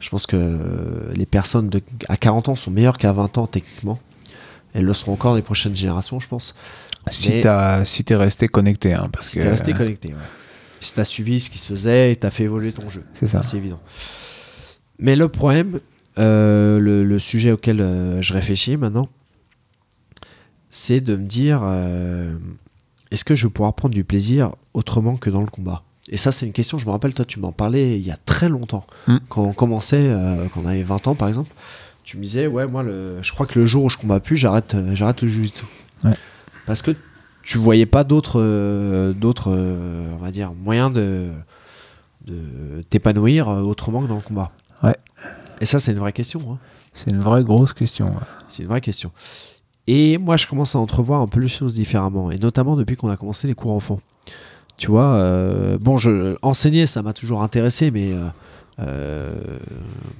Je 0.00 0.08
pense 0.10 0.26
que 0.26 0.36
euh, 0.36 1.12
les 1.14 1.26
personnes 1.26 1.68
de, 1.70 1.80
à 2.08 2.16
40 2.16 2.48
ans 2.48 2.54
sont 2.54 2.70
meilleures 2.70 2.98
qu'à 2.98 3.12
20 3.12 3.38
ans 3.38 3.46
techniquement. 3.46 3.98
Elles 4.72 4.84
le 4.84 4.94
seront 4.94 5.12
encore 5.12 5.34
les 5.36 5.42
prochaines 5.42 5.74
générations, 5.76 6.18
je 6.18 6.26
pense. 6.28 6.54
Si 7.08 7.40
t'as- 7.40 7.84
si 7.84 8.02
t'es 8.04 8.14
resté 8.16 8.48
connecté, 8.48 8.94
hein, 8.94 9.08
parce 9.12 9.28
Si 9.28 9.36
que 9.36 9.42
t'es 9.42 9.48
resté 9.48 9.72
connecté, 9.72 10.08
ouais. 10.08 10.14
Si 10.80 10.94
t'as 10.94 11.04
suivi 11.04 11.40
ce 11.40 11.50
qui 11.50 11.58
se 11.58 11.66
faisait 11.66 12.12
et 12.12 12.16
t'as 12.16 12.30
fait 12.30 12.44
évoluer 12.44 12.72
ton 12.72 12.88
jeu. 12.88 13.04
c'est 13.12 13.26
ça. 13.26 13.42
C'est 13.42 13.56
évident. 13.58 13.80
Mais 14.98 15.16
le 15.16 15.28
problème, 15.28 15.80
euh, 16.18 16.78
le, 16.78 17.04
le 17.04 17.18
sujet 17.18 17.50
auquel 17.52 17.80
euh, 17.80 18.22
je 18.22 18.32
réfléchis 18.32 18.76
maintenant, 18.76 19.08
c'est 20.70 21.00
de 21.00 21.16
me 21.16 21.26
dire 21.26 21.60
euh, 21.64 22.36
est-ce 23.10 23.24
que 23.24 23.34
je 23.34 23.46
vais 23.46 23.52
pouvoir 23.52 23.74
prendre 23.74 23.94
du 23.94 24.04
plaisir 24.04 24.52
autrement 24.74 25.16
que 25.16 25.30
dans 25.30 25.40
le 25.40 25.46
combat? 25.48 25.82
Et 26.10 26.16
ça, 26.16 26.32
c'est 26.32 26.44
une 26.44 26.52
question, 26.52 26.78
je 26.78 26.86
me 26.86 26.90
rappelle, 26.90 27.14
toi, 27.14 27.24
tu 27.24 27.38
m'en 27.40 27.52
parlais 27.52 27.98
il 27.98 28.04
y 28.06 28.10
a 28.10 28.16
très 28.16 28.48
longtemps. 28.48 28.84
Mm. 29.06 29.16
Quand 29.28 29.42
on 29.44 29.52
commençait, 29.52 29.96
euh, 30.08 30.44
quand 30.52 30.60
on 30.64 30.66
avait 30.66 30.82
20 30.82 31.06
ans 31.06 31.14
par 31.14 31.28
exemple, 31.28 31.52
tu 32.04 32.16
me 32.16 32.22
disais 32.22 32.46
ouais, 32.48 32.66
moi, 32.66 32.82
le, 32.82 33.22
je 33.22 33.32
crois 33.32 33.46
que 33.46 33.58
le 33.58 33.66
jour 33.66 33.84
où 33.84 33.90
je 33.90 33.96
combats 33.96 34.18
plus, 34.20 34.36
j'arrête 34.36 34.74
euh, 34.74 34.94
j'arrête 34.96 35.22
le 35.22 35.28
jiu-jitsu. 35.28 35.64
Ouais. 36.04 36.14
Parce 36.66 36.82
que 36.82 36.90
tu 37.44 37.58
voyais 37.58 37.86
pas 37.86 38.02
d'autres, 38.04 38.40
euh, 38.40 39.12
d'autres 39.12 39.52
euh, 39.52 40.12
on 40.14 40.18
va 40.18 40.30
dire, 40.32 40.52
moyens 40.52 40.92
de, 40.92 41.30
de 42.26 42.82
t'épanouir 42.90 43.46
autrement 43.48 44.02
que 44.02 44.08
dans 44.08 44.16
le 44.16 44.20
combat. 44.20 44.50
Ouais. 44.82 44.96
Et 45.60 45.66
ça, 45.66 45.78
c'est 45.78 45.92
une 45.92 45.98
vraie 45.98 46.12
question. 46.12 46.42
hein. 46.50 46.58
C'est 46.94 47.10
une 47.10 47.20
vraie 47.20 47.44
grosse 47.44 47.72
question. 47.72 48.08
ouais. 48.08 48.26
C'est 48.48 48.62
une 48.64 48.68
vraie 48.68 48.80
question. 48.80 49.12
Et 49.86 50.18
moi, 50.18 50.36
je 50.36 50.46
commence 50.46 50.74
à 50.74 50.78
entrevoir 50.78 51.20
un 51.20 51.26
peu 51.26 51.40
les 51.40 51.48
choses 51.48 51.74
différemment, 51.74 52.30
et 52.30 52.38
notamment 52.38 52.76
depuis 52.76 52.96
qu'on 52.96 53.10
a 53.10 53.16
commencé 53.16 53.46
les 53.46 53.54
cours 53.54 53.72
enfants. 53.72 54.00
Tu 54.80 54.86
vois, 54.86 55.12
euh, 55.16 55.76
bon, 55.78 55.98
je, 55.98 56.36
enseigner, 56.40 56.86
ça 56.86 57.02
m'a 57.02 57.12
toujours 57.12 57.42
intéressé, 57.42 57.90
mais 57.90 58.12
euh, 58.14 58.24
euh, 58.78 59.30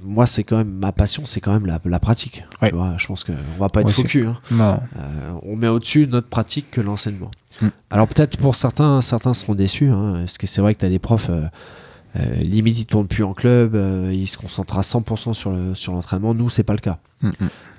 moi, 0.04 0.26
c'est 0.26 0.44
quand 0.44 0.58
même 0.58 0.70
ma 0.70 0.92
passion, 0.92 1.22
c'est 1.24 1.40
quand 1.40 1.52
même 1.52 1.64
la, 1.64 1.80
la 1.84 1.98
pratique. 1.98 2.44
Tu 2.58 2.64
Ouais. 2.66 2.70
vois, 2.72 2.94
je 2.98 3.06
pense 3.06 3.24
qu'on 3.24 3.32
va 3.58 3.70
pas 3.70 3.80
être 3.80 4.16
hein. 4.26 4.36
Non. 4.50 4.78
Euh, 4.98 5.32
on 5.44 5.56
met 5.56 5.68
au-dessus 5.68 6.06
notre 6.10 6.28
pratique 6.28 6.70
que 6.70 6.82
l'enseignement. 6.82 7.30
Mm. 7.62 7.68
Alors 7.90 8.06
peut-être 8.06 8.36
pour 8.36 8.54
certains, 8.54 9.00
certains 9.00 9.32
seront 9.32 9.54
déçus, 9.54 9.88
hein, 9.90 10.16
parce 10.18 10.36
que 10.36 10.46
c'est 10.46 10.60
vrai 10.60 10.74
que 10.74 10.80
tu 10.80 10.86
as 10.86 10.90
des 10.90 10.98
profs, 10.98 11.30
euh, 11.30 11.46
limite 12.42 12.78
ils 12.80 12.86
tournent 12.86 13.08
plus 13.08 13.24
en 13.24 13.32
club, 13.32 13.74
euh, 13.74 14.10
ils 14.12 14.26
se 14.28 14.36
concentrent 14.36 14.76
à 14.78 14.82
100% 14.82 15.32
sur 15.32 15.52
le- 15.52 15.74
sur 15.74 15.92
l'entraînement. 15.94 16.34
Nous, 16.34 16.50
c'est 16.50 16.64
pas 16.64 16.74
le 16.74 16.80
cas. 16.80 16.98
Mm, 17.22 17.28
mm. 17.28 17.32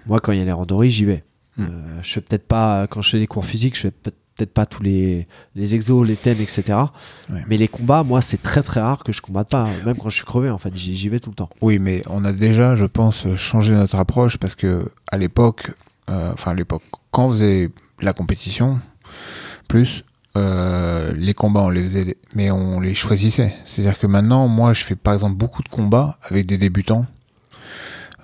Moi, 0.08 0.20
quand 0.20 0.32
il 0.32 0.40
y 0.40 0.42
a 0.42 0.46
les 0.46 0.52
randonnées, 0.52 0.90
j'y 0.90 1.06
vais. 1.06 1.24
Mm. 1.58 1.64
Euh, 1.64 2.00
je 2.02 2.12
fais 2.14 2.22
peut-être 2.22 2.48
pas, 2.48 2.88
quand 2.88 3.04
je 3.04 3.10
fais 3.12 3.20
des 3.20 3.28
cours 3.28 3.46
physiques, 3.46 3.76
je 3.76 3.82
fais 3.82 3.92
peut- 3.92 4.14
peut-être 4.42 4.54
pas 4.54 4.66
tous 4.66 4.82
les, 4.82 5.28
les 5.56 5.76
exos, 5.76 6.08
les 6.08 6.16
thèmes, 6.16 6.42
etc. 6.42 6.64
Ouais. 7.32 7.44
Mais 7.48 7.58
les 7.58 7.68
combats, 7.68 8.02
moi, 8.02 8.22
c'est 8.22 8.42
très 8.42 8.64
très 8.64 8.82
rare 8.82 9.04
que 9.04 9.12
je 9.12 9.22
combatte 9.22 9.50
pas. 9.50 9.68
Même 9.86 9.96
quand 9.96 10.10
je 10.10 10.16
suis 10.16 10.26
crevé, 10.26 10.50
en 10.50 10.58
fait, 10.58 10.76
j'y 10.76 10.96
j'y 10.96 11.10
vais 11.10 11.20
tout 11.20 11.30
le 11.30 11.36
temps. 11.36 11.50
Oui, 11.62 11.78
mais 11.78 12.02
on 12.10 12.26
a 12.26 12.34
déjà, 12.34 12.76
je 12.76 12.86
pense, 12.86 13.28
changé 13.36 13.74
notre 13.74 13.98
approche 13.98 14.38
parce 14.38 14.56
que 14.56 14.90
à 15.12 15.18
l'époque, 15.20 15.72
euh, 16.10 16.32
enfin 16.34 16.52
à 16.52 16.54
l'époque, 16.56 16.82
quand 17.12 17.28
on 17.28 17.32
faisait 17.32 17.70
la 18.02 18.14
compétition, 18.14 18.80
plus 19.68 20.04
euh, 20.38 21.14
les 21.16 21.36
combats, 21.36 21.62
on 21.62 21.70
les 21.70 21.84
faisait, 21.84 22.18
mais 22.36 22.50
on 22.50 22.80
les 22.80 22.96
choisissait. 22.96 23.54
C'est-à-dire 23.66 24.00
que 24.00 24.08
maintenant, 24.08 24.48
moi, 24.48 24.74
je 24.74 24.84
fais 24.84 24.96
par 24.96 25.14
exemple 25.14 25.36
beaucoup 25.36 25.62
de 25.62 25.70
combats 25.70 26.18
avec 26.24 26.48
des 26.48 26.58
débutants. 26.58 27.06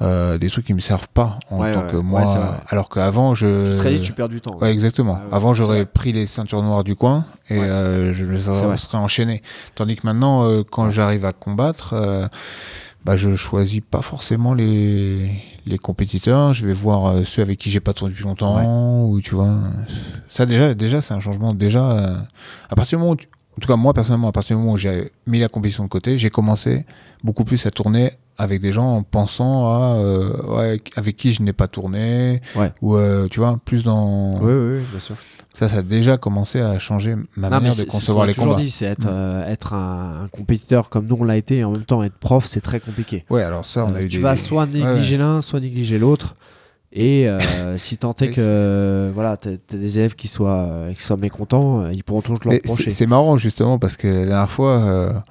Euh, 0.02 0.38
des 0.38 0.50
trucs 0.50 0.66
qui 0.66 0.74
me 0.74 0.80
servent 0.80 1.08
pas 1.10 1.40
en 1.50 1.62
Ouais, 1.62 1.74
tant 1.74 1.82
ouais, 1.86 1.92
que 1.92 1.98
moi 1.98 2.24
alors 2.70 2.90
qu'avant 2.90 3.34
je 3.34 3.72
Tu 3.72 3.78
serais 3.78 3.94
dit, 3.96 4.02
tu 4.02 4.14
perds 4.14 4.30
du 4.30 4.42
temps. 4.42 4.60
Exactement. 4.62 5.14
Ouais, 5.14 5.20
Avant, 5.32 5.54
j'aurais 5.54 5.86
pris 5.86 6.12
les 6.12 6.26
ceintures 6.28 6.62
noires 6.62 6.84
du 6.84 6.96
coin 6.96 7.26
et 7.50 7.58
euh, 7.60 8.14
je 8.14 8.26
aurais- 8.50 8.78
serais 8.78 8.98
enchaîné. 8.98 9.42
Tandis 9.76 9.96
que 9.96 10.06
maintenant, 10.06 10.44
euh, 10.48 10.64
quand 10.70 10.92
j'arrive 10.92 11.26
à 11.26 11.34
combattre, 11.34 11.94
euh, 11.94 12.28
bah, 13.06 13.16
je 13.16 13.36
choisis 13.36 13.80
pas 13.82 14.02
forcément 14.02 14.54
les, 14.54 15.32
les 15.66 15.78
compétiteurs. 15.78 16.54
Je 16.54 16.68
vais 16.68 16.74
voir 16.74 17.26
ceux 17.26 17.42
avec 17.42 17.58
qui 17.58 17.70
j'ai 17.72 17.80
pas 17.80 17.94
tourné 17.94 18.14
depuis 18.14 18.26
longtemps. 18.26 19.04
Ou 19.06 19.20
tu 19.22 19.34
vois, 19.34 19.58
ça 20.30 20.46
déjà, 20.46 20.74
déjà, 20.74 21.02
c'est 21.02 21.14
un 21.14 21.20
changement. 21.20 21.54
Déjà, 21.54 22.26
à 22.70 22.76
partir 22.76 22.98
du 22.98 23.02
moment 23.02 23.14
où, 23.14 23.16
tu- 23.16 23.28
en 23.58 23.62
tout 23.62 23.68
cas 23.68 23.76
moi 23.78 23.94
personnellement, 23.94 24.28
à 24.28 24.32
partir 24.32 24.56
du 24.56 24.62
moment 24.62 24.74
où 24.74 24.78
j'ai 24.78 25.12
mis 25.26 25.40
la 25.40 25.48
compétition 25.48 25.84
de 25.84 25.90
côté, 25.90 26.18
j'ai 26.18 26.30
commencé 26.30 26.86
beaucoup 27.24 27.46
plus 27.46 27.66
à 27.66 27.72
tourner 27.72 28.12
avec 28.38 28.62
des 28.62 28.72
gens 28.72 28.98
en 28.98 29.04
pensant 29.04 29.68
à 29.74 29.96
euh, 29.96 30.32
ouais, 30.56 30.80
avec 30.96 31.16
qui 31.18 31.34
je 31.34 31.42
n'ai 31.44 31.54
pas 31.54 31.68
tourné 31.68 32.42
Ouais. 32.56 32.72
ou 32.82 32.96
euh, 32.96 33.28
tu 33.30 33.40
vois 33.40 33.60
plus 33.64 33.84
dans 33.84 34.36
Oui, 34.40 34.54
oui, 34.54 34.78
oui, 34.78 34.84
bien 34.92 35.00
sûr. 35.00 35.16
ça, 35.54 35.68
ça 35.70 35.78
a 35.78 35.82
déjà 35.82 36.18
commencé 36.18 36.60
à 36.62 36.78
changer 36.80 37.16
ma 37.36 37.50
Non, 37.50 37.56
manière 37.58 37.72
de 37.72 37.78
ce 37.82 37.86
concevoir 37.86 38.24
a 38.26 38.28
les 38.28 38.34
combats. 38.36 38.56
dit, 38.56 38.70
c'est 38.70 38.86
être, 38.86 39.06
Mm. 39.08 39.12
euh, 39.12 39.52
être 39.52 39.74
un, 39.74 40.24
un 40.26 40.28
compétiteur 40.28 40.90
comme 40.90 41.08
nous 41.08 41.18
on 41.20 41.24
l'a 41.24 41.38
été 41.38 41.58
et 41.58 41.64
en 41.64 41.72
même 41.72 41.86
temps 41.86 42.04
être 42.04 42.18
prof, 42.18 42.46
c'est 42.46 42.62
très 42.62 42.80
compliqué. 42.80 43.26
Ouais, 43.30 43.42
alors 43.44 43.66
ça, 43.66 43.86
on 43.86 43.96
a 43.96 44.00
Euh, 44.00 44.02
eu 44.04 44.08
tu 44.08 44.18
des- 44.18 44.24
vas 44.24 44.36
soit 44.36 44.66
Ouais, 44.66 44.80
négliger 44.84 45.18
l'un, 45.18 45.42
soit 45.42 45.60
négliger 45.60 45.98
l'autre. 45.98 46.36
Et 46.94 47.28
euh, 47.28 47.38
si 47.78 47.98
tant 47.98 48.14
est 48.22 48.30
que 48.30 48.36
euh, 48.40 49.12
voilà, 49.14 49.36
t'as 49.36 49.52
des 49.72 50.00
élèves 50.00 50.16
qui 50.16 50.28
soient, 50.28 50.86
qui 50.96 51.02
soient 51.04 51.18
mécontents, 51.18 51.90
ils 51.90 52.04
pourront 52.04 52.22
toujours 52.22 52.40
te 52.40 52.48
le 52.48 52.56
reprocher. 52.56 52.90
c'est 52.92 53.06
marrant 53.08 53.38
justement 53.38 53.78
parce 53.78 53.98
que 53.98 54.08
la 54.08 54.26
dernière 54.26 54.50
fois, 54.50 55.22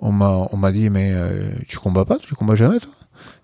on 0.00 0.12
m'a 0.12 0.48
on 0.52 0.56
m'a 0.56 0.72
dit 0.72 0.90
mais 0.90 1.12
euh, 1.14 1.50
tu 1.66 1.78
combats 1.78 2.04
pas, 2.04 2.18
tu 2.18 2.34
combats 2.34 2.54
jamais 2.54 2.80
toi? 2.80 2.92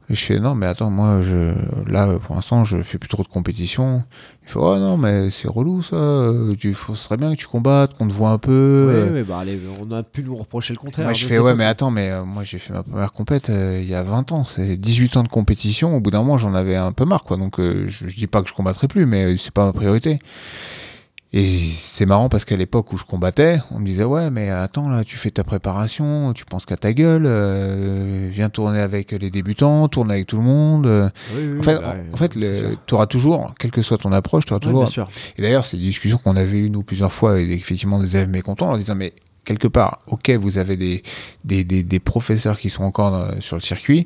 Et 0.09 0.15
je 0.15 0.25
fais 0.25 0.39
non 0.39 0.55
mais 0.55 0.67
attends 0.67 0.91
moi 0.91 1.21
je 1.21 1.53
là 1.91 2.17
pour 2.21 2.37
l'instant 2.37 2.63
je 2.63 2.81
fais 2.83 2.99
plus 2.99 3.09
trop 3.09 3.23
de 3.23 3.29
compétition. 3.29 4.05
Il 4.45 4.53
fait 4.53 4.59
oh 4.61 4.79
non 4.79 4.97
mais 4.97 5.31
c'est 5.33 5.49
relou 5.49 5.83
ça, 5.83 6.31
tu 6.59 6.75
serait 6.95 7.17
bien 7.17 7.35
que 7.35 7.41
tu 7.41 7.47
combattes, 7.47 7.95
qu'on 7.95 8.07
te 8.07 8.13
voit 8.13 8.31
un 8.31 8.39
peu. 8.39 9.05
Ouais, 9.07 9.13
ouais, 9.13 9.23
bah 9.25 9.39
allez, 9.41 9.61
on 9.81 9.91
a 9.93 10.03
pu 10.03 10.23
nous 10.23 10.37
reprocher 10.37 10.73
le 10.73 10.79
contraire. 10.79 11.07
Moi, 11.07 11.13
de 11.13 11.19
je 11.19 11.27
fais, 11.27 11.39
ouais, 11.39 11.55
mais 11.55 11.65
attends, 11.65 11.91
mais 11.91 12.11
euh, 12.11 12.25
moi, 12.25 12.45
j'ai 12.45 12.59
fait 12.59 12.73
ma 12.73 12.83
première 12.83 13.13
compète 13.13 13.51
euh, 13.51 13.81
il 13.83 13.89
y 13.89 13.95
a 13.95 14.03
20 14.03 14.33
ans. 14.33 14.45
C'est 14.45 14.77
18 14.77 15.17
ans 15.17 15.23
de 15.23 15.29
compétition. 15.29 15.97
Au 15.97 16.01
bout 16.01 16.11
d'un 16.11 16.19
moment, 16.21 16.37
j'en 16.39 16.55
avais 16.55 16.77
un 16.77 16.93
peu 16.93 17.05
marre, 17.05 17.25
quoi. 17.25 17.37
Donc, 17.37 17.59
euh, 17.59 17.85
je, 17.89 18.07
je 18.07 18.17
dis 18.17 18.27
pas 18.29 18.43
que 18.43 18.49
je 18.49 18.55
combattrai 18.55 18.87
plus, 18.89 19.07
mais 19.07 19.25
euh, 19.25 19.37
c'est 19.37 19.53
pas 19.53 19.65
ma 19.67 19.73
priorité. 19.73 20.19
Et 21.33 21.47
c'est 21.47 22.07
marrant 22.07 22.29
parce 22.29 22.45
qu'à 22.45 22.57
l'époque 22.57 22.93
où 22.93 22.99
je 22.99 23.05
combattais, 23.05 23.61
on 23.73 23.81
me 23.81 23.87
disait, 23.87 24.05
ouais, 24.05 24.31
mais 24.31 24.49
attends, 24.49 24.89
là, 24.89 25.03
tu 25.05 25.17
fais 25.17 25.31
ta 25.31 25.45
préparation, 25.45 26.33
tu 26.33 26.45
penses 26.45 26.67
qu'à 26.67 26.77
ta 26.77 26.93
gueule, 26.93 27.25
euh, 27.27 28.29
viens 28.31 28.49
tourner 28.49 28.79
avec 28.81 29.11
les 29.11 29.31
débutants, 29.31 29.89
tourne 29.89 30.11
avec 30.11 30.27
tout 30.29 30.37
le 30.37 30.45
monde. 30.45 30.87
Oui, 31.35 31.43
oui, 31.49 31.59
En 31.59 31.63
fait, 31.63 31.77
bah, 31.77 31.95
en, 32.13 32.17
fait, 32.17 32.39
tu 32.87 32.95
auras 32.95 33.07
toujours, 33.07 33.55
quelle 33.59 33.73
que 33.73 33.83
soit 33.83 33.99
ton 33.99 34.13
approche, 34.13 34.45
tu 34.45 34.53
auras 34.53 34.61
toujours 34.61 34.85
bien 34.85 34.87
sûr. 34.87 35.09
et 35.37 35.43
d'ailleurs, 35.43 35.65
c'est 35.65 35.77
des 35.77 35.83
discussions 35.83 36.19
qu'on 36.19 36.37
avait 36.37 36.59
eues, 36.59 36.71
nous, 36.71 36.83
plusieurs 36.83 37.13
fois, 37.13 37.33
avec 37.33 37.51
effectivement 37.51 37.99
des 37.99 38.17
élèves 38.17 38.31
mécontents, 38.31 38.67
en 38.67 38.71
leur 38.71 38.79
disant, 38.79 38.95
mais 38.95 39.13
quelque 39.47 39.67
part, 39.69 40.01
ok, 40.09 40.29
vous 40.39 40.59
avez 40.59 40.77
des, 40.77 41.03
des, 41.45 41.65
des, 41.65 41.83
des 41.83 41.99
professeurs 42.01 42.59
qui 42.59 42.69
sont 42.69 42.85
encore 42.85 43.15
euh, 43.15 43.31
sur 43.41 43.57
le 43.57 43.63
circuit, 43.63 44.05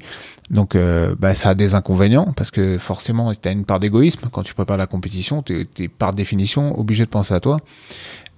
donc 0.50 0.76
euh, 0.76 1.16
bah, 1.18 1.34
ça 1.34 1.48
a 1.50 1.54
des 1.56 1.74
inconvénients, 1.74 2.32
parce 2.36 2.52
que 2.52 2.78
forcément, 2.78 3.34
tu 3.34 3.48
as 3.48 3.52
une 3.52 3.64
part 3.64 3.80
d'égoïsme. 3.80 4.28
Quand 4.30 4.42
tu 4.44 4.54
prépares 4.54 4.76
la 4.76 4.86
compétition, 4.86 5.42
tu 5.42 5.66
es, 5.78 5.88
par 5.88 6.12
définition 6.12 6.78
obligé 6.78 7.04
de 7.04 7.10
penser 7.10 7.34
à 7.34 7.40
toi. 7.40 7.56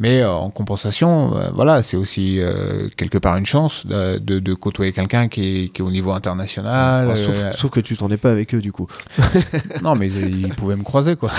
Mais 0.01 0.21
euh, 0.21 0.31
en 0.33 0.51
compensation, 0.51 1.37
euh, 1.37 1.51
voilà, 1.55 1.83
c'est 1.83 1.97
aussi 1.97 2.41
euh, 2.41 2.89
quelque 2.97 3.19
part 3.19 3.37
une 3.37 3.47
chance 3.47 3.87
de, 3.87 4.19
de- 4.19 4.41
de 4.41 4.55
côtoyer 4.55 4.91
quelqu'un 4.93 5.29
qui 5.29 5.65
est, 5.65 5.69
qui 5.69 5.81
est 5.81 5.85
au 5.85 5.91
niveau 5.91 6.11
international. 6.13 7.09
Ah, 7.11 7.15
sauf, 7.17 7.37
euh, 7.37 7.53
sauf 7.53 7.71
que 7.71 7.79
tu 7.81 7.97
t'en 7.97 8.09
es 8.11 8.17
pas 8.17 8.31
avec 8.31 8.53
eux 8.55 8.61
du 8.61 8.73
coup. 8.73 8.89
non, 9.83 9.95
mais 9.95 10.09
ils 10.09 10.49
pouvaient 10.55 10.77
me 10.77 10.83
croiser, 10.83 11.15
quoi. 11.15 11.31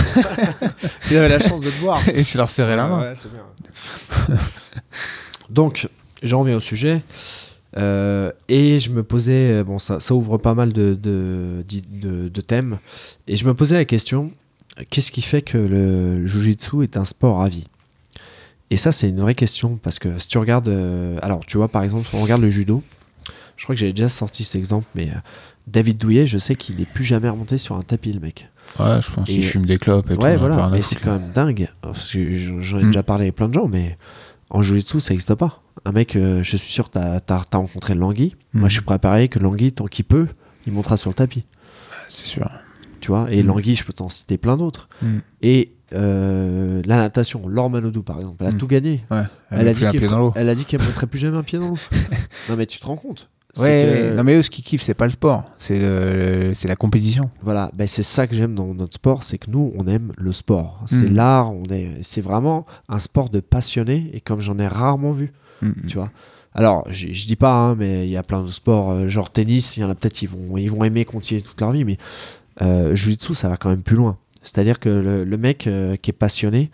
Tu 1.07 1.17
avais 1.17 1.29
la 1.29 1.39
chance 1.39 1.59
de 1.61 1.69
te 1.69 1.79
voir. 1.81 1.99
Et 2.13 2.23
je 2.23 2.37
leur 2.37 2.49
serrais 2.49 2.75
la 2.77 2.87
main. 2.87 3.01
Ouais, 3.01 3.13
c'est 3.15 3.29
bien. 3.31 4.37
Donc, 5.53 5.87
j'en 6.23 6.39
reviens 6.41 6.57
au 6.57 6.61
sujet. 6.61 7.01
Euh, 7.77 8.31
et 8.49 8.77
je 8.79 8.91
me 8.91 9.01
posais, 9.03 9.51
euh, 9.51 9.63
bon, 9.63 9.79
ça, 9.79 9.99
ça 9.99 10.13
ouvre 10.13 10.37
pas 10.37 10.53
mal 10.53 10.73
de, 10.73 10.93
de, 10.93 11.63
d'i- 11.67 11.81
de- 11.89 12.29
de 12.29 12.41
thèmes. 12.41 12.77
Et 13.27 13.35
je 13.35 13.45
me 13.45 13.53
posais 13.53 13.75
la 13.75 13.85
question 13.85 14.31
qu'est-ce 14.89 15.11
qui 15.11 15.21
fait 15.21 15.41
que 15.41 15.57
le 15.57 16.25
jujitsu 16.27 16.83
est 16.83 16.97
un 16.97 17.05
sport 17.05 17.41
à 17.41 17.49
vie? 17.49 17.65
Et 18.69 18.77
ça, 18.77 18.91
c'est 18.91 19.09
une 19.09 19.19
vraie 19.21 19.35
question 19.35 19.77
parce 19.77 19.97
que 19.99 20.19
si 20.19 20.27
tu 20.27 20.37
regardes, 20.37 20.67
euh, 20.67 21.17
alors 21.23 21.45
tu 21.45 21.57
vois, 21.57 21.67
par 21.67 21.83
exemple, 21.83 22.07
on 22.13 22.21
regarde 22.21 22.41
le 22.41 22.49
judo. 22.49 22.83
Je 23.57 23.63
crois 23.65 23.75
que 23.75 23.79
j'avais 23.79 23.93
déjà 23.93 24.09
sorti 24.09 24.43
cet 24.43 24.55
exemple, 24.55 24.87
mais 24.95 25.09
euh, 25.09 25.19
David 25.67 25.97
Douillet, 25.97 26.25
je 26.27 26.37
sais 26.39 26.55
qu'il 26.55 26.75
n'est 26.77 26.85
plus 26.85 27.03
jamais 27.05 27.29
remonté 27.29 27.57
sur 27.59 27.75
un 27.75 27.81
tapis, 27.83 28.13
le 28.13 28.19
mec. 28.19 28.49
Ouais, 28.79 28.99
je 29.01 29.11
pense 29.11 29.25
qu'ils 29.25 29.43
fument 29.43 29.65
des 29.65 29.77
clopes 29.77 30.09
et 30.11 30.15
tout. 30.15 30.21
Ouais, 30.21 30.37
voilà. 30.37 30.69
Mais 30.71 30.81
c'est 30.81 30.99
quand 30.99 31.11
même 31.19 31.31
dingue. 31.33 31.69
Parce 31.81 32.07
que 32.11 32.31
j'en 32.33 32.79
ai 32.79 32.83
Mm. 32.83 32.87
déjà 32.87 33.03
parlé 33.03 33.25
avec 33.25 33.35
plein 33.35 33.47
de 33.47 33.53
gens, 33.53 33.67
mais 33.67 33.95
en 34.53 34.61
jiu-jitsu, 34.61 34.99
ça 34.99 35.13
n'existe 35.13 35.35
pas. 35.35 35.61
Un 35.85 35.91
mec, 35.91 36.15
euh, 36.15 36.41
je 36.43 36.55
suis 36.57 36.71
sûr, 36.71 36.89
t'as 36.89 37.19
as, 37.27 37.41
rencontré 37.57 37.95
Langui. 37.95 38.35
Moi, 38.53 38.67
Mm. 38.67 38.69
je 38.69 38.73
suis 38.73 38.81
prêt 38.83 38.95
à 38.95 38.99
parier 38.99 39.27
que 39.27 39.39
Langui, 39.39 39.71
tant 39.73 39.85
qu'il 39.87 40.05
peut, 40.05 40.27
il 40.65 40.73
montera 40.73 40.95
sur 40.95 41.09
le 41.09 41.15
tapis. 41.15 41.43
C'est 42.09 42.27
sûr. 42.27 42.49
Tu 43.01 43.09
vois 43.09 43.27
Et 43.31 43.43
Mm. 43.43 43.47
Langui, 43.47 43.75
je 43.75 43.83
peux 43.83 43.93
t'en 43.93 44.07
citer 44.09 44.37
plein 44.37 44.55
d'autres. 44.55 44.87
Mm. 45.01 45.17
Et 45.41 45.73
euh, 45.93 46.81
la 46.85 46.97
natation, 46.97 47.47
Laure 47.47 47.69
Manodou, 47.69 48.01
par 48.03 48.19
exemple, 48.19 48.37
elle 48.39 48.47
a 48.47 48.51
Mm. 48.51 48.57
tout 48.57 48.67
gagné. 48.67 49.03
Ouais, 49.11 49.23
Elle, 49.51 49.59
elle, 49.61 49.67
a 49.67 49.73
dit 49.73 49.85
elle 50.35 50.49
a 50.49 50.55
dit 50.55 50.65
qu'elle 50.65 50.81
ne 50.81 50.85
mettrait 50.87 51.07
plus 51.07 51.19
jamais 51.19 51.37
un 51.37 51.43
pied 51.43 51.59
dans 51.59 51.67
l'eau. 51.69 51.77
non, 52.49 52.55
mais 52.55 52.65
tu 52.65 52.79
te 52.79 52.85
rends 52.85 52.95
compte 52.95 53.29
Ouais, 53.59 54.09
que- 54.11 54.15
non 54.17 54.23
mais 54.23 54.35
eux 54.35 54.41
ce 54.41 54.49
qu'ils 54.49 54.63
kiffent 54.63 54.81
c'est 54.81 54.93
pas 54.95 55.05
le 55.05 55.11
sport, 55.11 55.43
c'est 55.59 55.77
le- 55.79 56.53
c'est 56.55 56.67
la 56.67 56.75
compétition. 56.75 57.29
Voilà, 57.43 57.69
ben 57.77 57.85
c'est 57.87 58.01
ça 58.03 58.25
que 58.25 58.35
j'aime 58.35 58.55
dans 58.55 58.73
notre 58.73 58.95
sport, 58.95 59.23
c'est 59.23 59.37
que 59.37 59.51
nous, 59.51 59.71
on 59.77 59.87
aime 59.87 60.11
le 60.17 60.31
sport. 60.33 60.83
C'est 60.87 61.09
Mm. 61.09 61.15
l'art, 61.15 61.51
on 61.53 61.65
est, 61.65 61.89
c'est 62.01 62.21
vraiment 62.21 62.65
un 62.89 62.97
sport 62.99 63.29
de 63.29 63.39
passionné 63.41 64.09
et 64.13 64.21
comme 64.21 64.41
j'en 64.41 64.57
ai 64.57 64.67
rarement 64.67 65.11
vu, 65.11 65.33
Mm. 65.61 65.71
tu 65.87 65.97
vois. 65.97 66.09
Alors, 66.55 66.85
je, 66.89 67.07
je 67.11 67.27
dis 67.27 67.35
pas, 67.35 67.51
hein, 67.53 67.75
mais 67.75 68.05
il 68.07 68.11
y 68.11 68.17
a 68.17 68.23
plein 68.23 68.43
de 68.43 68.47
sports, 68.51 68.91
euh, 68.91 69.07
genre 69.07 69.31
tennis, 69.31 69.77
il 69.77 69.81
y 69.81 69.83
en 69.83 69.89
a 69.89 69.95
peut-être, 69.95 70.21
ils 70.21 70.29
vont, 70.29 70.57
ils 70.57 70.69
vont 70.71 70.83
aimer 70.83 71.03
continuer 71.05 71.41
toute 71.41 71.59
leur 71.61 71.71
vie, 71.71 71.83
mais 71.83 71.97
euh, 72.61 72.93
Jiu-Jitsu, 72.95 73.33
ça 73.33 73.49
va 73.49 73.57
quand 73.57 73.69
même 73.69 73.81
plus 73.83 73.95
loin. 73.95 74.17
C'est-à-dire 74.43 74.79
que 74.79 74.89
le, 74.89 75.23
le 75.23 75.37
mec 75.37 75.67
euh, 75.67 75.95
qui 75.95 76.09
est 76.11 76.13
passionné, 76.13 76.69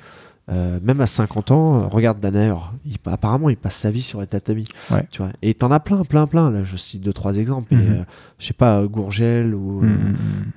euh, 0.51 0.79
même 0.81 0.99
à 1.01 1.05
50 1.05 1.51
ans, 1.51 1.89
regarde 1.89 2.19
Danaer, 2.19 2.55
il, 2.85 2.97
apparemment, 3.05 3.49
il 3.49 3.57
passe 3.57 3.75
sa 3.75 3.91
vie 3.91 4.01
sur 4.01 4.19
les 4.21 4.27
tatamis. 4.27 4.67
Ouais. 4.91 5.05
Tu 5.11 5.21
vois. 5.21 5.31
Et 5.41 5.53
t'en 5.53 5.71
as 5.71 5.79
plein, 5.79 6.01
plein, 6.03 6.25
plein. 6.27 6.49
Là, 6.49 6.63
je 6.63 6.75
cite 6.77 7.01
deux, 7.01 7.13
trois 7.13 7.37
exemples. 7.37 7.73
Mhm. 7.75 7.81
euh, 7.81 8.03
je 8.39 8.47
sais 8.47 8.53
pas, 8.53 8.85
Gourgel 8.87 9.53
ou. 9.53 9.81
Mm, 9.81 9.87
mm, 9.87 9.89
mm. 9.89 10.51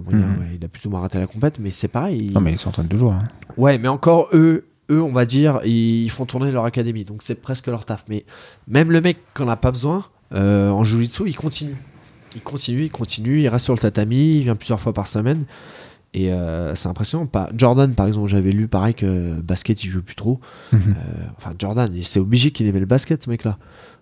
Bon, 0.00 0.40
ouais, 0.40 0.56
il 0.58 0.64
a 0.64 0.68
plutôt 0.68 0.88
moins 0.90 1.00
raté 1.00 1.18
la 1.18 1.26
compète, 1.26 1.58
mais 1.58 1.70
c'est 1.70 1.88
pareil. 1.88 2.24
il- 2.26 2.32
Non 2.32 2.40
mais 2.40 2.52
ils 2.52 2.58
s'entraînent 2.58 2.88
toujours. 2.88 3.12
hein. 3.12 3.24
Ouais, 3.56 3.78
mais 3.78 3.88
encore 3.88 4.28
eux, 4.32 4.64
eux, 4.90 5.02
on 5.02 5.12
va 5.12 5.26
dire, 5.26 5.60
ils 5.64 6.08
font 6.10 6.24
tourner 6.26 6.50
leur 6.50 6.64
académie, 6.64 7.04
donc 7.04 7.22
c'est 7.22 7.34
presque 7.40 7.66
leur 7.66 7.84
taf. 7.84 8.04
Mais 8.08 8.24
même 8.68 8.90
le 8.92 9.00
mec 9.00 9.18
qui 9.34 9.42
en 9.42 9.48
a 9.48 9.56
pas 9.56 9.72
besoin, 9.72 10.04
euh, 10.34 10.70
en 10.70 10.84
jiu-jitsu, 10.84 11.24
il 11.26 11.36
continue. 11.36 11.76
Il 12.34 12.42
continue, 12.42 12.84
il 12.84 12.90
continue, 12.90 13.40
il 13.42 13.48
reste 13.48 13.64
sur 13.64 13.74
le 13.74 13.78
tatami, 13.80 14.36
il 14.38 14.42
vient 14.42 14.54
plusieurs 14.56 14.80
fois 14.80 14.92
par 14.92 15.06
semaine. 15.08 15.44
Et 16.14 16.32
euh, 16.32 16.74
c'est 16.74 16.88
impressionnant. 16.88 17.26
Pas... 17.26 17.50
Jordan, 17.56 17.94
par 17.94 18.06
exemple, 18.06 18.28
j'avais 18.28 18.50
lu 18.52 18.68
pareil 18.68 18.94
que 18.94 19.34
basket, 19.40 19.84
il 19.84 19.88
joue 19.90 20.02
plus 20.02 20.14
trop. 20.14 20.40
Mhm. 20.72 20.80
Euh, 20.96 21.24
enfin, 21.36 21.52
Jordan, 21.58 21.92
c'est 22.02 22.20
obligé 22.20 22.50
qu'il 22.52 22.66
aimait 22.66 22.80
le 22.80 22.86
basket, 22.86 23.22
ce 23.24 23.30
mec-là. 23.30 23.58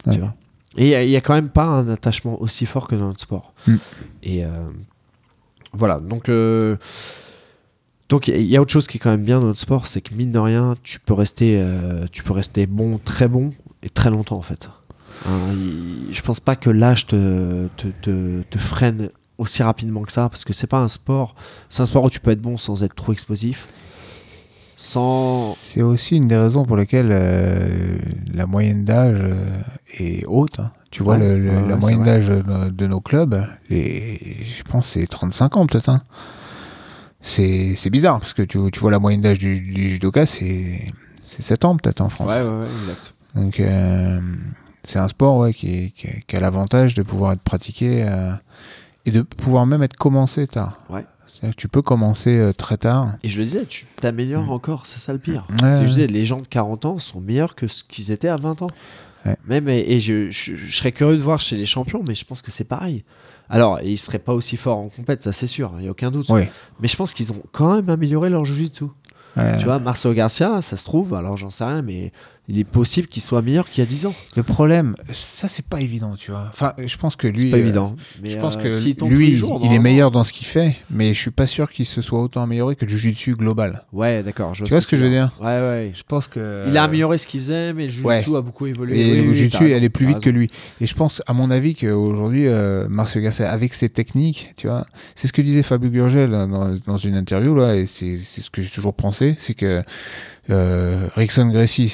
Ouais. 0.07 0.15
Tu 0.15 0.21
vois 0.21 0.35
et 0.77 0.87
il 0.87 0.91
y 0.91 0.95
a- 0.97 1.05
y, 1.05 1.23
quand 1.23 1.35
même 1.35 1.51
pas 1.51 1.67
un 1.67 1.89
attachement 1.89 2.41
aussi 2.43 2.67
fort 2.67 2.89
que 2.89 2.97
dans 2.97 3.07
notre 3.07 3.21
sport. 3.21 3.55
Mm. 3.69 3.75
Et 4.25 4.45
euh, 4.45 4.49
voilà, 5.73 6.01
donc. 6.01 6.29
donc 8.09 8.29
il 8.29 8.35
y 8.43 8.55
a- 8.55 8.57
y 8.57 8.59
autre 8.59 8.73
chose 8.73 8.87
qui 8.87 8.97
est 8.97 9.01
quand 9.01 9.11
même 9.11 9.25
bien 9.25 9.41
dans 9.41 9.47
notre 9.47 9.61
sport, 9.61 9.87
c'est 9.87 10.01
que 10.01 10.15
mine 10.15 10.33
de 10.33 10.39
rien, 10.39 10.75
tu 10.83 11.01
peux 11.01 11.15
rester, 11.15 11.57
euh, 11.59 12.07
tu 12.11 12.23
peux 12.23 12.33
rester 12.33 12.67
bon, 12.67 12.99
très 12.99 13.29
bon 13.29 13.51
et 13.83 13.89
très 13.89 14.11
longtemps 14.11 14.37
en 14.37 14.43
fait. 14.43 14.69
Hein, 15.27 15.39
il- 15.53 16.13
je 16.13 16.23
pense 16.23 16.41
pas 16.41 16.57
que 16.57 16.71
l'âge 16.71 17.07
te, 17.07 17.69
te, 17.77 17.87
te, 18.03 18.43
te 18.43 18.59
freine 18.59 19.11
aussi 19.39 19.62
rapidement 19.62 20.03
que 20.03 20.12
ça, 20.12 20.28
parce 20.28 20.45
que 20.45 20.53
c'est 20.53 20.66
pas 20.66 20.78
un 20.78 20.89
sport. 20.89 21.35
C'est 21.68 21.82
un 21.82 21.87
sport 21.87 22.05
où 22.05 22.11
tu 22.11 22.20
peux 22.20 22.30
être 22.30 22.41
bon 22.43 22.57
sans 22.59 22.82
être 22.85 22.95
trop 22.95 23.12
explosif, 23.12 23.66
sans. 24.76 25.55
C'est 25.55 25.82
aussi 25.82 26.16
une 26.16 26.28
des 26.28 26.37
raisons 26.37 26.64
pour 26.64 26.76
lesquelles 26.76 27.11
euh, 27.11 27.99
la 28.32 28.47
moyenne 28.47 28.85
d'âge 28.85 29.18
euh, 29.20 29.61
est 29.99 30.24
haute. 30.26 30.61
hein. 30.61 30.70
Tu 30.91 31.03
vois, 31.03 31.16
Ouais, 31.16 31.20
le- 31.37 31.39
le- 31.41 31.51
ouais, 31.51 31.62
ouais, 31.62 31.68
la 31.68 31.76
moyenne 31.76 32.05
d'âge 32.05 32.28
de, 32.28 32.70
de 32.70 32.87
nos 32.87 33.01
clubs, 33.01 33.45
et 33.70 34.37
je 34.45 34.62
pense 34.62 34.89
c'est 34.89 35.07
35 35.09 35.57
ans 35.57 35.66
peut-être. 35.66 35.89
hein. 35.89 36.03
C'est 37.20 37.91
bizarre 37.91 38.20
parce 38.20 38.35
que 38.35 38.43
tu, 38.43 38.59
tu 38.70 38.80
vois 38.80 38.91
la 38.91 38.99
moyenne 38.99 39.22
d'âge 39.22 39.39
du, 39.39 39.61
du 39.61 39.91
judoka, 39.91 40.26
c'est 40.26 40.87
c'est 41.26 41.43
7 41.43 41.64
ans 41.64 41.76
peut-être 41.76 42.01
en 42.03 42.11
France. 42.11 42.28
Ouais, 42.28 42.43
ouais, 42.43 42.61
ouais, 42.61 42.68
exact. 42.78 43.14
Donc 43.35 43.59
euh, 43.61 44.20
c'est 44.85 44.99
un 44.99 45.09
sport 45.09 45.39
ouais, 45.39 45.55
qui, 45.55 45.93
qui, 45.93 46.07
a- 46.07 46.20
qui 46.26 46.37
a 46.37 46.41
l'avantage 46.41 46.95
de 46.95 47.03
pouvoir 47.03 47.32
être 47.32 47.41
pratiqué 47.43 48.03
et 49.07 49.11
de 49.11 49.23
pouvoir 49.23 49.67
même 49.67 49.83
être 49.83 49.97
commencé 49.97 50.47
tard. 50.47 50.81
Ouais. 50.91 51.05
C'est-à-dire 51.27 51.57
que 51.57 51.61
tu 51.61 51.69
peux 51.69 51.83
commencer 51.83 52.37
euh, 52.39 52.53
très 52.53 52.77
tard. 52.77 53.13
Et 53.23 53.29
je 53.29 53.39
le 53.39 53.45
disais, 53.45 53.65
tu 53.67 53.87
t'améliores 53.97 54.51
encore, 54.51 54.87
c'est 54.87 54.99
ça 55.01 55.13
le 55.13 55.19
pire. 55.19 55.47
Ouais, 55.63 55.69
je 55.81 55.85
disais, 55.87 56.07
les 56.07 56.25
gens 56.25 56.41
de 56.41 56.47
40 56.47 56.85
ans 56.85 56.99
sont 56.99 57.21
meilleurs 57.21 57.55
que 57.55 57.67
ce 57.67 57.83
qu'ils 57.85 58.13
étaient 58.13 58.29
à 58.29 58.37
20 58.37 58.63
ans. 58.63 58.71
Ouais. 59.27 59.37
Même, 59.47 59.69
et, 59.69 59.81
et 59.93 59.99
je, 59.99 60.31
je- 60.31 60.55
je 60.55 60.77
serais 60.77 60.93
curieux 60.93 61.17
de 61.17 61.23
voir 61.23 61.41
chez 61.41 61.57
les 61.57 61.67
champions, 61.67 62.03
mais 62.07 62.15
je 62.15 62.25
pense 62.25 62.41
que 62.43 62.51
c'est 62.51 62.65
pareil. 62.65 63.05
Alors, 63.51 63.81
ils 63.83 63.99
seraient 63.99 64.19
pas 64.19 64.33
aussi 64.33 64.57
forts 64.57 64.79
en 64.79 64.89
compète, 64.89 65.23
ça 65.23 65.33
c'est 65.33 65.47
sûr, 65.47 65.73
il 65.77 65.83
n'y 65.83 65.89
a 65.89 65.91
aucun 65.91 66.11
doute. 66.11 66.27
Oui. 66.31 66.43
Mais 66.81 66.89
je 66.89 66.97
pense 66.97 67.13
qu'ils 67.13 67.33
ont 67.33 67.43
quand 67.53 67.75
même 67.75 67.89
amélioré 67.91 68.31
leur 68.31 68.45
jiu-jitsu. 68.45 68.85
Ouais. 69.37 69.57
Tu 69.59 69.65
vois, 69.65 69.79
Marcelo 69.81 70.15
Garcia, 70.15 70.63
ça 70.63 70.77
se 70.77 70.85
trouve, 70.85 71.15
alors 71.15 71.37
j'en 71.37 71.51
sais 71.51 71.65
rien, 71.65 71.83
mais 71.83 72.13
il 72.47 72.59
est 72.59 72.64
possible 72.64 73.09
qu'il 73.09 73.22
soit 73.22 73.40
meilleur 73.40 73.68
qu'il 73.70 73.82
y 73.82 73.86
a 73.86 73.88
10 73.88 74.07
ans. 74.07 74.14
Le 74.36 74.42
problème, 74.42 74.97
ça 75.12 75.49
c'est 75.49 75.64
pas 75.64 75.80
évident, 75.80 76.14
tu 76.16 76.30
vois. 76.30 76.47
Enfin, 76.51 76.74
je 76.84 76.97
pense 76.99 77.16
que 77.16 77.26
lui, 77.26 77.40
C'est 77.40 77.51
pas 77.51 77.57
euh, 77.57 77.61
évident. 77.61 77.97
Mais 78.22 78.28
je 78.28 78.38
pense 78.38 78.57
euh, 78.57 78.62
que 78.62 79.05
lui, 79.07 79.34
jours, 79.34 79.61
il 79.64 79.72
est 79.72 79.78
meilleur 79.78 80.11
dans 80.11 80.24
ce 80.24 80.32
qu'il 80.32 80.47
fait, 80.47 80.76
mais 80.90 81.14
je 81.14 81.20
suis 81.20 81.30
pas 81.30 81.47
sûr 81.47 81.72
qu'il 81.72 81.86
se 81.86 82.03
soit 82.03 82.20
autant 82.20 82.42
amélioré 82.42 82.76
que 82.76 82.84
le 82.84 83.34
global. 83.34 83.84
Ouais, 83.92 84.22
d'accord. 84.22 84.53
Tu 84.53 84.64
vois 84.64 84.80
ce 84.80 84.86
que 84.86 84.97
je 84.97 85.05
veux 85.05 85.11
dire 85.11 85.32
Ouais, 85.40 85.47
ouais. 85.47 85.92
Je 85.95 86.03
pense 86.03 86.28
que 86.28 86.64
Il 86.68 86.76
a 86.76 86.82
amélioré 86.82 87.16
ce 87.16 87.26
qu'il 87.26 87.40
faisait, 87.40 87.72
mais 87.72 87.86
le 87.86 88.03
ouais. 88.03 88.24
a 88.36 88.40
beaucoup 88.42 88.66
évolué. 88.66 89.01
Et 89.01 89.20
Oui, 89.20 89.49
le 89.51 89.64
oui, 89.64 89.72
elle 89.72 89.84
est 89.84 89.88
plus 89.88 90.07
vite 90.07 90.20
que 90.20 90.30
lui. 90.30 90.51
Et 90.80 90.87
je 90.87 90.95
pense, 90.95 91.22
à 91.26 91.33
mon 91.33 91.50
avis, 91.50 91.75
qu'aujourd'hui, 91.75 92.46
euh, 92.46 92.88
Marcel 92.88 93.22
Garcia, 93.22 93.50
avec 93.50 93.72
ses 93.75 93.88
techniques, 93.88 94.53
tu 94.57 94.66
vois, 94.66 94.87
c'est 95.14 95.29
ce 95.29 95.33
que 95.33 95.41
disait 95.41 95.62
Fabio 95.62 95.91
Gurgel 95.91 96.30
dans, 96.30 96.76
dans 96.87 96.96
une 96.96 97.16
interview, 97.16 97.54
là, 97.54 97.76
et 97.76 97.87
c'est 97.87 98.18
ce 98.18 98.50
que 98.50 98.61
j'ai 98.61 98.71
toujours 98.71 98.95
pensé, 98.95 99.34
c'est 99.38 99.54
que 99.54 99.83
euh, 100.50 101.08
Rickson 101.16 101.49
Gracie 101.49 101.92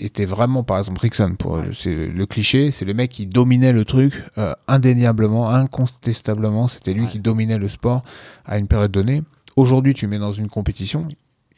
était 0.00 0.24
vraiment, 0.24 0.62
par 0.64 0.78
exemple, 0.78 1.00
Rickson, 1.00 1.34
pour 1.38 1.60
c'est 1.72 1.94
le 1.94 2.26
cliché, 2.26 2.70
c'est 2.72 2.84
le 2.84 2.94
mec 2.94 3.10
qui 3.10 3.26
dominait 3.26 3.72
le 3.72 3.84
truc 3.84 4.24
euh, 4.38 4.52
indéniablement, 4.68 5.50
incontestablement, 5.50 6.68
c'était 6.68 6.92
lui 6.92 7.02
Ouais. 7.02 7.08
qui 7.08 7.18
dominait 7.20 7.58
le 7.58 7.68
sport 7.68 8.02
à 8.44 8.58
une 8.58 8.66
période 8.68 8.90
donnée. 8.90 9.22
Aujourd'hui, 9.56 9.94
tu 9.94 10.06
mets 10.06 10.18
dans 10.18 10.32
une 10.32 10.48
compétition, 10.48 11.08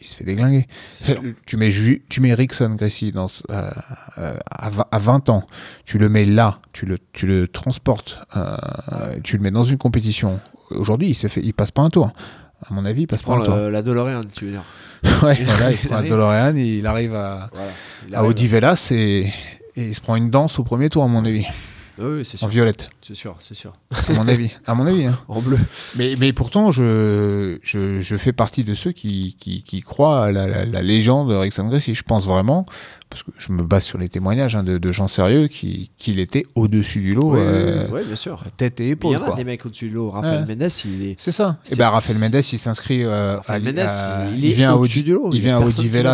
il 0.00 0.06
se 0.06 0.14
fait 0.14 0.24
déglinguer. 0.24 0.66
Sûr. 0.90 1.20
Tu 1.46 1.56
mets, 1.56 1.70
Ju- 1.70 2.04
tu 2.08 2.20
mets 2.20 2.34
Rickson 2.34 2.74
Gracie 2.76 3.10
dans, 3.10 3.26
euh, 3.50 3.70
euh, 4.18 4.36
à, 4.50 4.70
vingt- 4.70 4.86
à 4.92 4.98
20 4.98 5.28
ans, 5.30 5.44
tu 5.84 5.98
le 5.98 6.08
mets 6.08 6.24
là, 6.24 6.60
tu 6.72 6.86
le, 6.86 6.98
tu 7.12 7.26
le 7.26 7.48
transportes, 7.48 8.20
euh, 8.36 8.56
tu 9.24 9.36
le 9.36 9.42
mets 9.42 9.50
dans 9.50 9.64
une 9.64 9.78
compétition. 9.78 10.38
Aujourd'hui, 10.70 11.08
il, 11.10 11.14
se 11.14 11.26
fait, 11.26 11.40
il 11.42 11.54
passe 11.54 11.70
pas 11.70 11.82
un 11.82 11.90
tour. 11.90 12.12
À 12.68 12.74
mon 12.74 12.84
avis, 12.84 13.02
il 13.02 13.06
passe 13.06 13.22
pas 13.22 13.32
Prends 13.32 13.40
un 13.40 13.44
tour. 13.44 13.56
le- 13.56 13.70
la 13.70 13.82
DeLorean, 13.82 14.20
tu 14.32 14.44
veux 14.44 14.50
dire. 14.52 14.64
ouais, 15.22 15.36
il 15.40 15.44
voilà, 15.46 15.58
il 15.58 15.62
arrive. 15.62 15.86
prend 15.86 15.96
la 15.96 16.02
DeLorean, 16.02 16.56
il 16.56 16.86
arrive 16.86 17.14
à, 17.14 17.50
Voilà. 17.52 17.70
Il 18.08 18.14
à 18.14 18.18
arrive. 18.18 18.30
Odivelas 18.30 18.88
et, 18.90 19.26
et 19.76 19.82
il 19.88 19.94
se 19.94 20.00
prend 20.00 20.16
une 20.16 20.30
danse 20.30 20.58
au 20.58 20.64
premier 20.64 20.88
tour, 20.88 21.04
à 21.04 21.08
mon 21.08 21.24
avis. 21.24 21.44
Oui, 22.00 22.24
c'est 22.24 22.36
en 22.36 22.38
sûr. 22.38 22.48
violette, 22.48 22.90
C'est 23.02 23.14
sûr, 23.16 23.34
c'est 23.40 23.54
sûr. 23.54 23.72
à 24.08 24.12
mon 24.12 24.28
avis. 24.28 24.50
À 24.66 24.74
mon 24.76 24.86
avis. 24.86 25.06
hein. 25.06 25.18
En 25.28 25.40
bleu. 25.40 25.58
Mais, 25.96 26.14
mais 26.16 26.32
pourtant, 26.32 26.70
je, 26.70 27.58
je, 27.60 28.00
je 28.00 28.16
fais 28.16 28.32
partie 28.32 28.62
de 28.62 28.74
ceux 28.74 28.92
qui, 28.92 29.34
qui, 29.40 29.64
qui 29.64 29.80
croient 29.80 30.26
à 30.26 30.30
la, 30.30 30.46
la, 30.46 30.64
la 30.64 30.82
légende 30.82 31.28
de 31.28 31.34
Rickson 31.34 31.64
Gracie. 31.66 31.96
Je 31.96 32.04
pense 32.04 32.24
vraiment, 32.24 32.66
parce 33.10 33.22
que 33.22 33.30
je 33.38 33.52
me 33.52 33.62
base 33.62 33.84
sur 33.84 33.98
les 33.98 34.08
témoignages 34.08 34.54
hein, 34.56 34.62
de, 34.62 34.78
de 34.78 34.92
gens 34.92 35.08
sérieux, 35.08 35.48
qui- 35.48 35.90
qu'il 35.96 36.18
était 36.20 36.42
au-dessus 36.54 37.00
du 37.00 37.14
lot, 37.14 37.32
Oui, 37.32 37.40
euh, 37.42 37.86
oui, 37.92 38.00
bien 38.06 38.16
sûr. 38.16 38.42
tête 38.56 38.80
et 38.80 38.84
Il 38.84 38.88
y 38.88 38.90
épaule. 38.92 39.16
en 39.16 39.22
a 39.22 39.26
quoi. 39.26 39.36
des 39.36 39.44
mecs 39.44 39.64
au-dessus 39.64 39.88
de 39.88 39.94
l'eau. 39.94 40.10
Raphaël 40.10 40.44
Ouais. 40.48 40.54
Mendes, 40.56 40.70
il 40.84 41.08
est. 41.08 41.14
C'est 41.18 41.32
ça. 41.32 41.58
Et 41.64 41.68
C'est- 41.70 41.76
ben 41.76 41.88
Raphaël 41.90 42.18
Mendes, 42.18 42.34
il 42.52 42.58
s'inscrit. 42.58 43.04
euh, 43.04 43.38
il 43.48 44.44
il, 44.44 44.50
est 44.50 44.52
vient 44.54 44.74
au-dessus 44.74 44.98
Audi- 45.00 45.04
du 45.04 45.12
lot. 45.12 45.30
Il 45.32 45.40
vient 45.40 45.56
à 45.56 45.60
va, 45.60 45.66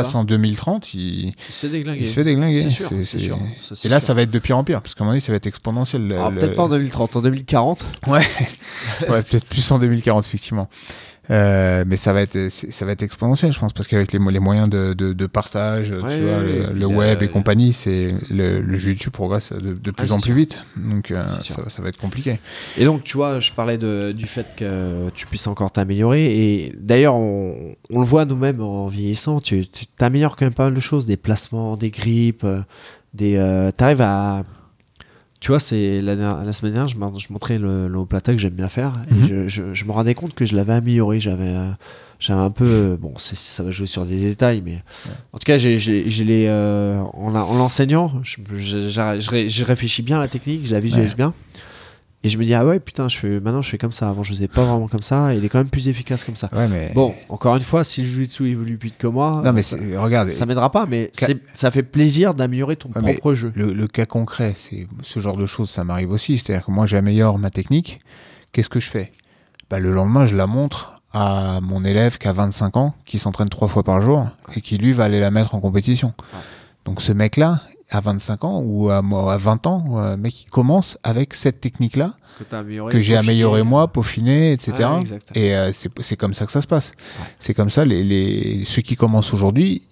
hein. 0.08 0.12
en 0.14 0.24
2030. 0.24 0.94
Il, 0.94 1.00
Il 1.28 1.34
se 1.48 1.66
fait 1.66 1.72
déglinguer. 1.72 2.00
il 2.02 2.08
se 2.08 2.12
fait 2.14 2.24
déglinguer. 2.24 2.62
C'est 2.62 2.70
sûr. 2.70 2.88
Ça, 2.88 3.74
Et 3.84 3.88
là, 3.88 3.98
sûr. 4.00 4.06
ça 4.06 4.14
va 4.14 4.22
être 4.22 4.30
de 4.30 4.38
pire 4.38 4.56
en 4.58 4.64
pire, 4.64 4.80
parce 4.82 4.94
qu'à 4.94 5.02
un 5.02 5.06
moment 5.06 5.12
donné, 5.12 5.20
ça 5.20 5.32
va 5.32 5.36
être 5.36 5.46
exponentiel. 5.46 6.06
le- 6.06 6.16
le- 6.30 6.38
peut-être 6.38 6.54
pas 6.54 6.62
en 6.64 6.68
2030, 6.68 7.16
en 7.16 7.22
2040. 7.22 7.84
Ouais, 8.06 8.20
ouais 9.08 9.20
peut-être 9.20 9.46
plus 9.46 9.70
en 9.72 9.78
2040, 9.78 10.24
effectivement. 10.26 10.68
Euh, 11.30 11.84
mais 11.86 11.96
ça 11.96 12.12
va 12.12 12.20
être 12.20 12.50
ça 12.50 12.84
va 12.84 12.92
être 12.92 13.02
exponentiel, 13.02 13.50
je 13.52 13.58
pense, 13.58 13.72
parce 13.72 13.88
qu'avec 13.88 14.12
les, 14.12 14.18
mo- 14.18 14.30
les 14.30 14.40
moyens 14.40 14.68
de, 14.68 14.92
de, 14.92 15.12
de 15.14 15.26
partage, 15.26 15.90
Ouais, 15.90 15.96
tu 15.98 16.04
ouais, 16.04 16.20
vois, 16.20 16.38
ouais, 16.38 16.72
le, 16.74 16.86
web 16.86 17.22
et 17.22 17.28
compagnie, 17.28 17.72
c'est 17.72 18.14
le, 18.30 18.60
le 18.60 18.78
YouTube 18.78 19.12
progresse 19.12 19.50
de, 19.52 19.72
de 19.72 19.90
plus 19.90 20.12
Ah, 20.12 20.16
en 20.16 20.18
plus 20.20 20.34
vite. 20.34 20.60
Donc 20.76 21.10
euh, 21.10 21.26
ça, 21.28 21.68
ça 21.68 21.82
va 21.82 21.88
être 21.88 21.96
compliqué. 21.98 22.38
Et 22.76 22.84
donc, 22.84 23.04
tu 23.04 23.16
vois, 23.16 23.40
je 23.40 23.52
parlais 23.52 23.78
du 23.78 24.26
fait 24.26 24.46
que 24.56 25.08
tu 25.14 25.26
puisses 25.26 25.46
encore 25.46 25.70
t'améliorer. 25.72 26.24
Et 26.26 26.74
d'ailleurs, 26.78 27.14
on, 27.14 27.74
on 27.90 28.00
le 28.00 28.04
voit 28.06 28.26
nous-mêmes 28.26 28.60
en 28.60 28.88
vieillissant. 28.88 29.40
Tu 29.40 29.64
t'améliores 29.96 30.36
quand 30.36 30.44
même 30.44 30.54
pas 30.54 30.64
mal 30.64 30.74
de 30.74 30.80
choses 30.80 31.06
des 31.06 31.16
placements, 31.16 31.76
des 31.78 31.90
grips, 31.90 32.44
euh, 32.44 32.60
des. 33.14 33.36
Euh, 33.36 33.70
T'arrives 33.70 34.02
à. 34.02 34.44
Tu 35.44 35.50
vois, 35.50 35.60
c'est 35.60 36.00
la, 36.00 36.14
semaine 36.52 36.72
dernière, 36.72 36.88
je, 36.88 36.96
montrais 37.30 37.58
le, 37.58 37.86
le 37.86 38.06
plata 38.06 38.32
que 38.32 38.38
j'aime 38.38 38.54
bien 38.54 38.70
faire. 38.70 38.94
Mhm. 39.10 39.24
Et 39.24 39.28
je, 39.28 39.48
je- 39.48 39.74
je 39.74 39.84
me 39.84 39.92
rendais 39.92 40.14
compte 40.14 40.32
que 40.32 40.46
je 40.46 40.56
l'avais 40.56 40.72
amélioré. 40.72 41.20
J'avais. 41.20 41.48
euh, 41.48 41.70
j'avais 42.18 42.40
un 42.40 42.48
peu. 42.50 42.96
Bon, 42.98 43.12
ça 43.18 43.62
va 43.62 43.70
jouer 43.70 43.86
sur 43.86 44.06
des 44.06 44.18
détails, 44.18 44.62
mais. 44.64 44.82
En 45.34 45.38
tout 45.38 45.44
cas, 45.44 45.58
j'ai, 45.58 45.76
les, 46.24 46.46
euh, 46.48 46.96
en, 47.12 47.28
l'enseignant, 47.28 48.10
je, 48.22 48.36
je, 48.56 48.88
je- 48.88 49.20
je 49.20 49.30
ré- 49.30 49.48
je 49.50 49.64
réfléchis 49.66 50.00
bien 50.00 50.16
à 50.16 50.20
la 50.20 50.28
technique, 50.28 50.66
je 50.66 50.72
la 50.72 50.80
visualise 50.80 51.10
Ouais. 51.10 51.16
bien. 51.16 51.34
Et 52.24 52.28
je 52.30 52.38
me 52.38 52.44
dis, 52.44 52.54
ah 52.54 52.64
ouais, 52.64 52.80
putain, 52.80 53.06
je 53.06 53.18
fais, 53.18 53.38
maintenant 53.38 53.60
je 53.60 53.68
fais 53.68 53.76
comme 53.78 53.92
ça. 53.92 54.08
Avant, 54.08 54.22
je 54.22 54.32
faisais 54.32 54.48
pas 54.48 54.64
vraiment 54.64 54.88
comme 54.88 55.02
ça. 55.02 55.34
Et 55.34 55.36
il 55.36 55.44
est 55.44 55.48
quand 55.50 55.58
même 55.58 55.68
plus 55.68 55.88
efficace 55.88 56.24
comme 56.24 56.36
ça. 56.36 56.48
Ouais, 56.54 56.66
mais 56.68 56.90
Bon, 56.94 57.14
encore 57.28 57.54
une 57.54 57.60
fois, 57.62 57.84
si 57.84 58.00
le 58.00 58.06
jujitsu 58.08 58.48
évolue 58.50 58.78
plus 58.78 58.88
vite 58.88 58.96
que 58.98 59.06
moi, 59.06 59.42
non, 59.44 59.52
mais 59.52 59.60
ça, 59.62 59.76
regarde, 59.98 60.30
ça 60.30 60.46
m'aidera 60.46 60.70
pas. 60.70 60.86
Mais 60.86 61.10
Ca- 61.12 61.34
ça 61.52 61.70
fait 61.70 61.82
plaisir 61.82 62.34
d'améliorer 62.34 62.76
ton 62.76 62.88
Ouais, 63.00 63.12
propre 63.12 63.34
jeu. 63.34 63.52
le, 63.54 63.74
le 63.74 63.86
cas 63.86 64.06
concret, 64.06 64.54
c'est 64.56 64.86
ce 65.02 65.20
genre 65.20 65.36
de 65.36 65.44
choses, 65.44 65.68
ça 65.68 65.84
m'arrive 65.84 66.10
aussi. 66.12 66.38
C'est-à-dire 66.38 66.64
que 66.64 66.70
moi, 66.70 66.86
j'améliore 66.86 67.38
ma 67.38 67.50
technique. 67.50 68.00
Qu'est-ce 68.52 68.70
que 68.70 68.80
je 68.80 68.88
fais? 68.88 69.12
Bah, 69.68 69.78
Le 69.78 69.92
lendemain, 69.92 70.24
je 70.24 70.34
la 70.34 70.46
montre 70.46 71.02
à 71.12 71.60
mon 71.62 71.84
élève 71.84 72.16
qui 72.18 72.26
a 72.26 72.32
25 72.32 72.76
ans, 72.78 72.94
qui 73.04 73.18
s'entraîne 73.18 73.48
trois 73.50 73.68
fois 73.68 73.82
par 73.82 74.00
jour 74.00 74.26
et 74.56 74.60
qui, 74.62 74.78
lui, 74.78 74.92
va 74.94 75.04
aller 75.04 75.20
la 75.20 75.30
mettre 75.30 75.54
en 75.54 75.60
compétition. 75.60 76.14
Ouais. 76.32 76.40
Donc, 76.86 77.02
ce 77.02 77.12
mec-là, 77.12 77.60
à 77.94 78.00
25 78.00 78.44
ans 78.44 78.60
ou 78.64 78.90
à, 78.90 78.98
à 78.98 79.36
20 79.36 79.66
ans, 79.66 79.96
un 79.98 80.16
mec 80.16 80.32
qui 80.32 80.44
commence 80.46 80.98
avec 81.02 81.34
cette 81.34 81.60
technique-là, 81.60 82.14
Que, 82.90 83.00
j'ai 83.00 83.16
amélioré 83.16 83.62
moi, 83.62 83.86
peaufiné, 83.92 84.52
etc. 84.52 84.72
Et 85.36 85.54
euh, 85.54 85.70
c'est 85.72 86.16
comme 86.16 86.34
ça 86.34 86.46
que 86.46 86.52
ça 86.52 86.60
se 86.60 86.66
passe. 86.66 86.92
C'est 87.38 87.54
comme 87.54 87.70
ça, 87.70 87.84
les, 87.84 88.02
les, 88.02 88.64
ceux 88.64 88.82
qui 88.82 88.96
commencent 88.96 89.32
aujourd'hui, 89.32 89.82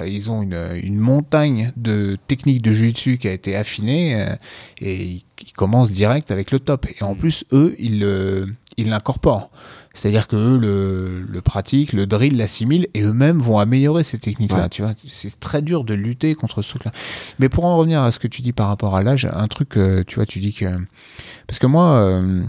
euh, 0.00 0.06
ils 0.06 0.30
ont 0.30 0.42
une, 0.42 0.56
une 0.82 0.96
montagne 0.98 1.72
de 1.76 2.16
techniques 2.28 2.62
de 2.62 2.70
jiu-jitsu 2.70 3.18
qui 3.18 3.26
a 3.26 3.32
été 3.32 3.56
affinée 3.56 4.14
euh, 4.14 4.36
et 4.80 4.94
ils, 5.02 5.24
ils 5.44 5.52
commencent 5.52 5.90
direct 5.90 6.30
avec 6.30 6.52
le 6.52 6.60
top. 6.60 6.86
Et 7.00 7.02
en 7.02 7.14
Mm. 7.14 7.18
plus, 7.18 7.44
eux, 7.52 7.74
ils 7.80 8.88
l'incorporent. 8.88 9.50
C'est-à-dire 9.98 10.28
que 10.28 10.36
eux 10.36 10.58
le, 10.58 11.20
le 11.28 11.40
pratiquent, 11.42 11.92
le 11.92 12.06
drill, 12.06 12.36
l'assimilent 12.36 12.86
et 12.94 13.02
eux-mêmes 13.02 13.38
vont 13.40 13.58
améliorer 13.58 14.04
ces 14.04 14.18
techniques-là. 14.18 14.62
Ouais. 14.62 14.68
Tu 14.68 14.82
vois, 14.82 14.94
c'est 15.06 15.38
très 15.40 15.60
dur 15.60 15.84
de 15.84 15.92
lutter 15.94 16.34
contre 16.34 16.62
ce 16.62 16.70
truc-là. 16.70 16.92
Mais 17.40 17.48
pour 17.48 17.64
en 17.64 17.76
revenir 17.76 18.02
à 18.02 18.10
ce 18.12 18.18
que 18.18 18.28
tu 18.28 18.40
dis 18.42 18.52
par 18.52 18.68
rapport 18.68 18.94
à 18.96 19.02
l'âge, 19.02 19.28
un 19.32 19.48
truc, 19.48 19.76
euh, 19.76 20.04
tu 20.06 20.14
vois, 20.16 20.26
tu 20.26 20.38
dis 20.38 20.54
que 20.54 20.66
parce 21.46 21.58
que 21.58 21.66
moi. 21.66 21.92
euh, 21.94 22.42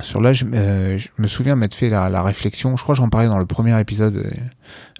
sur 0.00 0.20
l'âge, 0.20 0.46
euh, 0.54 0.96
je 0.96 1.08
me 1.18 1.26
souviens 1.26 1.56
m'être 1.56 1.74
fait 1.74 1.88
la, 1.88 2.08
la 2.08 2.22
réflexion, 2.22 2.76
je 2.76 2.82
crois 2.84 2.94
que 2.94 2.98
j'en 3.00 3.08
parlais 3.08 3.26
dans 3.26 3.38
le 3.40 3.46
premier 3.46 3.80
épisode 3.80 4.30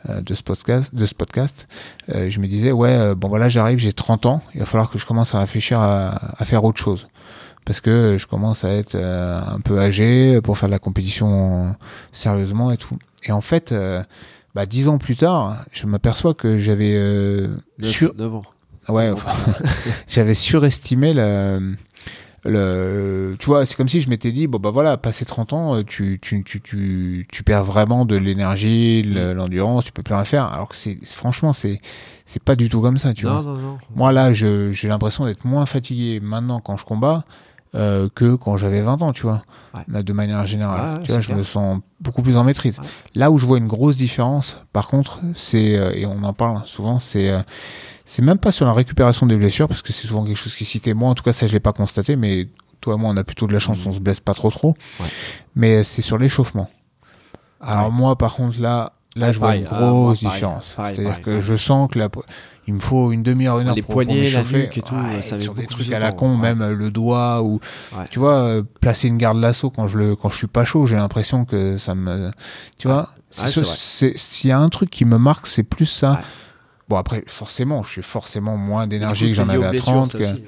euh, 0.09 0.21
de 0.21 0.35
ce 0.35 0.43
podcast. 0.43 0.93
De 0.93 1.07
ce 1.07 1.15
podcast. 1.15 1.69
Euh, 2.13 2.29
je 2.31 2.41
me 2.41 2.49
disais, 2.49 2.73
ouais, 2.73 3.15
bon 3.15 3.29
voilà, 3.29 3.49
j'arrive, 3.49 3.79
j'ai 3.79 3.93
30 3.93 4.27
ans, 4.27 4.43
il 4.55 4.59
va 4.61 4.67
falloir 4.67 4.91
que 4.91 4.99
je 4.99 5.07
commence 5.07 5.37
à 5.37 5.39
réfléchir 5.39 5.79
à, 5.79 6.35
à 6.43 6.45
faire 6.45 6.65
autre 6.65 6.81
chose. 6.83 7.07
Parce 7.65 7.81
que 7.81 8.17
je 8.19 8.27
commence 8.27 8.65
à 8.65 8.71
être 8.71 8.95
euh, 8.95 9.39
un 9.41 9.61
peu 9.61 9.79
âgé 9.79 10.41
pour 10.41 10.57
faire 10.57 10.69
de 10.69 10.73
la 10.73 10.79
compétition 10.79 11.75
sérieusement 12.13 12.71
et 12.71 12.77
tout. 12.79 12.97
Et 13.25 13.33
en 13.33 13.41
fait, 13.43 13.73
euh, 13.73 14.03
bah, 14.55 14.65
dix 14.67 14.89
ans 14.89 14.99
plus 14.99 15.17
tard, 15.17 15.65
je 15.73 15.87
m'aperçois 15.87 16.35
que 16.35 16.57
j'avais 16.59 16.95
euh, 16.95 17.49
sur... 17.83 18.11
ans. 18.21 18.43
Ouais, 18.89 19.11
enfin, 19.11 19.33
j'avais 20.09 20.33
surestimé 20.33 21.13
le, 21.13 21.75
le. 22.45 23.35
Tu 23.39 23.47
vois, 23.47 23.67
c'est 23.67 23.77
comme 23.77 23.89
si 23.89 24.01
je 24.01 24.09
m'étais 24.09 24.33
dit, 24.33 24.47
bon, 24.47 24.59
bah 24.59 24.71
voilà, 24.71 24.97
passé 24.97 25.25
30 25.27 25.53
ans, 25.53 25.75
euh, 25.77 25.85
tu, 25.85 26.19
tu, 26.23 26.43
tu, 26.45 26.61
tu, 26.61 27.27
tu 27.31 27.43
perds 27.43 27.65
vraiment 27.65 28.05
de 28.07 28.17
l'énergie, 28.17 29.03
Mm. 29.07 29.15
de 29.15 29.31
l'endurance, 29.33 29.85
tu 29.85 29.93
peux 29.93 30.03
plus 30.03 30.15
rien 30.15 30.25
faire. 30.25 30.47
Alors 30.47 30.69
que 30.69 30.77
c'est, 30.77 30.97
franchement, 31.05 31.53
c'est, 31.53 31.81
c'est 32.25 32.43
pas 32.43 32.57
du 32.57 32.69
tout 32.69 32.81
comme 32.81 32.97
ça, 32.97 33.13
tu 33.13 33.27
non, 33.27 33.43
vois. 33.43 33.53
non, 33.53 33.59
non. 33.59 33.79
Moi, 33.95 34.13
là, 34.13 34.33
j'ai 34.33 34.89
l'impression 34.89 35.27
d'être 35.27 35.45
moins 35.45 35.67
fatigué 35.67 36.21
maintenant 36.23 36.61
quand 36.61 36.77
je 36.77 36.85
combats 36.85 37.25
euh, 37.75 38.09
que 38.15 38.35
quand 38.35 38.57
j'avais 38.57 38.81
20 38.83 39.03
ans, 39.03 39.13
tu 39.13 39.23
vois. 39.23 39.43
Ouais. 39.75 40.03
De 40.03 40.13
manière 40.13 40.45
générale. 40.47 40.99
Ouais, 40.99 41.03
tu 41.05 41.13
vois, 41.13 41.21
c'est 41.21 41.29
je 41.29 41.35
me 41.35 41.43
sens 41.43 41.81
beaucoup 42.01 42.23
plus 42.23 42.37
en 42.37 42.45
maîtrise. 42.45 42.79
Ouais. 42.79 42.87
Là 43.15 43.31
où 43.31 43.39
je 43.39 43.47
vois 43.47 43.59
une 43.59 43.69
grosse 43.69 43.97
différence, 43.97 44.57
par 44.73 44.89
contre, 44.89 45.21
c'est, 45.35 45.77
euh, 45.79 45.93
et 45.95 46.07
on 46.07 46.23
en 46.23 46.33
parle 46.33 46.63
souvent, 46.65 46.99
c'est. 46.99 47.29
euh, 47.31 47.41
c'est 48.05 48.23
même 48.23 48.39
pas 48.39 48.53
sur 48.53 48.65
la 48.65 48.73
récupération 48.73 49.27
des 49.27 49.37
blessures, 49.37 49.69
parce 49.69 49.83
que 49.83 49.93
c'est 49.93 50.07
souvent 50.07 50.25
quelque 50.25 50.35
chose 50.37 50.55
qui 50.57 50.65
est 50.65 50.67
cité. 50.67 50.95
Moi, 50.95 51.11
en 51.11 51.15
tout 51.15 51.23
cas, 51.23 51.33
ça, 51.35 51.47
je 51.47 51.53
l'ai 51.53 51.61
pas 51.61 51.75
constaté, 51.75 52.17
mais 52.17 52.49
toi 52.81 52.95
et 52.95 52.97
moi, 52.97 53.11
on 53.11 53.17
a 53.19 53.23
plutôt 53.25 53.47
de 53.47 53.53
la 53.53 53.59
chance, 53.59 53.85
on 53.85 53.93
se 53.93 54.01
blesse 54.01 54.21
pas 54.21 54.33
trop 54.33 54.51
trop. 54.51 54.75
Mais 55.55 55.85
c'est 55.85 56.01
sur 56.01 56.17
l'échauffement. 56.17 56.71
Alors, 57.61 57.91
moi, 57.93 58.17
par 58.17 58.35
contre, 58.35 58.63
là, 58.63 58.93
là, 59.19 59.33
je 59.33 59.39
vois 59.39 59.49
pareil. 59.49 59.63
une 59.63 59.69
Ah, 59.71 59.79
grosse 59.91 60.21
différence. 60.21 60.75
C'est-à-dire 60.77 61.21
que 61.23 61.41
je 61.41 61.55
sens 61.57 61.91
que 61.91 61.99
la... 61.99 62.09
il 62.67 62.75
me 62.75 62.81
faut 62.81 63.13
une 63.13 63.23
demi-heure, 63.23 63.59
une 63.61 63.69
heure 63.69 63.75
Les 63.75 63.83
pour, 63.83 63.95
poignets, 63.95 64.15
pour 64.15 64.33
la 64.33 64.39
m'échauffer. 64.41 64.59
nuque 64.63 64.79
et 64.79 64.83
tout, 64.83 64.95
Ouais, 64.95 65.23
ça 65.23 65.37
met 65.37 65.43
sur 65.43 65.55
des 65.55 65.67
trucs 65.67 65.89
de 65.89 65.95
à 65.95 65.99
la 65.99 66.13
con, 66.13 66.35
ouais. 66.37 66.41
même 66.41 66.63
euh, 66.63 66.75
le 66.75 66.91
doigt 66.91 67.43
ou 67.43 67.61
Ouais. 67.97 68.05
tu 68.11 68.19
vois, 68.19 68.37
euh, 68.41 68.63
placer 68.81 69.09
une 69.09 69.17
garde 69.19 69.39
lasso 69.39 69.71
quand 69.71 69.87
je 69.87 69.99
le 69.99 70.17
quand 70.17 70.31
je 70.31 70.37
suis 70.37 70.47
pas 70.47 70.65
chaud, 70.65 70.87
j'ai 70.87 70.97
l'impression 70.97 71.45
que 71.45 71.77
ça 71.79 71.95
me, 71.95 72.31
tu 72.79 72.89
vois, 72.89 73.11
s'il 73.31 74.49
y 74.49 74.53
a 74.53 74.59
un 74.59 74.69
truc 74.69 74.91
qui 74.91 75.05
me 75.05 75.19
marque, 75.19 75.47
c'est 75.47 75.63
plus 75.63 75.87
ça. 75.87 76.21
Bon 76.89 76.97
après, 76.97 77.23
forcément, 77.27 77.83
je 77.83 77.91
suis 77.93 78.03
forcément 78.03 78.57
moins 78.57 78.87
d'énergie 78.87 79.27
que 79.27 79.33
j'en 79.35 79.49
avais 79.51 79.65
à 79.65 79.71
blessures, 79.71 79.93
30. 79.93 80.07
ça 80.07 80.19
que- 80.19 80.25
aussi. 80.25 80.43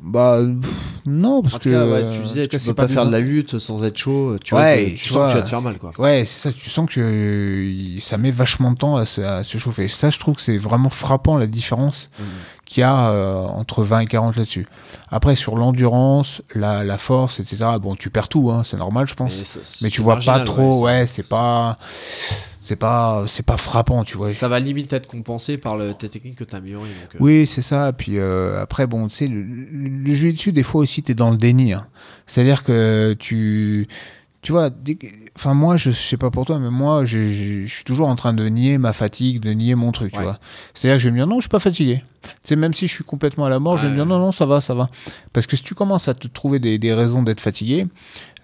Bah 0.00 0.38
pff, 0.42 0.70
non, 1.06 1.42
parce 1.42 1.54
En 1.54 1.58
tout 1.58 1.68
que 1.70 1.74
cas, 1.74 1.84
ouais, 1.86 2.04
euh, 2.04 2.10
tu 2.10 2.20
disais, 2.20 2.46
tu 2.46 2.56
peux 2.58 2.74
pas 2.74 2.86
des 2.86 2.92
faire 2.94 3.06
de 3.06 3.10
la 3.10 3.18
lutte 3.18 3.58
sans 3.58 3.82
être 3.84 3.96
chaud. 3.96 4.36
Tu, 4.44 4.54
Ouais, 4.54 4.60
vois, 4.82 4.90
tu 4.90 4.94
tu 4.94 5.08
sens 5.08 5.12
vois, 5.16 5.26
que 5.26 5.32
tu 5.32 5.36
vas 5.38 5.42
te 5.42 5.48
faire 5.48 5.62
mal, 5.62 5.78
quoi. 5.78 5.90
Ouais, 5.98 6.24
c'est 6.24 6.38
ça. 6.50 6.52
Tu 6.52 6.70
sens 6.70 6.88
que 6.88 7.00
euh, 7.00 7.98
ça 7.98 8.16
met 8.16 8.30
vachement 8.30 8.70
de 8.70 8.76
temps 8.76 8.96
à 8.96 9.04
se, 9.04 9.20
à 9.20 9.42
se 9.42 9.58
chauffer. 9.58 9.88
Ça, 9.88 10.10
je 10.10 10.18
trouve 10.20 10.36
que 10.36 10.40
c'est 10.42 10.56
vraiment 10.56 10.90
frappant 10.90 11.36
la 11.36 11.46
différence 11.48 12.10
Mhm. 12.20 12.24
qu'il 12.64 12.80
y 12.82 12.84
a 12.84 13.08
euh, 13.10 13.34
entre 13.46 13.82
20 13.82 14.00
et 14.00 14.06
40 14.06 14.36
là-dessus. 14.36 14.66
Après, 15.10 15.34
sur 15.34 15.56
l'endurance, 15.56 16.42
la, 16.54 16.84
la 16.84 16.98
force, 16.98 17.40
etc. 17.40 17.64
Bon, 17.82 17.96
tu 17.96 18.10
perds 18.10 18.28
tout, 18.28 18.50
hein, 18.52 18.62
c'est 18.64 18.76
normal, 18.76 19.08
je 19.08 19.14
pense. 19.14 19.80
Mais, 19.82 19.88
tu 19.90 20.00
vois 20.02 20.14
marginal, 20.14 20.38
pas 20.40 20.44
trop. 20.44 20.84
Ouais, 20.84 21.06
c'est 21.08 21.28
pas, 21.28 21.76
c'est 22.68 22.76
pas, 22.76 23.24
c'est 23.26 23.42
pas 23.42 23.56
frappant, 23.56 24.04
tu 24.04 24.18
vois. 24.18 24.30
Ça 24.30 24.46
va 24.46 24.60
limite 24.60 24.92
être 24.92 25.06
compensé 25.06 25.56
par 25.56 25.76
le, 25.76 25.94
tes 25.94 26.08
techniques 26.08 26.36
que 26.36 26.44
tu 26.44 26.54
as 26.54 26.58
améliorées. 26.58 26.88
euh, 27.14 27.18
Oui, 27.18 27.46
c'est 27.46 27.62
ça. 27.62 27.92
Puis 27.94 28.18
euh, 28.18 28.60
après, 28.60 28.86
bon, 28.86 29.08
tu 29.08 29.14
sais, 29.16 29.26
le, 29.26 29.42
le, 29.42 30.14
jeu 30.14 30.32
dessus, 30.32 30.52
des 30.52 30.62
fois 30.62 30.82
aussi, 30.82 31.02
tu 31.02 31.12
es 31.12 31.14
dans 31.14 31.30
le 31.30 31.38
déni. 31.38 31.72
hein. 31.72 31.86
C'est-à-dire 32.26 32.62
que 32.64 33.16
tu. 33.18 33.86
Tu 34.42 34.52
vois, 34.52 34.70
enfin 35.38 35.54
moi, 35.54 35.76
je 35.76 35.92
sais 35.92 36.16
pas 36.16 36.30
pour 36.30 36.44
toi, 36.46 36.58
mais 36.58 36.68
moi, 36.70 37.04
je, 37.04 37.28
je- 37.28 37.64
je 37.64 37.72
suis 37.72 37.84
toujours 37.84 38.08
en 38.08 38.16
train 38.16 38.32
de 38.32 38.44
nier 38.48 38.76
ma 38.76 38.92
fatigue, 38.92 39.38
de 39.40 39.50
nier 39.52 39.76
mon 39.76 39.92
truc, 39.92 40.12
tu 40.12 40.18
vois. 40.24 40.38
C'est-à-dire 40.74 40.96
que 40.96 41.00
je 41.00 41.04
vais 41.06 41.12
me 41.12 41.16
dire 41.18 41.26
non, 41.28 41.36
je 41.36 41.42
suis 41.42 41.48
pas 41.48 41.60
fatigué. 41.60 42.02
Tu 42.22 42.30
sais, 42.42 42.56
même 42.56 42.74
si 42.74 42.88
je 42.88 42.92
suis 42.92 43.04
complètement 43.04 43.44
à 43.44 43.48
la 43.48 43.60
mort, 43.60 43.78
je 43.78 43.84
vais 43.86 43.90
me 43.90 43.94
dire 43.94 44.06
non, 44.06 44.18
non, 44.18 44.32
ça 44.32 44.46
va, 44.46 44.60
ça 44.60 44.74
va. 44.74 44.88
Parce 45.32 45.46
que 45.46 45.56
si 45.56 45.62
tu 45.62 45.74
commences 45.76 46.08
à 46.08 46.14
te 46.14 46.26
trouver 46.26 46.58
des, 46.58 46.78
des 46.78 46.92
raisons 46.92 47.22
d'être 47.22 47.40
fatigué, 47.40 47.86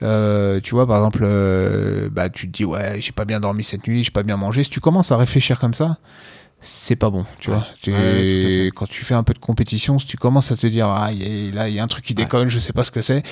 euh, 0.02 0.60
tu 0.62 0.74
vois, 0.74 0.86
par 0.86 0.98
exemple, 0.98 1.20
euh, 1.24 2.08
bah, 2.10 2.28
tu 2.30 2.46
te 2.48 2.56
dis 2.56 2.64
ouais, 2.64 3.00
j'ai 3.00 3.12
pas 3.12 3.24
bien 3.24 3.40
dormi 3.40 3.64
cette 3.64 3.86
nuit, 3.88 4.04
j'ai 4.04 4.10
pas 4.12 4.22
bien 4.22 4.36
mangé. 4.36 4.62
Si 4.62 4.70
tu 4.70 4.80
commences 4.80 5.10
à 5.12 5.16
réfléchir 5.16 5.58
comme 5.58 5.74
ça, 5.74 5.98
c'est 6.64 6.96
pas 6.96 7.10
bon, 7.10 7.24
tu 7.38 7.50
Ouais. 7.50 7.56
vois. 7.56 7.66
Tu- 7.80 7.92
Ouais, 7.92 7.98
ouais, 7.98 8.70
quand 8.74 8.86
tu 8.88 9.04
fais 9.04 9.14
un 9.14 9.22
peu 9.22 9.34
de 9.34 9.38
compétition, 9.38 9.98
si 9.98 10.06
tu 10.06 10.16
commences 10.16 10.50
à 10.50 10.56
te 10.56 10.66
dire, 10.66 10.88
ah, 10.88 11.10
il 11.12 11.22
y 11.22 11.50
a- 11.50 11.54
là, 11.54 11.68
il 11.68 11.74
y 11.74 11.78
a 11.78 11.82
un 11.84 11.86
truc 11.86 12.04
qui 12.04 12.14
déconne, 12.14 12.48
je 12.48 12.58
sais 12.58 12.72
pas 12.72 12.82
ce 12.82 12.90
que 12.90 13.02
c'est. 13.02 13.22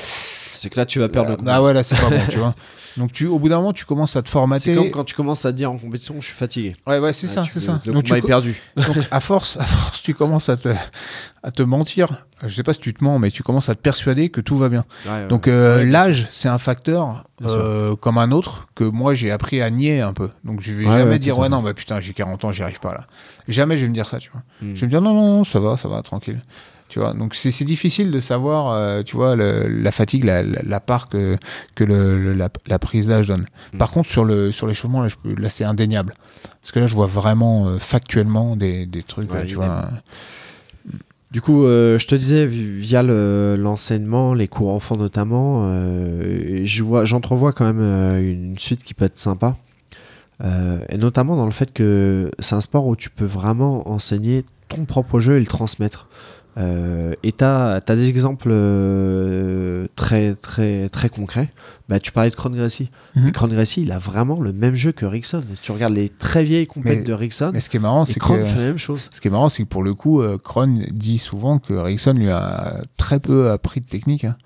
C'est 0.54 0.68
que 0.68 0.78
là, 0.78 0.84
tu 0.86 0.98
vas 0.98 1.08
perdre 1.08 1.30
le 1.30 1.38
Ah 1.50 1.62
ouais, 1.62 1.72
là, 1.72 1.82
c'est 1.82 1.98
pas 1.98 2.10
bon, 2.10 2.20
tu 2.28 2.38
vois. 2.38 2.54
Donc, 2.98 3.10
tu, 3.10 3.26
au 3.26 3.38
bout 3.38 3.48
d'un 3.48 3.56
moment, 3.56 3.72
tu 3.72 3.86
commences 3.86 4.16
à 4.16 4.22
te 4.22 4.28
C'est 4.28 4.32
formater. 4.32 4.74
comme 4.74 4.90
quand 4.90 5.04
tu 5.04 5.14
commences 5.14 5.46
à 5.46 5.50
te 5.52 5.56
dire 5.56 5.72
en 5.72 5.78
compétition, 5.78 6.14
je 6.20 6.26
suis 6.26 6.34
fatigué. 6.36 6.76
Ouais, 6.86 6.98
ouais, 6.98 7.12
c'est 7.14 7.26
Ouais, 7.26 7.32
ça, 7.32 7.42
c'est 7.50 7.58
ça. 7.60 7.80
Le 7.86 7.92
Donc, 7.94 8.04
tu 8.04 8.10
combat 8.10 8.18
est 8.18 8.26
perdu. 8.28 8.60
donc, 8.76 8.96
à 9.10 9.20
force, 9.20 9.56
à 9.56 9.64
force, 9.64 10.02
tu 10.02 10.12
commences 10.12 10.50
à 10.50 10.58
te, 10.58 10.68
à 11.42 11.50
te 11.50 11.62
mentir. 11.62 12.26
Je 12.46 12.54
sais 12.54 12.62
pas 12.62 12.74
si 12.74 12.80
tu 12.80 12.92
te 12.92 13.02
mens, 13.02 13.18
mais 13.18 13.30
tu 13.30 13.42
commences 13.42 13.70
à 13.70 13.74
te 13.74 13.80
persuader 13.80 14.28
que 14.28 14.42
tout 14.42 14.58
va 14.58 14.68
bien. 14.68 14.84
Donc 15.30 15.48
euh, 15.48 15.78
Ouais, 15.78 15.86
l'âge, 15.86 16.28
c'est 16.32 16.48
un 16.48 16.58
facteur. 16.58 17.24
Euh, 17.50 17.96
comme 17.96 18.18
un 18.18 18.30
autre 18.30 18.68
que 18.74 18.84
moi 18.84 19.14
j'ai 19.14 19.30
appris 19.30 19.60
à 19.62 19.70
nier 19.70 20.00
un 20.00 20.12
peu. 20.12 20.30
Donc 20.44 20.60
je 20.60 20.72
vais 20.72 20.86
Ouais, 20.86 20.94
jamais 20.94 21.10
ouais, 21.12 21.18
dire 21.18 21.38
ouais 21.38 21.48
non 21.48 21.62
bah 21.62 21.74
putain 21.74 22.00
j'ai 22.00 22.12
40 22.12 22.44
ans 22.44 22.52
j'y 22.52 22.62
arrive 22.62 22.80
pas 22.80 22.92
là. 22.94 23.06
Jamais 23.48 23.76
je 23.76 23.82
vais 23.82 23.88
me 23.88 23.94
dire 23.94 24.06
ça 24.06 24.18
tu 24.18 24.30
vois. 24.30 24.42
Hmm. 24.60 24.74
Je 24.74 24.80
vais 24.82 24.86
me 24.86 24.90
dire 24.90 25.00
non 25.02 25.14
non 25.14 25.34
non, 25.36 25.44
ça 25.44 25.60
va 25.60 25.76
ça 25.76 25.88
va 25.88 26.02
tranquille. 26.02 26.40
Tu 26.88 26.98
vois 26.98 27.14
donc 27.14 27.34
c'est 27.34 27.64
difficile 27.64 28.10
de 28.10 28.20
savoir 28.20 28.70
euh, 28.72 29.02
tu 29.02 29.16
vois 29.16 29.34
le- 29.34 29.66
la 29.66 29.90
fatigue 29.92 30.24
la, 30.24 30.42
la, 30.42 30.60
la 30.62 30.80
part 30.80 31.08
que 31.08 31.38
que 31.74 31.84
le, 31.84 32.22
le- 32.22 32.34
la, 32.34 32.50
la 32.66 32.78
prise 32.78 33.06
d'âge 33.08 33.28
donne. 33.28 33.46
Hmm. 33.72 33.78
Par 33.78 33.90
contre 33.90 34.10
sur 34.10 34.24
le 34.26 34.52
sur 34.52 34.66
l'échauffement 34.66 35.00
là 35.02 35.08
là 35.24 35.48
c'est 35.48 35.64
indéniable 35.64 36.12
parce 36.60 36.70
que 36.72 36.80
là 36.80 36.86
je 36.86 36.94
vois 36.94 37.06
vraiment 37.06 37.66
euh, 37.68 37.78
factuellement 37.78 38.56
des, 38.56 38.84
des 38.86 39.02
trucs 39.02 39.32
Ouais, 39.32 39.46
tu 39.46 39.54
vois. 39.54 39.88
Du 41.32 41.40
coup, 41.40 41.64
euh, 41.64 41.98
je 41.98 42.06
te 42.06 42.14
disais, 42.14 42.46
vi- 42.46 42.62
via 42.76 43.02
le- 43.02 43.56
l'enseignement, 43.58 44.34
les 44.34 44.48
cours 44.48 44.70
enfants 44.72 44.96
notamment, 44.98 45.62
euh, 45.64 46.60
je 46.64 46.82
vois- 46.82 47.06
j'entrevois 47.06 47.52
quand 47.54 47.64
même 47.64 47.80
euh, 47.80 48.20
une 48.20 48.58
suite 48.58 48.84
qui 48.84 48.92
peut 48.92 49.06
être 49.06 49.18
sympa. 49.18 49.56
Et 50.88 50.96
notamment 50.98 51.36
dans 51.36 51.44
le 51.44 51.52
fait 51.52 51.72
que 51.72 52.32
c'est 52.40 52.56
un 52.56 52.60
sport 52.60 52.88
où 52.88 52.96
tu 52.96 53.10
peux 53.10 53.24
vraiment 53.24 53.88
enseigner 53.88 54.44
ton 54.68 54.84
propre 54.86 55.20
jeu 55.20 55.36
et 55.36 55.38
le 55.40 55.46
transmettre. 55.46 56.08
Euh, 56.58 57.14
et 57.22 57.32
tu 57.32 57.44
as, 57.44 57.80
des 57.80 58.08
exemples 58.08 58.50
euh, 58.50 59.86
très, 59.96 60.34
très, 60.34 60.88
très 60.88 61.08
concrets. 61.08 61.48
Bah, 61.88 61.98
tu 61.98 62.12
parlais 62.12 62.30
de 62.30 62.34
Cron 62.34 62.50
Gracie. 62.50 62.90
Mhm. 63.14 63.32
Cron 63.32 63.48
Gracie, 63.48 63.82
il 63.82 63.92
a 63.92 63.98
vraiment 63.98 64.40
le 64.40 64.52
même 64.52 64.74
jeu 64.74 64.92
que 64.92 65.06
Rickson. 65.06 65.42
Tu 65.62 65.72
regardes 65.72 65.94
les 65.94 66.08
très 66.08 66.44
vieilles 66.44 66.66
compètes 66.66 67.06
de 67.06 67.12
Rickson, 67.12 67.50
Mais 67.52 67.60
ce 67.60 67.70
qui 67.70 67.76
est 67.78 67.80
marrant 67.80 68.04
c'est 68.04 68.20
Cron 68.20 68.36
que 68.36 68.44
fait 68.44 68.58
la 68.58 68.66
même 68.66 68.78
chose. 68.78 69.08
Ce 69.12 69.20
qui 69.20 69.28
est 69.28 69.30
marrant, 69.30 69.48
c'est 69.48 69.62
que 69.62 69.68
pour 69.68 69.82
le 69.82 69.94
coup, 69.94 70.20
euh, 70.20 70.38
Kron 70.42 70.78
dit 70.90 71.18
souvent 71.18 71.58
que 71.58 71.74
Rickson 71.74 72.12
lui 72.14 72.30
a 72.30 72.82
très 72.96 73.18
peu 73.18 73.50
appris 73.50 73.80
de 73.80 73.86
technique. 73.86 74.24
hein. 74.24 74.36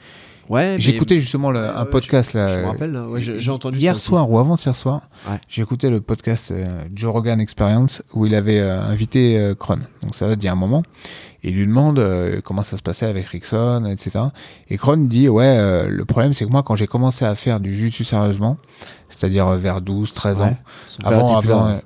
Ouais, 0.49 0.77
écouté 0.77 1.19
justement 1.19 1.51
le- 1.51 1.77
un 1.77 1.85
podcast 1.87 2.33
là. 2.33 2.47
Je 2.49 2.61
me 2.61 2.67
rappelle, 2.67 2.97
ouais, 2.97 3.21
j'ai 3.21 3.51
entendu 3.51 3.79
hier 3.79 3.95
ça 3.95 4.01
soir 4.01 4.31
ou 4.31 4.39
avant-hier 4.39 4.77
soir, 4.77 5.03
Ouais. 5.29 5.41
écouté 5.57 5.91
le 5.91 6.01
podcast 6.01 6.53
euh, 6.53 6.65
Joe 6.95 7.13
Rogan 7.13 7.41
Experience 7.41 8.03
où 8.13 8.27
il 8.27 8.35
avait 8.35 8.61
euh, 8.61 8.81
invité 8.81 9.39
euh, 9.39 9.55
Kron. 9.55 9.79
Donc 10.03 10.15
ça 10.15 10.29
date 10.29 10.39
d'il 10.39 10.47
y 10.47 10.49
a 10.49 10.53
un 10.53 10.57
moment. 10.57 10.85
Et 11.43 11.51
il 11.51 11.57
lui 11.57 11.67
demande 11.67 11.99
euh, 11.99 12.41
comment 12.43 12.63
ça 12.63 12.77
se 12.77 12.83
passait 12.83 13.07
avec 13.07 13.27
Rickson, 13.27 13.85
etc. 13.91 14.25
Et 14.69 14.77
Kron 14.79 14.97
dit 14.97 15.29
ouais, 15.29 15.45
euh, 15.45 15.87
le 15.89 16.05
problème 16.05 16.33
c'est 16.35 16.45
que 16.45 16.51
moi 16.51 16.63
quand 16.63 16.77
j'ai 16.77 16.87
commencé 16.87 17.25
à 17.25 17.35
faire 17.35 17.61
du 17.61 17.75
jiu 17.75 17.91
sérieusement, 18.05 18.57
c'est-à-dire 19.09 19.47
euh, 19.49 19.57
vers 19.57 19.81
12, 19.81 20.13
13 20.15 20.41
ans, 20.41 20.45
Ouais. 20.47 20.57
Avant, 21.05 21.37
avant 21.37 21.81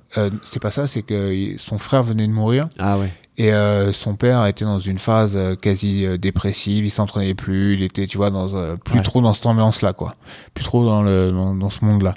c'est 0.45 0.61
pas 0.63 0.71
ça, 0.71 0.87
c'est 0.87 1.03
que 1.03 1.55
son 1.59 1.79
frère 1.79 2.03
venait 2.03 2.27
de 2.27 2.33
mourir. 2.33 2.69
Ah 2.79 2.99
ouais. 2.99 3.11
Et 3.39 3.55
euh, 3.55 3.91
son 3.93 4.17
père 4.17 4.45
était 4.47 4.67
dans 4.67 4.81
une 4.81 4.99
phase 4.99 5.39
quasi 5.63 6.07
dépressive, 6.19 6.85
il 6.85 6.91
s'entraînait 6.91 7.33
plus, 7.35 7.73
il 7.75 7.83
était, 7.83 8.07
tu 8.07 8.19
vois, 8.19 8.31
dans, 8.31 8.55
euh, 8.55 8.77
plus 8.77 8.99
Ouais. 8.99 9.03
trop 9.03 9.23
dans 9.23 9.33
cette 9.33 9.47
ambiance-là, 9.47 9.95
quoi. 9.95 10.15
Plus 10.53 10.65
trop 10.65 10.85
dans, 10.85 11.03
le, 11.03 11.33
dans, 11.33 11.55
dans 11.55 11.71
ce 11.71 11.83
monde-là. 11.87 12.13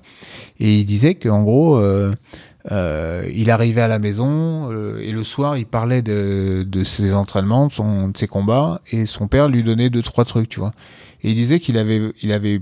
Et 0.60 0.80
il 0.80 0.86
disait 0.86 1.16
qu'en 1.16 1.44
gros, 1.44 1.78
euh, 1.78 2.14
euh, 2.72 3.30
il 3.34 3.52
arrivait 3.52 3.82
à 3.82 3.88
la 3.88 4.00
maison 4.00 4.72
euh, 4.72 5.00
et 5.02 5.12
le 5.12 5.24
soir, 5.24 5.58
il 5.58 5.66
parlait 5.66 6.02
de, 6.02 6.66
de 6.68 6.84
ses 6.84 7.14
entraînements, 7.14 7.68
de, 7.68 7.74
son, 7.74 8.08
de 8.10 8.18
ses 8.18 8.28
combats, 8.28 8.80
et 8.92 9.06
son 9.06 9.28
père 9.28 9.50
lui 9.50 9.64
donnait 9.64 9.90
deux, 9.90 10.02
trois 10.02 10.26
trucs, 10.26 10.50
tu 10.50 10.60
vois. 10.60 10.72
Et 11.24 11.32
il 11.32 11.36
disait 11.36 11.60
qu'il 11.60 11.78
avait, 11.78 12.12
il 12.22 12.32
avait 12.32 12.62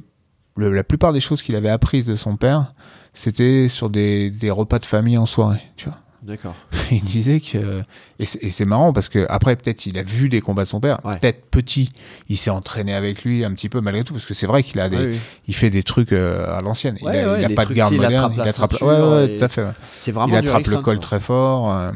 le- 0.58 0.74
la 0.74 0.84
plupart 0.84 1.14
des 1.14 1.20
choses 1.22 1.42
qu'il 1.44 1.56
avait 1.56 1.70
apprises 1.70 2.06
de 2.06 2.16
son 2.16 2.36
père, 2.36 2.74
c'était 3.14 3.68
sur 3.68 3.90
des, 3.90 4.32
des 4.32 4.50
repas 4.52 4.80
de 4.80 4.86
famille 4.86 5.18
en 5.18 5.26
soirée, 5.26 5.62
tu 5.76 5.88
vois. 5.90 6.00
D'accord. 6.24 6.56
il 6.92 7.04
disait 7.04 7.40
que 7.40 7.82
et 8.20 8.26
c'est 8.26 8.66
marrant 8.66 8.94
parce 8.94 9.10
que 9.10 9.26
après 9.30 9.56
peut-être 9.56 9.86
il 9.88 9.98
a 9.98 10.04
vu 10.04 10.30
des 10.30 10.40
combats 10.40 10.64
de 10.66 10.70
son 10.70 10.80
père 10.80 11.00
Ouais. 11.04 11.18
peut-être 11.18 11.46
petit 11.50 11.92
il 12.30 12.38
s'est 12.38 12.52
entraîné 12.52 12.94
avec 12.94 13.24
lui 13.24 13.44
un 13.44 13.52
petit 13.54 13.70
peu 13.70 13.82
malgré 13.82 14.04
tout 14.04 14.14
parce 14.14 14.26
que 14.26 14.34
c'est 14.36 14.46
vrai 14.46 14.62
qu'il 14.62 14.80
a 14.80 14.88
des 14.90 14.98
oui. 15.14 15.20
il 15.48 15.56
fait 15.56 15.72
des 15.72 15.82
trucs 15.82 16.12
euh, 16.12 16.46
à 16.58 16.62
l'ancienne 16.62 16.98
il 17.02 17.08
Ouais, 17.08 17.20
a, 17.22 17.32
ouais, 17.34 17.40
il 17.42 17.46
a 17.46 17.48
les 17.48 17.56
pas 17.56 17.66
de 17.66 17.74
garde 17.74 17.90
sais, 17.90 17.96
il 17.96 18.02
moderne 18.02 18.26
attrape 18.40 18.46
il 18.46 18.50
attrape 18.50 18.74
et- 18.74 19.38
tout 19.40 19.44
à 19.44 19.48
fait. 19.48 19.66
C'est 19.96 20.12
vraiment 20.12 20.34
il 20.34 20.38
attrape 20.38 20.68
le 20.68 20.78
col 20.78 21.00
très 21.00 21.20
fort 21.20 21.74
euh, 21.74 21.92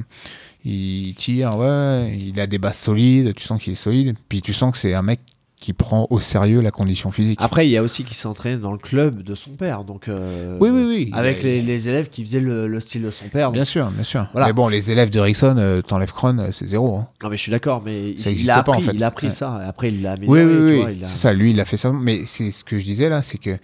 il 0.64 1.14
tire 1.16 1.56
ouais 1.58 2.18
il 2.20 2.40
a 2.40 2.48
des 2.48 2.58
bases 2.58 2.80
solides 2.80 3.36
tu 3.36 3.44
sens 3.44 3.62
qu'il 3.62 3.74
est 3.74 3.76
solide 3.76 4.16
puis 4.28 4.42
tu 4.42 4.54
sens 4.54 4.72
que 4.72 4.78
c'est 4.80 4.96
un 4.96 5.04
mec 5.04 5.20
qui 5.58 5.72
prend 5.74 6.06
au 6.10 6.20
sérieux 6.20 6.60
la 6.60 6.70
condition 6.72 7.12
physique 7.12 7.40
Après, 7.42 7.66
il 7.68 7.72
y 7.72 7.78
a 7.78 7.82
aussi 7.84 8.04
qui 8.04 8.14
s'entraîne 8.14 8.60
dans 8.60 8.72
le 8.74 8.78
club 8.78 9.22
de 9.22 9.36
son 9.36 9.52
père, 9.52 9.84
donc. 9.84 10.10
euh, 10.10 10.58
oui 10.60 10.70
oui 10.70 10.84
oui 10.86 11.10
Avec 11.14 11.44
les, 11.44 11.62
les 11.62 11.88
élèves 11.90 12.10
qui 12.10 12.24
faisaient 12.26 12.42
le, 12.42 12.68
le 12.68 12.80
style 12.82 13.02
de 13.04 13.10
son 13.10 13.30
père. 13.30 13.52
bien 13.52 13.62
donc- 13.62 13.68
sûr 13.68 13.90
bien 13.90 14.04
sûr 14.04 14.28
Voilà. 14.34 14.48
mais 14.48 14.54
bon 14.54 14.68
les 14.68 14.92
élèves 14.92 15.10
de 15.10 15.20
Rickson 15.20 15.56
euh, 15.58 15.82
t'enlèves 15.82 16.12
Kron 16.12 16.38
euh, 16.40 16.50
c'est 16.52 16.66
zéro 16.68 16.96
hein. 16.98 17.08
Non, 17.24 17.30
mais 17.30 17.38
je 17.38 17.42
suis 17.42 17.52
d'accord, 17.52 17.82
mais 17.86 18.12
il, 18.12 18.20
Ça 18.20 18.32
il 18.32 18.52
a 18.52 18.64
pas, 18.64 18.72
en 18.72 18.76
appris, 18.76 18.86
fait. 18.86 18.92
il 18.96 19.04
a 19.04 19.08
appris 19.08 19.28
Ouais. 19.28 19.34
ça. 19.34 19.56
Après, 19.66 19.90
il 19.90 20.02
l'a 20.02 20.16
Oui, 20.28 20.40
amélioré. 20.42 20.78
oui, 20.86 20.94
oui. 20.98 21.04
a- 21.04 21.06
C'est 21.06 21.18
ça, 21.18 21.34
lui, 21.34 21.52
il 21.52 21.60
a 21.60 21.66
fait 21.66 21.78
ça. 21.78 21.92
Mais 21.92 22.26
c'est 22.26 22.52
ce 22.52 22.64
que 22.64 22.78
je 22.78 22.84
disais 22.86 23.08
là, 23.10 23.22
c'est 23.22 23.38
que 23.38 23.58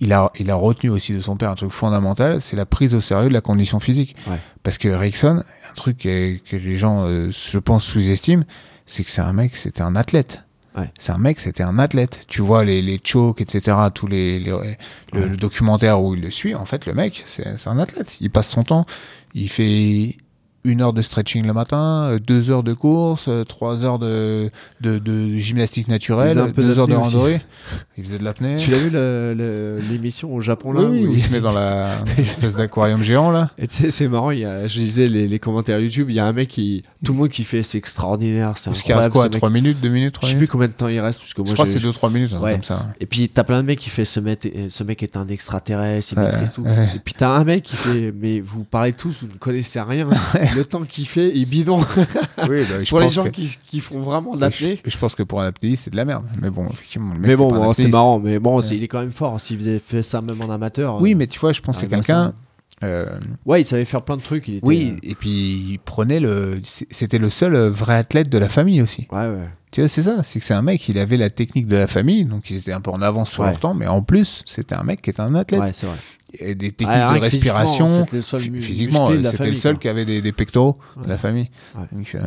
il 0.00 0.12
a, 0.12 0.32
il 0.40 0.50
a 0.50 0.54
retenu 0.56 0.90
aussi 0.90 1.12
de 1.12 1.20
son 1.20 1.36
père 1.36 1.50
un 1.50 1.54
truc 1.54 1.70
fondamental, 1.70 2.40
c'est 2.40 2.56
la 2.56 2.66
prise 2.66 2.94
au 2.94 3.00
sérieux 3.00 3.28
de 3.28 3.34
la 3.34 3.40
condition 3.42 3.78
physique. 3.78 4.16
Ouais. 4.26 4.38
Parce 4.64 4.78
que 4.78 4.88
Rickson, 4.88 5.44
un 5.70 5.74
truc 5.76 5.98
que, 5.98 6.38
que 6.38 6.56
les 6.56 6.76
gens, 6.76 7.04
euh, 7.06 7.30
je 7.30 7.58
pense, 7.58 7.84
sous-estiment, 7.84 8.42
c'est 8.86 9.04
que 9.04 9.10
c'est 9.10 9.20
un 9.20 9.32
mec, 9.32 9.56
c'était 9.56 9.82
un 9.82 9.94
athlète. 9.94 10.42
Ouais. 10.76 10.90
C'est 10.98 11.12
un 11.12 11.18
mec, 11.18 11.38
c'était 11.38 11.62
un 11.62 11.78
athlète. 11.78 12.24
Tu 12.28 12.40
vois 12.40 12.64
les, 12.64 12.80
les 12.80 12.98
chokes, 13.04 13.40
etc., 13.42 13.76
tous 13.94 14.06
les, 14.06 14.38
les- 14.40 14.52
le, 15.12 15.28
le 15.28 15.36
documentaire 15.36 16.00
où 16.02 16.14
il 16.14 16.22
le 16.22 16.30
suit, 16.30 16.54
en 16.54 16.64
fait, 16.64 16.86
le 16.86 16.94
mec, 16.94 17.22
c'est 17.26 17.58
c'est 17.58 17.68
un 17.68 17.78
athlète. 17.78 18.16
Il 18.20 18.30
passe 18.30 18.48
son 18.48 18.62
temps, 18.62 18.86
il 19.34 19.50
fait 19.50 20.16
une 20.64 20.80
heure 20.80 20.92
de 20.92 21.02
stretching 21.02 21.44
le 21.46 21.52
matin, 21.52 22.04
euh, 22.04 22.18
deux 22.20 22.50
heures 22.50 22.62
de 22.62 22.72
course, 22.72 23.26
euh, 23.28 23.42
trois 23.44 23.84
heures 23.84 23.98
de, 23.98 24.50
de, 24.80 24.98
de 24.98 25.36
gymnastique 25.36 25.88
naturelle, 25.88 26.38
un 26.38 26.50
peu 26.50 26.62
deux 26.62 26.78
heures 26.78 26.86
de 26.86 26.94
randonnée. 26.94 27.40
Il 27.98 28.04
faisait 28.04 28.18
de 28.18 28.24
l'apnée. 28.24 28.56
Tu 28.56 28.70
l'as 28.70 28.78
vu 28.78 28.90
l'émission 29.90 30.32
au 30.34 30.40
Japon 30.40 30.72
là 30.72 30.82
Oui, 30.82 31.06
où 31.06 31.12
il 31.12 31.20
se 31.20 31.30
met 31.30 31.40
dans 31.40 31.52
la 31.52 32.04
espèce 32.18 32.54
d'aquarium 32.54 33.02
géant 33.02 33.30
là. 33.30 33.50
Et 33.58 33.66
tu 33.66 33.74
sais, 33.76 33.90
c'est 33.90 34.08
marrant, 34.08 34.30
il 34.30 34.40
y 34.40 34.44
a, 34.44 34.66
je 34.68 34.78
lisais 34.78 35.08
les, 35.08 35.26
les 35.28 35.38
commentaires 35.38 35.80
YouTube, 35.80 36.06
il 36.10 36.14
y 36.16 36.20
a 36.20 36.26
un 36.26 36.32
mec 36.32 36.48
qui. 36.48 36.82
Tout 37.04 37.12
le 37.12 37.18
monde 37.18 37.28
qui 37.30 37.42
fait, 37.44 37.62
c'est 37.64 37.78
extraordinaire, 37.78 38.56
c'est 38.56 38.70
Parce 38.70 38.82
qu'il 38.82 38.94
reste 38.94 39.06
incroyable. 39.08 39.12
quoi 39.12 39.40
ce 39.40 39.46
mec. 39.46 39.50
3 39.50 39.50
minutes, 39.50 39.78
2 39.82 39.88
minutes, 39.88 40.14
3 40.14 40.28
Je 40.28 40.32
sais 40.34 40.38
plus 40.38 40.46
combien 40.48 40.68
de 40.68 40.72
temps 40.72 40.86
il 40.88 41.00
reste, 41.00 41.18
parce 41.20 41.34
que 41.34 41.40
moi 41.40 41.48
Je 41.48 41.54
crois 41.54 41.64
que 41.64 41.70
c'est 41.72 41.80
2-3 41.80 42.12
minutes, 42.12 42.32
Ouais. 42.40 42.52
comme 42.52 42.62
ça. 42.62 42.86
Et 43.00 43.06
puis 43.06 43.28
t'as 43.28 43.42
plein 43.42 43.60
de 43.62 43.66
mecs 43.66 43.80
qui 43.80 43.90
fait 43.90 44.04
ce 44.04 44.20
mec, 44.20 44.48
ce 44.68 44.84
mec 44.84 45.02
est 45.02 45.16
un 45.16 45.26
extraterrestre, 45.26 46.12
il 46.12 46.18
Ouais, 46.20 46.26
maîtrise 46.26 46.52
tout. 46.52 46.62
ouais. 46.62 46.90
Et 46.94 46.98
puis 47.00 47.14
t'as 47.18 47.30
un 47.30 47.42
mec 47.44 47.64
qui 47.64 47.74
fait, 47.76 48.12
mais 48.16 48.40
vous 48.40 48.62
parlez 48.64 48.92
tous, 48.92 49.22
vous 49.22 49.26
ne 49.26 49.38
connaissez 49.38 49.80
rien. 49.80 50.08
Le 50.56 50.64
temps 50.64 50.82
qu'il 50.82 51.06
fait, 51.06 51.30
il 51.34 51.48
bidon. 51.48 51.78
Oui, 51.78 51.84
bah, 52.68 52.82
je 52.84 52.88
Pour 52.90 53.00
les 53.00 53.08
gens 53.08 53.24
que- 53.24 53.28
qui, 53.30 53.56
qui 53.66 53.80
font 53.80 54.00
vraiment 54.00 54.34
de 54.36 54.40
l'apnée. 54.40 54.80
Je, 54.84 54.90
je 54.90 54.98
pense 54.98 55.14
que 55.14 55.22
pour 55.22 55.40
un 55.40 55.46
apnéiste, 55.46 55.84
c'est 55.84 55.90
de 55.90 55.96
la 55.96 56.04
merde. 56.04 56.24
Mais 56.40 56.50
bon, 56.50 56.68
effectivement. 56.70 57.12
le 57.14 57.20
mec, 57.20 57.28
Mais 57.30 57.36
bon, 57.36 57.72
c'est 57.72 57.88
marrant. 57.88 58.18
Mais 58.18 58.38
bon, 58.38 58.60
c'est- 58.60 58.76
il 58.76 58.82
est 58.82 58.88
quand 58.88 59.00
même 59.00 59.10
fort. 59.10 59.40
S'il 59.40 59.56
faisait 59.58 59.78
fait 59.78 60.02
ça 60.02 60.20
même 60.20 60.40
en 60.40 60.50
amateur. 60.50 61.00
Oui, 61.00 61.12
euh, 61.14 61.16
mais 61.16 61.26
tu 61.26 61.38
vois, 61.38 61.52
je 61.52 61.60
pense 61.60 61.76
que 61.76 61.86
c'est 61.86 61.92
arrive 61.92 62.04
à 62.04 62.06
quelqu'un. 62.06 62.34
euh, 62.84 63.18
Ouais, 63.46 63.60
il 63.62 63.64
savait 63.64 63.84
faire 63.84 64.02
plein 64.02 64.16
de 64.16 64.22
trucs. 64.22 64.48
Il 64.48 64.56
était, 64.56 64.66
oui, 64.66 64.96
et 65.02 65.14
puis 65.14 65.30
il 65.30 65.78
prenait 65.84 66.20
le. 66.20 66.60
C'était 66.64 67.18
le 67.18 67.30
seul 67.30 67.54
euh, 67.54 67.70
vrai 67.70 67.94
athlète 67.96 68.28
de 68.28 68.38
la 68.38 68.48
famille 68.48 68.82
aussi. 68.82 69.06
euh, 69.12 69.16
Ouais, 69.34 69.36
ouais. 69.40 69.48
Tu 69.70 69.80
vois, 69.80 69.88
c'est 69.88 70.02
ça. 70.02 70.22
C'est 70.22 70.38
que 70.38 70.44
c'est 70.44 70.52
un 70.52 70.60
mec, 70.60 70.86
il 70.90 70.98
avait 70.98 71.16
la 71.16 71.30
technique 71.30 71.66
de 71.66 71.76
la 71.76 71.86
famille, 71.86 72.26
donc 72.26 72.50
il 72.50 72.58
était 72.58 72.74
un 72.74 72.82
peu 72.82 72.90
en 72.90 73.00
avance 73.00 73.30
sur 73.30 73.42
Ouais. 73.44 73.50
leur 73.50 73.58
temps, 73.60 73.72
mais 73.72 73.86
en 73.86 74.02
plus, 74.02 74.42
c'était 74.44 74.74
un 74.74 74.82
mec 74.82 75.00
qui 75.00 75.08
était 75.08 75.20
un 75.22 75.34
athlète. 75.34 75.60
Ouais, 75.60 75.72
c'est 75.72 75.86
vrai. 75.86 75.96
Et 76.38 76.54
des 76.54 76.72
techniques 76.72 76.88
Ouais, 76.96 77.04
rien 77.04 77.14
de 77.16 77.20
respiration. 77.20 77.88
c'était 77.88 78.16
le 78.16 78.22
seul 78.22 78.40
Phy- 78.40 78.50
mu- 78.50 78.60
Physiquement, 78.60 79.10
de 79.10 79.22
c'était 79.22 79.48
le 79.50 79.54
seul 79.54 79.78
qui 79.78 79.88
avait 79.88 80.04
des, 80.04 80.22
des 80.22 80.32
pectoraux 80.32 80.78
de 81.02 81.08
la 81.08 81.18
famille. 81.18 81.50
Ouais. 81.76 81.84
Donc, 81.92 82.14
euh, 82.14 82.20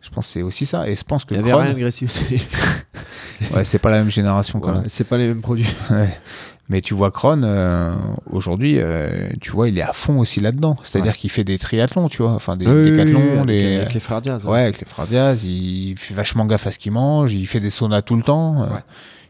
je 0.00 0.08
pense 0.10 0.26
que 0.26 0.32
c'est 0.32 0.42
aussi 0.42 0.64
ça. 0.66 0.88
Et 0.88 0.96
je 0.96 1.04
pense 1.04 1.24
que 1.24 1.34
Il 1.34 1.38
y 1.38 1.40
avait 1.40 1.50
Kron- 1.50 1.62
rien 1.62 1.72
d'agressif. 1.72 2.10
c'est- 2.10 3.50
ouais, 3.54 3.64
c'est 3.64 3.78
pas 3.78 3.90
la 3.90 3.98
même 3.98 4.10
génération 4.10 4.58
quand 4.60 4.70
Ouais, 4.70 4.78
même. 4.80 4.88
C'est 4.88 5.04
pas 5.04 5.18
les 5.18 5.28
mêmes 5.28 5.42
produits. 5.42 5.68
Mais 6.70 6.80
tu 6.80 6.94
vois, 6.94 7.10
Kron, 7.10 7.42
euh, 7.44 7.94
aujourd'hui, 8.30 8.78
euh, 8.78 9.28
tu 9.42 9.50
vois, 9.50 9.68
il 9.68 9.76
est 9.78 9.82
à 9.82 9.92
fond 9.92 10.18
aussi 10.20 10.40
là-dedans. 10.40 10.76
C'est-à-dire 10.82 11.14
qu'il 11.14 11.28
fait 11.30 11.44
des 11.44 11.58
triathlons, 11.58 12.08
tu 12.08 12.22
vois. 12.22 12.32
Enfin, 12.32 12.56
des 12.56 12.66
Oui, 12.66 12.72
oui, 12.84 12.90
décathlons, 12.90 13.20
oui, 13.22 13.32
avec, 13.36 13.46
des. 13.46 13.76
avec 13.76 13.92
les 13.92 14.00
frères 14.00 14.22
Diaz. 14.22 14.46
Ouais, 14.46 14.60
avec 14.62 14.78
les 14.80 14.86
frères 14.86 15.06
Diaz, 15.06 15.44
il 15.44 15.94
fait 15.98 16.14
vachement 16.14 16.46
gaffe 16.46 16.66
à 16.66 16.72
ce 16.72 16.78
qu'il 16.78 16.92
mange, 16.92 17.34
il 17.34 17.46
fait 17.46 17.60
des 17.60 17.68
saunas 17.68 18.00
tout 18.00 18.16
le 18.16 18.22
temps. 18.22 18.66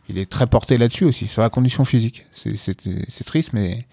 Il 0.09 0.19
est 0.19 0.29
très 0.31 0.47
porté 0.47 0.77
là-dessus 0.79 1.05
aussi, 1.05 1.29
sur 1.29 1.41
la 1.43 1.49
condition 1.51 1.85
physique. 1.85 2.27
C'est- 2.33 3.25
triste, 3.25 3.53
mais 3.55 3.87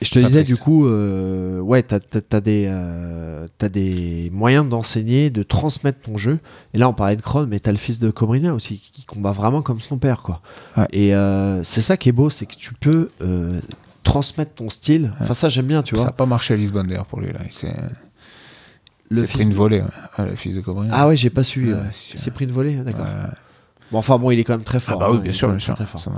je 0.00 0.10
te 0.10 0.18
disais, 0.18 0.42
triste. 0.42 0.56
du 0.56 0.56
coup, 0.60 0.86
euh, 0.86 1.60
ouais, 1.60 1.82
t'as 1.82 1.98
as, 2.32 2.40
des, 2.40 2.64
euh, 2.68 3.46
des 3.70 4.30
moyens 4.32 4.68
d'enseigner, 4.68 5.28
de 5.30 5.42
transmettre 5.42 6.00
ton 6.00 6.16
jeu. 6.16 6.38
Et 6.74 6.78
là, 6.78 6.88
on 6.88 6.94
parlait 6.94 7.16
de 7.16 7.22
Kron, 7.22 7.46
mais 7.46 7.60
t'as 7.60 7.70
le 7.70 7.76
fils 7.76 7.98
de 7.98 8.10
Cobrina 8.10 8.54
aussi, 8.54 8.78
qui, 8.78 9.04
combat 9.04 9.32
vraiment 9.32 9.60
comme 9.62 9.78
son 9.80 9.98
père, 9.98 10.22
quoi. 10.22 10.40
Ouais. 10.76 10.86
Et 10.90 11.14
euh, 11.14 11.62
c'est 11.64 11.82
ça 11.82 11.96
qui 11.98 12.08
est 12.08 12.12
beau, 12.12 12.30
c'est 12.30 12.46
que 12.46 12.56
tu 12.56 12.72
peux 12.74 13.10
euh, 13.20 13.60
transmettre 14.04 14.54
ton 14.54 14.70
style. 14.70 15.12
Enfin, 15.20 15.34
ça, 15.34 15.48
j'aime 15.50 15.66
bien, 15.66 15.82
tu 15.82 15.94
ça 15.94 16.00
vois. 16.00 16.06
n'a 16.06 16.12
pas 16.12 16.26
marché 16.26 16.54
à 16.54 16.56
Lisbonne 16.56 16.86
d'ailleurs 16.88 17.06
pour 17.06 17.20
lui. 17.20 17.30
Là. 17.32 17.40
Le 19.10 19.20
C'est 19.20 19.26
fils 19.26 19.32
pris 19.36 19.44
une 19.44 19.50
de- 19.50 19.54
volée, 19.54 19.80
ouais. 19.82 19.86
Ah, 20.16 20.24
le 20.24 20.34
fils 20.34 20.54
de 20.54 20.60
Cobra. 20.62 20.86
Ah 20.90 21.06
ouais, 21.08 21.16
j'ai 21.16 21.28
pas 21.30 21.44
suivi. 21.44 21.72
C'est 21.92 22.30
pris 22.32 22.46
une 22.46 22.52
volée, 22.52 22.76
d'accord. 22.76 23.06
Bon, 23.92 23.98
enfin 23.98 24.18
bon, 24.18 24.30
il 24.30 24.40
est 24.40 24.44
quand 24.44 24.54
même 24.54 24.64
très 24.64 24.78
Ah 24.78 24.80
fort. 24.80 24.98
bah 24.98 25.06
hein, 25.08 25.12
oui, 25.12 25.18
il 25.18 25.22
bien 25.22 25.32
sûr, 25.32 25.48
bien 25.48 25.58
sûr. 25.58 25.74
Très, 25.74 25.86
fort. 25.86 26.00
Ça. 26.00 26.10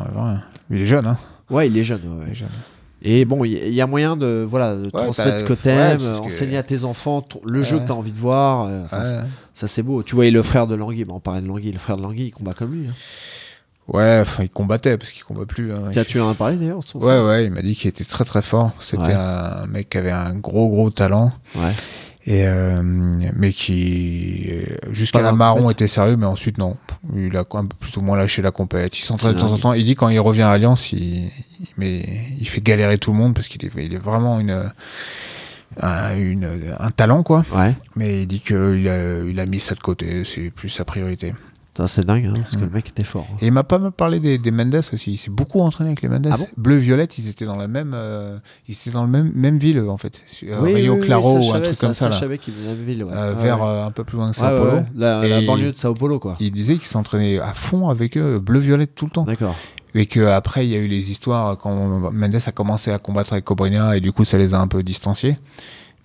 Il 0.71 0.81
est 0.81 0.87
jeune, 0.87 1.07
hein. 1.07 1.19
Ouais, 1.51 1.67
il 1.69 1.77
est 1.77 1.83
jeune. 1.85 2.01
ouais, 2.05 2.25
Il 2.27 2.31
est 2.33 2.35
jeune. 2.35 2.49
Et 3.07 3.27
bon, 3.27 3.45
il 3.45 3.53
y, 3.53 3.81
a 3.83 3.87
moyen 3.87 4.17
de 4.17 4.47
voilà 4.49 4.75
de 4.77 4.85
Ouais, 4.85 4.91
transmettre 4.91 5.31
bah, 5.33 5.37
ce 5.39 5.45
que 5.45 5.53
t'aimes, 5.53 5.99
que- 5.99 6.21
enseigner 6.23 6.57
à 6.57 6.63
tes 6.63 6.85
enfants 6.85 7.23
le 7.45 7.63
jeu 7.63 7.79
que 7.79 7.87
t'as 7.87 7.93
envie 7.93 8.13
de 8.13 8.19
voir. 8.19 8.67
euh, 8.71 8.85
ça, 9.53 9.67
c'est 9.67 9.83
beau. 9.83 10.03
Tu 10.03 10.15
vois, 10.15 10.25
et 10.25 10.31
le 10.31 10.41
frère 10.43 10.67
de 10.67 10.75
Langui, 10.75 11.05
bah, 11.05 11.13
on 11.15 11.21
parlait 11.21 11.43
de 11.43 11.47
Langui, 11.47 11.71
le 11.71 11.79
frère 11.79 11.99
de 11.99 12.03
Langui, 12.03 12.25
il 12.27 12.31
combat 12.31 12.55
comme 12.55 12.73
lui. 12.73 12.89
hein. 12.89 12.93
Ouais, 13.89 14.21
enfin, 14.23 14.45
il 14.45 14.49
combattait 14.49 14.97
parce 14.97 15.11
qu'il 15.13 15.23
combat 15.25 15.45
plus. 15.45 15.71
hein. 15.71 15.81
Tiens, 15.93 16.01
Il 16.03 16.07
tu 16.07 16.19
en 16.19 16.31
as 16.31 16.35
parlé 16.35 16.57
d'ailleurs 16.57 16.81
Ouais, 16.95 17.21
ouais, 17.21 17.45
il 17.45 17.51
m'a 17.51 17.61
dit 17.61 17.75
qu'il 17.75 17.91
était 17.91 18.05
très 18.05 18.25
très 18.25 18.41
fort. 18.41 18.71
C'était 18.81 19.13
un 19.13 19.67
mec 19.67 19.91
qui 19.91 19.99
avait 19.99 20.11
un 20.11 20.33
gros 20.35 20.71
gros 20.71 20.89
talent. 20.89 21.31
Ouais. 21.57 21.73
Et 22.27 22.47
euh, 22.47 22.81
mais 23.37 23.53
qui 23.53 24.47
euh, 24.51 24.63
jusqu'à 24.93 25.19
la 25.25 25.33
marron 25.37 25.69
était 25.71 25.89
sérieux, 25.89 26.17
mais 26.17 26.25
ensuite 26.27 26.57
non. 26.57 26.77
Il 27.15 27.37
a 27.37 27.41
un 27.41 27.45
peu 27.67 27.77
plus 27.79 27.95
ou 27.99 28.01
moins 28.01 28.17
lâché 28.17 28.41
la 28.41 28.51
compète. 28.51 28.99
Il 28.99 29.03
s'entraîne 29.03 29.33
de 29.35 29.41
temps 29.41 29.53
en 29.53 29.59
temps. 29.59 29.73
Il 29.75 29.85
dit 29.85 29.95
quand 29.95 30.09
il 30.09 30.19
revient 30.21 30.41
à 30.43 30.51
Alliance, 30.53 30.93
il, 30.93 30.99
il, 31.27 31.31
mais 31.77 32.03
il 32.41 32.49
fait 32.49 32.63
galérer 32.63 32.97
tout 32.97 33.13
le 33.13 33.19
monde 33.19 33.35
parce 33.35 33.49
qu'il 33.49 33.63
est, 33.65 33.71
il 33.77 33.93
est 33.93 33.99
vraiment 33.99 34.41
une, 34.41 34.71
un, 35.83 36.17
une- 36.17 36.75
un 36.81 36.91
talent 36.91 37.23
quoi. 37.23 37.45
Ouais. 37.55 37.75
Mais 37.97 38.23
il 38.23 38.27
dit 38.27 38.41
qu'il 38.41 38.89
a, 38.89 39.19
il 39.23 39.39
a 39.39 39.45
mis 39.47 39.61
ça 39.61 39.75
de 39.75 39.81
côté. 39.81 40.25
C'est 40.25 40.51
plus 40.51 40.71
sa 40.71 40.87
priorité. 40.87 41.35
C'est 41.87 42.05
dingue, 42.07 42.27
hein, 42.27 42.35
parce 42.37 42.53
que 42.53 42.61
Mm. 42.61 42.67
le 42.67 42.71
mec 42.71 42.89
était 42.89 43.05
fort. 43.05 43.27
hein. 43.33 43.37
Et 43.41 43.47
il 43.49 43.53
m'a 43.53 43.65
pas 43.65 43.79
mal 43.79 43.91
parlé 43.93 44.21
des, 44.21 44.39
des 44.39 44.51
Mendes 44.51 44.75
aussi. 44.93 45.13
Il 45.13 45.17
s'est 45.17 45.31
beaucoup 45.31 45.61
entraîné 45.61 45.91
avec 45.91 46.03
les 46.03 46.09
Mendes. 46.09 46.29
Ah 46.31 46.37
bon? 46.37 46.47
Bleu-Violette, 46.57 47.19
ils 47.19 47.29
étaient 47.29 47.45
dans 47.47 47.57
la 47.57 47.67
même, 47.69 47.93
euh, 47.95 48.39
ils 48.69 48.73
étaient 48.75 48.91
dans 48.91 49.03
le 49.05 49.11
même, 49.11 49.33
même 49.35 49.59
ville 49.59 49.81
en 49.81 49.97
fait. 49.97 50.23
Euh, 50.45 50.59
Oui, 50.63 50.75
Rio 50.75 50.95
oui, 50.95 51.01
Claro 51.01 51.35
ou 51.39 51.53
un 51.55 51.61
truc 51.61 51.75
ça, 51.75 51.87
comme 51.87 51.95
ça. 51.95 52.11
ça, 52.13 52.27
là. 52.29 52.37
ville. 52.85 53.05
Ouais. 53.05 53.13
Euh, 53.13 53.35
vers 53.35 53.61
ouais. 53.61 53.67
euh, 53.69 53.87
un 53.87 53.91
peu 53.91 54.05
plus 54.05 54.17
loin 54.19 54.31
que 54.31 54.37
Sao 54.37 54.57
Paulo. 54.57 54.71
ouais. 54.73 54.85
La, 54.95 55.41
banlieue 55.43 55.73
de 55.73 55.77
Sao 55.77 55.95
Paulo, 55.95 56.19
quoi. 56.19 56.37
Il 56.41 56.53
disait 56.53 56.75
qu'il 56.75 56.87
s'entraînait 56.87 57.39
à 57.41 57.55
fond 57.55 57.89
avec 57.89 58.17
eux, 58.17 58.39
bleu-violette 58.39 58.95
tout 58.95 59.07
le 59.07 59.11
temps. 59.11 59.25
D'accord. 59.25 59.57
Et 59.97 60.07
qu'après, 60.07 60.67
il 60.67 60.71
y 60.73 60.75
a 60.75 60.79
eu 60.79 60.89
les 60.89 61.11
histoires 61.13 61.57
quand 61.57 62.11
Mendes 62.13 62.39
a 62.47 62.53
commencé 62.53 62.91
à 62.91 62.99
combattre 62.99 63.33
avec 63.33 63.45
Cobrinha 63.45 63.97
et 63.97 64.01
du 64.01 64.11
coup, 64.13 64.25
ça 64.25 64.39
les 64.39 64.53
a 64.55 64.61
un 64.61 64.67
peu 64.69 64.83
distanciés. 64.83 65.37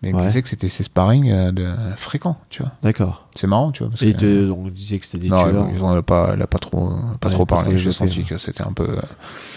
Mais 0.01 0.09
il 0.11 0.15
Ouais. 0.15 0.21
me 0.21 0.27
disait 0.27 0.41
que 0.41 0.47
c'était 0.47 0.69
ses 0.69 0.83
sparring 0.83 1.29
euh, 1.29 1.51
de, 1.51 1.67
fréquents, 1.97 2.37
tu 2.49 2.61
vois. 2.63 2.71
D'accord. 2.81 3.27
C'est 3.35 3.47
marrant, 3.47 3.71
tu 3.71 3.83
vois. 3.83 3.89
Parce 3.89 4.01
Et 4.01 4.13
que, 4.13 4.47
donc, 4.47 4.59
il 4.67 4.73
disait 4.73 4.97
que 4.97 5.05
c'était 5.05 5.17
des 5.23 5.27
non, 5.27 5.43
tueurs. 5.43 5.67
ils 5.75 5.83
ont, 5.83 5.91
elle 5.91 5.97
a 5.99 6.01
pas, 6.01 6.31
elle 6.33 6.41
a 6.41 6.47
pas 6.47 6.57
trop, 6.57 6.89
pas 7.19 7.27
Ouais, 7.27 7.33
trop 7.35 7.45
parlé. 7.45 7.77
J'ai 7.77 7.91
senti 7.91 8.23
que 8.23 8.37
c'était 8.37 8.63
un 8.63 8.71
peu 8.71 8.87
euh, 8.89 9.01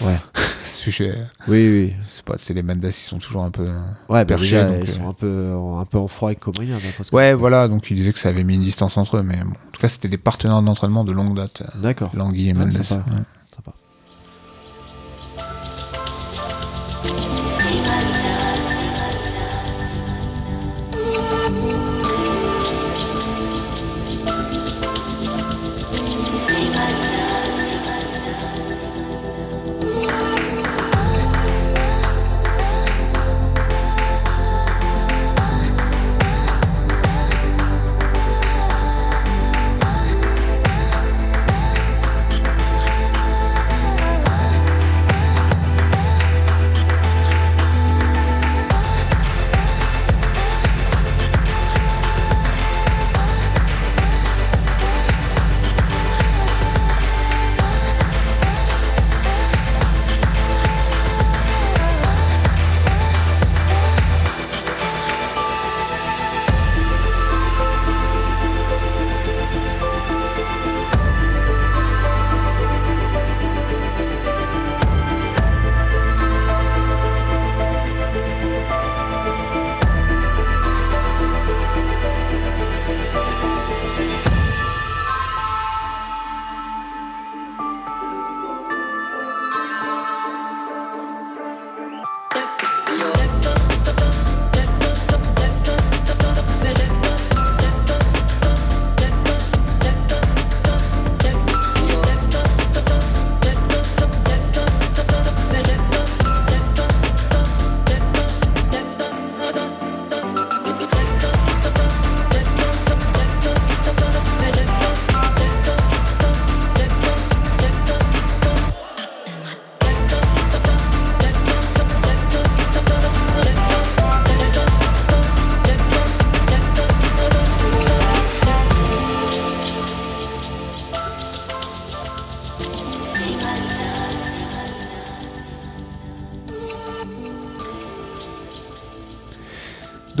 Ouais. 0.05 0.17
sujet. 0.65 1.15
Oui, 1.47 1.69
oui. 1.69 1.93
C'est 2.11 2.25
pas, 2.25 2.35
c'est 2.37 2.53
les 2.53 2.61
Mendes, 2.61 2.83
ils 2.83 2.91
sont 2.91 3.19
toujours 3.19 3.43
un 3.45 3.51
peu. 3.51 3.67
euh, 3.67 3.79
Ouais, 4.09 4.25
bah 4.25 4.25
Perché, 4.25 4.43
déjà, 4.57 4.65
donc, 4.69 4.77
ils 4.85 4.89
euh, 4.89 4.93
sont 4.93 5.07
un 5.07 5.13
peu, 5.13 5.53
un 5.81 5.85
peu 5.85 5.97
en 5.97 6.07
froid 6.09 6.27
avec 6.29 6.41
que- 6.41 7.15
Ouais, 7.15 7.33
voilà. 7.33 7.69
Donc 7.69 7.89
il 7.89 7.95
disait 7.95 8.11
que 8.11 8.19
ça 8.19 8.27
avait 8.27 8.43
mis 8.43 8.55
une 8.55 8.63
distance 8.63 8.97
entre 8.97 9.17
eux, 9.17 9.23
mais 9.23 9.37
bon. 9.37 9.51
En 9.51 9.71
tout 9.71 9.79
cas, 9.81 9.87
c'était 9.87 10.09
des 10.09 10.17
partenaires 10.17 10.61
d'entraînement 10.61 11.05
de 11.05 11.13
longue 11.13 11.37
date. 11.37 11.61
euh, 11.61 11.81
D'accord. 11.81 12.11
Langui 12.13 12.49
et 12.49 12.53
Ouais, 12.53 12.59
Mendes. 12.59 12.71
sympa. 12.73 12.95
Ouais. 13.09 13.21
Sympa. 13.55 13.71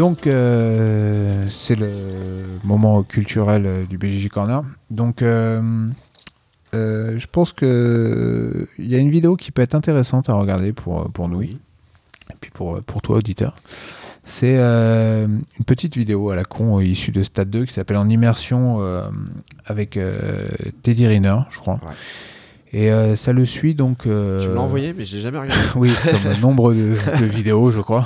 Donc, 0.03 0.27
euh, 0.27 1.45
c'est 1.49 1.75
le 1.75 1.87
moment 2.65 3.03
culturel 3.03 3.65
euh, 3.65 3.85
du 3.85 3.97
BJJ 3.97 4.27
Corner. 4.27 4.61
Donc, 4.91 5.21
euh, 5.21 5.61
euh, 6.73 7.17
je 7.17 7.25
pense 7.25 7.53
que 7.53 8.67
il 8.77 8.87
y 8.87 8.95
a 8.95 8.97
une 8.97 9.09
vidéo 9.09 9.37
qui 9.37 9.53
peut 9.53 9.61
être 9.61 9.75
intéressante 9.75 10.27
à 10.29 10.33
regarder 10.33 10.73
pour, 10.73 11.09
pour 11.13 11.29
nous. 11.29 11.41
Et 11.43 11.57
puis 12.41 12.51
pour, 12.51 12.83
pour 12.83 13.01
toi, 13.01 13.15
auditeur. 13.15 13.55
C'est 14.25 14.57
une 14.57 15.41
petite 15.65 15.95
vidéo 15.95 16.29
à 16.31 16.35
la 16.35 16.43
con 16.43 16.81
issue 16.81 17.13
de 17.13 17.23
Stade 17.23 17.49
2 17.49 17.63
qui 17.63 17.73
s'appelle 17.73 17.95
En 17.95 18.09
immersion 18.09 18.81
avec 19.65 19.97
Teddy 20.81 21.07
Riner, 21.07 21.37
je 21.49 21.59
crois. 21.59 21.75
Ouais. 21.75 21.93
Et 22.75 22.91
euh, 22.91 23.15
ça 23.15 23.33
le 23.33 23.45
suit 23.45 23.75
donc. 23.75 24.07
euh, 24.07 24.39
Tu 24.39 24.47
me 24.47 24.55
l'as 24.55 24.61
envoyé, 24.61 24.93
mais 24.97 25.05
j'ai 25.05 25.19
jamais 25.19 25.37
regardé. 25.37 25.61
oui, 25.75 25.93
comme 26.03 26.39
nombre 26.41 26.73
de, 26.73 26.97
de 27.19 27.25
vidéos, 27.25 27.69
je 27.69 27.79
crois. 27.81 28.03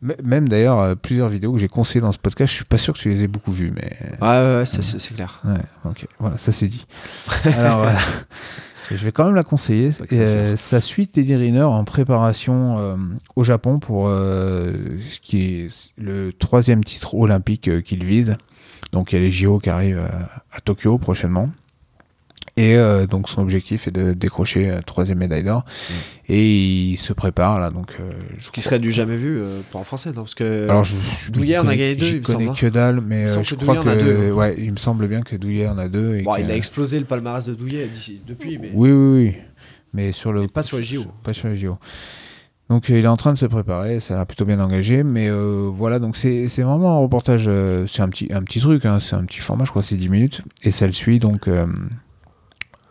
Même 0.00 0.48
d'ailleurs, 0.48 0.78
euh, 0.80 0.94
plusieurs 0.94 1.28
vidéos 1.28 1.52
que 1.52 1.58
j'ai 1.58 1.66
conseillées 1.68 2.00
dans 2.00 2.12
ce 2.12 2.18
podcast, 2.20 2.50
je 2.52 2.56
suis 2.56 2.64
pas 2.64 2.78
sûr 2.78 2.94
que 2.94 3.00
tu 3.00 3.08
les 3.08 3.24
aies 3.24 3.28
beaucoup 3.28 3.50
vues, 3.52 3.72
mais 3.74 3.90
Ouais, 4.20 4.28
ouais, 4.28 4.56
ouais, 4.58 4.66
c'est- 4.66 5.14
clair. 5.14 5.40
ouais, 5.44 5.58
ok, 5.90 6.06
voilà, 6.20 6.38
ça 6.38 6.52
c'est 6.52 6.68
dit. 6.68 6.86
Alors 7.56 7.78
voilà, 7.78 7.98
je 8.92 8.96
vais 8.96 9.10
quand 9.10 9.24
même 9.24 9.34
la 9.34 9.42
conseiller. 9.42 9.90
Euh, 10.12 10.56
ça 10.56 10.80
suit 10.80 11.08
Teddy 11.08 11.34
Riner 11.34 11.62
en 11.62 11.82
préparation 11.84 12.78
euh, 12.78 12.94
au 13.34 13.42
Japon 13.42 13.80
pour 13.80 14.06
euh, 14.08 14.72
ce 15.10 15.18
qui 15.20 15.42
est 15.64 15.90
le 15.96 16.32
troisième 16.32 16.84
titre 16.84 17.16
olympique 17.16 17.82
qu'il 17.82 18.04
vise. 18.04 18.36
Donc 18.92 19.10
il 19.12 19.16
y 19.16 19.18
a 19.18 19.22
les 19.22 19.32
JO 19.32 19.58
qui 19.58 19.68
arrivent 19.68 19.98
à, 19.98 20.56
à 20.56 20.60
Tokyo 20.60 20.96
prochainement. 20.98 21.50
Et 22.58 22.74
euh, 22.76 23.06
donc 23.06 23.28
son 23.28 23.40
objectif 23.42 23.86
est 23.86 23.90
de 23.92 24.12
décrocher 24.14 24.68
euh, 24.68 24.80
troisième 24.84 25.18
médaille 25.18 25.44
d'or. 25.44 25.64
Et 26.28 26.44
il 26.90 26.96
se 26.96 27.12
prépare 27.12 27.60
là. 27.60 27.70
Donc, 27.70 27.96
euh, 28.00 28.12
Ce 28.38 28.50
qui 28.50 28.60
serait 28.60 28.78
du 28.80 28.90
jamais 28.92 29.16
vu 29.16 29.38
euh, 29.40 29.60
pour 29.70 29.80
un 29.80 29.84
français, 29.84 30.10
non 30.10 30.22
Parce 30.22 30.34
que 30.34 30.68
Alors, 30.68 30.84
je, 30.84 30.94
je 31.24 31.30
Douillet 31.30 31.58
en 31.58 31.66
a 31.68 31.76
gagné 31.76 31.94
deux, 31.94 32.06
il 32.06 32.20
me 32.20 32.24
semble, 32.24 32.54
que 32.54 32.66
dalle, 32.66 33.00
mais 33.00 33.26
je 33.28 33.54
que 33.54 33.60
crois 33.62 33.76
que 33.76 33.98
deux, 33.98 34.32
ouais, 34.32 34.56
il 34.58 34.72
me 34.72 34.76
semble 34.76 35.06
bien 35.08 35.22
que 35.22 35.36
Douillet 35.36 35.68
en 35.68 35.78
a 35.78 35.88
deux. 35.88 36.16
Et 36.16 36.22
bon, 36.22 36.34
que- 36.34 36.40
il 36.40 36.50
a 36.50 36.56
explosé 36.56 36.98
le 36.98 37.04
palmarès 37.06 37.44
de 37.46 37.54
Douillet 37.54 37.88
depuis, 38.26 38.58
mais 38.58 38.70
Oui, 38.74 38.90
oui, 38.90 39.24
oui. 39.26 39.34
Mais 39.94 40.12
sur 40.12 40.32
le 40.32 40.48
pas 40.48 40.62
sur 40.62 40.76
les 40.76 40.82
JO. 40.82 41.06
pas 41.22 41.32
sur 41.32 41.48
les 41.48 41.56
JO. 41.56 41.78
Donc 42.68 42.90
il 42.90 42.96
est 42.96 43.06
en 43.06 43.16
train 43.16 43.32
de 43.32 43.38
se 43.38 43.46
préparer, 43.46 43.98
ça 44.00 44.12
a 44.12 44.16
l'air 44.18 44.26
plutôt 44.26 44.44
bien 44.44 44.60
engagé, 44.60 45.02
mais 45.02 45.28
euh, 45.30 45.70
voilà, 45.72 45.98
donc 45.98 46.18
c'est 46.18 46.44
vraiment 46.58 46.96
un 46.96 46.98
reportage, 46.98 47.46
euh, 47.48 47.86
c'est 47.86 48.02
un 48.02 48.08
petit, 48.10 48.28
un 48.30 48.42
petit 48.42 48.60
truc, 48.60 48.84
hein, 48.84 48.98
c'est 49.00 49.14
un 49.16 49.24
petit 49.24 49.38
format, 49.40 49.64
je 49.64 49.70
crois 49.70 49.82
c'est 49.82 49.94
10 49.96 50.10
minutes, 50.10 50.42
et 50.62 50.70
ça 50.70 50.86
le 50.86 50.92
suit 50.92 51.18
donc 51.18 51.48
euh, 51.48 51.64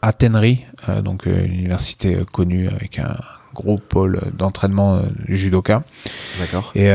à 0.08 0.14
Tenry, 0.14 0.64
euh, 0.90 1.02
donc 1.02 1.28
euh, 1.28 1.46
une 1.46 1.54
université 1.54 2.16
euh, 2.16 2.24
connue 2.32 2.68
avec 2.70 3.00
un 3.00 3.16
gros 3.54 3.78
pôle 3.78 4.20
d'entraînement 4.38 5.02
judoka. 5.28 5.84
D'accord. 6.40 6.72
Et 6.76 6.92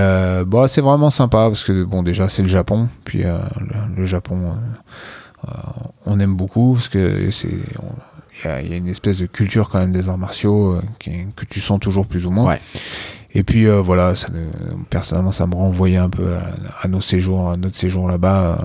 bon, 0.46 0.68
c'est 0.68 0.80
vraiment 0.80 1.10
sympa 1.10 1.48
parce 1.48 1.64
que 1.64 1.82
bon, 1.82 2.02
déjà 2.04 2.28
c'est 2.28 2.42
le 2.42 2.48
Japon, 2.48 2.88
puis 3.04 3.24
le, 3.24 3.36
le 3.96 4.06
Japon, 4.06 4.54
on 6.06 6.20
aime 6.20 6.36
beaucoup 6.36 6.74
parce 6.74 6.88
que 6.88 7.30
c'est 7.32 7.48
il 7.48 8.48
y, 8.48 8.48
a- 8.48 8.62
il 8.62 8.70
y 8.70 8.74
a 8.74 8.76
une 8.76 8.86
espèce 8.88 9.18
de 9.18 9.26
culture 9.26 9.68
quand 9.68 9.78
même 9.80 9.90
des 9.92 10.08
arts 10.08 10.18
martiaux 10.18 10.80
qui- 11.00 11.26
que 11.34 11.44
tu 11.44 11.60
sens 11.60 11.80
toujours 11.80 12.06
plus 12.06 12.26
ou 12.26 12.30
moins. 12.30 12.46
Ouais. 12.48 12.60
Et 13.34 13.42
puis 13.42 13.66
euh, 13.66 13.80
voilà, 13.80 14.14
ça 14.14 14.28
me- 14.28 14.84
personnellement, 14.88 15.32
ça 15.32 15.46
me 15.48 15.54
renvoyait 15.56 15.96
un 15.96 16.10
peu 16.10 16.34
à, 16.34 16.84
à 16.84 16.88
nos 16.88 17.00
séjours, 17.00 17.50
à 17.50 17.56
notre 17.56 17.76
séjour 17.76 18.06
là-bas. 18.08 18.58
euh, 18.60 18.64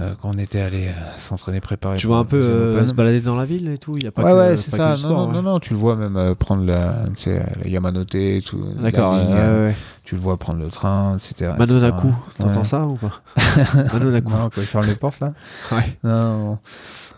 euh, 0.00 0.14
quand 0.20 0.30
on 0.34 0.38
était 0.38 0.60
allé 0.60 0.86
euh, 0.88 1.18
s'entraîner, 1.18 1.60
préparer. 1.60 1.96
Tu 1.96 2.06
vois 2.06 2.18
un 2.18 2.24
peu 2.24 2.36
euh, 2.36 2.86
se 2.86 2.94
balader 2.94 3.20
dans 3.20 3.36
la 3.36 3.44
ville 3.44 3.68
et 3.68 3.78
tout. 3.78 3.94
Il 3.96 4.04
y 4.04 4.06
a 4.06 4.12
pas 4.12 4.22
ouais, 4.22 4.30
que, 4.30 4.36
ouais, 4.36 4.56
c'est 4.56 4.70
ça. 4.70 4.90
Non, 4.90 4.96
sport, 4.96 5.10
non, 5.10 5.26
ouais. 5.26 5.32
non, 5.34 5.42
non, 5.42 5.58
tu 5.58 5.72
le 5.72 5.78
vois 5.78 5.96
même 5.96 6.16
euh, 6.16 6.34
prendre 6.34 6.64
la, 6.64 7.04
la 7.26 7.68
Yamanote, 7.68 8.16
tout. 8.44 8.64
la 8.76 8.82
D'accord. 8.90 9.14
ouais. 9.14 9.74
Tu 10.04 10.14
le 10.14 10.20
vois 10.20 10.36
prendre 10.36 10.60
le 10.60 10.70
train, 10.70 11.16
etc. 11.16 11.52
Manonaku, 11.58 12.14
t'entends 12.38 12.64
ça 12.64 12.86
ou 12.86 12.94
pas 12.94 13.20
Manonaku. 13.92 14.30
Non, 14.30 14.50
quand 14.54 14.60
il 14.60 14.66
ferme 14.66 14.86
les 14.86 14.94
portes 14.94 15.20
là. 15.20 15.32
Ouais. 15.72 15.98
Non, 16.04 16.38
non. 16.38 16.58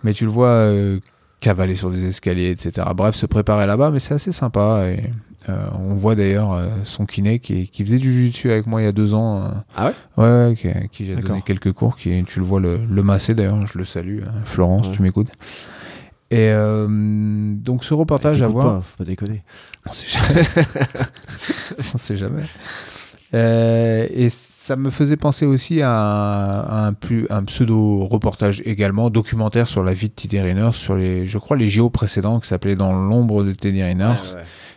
Mais 0.02 0.12
tu 0.12 0.24
le 0.24 0.30
vois 0.30 0.72
cavaler 1.40 1.74
sur 1.74 1.90
des 1.90 2.06
escaliers, 2.06 2.50
etc. 2.50 2.86
Bref, 2.94 3.14
se 3.14 3.26
préparer 3.26 3.66
là-bas, 3.66 3.90
mais 3.90 3.98
c'est 3.98 4.14
assez 4.14 4.32
sympa. 4.32 4.84
Et, 4.88 5.04
euh, 5.48 5.56
on 5.78 5.94
voit 5.94 6.14
d'ailleurs 6.14 6.52
euh, 6.52 6.68
son 6.84 7.06
kiné 7.06 7.38
qui, 7.38 7.68
qui 7.68 7.82
faisait 7.82 7.98
du 7.98 8.12
jiu-jitsu 8.12 8.50
avec 8.50 8.66
moi 8.66 8.82
il 8.82 8.84
y 8.84 8.88
a 8.88 8.92
deux 8.92 9.14
ans. 9.14 9.42
euh, 9.42 9.50
Ah 9.74 9.86
ouais? 9.86 9.92
Ouais, 10.18 10.48
ouais, 10.48 10.54
qui, 10.54 10.68
qui 10.92 11.04
j'ai 11.06 11.16
donné 11.16 11.40
quelques 11.42 11.72
cours. 11.72 11.96
Qui, 11.96 12.22
tu 12.24 12.40
le 12.40 12.44
vois 12.44 12.60
le, 12.60 12.76
le 12.84 13.02
masser 13.02 13.34
d'ailleurs, 13.34 13.66
je 13.66 13.78
le 13.78 13.84
salue. 13.84 14.20
hein, 14.22 14.32
Florence, 14.44 14.88
Ouais. 14.88 14.92
tu 14.94 15.02
m'écoutes. 15.02 15.28
Et 16.30 16.52
donc 16.52 17.82
ce 17.84 17.92
reportage 17.92 18.40
à 18.42 18.46
voir. 18.46 18.64
pas, 18.76 18.82
faut 18.82 18.98
pas 18.98 19.04
déconner. 19.04 19.42
On 19.88 19.92
sait 19.92 20.06
jamais. 20.06 20.46
On 21.94 21.98
sait 21.98 22.16
jamais. 22.16 22.42
Et 23.32 24.28
ça 24.70 24.76
me 24.76 24.90
faisait 24.90 25.16
penser 25.16 25.46
aussi 25.46 25.82
à, 25.82 25.90
à 26.60 26.86
un, 26.86 26.92
plus, 26.92 27.26
un 27.28 27.42
pseudo-reportage 27.42 28.62
également, 28.64 29.10
documentaire 29.10 29.66
sur 29.66 29.82
la 29.82 29.92
vie 29.94 30.08
de 30.08 30.14
Teddy 30.14 30.38
Riner, 30.38 30.70
sur 30.72 30.94
les, 30.94 31.26
je 31.26 31.38
crois, 31.38 31.56
les 31.56 31.68
JO 31.68 31.90
précédents 31.90 32.38
qui 32.38 32.46
s'appelait 32.48 32.76
Dans 32.76 32.92
l'ombre 32.92 33.42
de 33.42 33.52
Teddy 33.52 33.82
Riner. 33.82 34.14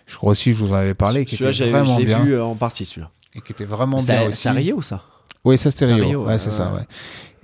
Je 0.07 0.17
crois 0.17 0.31
aussi 0.31 0.49
que 0.49 0.57
je 0.57 0.63
vous 0.63 0.71
en 0.71 0.77
avais 0.77 0.95
parlé, 0.95 1.25
Celui-là, 1.27 1.51
je 1.51 1.63
l'ai 1.99 2.05
bien. 2.05 2.23
vu 2.23 2.33
euh, 2.33 2.43
en 2.43 2.55
partie, 2.55 2.85
celui-là. 2.85 3.11
Et 3.35 3.41
qui 3.41 3.51
était 3.51 3.65
vraiment 3.65 3.99
C'est 3.99 4.17
bien 4.17 4.29
c'est 4.31 4.49
à 4.49 4.53
Rio, 4.53 4.81
ça 4.81 5.03
Oui, 5.45 5.59
ça 5.59 5.69
c'était 5.69 5.85
Rio. 5.85 6.05
Rio, 6.05 6.21
ouais, 6.21 6.27
ouais, 6.29 6.37
c'est 6.39 6.47
ouais. 6.47 6.51
ça, 6.51 6.73
ouais. 6.73 6.81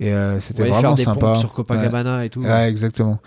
Et 0.00 0.12
euh, 0.12 0.40
c'était 0.40 0.62
Ouais, 0.64 0.70
vraiment 0.70 0.80
faire 0.82 0.94
des 0.94 1.02
sympa. 1.04 1.34
sur 1.36 1.50
Ouais. 1.50 1.54
Copacabana 1.56 2.24
et 2.24 2.30
tout. 2.30 2.40
Ouais, 2.42 2.68
exactement. 2.68 3.20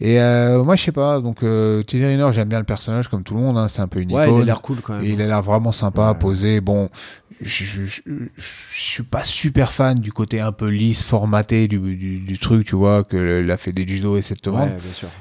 Et 0.00 0.18
euh, 0.20 0.64
moi, 0.64 0.74
je 0.76 0.84
sais 0.84 0.92
pas. 0.92 1.20
Donc, 1.20 1.42
euh, 1.42 1.82
j'aime 1.86 2.48
bien 2.48 2.58
le 2.58 2.64
personnage 2.64 3.08
comme 3.08 3.24
tout 3.24 3.34
le 3.34 3.40
monde. 3.40 3.58
hein, 3.58 3.68
c'est 3.68 3.82
un 3.82 3.88
peu 3.88 4.00
une 4.00 4.12
Ouais, 4.12 4.24
icône. 4.26 4.38
il 4.38 4.42
a 4.42 4.44
l'air 4.46 4.62
cool 4.62 4.76
quand 4.80 4.94
même. 4.94 5.04
Et 5.04 5.10
il 5.10 5.20
a 5.20 5.26
l'air 5.26 5.42
vraiment 5.42 5.72
sympa, 5.72 6.12
Ouais. 6.12 6.18
posé. 6.18 6.60
Bon, 6.60 6.88
je, 7.40 7.84
je, 7.86 8.00
suis 8.70 9.02
pas 9.02 9.24
super 9.24 9.72
fan 9.72 9.98
du 9.98 10.12
côté 10.12 10.40
un 10.40 10.52
peu 10.52 10.68
lisse, 10.68 11.02
formaté 11.02 11.68
du, 11.68 11.78
du, 11.78 12.18
du 12.18 12.38
truc, 12.38 12.66
tu 12.66 12.76
vois, 12.76 13.04
que 13.04 13.16
la 13.16 13.56
fait 13.56 13.72
des 13.72 13.86
judo 13.86 14.16
essaie 14.16 14.34
de 14.34 14.40
te 14.40 14.50
vendre. 14.50 14.72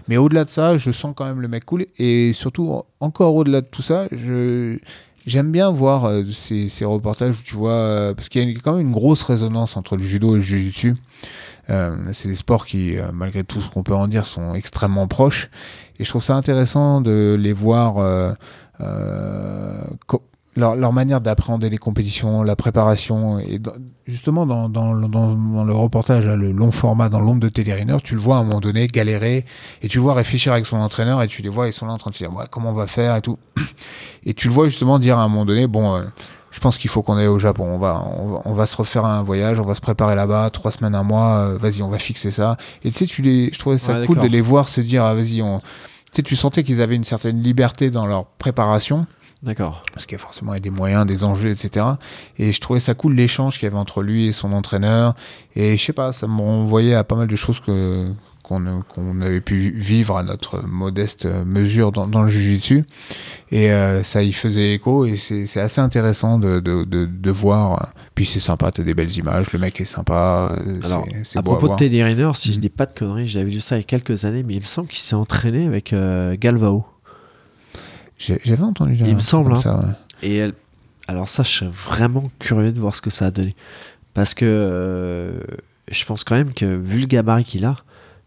Mais 0.07 0.17
au-delà 0.17 0.45
de 0.45 0.49
ça, 0.49 0.77
je 0.77 0.91
sens 0.91 1.13
quand 1.15 1.25
même 1.25 1.41
le 1.41 1.47
mec 1.47 1.65
cool. 1.65 1.85
Et 1.97 2.33
surtout, 2.33 2.69
en- 2.71 2.85
encore 2.99 3.35
au-delà 3.35 3.61
de 3.61 3.67
tout 3.67 3.81
ça, 3.81 4.05
je. 4.11 4.77
J'aime 5.25 5.51
bien 5.51 5.69
voir 5.69 6.05
euh, 6.05 6.23
ces, 6.31 6.69
ces 6.69 6.85
reportages 6.85 7.39
où 7.39 7.43
tu 7.43 7.53
vois, 7.53 7.71
euh, 7.73 8.13
parce 8.15 8.29
qu'il 8.29 8.49
y 8.49 8.51
a 8.55 8.59
quand 8.63 8.77
même 8.77 8.87
une 8.87 8.93
grosse 8.93 9.21
résonance 9.21 9.77
entre 9.77 9.95
le 9.97 10.01
judo 10.01 10.31
et 10.31 10.39
le 10.39 10.43
jiu-jitsu. 10.43 10.95
Euh, 11.69 11.95
c'est 12.13 12.29
des 12.29 12.35
sports 12.35 12.65
qui, 12.65 12.95
malgré 13.13 13.43
tout 13.43 13.61
ce 13.61 13.69
qu'on 13.69 13.83
peut 13.83 13.93
en 13.93 14.07
dire, 14.07 14.25
sont 14.25 14.55
extrêmement 14.55 15.07
proches. 15.07 15.49
Et 15.99 16.03
je 16.03 16.09
trouve 16.09 16.23
ça 16.23 16.35
intéressant 16.35 17.01
de 17.01 17.35
les 17.39 17.53
voir, 17.53 17.97
euh, 17.97 19.83
co- 20.07 20.23
leur, 20.59 20.75
leur 20.75 20.93
manière 20.93 21.21
d'appréhender 21.21 21.69
les 21.69 21.77
compétitions, 21.77 22.43
la 22.43 22.55
préparation. 22.55 23.39
Et 23.39 23.57
dans- 23.59 23.71
justement, 24.05 24.45
dans, 24.45 24.69
dans, 24.69 24.93
le- 24.93 25.07
dans- 25.07 25.33
dans 25.33 25.63
le 25.63 25.73
reportage, 25.73 26.25
là, 26.27 26.35
le 26.35 26.51
long 26.51 26.71
format 26.71 27.09
dans 27.09 27.19
l'ombre 27.19 27.39
de 27.39 27.49
Teddy 27.49 27.73
Riner, 27.73 27.97
tu 28.03 28.13
le 28.15 28.21
vois 28.21 28.37
à 28.37 28.39
un 28.39 28.43
moment 28.43 28.59
donné 28.59 28.85
galérer 28.87 29.45
et 29.81 29.87
tu 29.87 29.97
le 29.97 30.03
vois 30.03 30.13
réfléchir 30.13 30.53
avec 30.53 30.65
son 30.65 30.77
entraîneur 30.77 31.21
et 31.23 31.27
tu 31.27 31.41
les 31.41 31.49
vois, 31.49 31.67
ils 31.67 31.73
sont 31.73 31.85
là 31.87 31.93
en 31.93 31.97
train 31.97 32.11
de 32.11 32.15
se 32.15 32.23
dire 32.23 32.33
ouais, 32.35 32.43
comment 32.51 32.69
on 32.69 32.73
va 32.73 32.87
faire 32.87 33.15
et 33.15 33.21
tout. 33.21 33.37
Et 34.25 34.33
tu 34.33 34.47
le 34.49 34.53
vois 34.53 34.67
justement 34.67 34.99
dire 34.99 35.17
à 35.17 35.23
un 35.23 35.27
moment 35.29 35.45
donné, 35.45 35.65
bon, 35.65 35.95
euh, 35.95 36.01
je 36.51 36.59
pense 36.59 36.77
qu'il 36.77 36.89
faut 36.89 37.01
qu'on 37.01 37.15
aille 37.15 37.27
au 37.27 37.39
Japon. 37.39 37.63
On 37.65 37.77
va, 37.77 38.03
on 38.19 38.27
va, 38.33 38.41
on 38.45 38.53
va 38.53 38.65
se 38.65 38.75
refaire 38.75 39.05
un 39.05 39.23
voyage, 39.23 39.59
on 39.59 39.63
va 39.65 39.75
se 39.75 39.81
préparer 39.81 40.13
là-bas, 40.15 40.49
trois 40.49 40.71
semaines, 40.71 40.93
un 40.95 41.03
mois. 41.03 41.37
euh, 41.37 41.57
vas-y, 41.57 41.81
on 41.81 41.89
va 41.89 41.97
fixer 41.99 42.31
ça. 42.31 42.57
Et 42.83 42.91
tu 42.91 42.97
sais, 42.97 43.05
tu 43.05 43.21
les, 43.21 43.49
je 43.53 43.57
trouvais 43.59 43.77
ça 43.77 43.93
Ouais, 43.99 44.05
cool 44.07 44.17
de 44.23 44.27
les 44.27 44.41
voir 44.41 44.67
se 44.67 44.81
dire, 44.81 45.05
ah, 45.05 45.13
vas-y, 45.13 45.41
on. 45.41 45.59
Tu 45.59 45.65
sais, 46.11 46.21
tu 46.23 46.35
sentais 46.35 46.63
qu'ils 46.63 46.81
avaient 46.81 46.95
une 46.95 47.03
certaine 47.03 47.41
liberté 47.41 47.91
dans 47.91 48.07
leur 48.07 48.25
préparation, 48.25 49.05
D'accord. 49.41 49.83
parce 49.93 50.05
qu'il 50.05 50.17
y 50.17 50.19
a 50.19 50.21
forcément 50.21 50.53
des 50.55 50.69
moyens, 50.69 51.05
des 51.05 51.23
enjeux, 51.23 51.49
etc. 51.51 51.85
Et 52.37 52.51
je 52.51 52.59
trouvais 52.59 52.81
ça 52.81 52.93
cool 52.93 53.15
l'échange 53.15 53.57
qu'il 53.57 53.63
y 53.63 53.71
avait 53.71 53.77
entre 53.77 54.01
lui 54.03 54.27
et 54.27 54.31
son 54.33 54.51
entraîneur. 54.51 55.15
Et 55.55 55.77
je 55.77 55.83
sais 55.83 55.93
pas, 55.93 56.11
ça 56.11 56.27
me 56.27 56.37
renvoyait 56.41 56.95
à 56.95 57.03
pas 57.05 57.15
mal 57.15 57.27
de 57.27 57.35
choses 57.37 57.59
que 57.61 58.07
qu'on 58.43 58.81
qu'on 58.89 59.21
avait 59.21 59.41
pu 59.41 59.69
vivre 59.71 60.17
à 60.17 60.23
notre 60.23 60.61
modeste 60.65 61.25
mesure 61.45 61.91
dans, 61.91 62.05
dans 62.07 62.23
le 62.23 62.29
jiu-jitsu. 62.29 62.83
Et 63.51 63.71
euh, 63.71 64.03
ça 64.03 64.23
y 64.23 64.33
faisait 64.33 64.73
écho 64.73 65.05
et 65.05 65.15
c'est 65.17 65.59
assez 65.61 65.79
intéressant 65.79 66.37
de, 66.39 66.59
de, 66.59 66.83
de, 66.83 67.05
de 67.05 67.31
voir. 67.31 67.93
Puis 68.15 68.25
c'est 68.25 68.39
sympa, 68.41 68.71
t'as 68.71 68.83
des 68.83 68.93
belles 68.93 69.15
images, 69.17 69.51
le 69.53 69.59
mec 69.59 69.79
est 69.79 69.85
sympa. 69.85 70.49
euh, 70.67 70.79
Alors, 70.83 71.05
à 71.35 71.43
propos 71.43 71.67
de. 71.69 71.75
Teddy 71.75 72.03
Riner, 72.03 72.31
si 72.35 72.51
je 72.51 72.57
Mhm. 72.57 72.61
dis 72.61 72.69
pas 72.69 72.85
de 72.87 72.91
conneries, 72.91 73.27
j'avais 73.27 73.51
lu 73.51 73.61
ça 73.61 73.75
il 73.77 73.79
y 73.79 73.81
a 73.81 73.83
quelques 73.83 74.25
années, 74.25 74.43
mais 74.43 74.55
il 74.55 74.61
me 74.61 74.65
semble 74.65 74.87
qu'il 74.89 74.99
s'est 74.99 75.15
entraîné 75.15 75.65
avec 75.65 75.93
euh, 75.93 76.35
Galvao. 76.37 76.85
J'avais 78.19 78.63
entendu 78.63 78.95
Il 78.99 79.15
me 79.15 79.19
semble, 79.19 79.53
hein. 79.53 79.55
ça, 79.55 79.77
ouais. 79.77 79.85
Et 80.21 80.35
elle... 80.35 80.51
alors 81.07 81.29
ça, 81.29 81.43
je 81.43 81.49
serais 81.49 81.71
vraiment 81.71 82.23
curieux 82.37 82.71
de 82.71 82.79
voir 82.79 82.93
ce 82.95 83.01
que 83.01 83.09
ça 83.09 83.27
a 83.27 83.31
donné. 83.31 83.55
Parce 84.13 84.33
que 84.33 84.45
euh, 84.45 85.39
je 85.89 86.05
pense 86.05 86.23
quand 86.23 86.35
même 86.35 86.53
que 86.53 86.65
vu 86.65 86.99
le 86.99 87.05
gabarit 87.05 87.45
qu'il 87.45 87.65
a, 87.65 87.77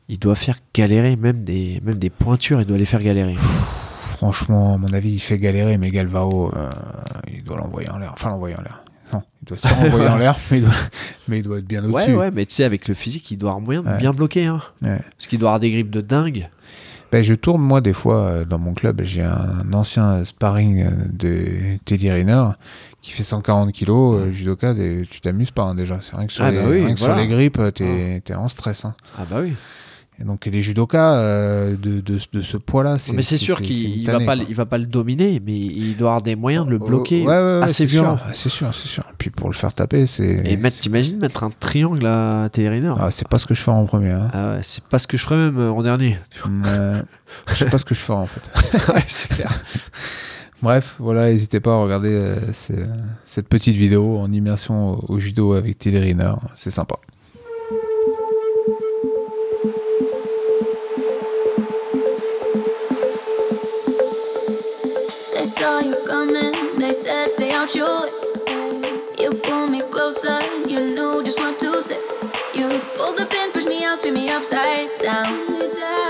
il 0.08 0.18
doit 0.18 0.34
faire 0.34 0.56
galérer 0.74 1.16
même 1.16 1.44
des, 1.44 1.80
même 1.82 1.98
des 1.98 2.10
pointures, 2.10 2.60
il 2.60 2.66
doit 2.66 2.78
les 2.78 2.84
faire 2.86 3.02
galérer. 3.02 3.36
Franchement, 4.16 4.74
à 4.74 4.78
mon 4.78 4.92
avis, 4.92 5.10
il 5.12 5.20
fait 5.20 5.36
galérer, 5.36 5.78
mais 5.78 5.90
Galvao, 5.90 6.52
euh, 6.54 6.70
il 7.32 7.42
doit 7.42 7.56
l'envoyer 7.56 7.90
en 7.90 7.98
l'air. 7.98 8.12
Enfin, 8.14 8.30
l'envoyer 8.30 8.56
en 8.56 8.62
l'air. 8.62 8.82
Non, 9.12 9.22
il 9.42 9.48
doit 9.48 9.56
se 9.56 9.66
faire 9.66 9.80
envoyer 9.80 10.08
en 10.08 10.16
l'air, 10.16 10.36
mais 10.50 10.58
il, 10.58 10.64
doit, 10.64 10.74
mais 11.28 11.38
il 11.38 11.42
doit 11.42 11.58
être 11.58 11.66
bien 11.66 11.84
au-dessus. 11.84 12.12
Ouais, 12.12 12.16
ouais, 12.16 12.30
mais 12.30 12.46
tu 12.46 12.54
sais, 12.54 12.64
avec 12.64 12.88
le 12.88 12.94
physique, 12.94 13.30
il 13.30 13.36
doit 13.36 13.50
avoir 13.50 13.60
moyen 13.60 13.82
de 13.82 13.88
Ouais. 13.88 13.98
bien 13.98 14.12
bloquer. 14.12 14.46
Hein. 14.46 14.62
Ouais. 14.80 15.00
Parce 15.16 15.26
qu'il 15.26 15.38
doit 15.38 15.50
avoir 15.50 15.60
des 15.60 15.70
grippes 15.70 15.90
de 15.90 16.00
dingue. 16.00 16.48
Ben, 17.12 17.22
je 17.22 17.34
tourne, 17.34 17.60
moi, 17.60 17.80
des 17.82 17.92
fois, 17.92 18.22
euh, 18.22 18.44
dans 18.46 18.58
mon 18.58 18.72
club. 18.72 19.02
J'ai 19.04 19.22
un 19.22 19.70
ancien 19.72 20.24
sparring 20.24 20.82
euh, 20.82 20.90
de 21.12 21.78
Teddy 21.84 22.10
Riner 22.10 22.44
qui 23.02 23.12
fait 23.12 23.22
140 23.22 23.70
kilos, 23.72 24.16
euh, 24.18 24.30
judoka, 24.30 24.72
des- 24.72 25.06
tu 25.10 25.20
t'amuses 25.20 25.50
pas 25.50 25.64
hein, 25.64 25.74
déjà. 25.74 26.00
C'est 26.02 26.16
rien 26.16 26.26
que 26.26 26.32
sur, 26.32 26.42
Ah 26.44 26.50
les, 26.50 26.56
bah 26.58 26.64
oui, 26.70 26.84
rien 26.84 26.94
que 26.94 27.00
sur 27.00 27.14
les 27.14 27.26
grippes, 27.28 27.60
t'es 27.74 28.22
t'es 28.24 28.34
en 28.34 28.48
stress. 28.48 28.84
hein. 28.86 28.94
Ah 29.18 29.24
bah 29.30 29.36
oui. 29.42 29.52
Et 30.20 30.24
donc, 30.24 30.46
les 30.46 30.60
judokas 30.60 31.16
euh, 31.16 31.74
de, 31.76 32.00
de, 32.00 32.18
de 32.32 32.42
ce 32.42 32.56
poids-là, 32.56 32.98
c'est. 32.98 33.12
mais 33.12 33.22
c'est 33.22 33.38
sûr 33.38 33.60
qu'il 33.62 34.06
va, 34.06 34.18
pas, 34.20 34.36
quoi. 34.36 34.44
il 34.48 34.54
va 34.54 34.66
pas 34.66 34.78
le 34.78 34.86
dominer, 34.86 35.40
mais 35.44 35.56
il 35.56 35.96
doit 35.96 36.10
avoir 36.10 36.22
des 36.22 36.36
moyens 36.36 36.66
de 36.66 36.70
le 36.70 36.78
bloquer 36.78 37.22
Ouais, 37.22 37.28
ouais, 37.28 37.40
ouais, 37.58 37.60
assez 37.64 37.88
sûr. 37.88 38.02
violent. 38.02 38.18
C'est 38.32 38.50
sûr, 38.50 38.74
c'est 38.74 38.88
sûr. 38.88 39.04
Puis 39.18 39.30
pour 39.30 39.48
le 39.48 39.54
faire 39.54 39.72
taper, 39.72 40.06
c'est. 40.06 40.42
Et 40.44 40.56
mettre, 40.58 40.78
t'imagines 40.78 41.18
mettre 41.18 41.42
un 41.44 41.50
triangle 41.50 42.06
à 42.06 42.48
Riner? 42.54 42.92
Ah, 43.00 43.10
c'est 43.10 43.26
pas 43.26 43.38
ce 43.38 43.46
que 43.46 43.54
je 43.54 43.60
ferais 43.62 43.76
en 43.76 43.84
premier. 43.86 44.10
Hein. 44.12 44.30
Ah 44.32 44.50
ouais, 44.50 44.60
c'est 44.62 44.84
pas 44.84 44.98
ce 44.98 45.06
que 45.06 45.16
je 45.16 45.22
ferais 45.22 45.36
même 45.36 45.58
euh, 45.58 45.70
en 45.72 45.82
dernier. 45.82 46.18
Euh, 46.66 47.02
je 47.48 47.54
sais 47.54 47.64
pas 47.64 47.78
ce 47.78 47.84
que 47.84 47.94
je 47.94 48.00
ferais 48.00 48.18
en 48.18 48.26
fait. 48.26 48.92
ouais, 48.94 49.04
c'est 49.08 49.28
clair. 49.30 49.50
Bref, 50.60 50.94
voilà, 51.00 51.32
n'hésitez 51.32 51.58
pas 51.58 51.72
à 51.72 51.78
regarder 51.82 52.10
euh, 52.12 52.36
cette 53.24 53.48
petite 53.48 53.74
vidéo 53.74 54.18
en 54.18 54.30
immersion 54.30 54.92
au, 55.08 55.14
au 55.14 55.18
judo 55.18 55.54
avec 55.54 55.82
Riner. 55.82 56.34
C'est 56.54 56.70
sympa. 56.70 56.96
Said, 67.68 67.70
stay 67.70 67.80
out 67.80 67.86
your 67.86 68.02
way. 68.02 69.02
You 69.18 69.34
pull 69.34 69.66
me 69.68 69.82
closer, 69.82 70.40
you 70.68 70.94
know 70.94 71.22
just 71.22 71.38
what 71.38 71.58
to 71.60 71.80
say. 71.82 72.00
You 72.54 72.80
pulled 72.96 73.20
up 73.20 73.32
and 73.34 73.52
pushed 73.52 73.68
me 73.68 73.84
out, 73.84 73.98
spin 73.98 74.14
me 74.14 74.30
upside 74.30 74.88
down. 75.00 76.01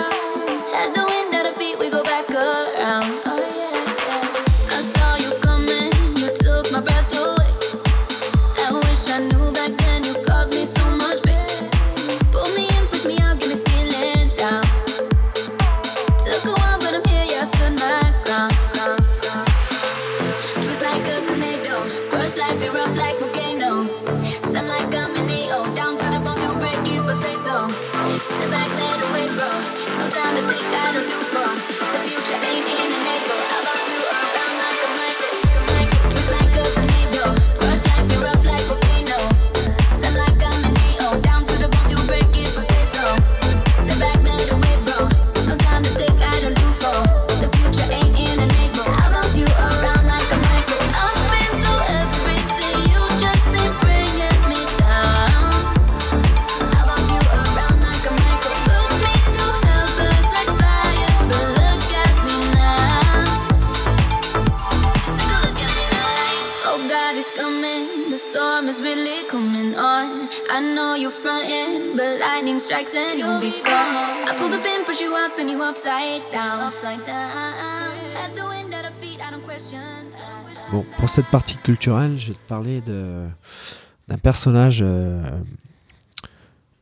Bon, 80.72 80.84
pour 80.98 81.08
cette 81.08 81.26
partie 81.26 81.56
culturelle, 81.56 82.18
je 82.18 82.28
vais 82.28 82.34
te 82.34 82.48
parler 82.48 82.80
d'un 82.80 84.18
personnage 84.18 84.80
euh, 84.82 85.22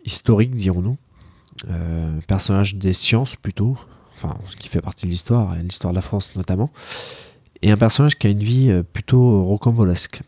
historique, 0.04 0.52
dirons-nous. 0.52 0.96
Euh, 1.68 2.18
personnage 2.26 2.76
des 2.76 2.94
sciences 2.94 3.36
plutôt, 3.36 3.76
enfin, 4.14 4.34
qui 4.58 4.68
fait 4.68 4.80
partie 4.80 5.04
de 5.04 5.10
l'histoire, 5.10 5.54
et 5.58 5.62
l'histoire 5.62 5.92
de 5.92 5.96
la 5.96 6.02
France 6.02 6.34
notamment. 6.36 6.70
Et 7.60 7.70
un 7.70 7.76
personnage 7.76 8.16
qui 8.16 8.26
a 8.26 8.30
une 8.30 8.42
vie 8.42 8.70
euh, 8.70 8.82
plutôt 8.82 9.44
rocambolesque. 9.44 10.22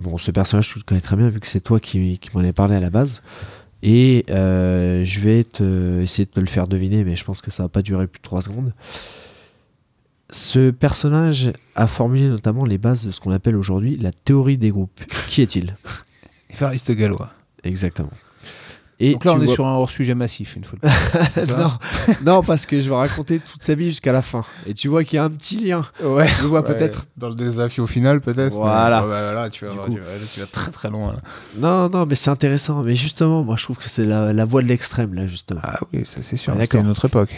Bon, 0.00 0.18
ce 0.18 0.32
personnage, 0.32 0.68
tu 0.68 0.78
le 0.78 0.84
connais 0.84 1.00
très 1.00 1.14
bien 1.14 1.28
vu 1.28 1.38
que 1.38 1.46
c'est 1.46 1.60
toi 1.60 1.78
qui, 1.78 2.18
qui 2.18 2.30
m'en 2.34 2.40
avais 2.40 2.52
parlé 2.52 2.74
à 2.74 2.80
la 2.80 2.90
base. 2.90 3.22
Et 3.82 4.24
euh, 4.30 5.04
je 5.04 5.20
vais 5.20 5.44
te, 5.44 6.00
essayer 6.02 6.24
de 6.24 6.30
te 6.30 6.40
le 6.40 6.46
faire 6.46 6.68
deviner, 6.68 7.04
mais 7.04 7.16
je 7.16 7.24
pense 7.24 7.42
que 7.42 7.50
ça 7.50 7.64
va 7.64 7.68
pas 7.68 7.82
durer 7.82 8.06
plus 8.06 8.18
de 8.18 8.22
3 8.22 8.42
secondes. 8.42 8.72
Ce 10.30 10.70
personnage 10.70 11.52
a 11.74 11.86
formulé 11.86 12.28
notamment 12.28 12.64
les 12.64 12.78
bases 12.78 13.04
de 13.04 13.10
ce 13.10 13.20
qu'on 13.20 13.32
appelle 13.32 13.56
aujourd'hui 13.56 13.96
la 13.96 14.12
théorie 14.12 14.56
des 14.56 14.70
groupes. 14.70 15.00
Qui 15.28 15.42
est-il? 15.42 15.74
Évariste 16.50 16.92
Gallois. 16.92 17.30
Exactement. 17.64 18.10
Et 19.04 19.12
Donc 19.14 19.24
là, 19.24 19.32
tu 19.32 19.38
on 19.38 19.42
est 19.42 19.46
sur 19.48 19.66
un 19.66 19.74
hors-sujet 19.74 20.14
massif, 20.14 20.54
une 20.56 20.62
fois 20.62 20.78
de 20.80 20.88
plus. 20.88 21.18
C'est 21.46 21.58
non, 21.58 21.72
non, 22.24 22.42
parce 22.42 22.66
que 22.66 22.80
je 22.80 22.88
vais 22.88 22.94
raconter 22.94 23.40
toute 23.40 23.62
sa 23.62 23.74
vie 23.74 23.88
jusqu'à 23.88 24.12
la 24.12 24.22
fin. 24.22 24.44
Et 24.64 24.74
tu 24.74 24.86
vois 24.86 25.02
qu'il 25.02 25.16
y 25.16 25.18
a 25.18 25.24
un 25.24 25.30
petit 25.30 25.56
lien. 25.56 25.82
Ouais. 26.04 26.28
Je 26.28 26.42
le 26.42 26.48
vois 26.48 26.60
Ouais, 26.60 26.66
peut-être. 26.66 27.06
Dans 27.16 27.28
le 27.28 27.34
désafiant 27.34 27.88
final, 27.88 28.20
peut-être. 28.20 28.54
Voilà. 28.54 29.02
Mais, 29.02 29.34
là, 29.34 29.50
tu 29.50 29.66
vas, 29.66 29.72
coup. 29.72 29.92
tu 29.92 30.40
tu 30.40 30.46
très 30.46 30.70
très 30.70 30.88
loin. 30.88 31.14
là. 31.14 31.18
Non, 31.56 31.88
non, 31.88 32.06
mais 32.06 32.14
c'est 32.14 32.30
intéressant. 32.30 32.82
Mais 32.84 32.94
justement, 32.94 33.42
moi, 33.42 33.56
je 33.56 33.64
trouve 33.64 33.78
que 33.78 33.88
c'est 33.88 34.04
la, 34.04 34.32
la 34.32 34.44
voie 34.44 34.62
de 34.62 34.68
l'extrême, 34.68 35.14
là, 35.14 35.26
justement. 35.26 35.60
Ah 35.64 35.80
oui, 35.92 36.04
ça 36.04 36.20
c'est 36.22 36.36
sûr. 36.36 36.52
Ah, 36.56 36.62
C'était 36.62 36.78
une 36.78 36.88
autre 36.88 37.06
époque. 37.06 37.34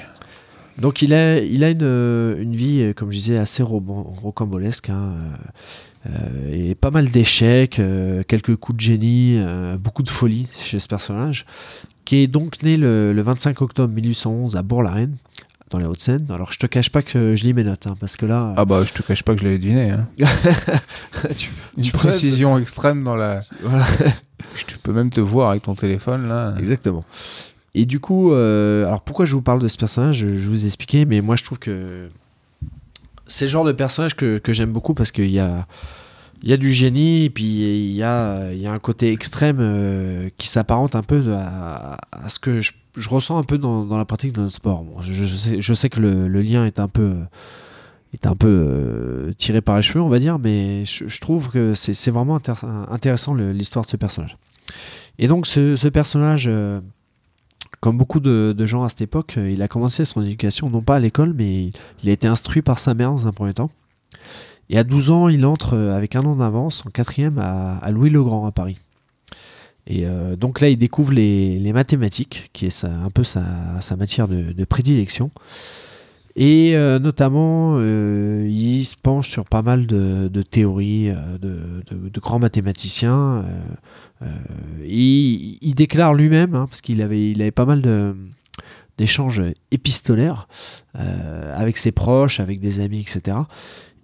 Donc 0.79 1.03
il 1.03 1.15
a, 1.15 1.39
il 1.39 1.63
a 1.63 1.71
une, 1.71 2.37
une 2.41 2.57
vie, 2.57 2.81
euh, 2.83 2.93
comme 2.93 3.11
je 3.11 3.17
disais, 3.17 3.39
assez 3.39 3.63
rocambolesque, 3.63 4.91
hein, 4.91 5.13
euh, 5.17 5.37
et 6.53 6.75
pas 6.75 6.91
mal 6.91 7.11
d'échecs, 7.11 7.79
euh, 7.79 8.23
quelques 8.27 8.57
coups 8.57 8.77
de 8.77 8.81
génie, 8.81 9.37
euh, 9.39 9.77
beaucoup 9.79 10.03
de 10.03 10.09
folie 10.09 10.47
chez 10.57 10.79
ce 10.79 10.89
personnage, 10.89 11.47
qui 12.05 12.17
est 12.17 12.27
donc 12.27 12.63
né 12.63 12.77
le, 12.77 13.13
le 13.13 13.23
25 13.23 13.63
octobre 13.63 13.93
1811 13.93 14.57
à 14.57 14.63
Bourg-la-Reine, 14.63 15.17
dans 15.71 15.79
les 15.79 15.87
Hauts-de-Seine. 15.87 16.27
Alors 16.31 16.53
je 16.53 16.59
te 16.59 16.67
cache 16.67 16.91
pas 16.91 17.03
que 17.03 17.35
je 17.35 17.45
lis 17.45 17.55
mes 17.55 17.65
notes, 17.65 17.87
hein, 17.87 17.95
parce 17.99 18.17
que 18.17 18.27
là, 18.27 18.53
Ah 18.57 18.65
bah, 18.65 18.83
je 18.85 18.93
te 18.93 19.03
cache 19.03 19.23
pas 19.23 19.35
que 19.35 19.41
je 19.41 19.45
l'avais 19.45 19.59
deviné. 19.59 19.91
Hein. 19.91 20.09
tu, 21.37 21.51
Une 21.77 21.85
tu 21.85 21.93
précision 21.93 22.59
extrême 22.59 23.03
dans 23.05 23.17
la. 23.17 23.41
Voilà. 23.63 23.87
Tu 24.69 24.79
peux 24.79 24.93
même 24.93 25.11
te 25.11 25.21
voir 25.21 25.51
avec 25.51 25.63
ton 25.63 25.75
téléphone 25.75 26.29
là. 26.29 26.55
Exactement. 26.59 27.05
Et 27.75 27.87
du 27.87 27.99
coup, 27.99 28.33
euh, 28.33 28.87
alors 28.87 29.01
pourquoi 29.01 29.25
je 29.25 29.35
vous 29.35 29.43
parle 29.43 29.59
de 29.59 29.67
ce 29.67 29.77
personnage? 29.77 30.19
Je 30.19 30.29
je 30.29 30.35
vais 30.35 30.47
vous 30.49 30.67
expliquer, 30.67 31.07
mais 31.07 31.21
moi 31.23 31.35
je 31.35 31.43
trouve 31.43 31.59
que 31.59 32.09
c'est 33.27 33.47
le 33.47 33.51
genre 33.51 33.65
de 33.65 33.73
personnage 33.73 34.15
que, 34.15 34.39
que 34.39 34.53
j'aime 34.53 34.73
beaucoup 34.73 34.95
parce 34.95 35.11
qu'il 35.11 35.31
y 35.31 35.39
a, 35.39 35.67
y 36.43 36.53
a 36.53 36.57
du 36.57 36.73
génie, 36.73 37.25
et 37.25 37.31
puis 37.31 37.45
il 37.45 37.93
y 37.93 38.03
a, 38.03 38.53
y 38.53 38.67
a 38.67 38.73
un 38.73 38.79
côté 38.79 39.13
extrême 39.13 39.59
euh, 39.61 40.29
qui 40.37 40.49
s'apparente 40.49 40.95
un 40.95 41.03
peu 41.03 41.35
à, 41.35 41.99
ce 42.29 42.39
que 42.39 42.61
je, 42.61 42.73
je 42.97 43.09
ressens 43.09 43.39
un 43.39 43.43
peu 43.43 43.59
dans, 43.59 43.85
dans 43.85 43.99
la 43.99 44.05
pratique 44.05 44.33
de 44.33 44.41
notre 44.41 44.55
sport. 44.55 44.85
Bon, 44.85 45.01
je, 45.01 45.13
je 45.13 45.75
sais, 45.75 45.89
que 45.89 46.01
le, 46.01 46.43
lien 46.43 46.67
est 46.67 46.81
un 46.81 46.89
peu, 46.89 47.15
est 48.13 48.27
un 48.27 48.35
peu 48.35 48.49
euh, 48.49 49.33
tiré 49.39 49.61
par 49.61 49.77
les 49.77 49.83
cheveux, 49.83 50.03
on 50.03 50.09
va 50.09 50.19
dire, 50.19 50.39
mais 50.39 50.85
je, 50.85 51.21
trouve 51.21 51.51
que 51.51 51.75
c'est 51.75 52.11
vraiment 52.11 52.37
intér- 52.37 52.67
intéressant 52.91 53.35
l'histoire 53.35 53.85
de 53.85 53.91
ce 53.91 53.97
personnage. 53.97 54.37
Et 55.19 55.29
donc 55.29 55.47
ce, 55.47 55.77
ce 55.77 55.89
personnage, 55.89 56.47
euh, 56.49 56.81
comme 57.81 57.99
beaucoup 57.99 58.21
de, 58.21 58.55
gens 58.67 58.85
à 58.85 58.89
cette 58.89 59.03
époque, 59.03 59.35
euh, 59.37 59.51
il 59.51 59.63
a 59.63 59.69
commencé 59.69 60.05
son 60.05 60.23
éducation 60.23 60.71
non 60.71 60.83
pas 60.83 60.97
à 60.97 61.01
l'école, 61.01 61.35
mais 61.35 61.71
il 62.03 62.09
a 62.09 62.13
été 62.13 62.27
instruit 62.27 62.63
par 62.63 62.79
sa 62.79 62.95
mère 62.95 63.11
dans 63.11 63.27
un 63.27 63.33
premier 63.33 63.55
temps. 63.55 63.71
Et 64.71 64.79
à 64.79 64.85
12 64.85 65.11
ans, 65.11 65.29
il 65.29 65.45
entre 65.45 65.75
euh, 65.75 65.97
avec 65.97 66.17
un 66.17 66.25
an 66.25 66.37
d'avance 66.37 66.85
en 66.87 66.91
quatrième 66.91 67.39
à, 67.39 67.91
Louis-le-Grand 67.91 68.47
à 68.47 68.53
Paris. 68.53 68.79
Et 69.87 70.07
euh, 70.07 70.35
donc 70.37 70.61
là, 70.61 70.71
il 70.71 70.79
découvre 70.79 71.13
les, 71.13 71.73
mathématiques, 71.73 72.51
qui 72.53 72.67
est 72.67 72.85
un 72.85 73.11
peu 73.11 73.25
sa, 73.25 73.43
matière 73.99 74.29
de 74.29 74.65
prédilection. 74.65 75.31
Et 76.37 76.75
euh, 76.75 76.99
notamment, 76.99 77.77
euh, 77.79 78.47
il 78.49 78.85
se 78.85 78.97
penche 78.97 79.29
sur 79.29 79.45
pas 79.45 79.63
mal 79.63 79.87
de, 79.87 80.29
théories 80.43 81.11
euh, 81.11 81.39
de, 81.39 82.21
grands 82.21 82.41
mathématiciens. 82.41 83.45
il, 84.85 85.75
déclare 85.77 86.15
lui-même, 86.15 86.55
hein, 86.55 86.67
parce 86.69 86.81
qu'il 86.81 87.03
avait, 87.03 87.51
pas 87.53 87.67
mal 87.67 87.83
d'échanges 88.99 89.43
épistolaires 89.71 90.49
avec 90.95 91.77
ses 91.77 91.93
proches, 91.93 92.41
avec 92.41 92.61
des 92.61 92.81
amis, 92.81 93.01
etc. 93.01 93.39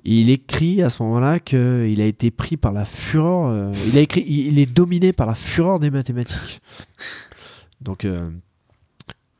Et 0.05 0.21
il 0.21 0.31
écrit 0.31 0.83
à 0.83 0.91
ce 0.91 1.03
moment-là 1.03 1.41
qu'il 1.41 2.01
a 2.01 2.07
été 2.07 2.31
pris 2.31 2.57
par 2.57 2.73
la 2.73 2.85
fureur. 2.85 3.73
il 3.89 3.99
a 3.99 4.01
écrit, 4.01 4.25
il, 4.27 4.59
est 4.59 4.73
dominé 4.73 5.13
par 5.13 5.27
la 5.27 5.35
fureur 5.35 5.81
des 5.81 5.91
mathématiques. 5.91 6.61
Donc, 7.81 8.07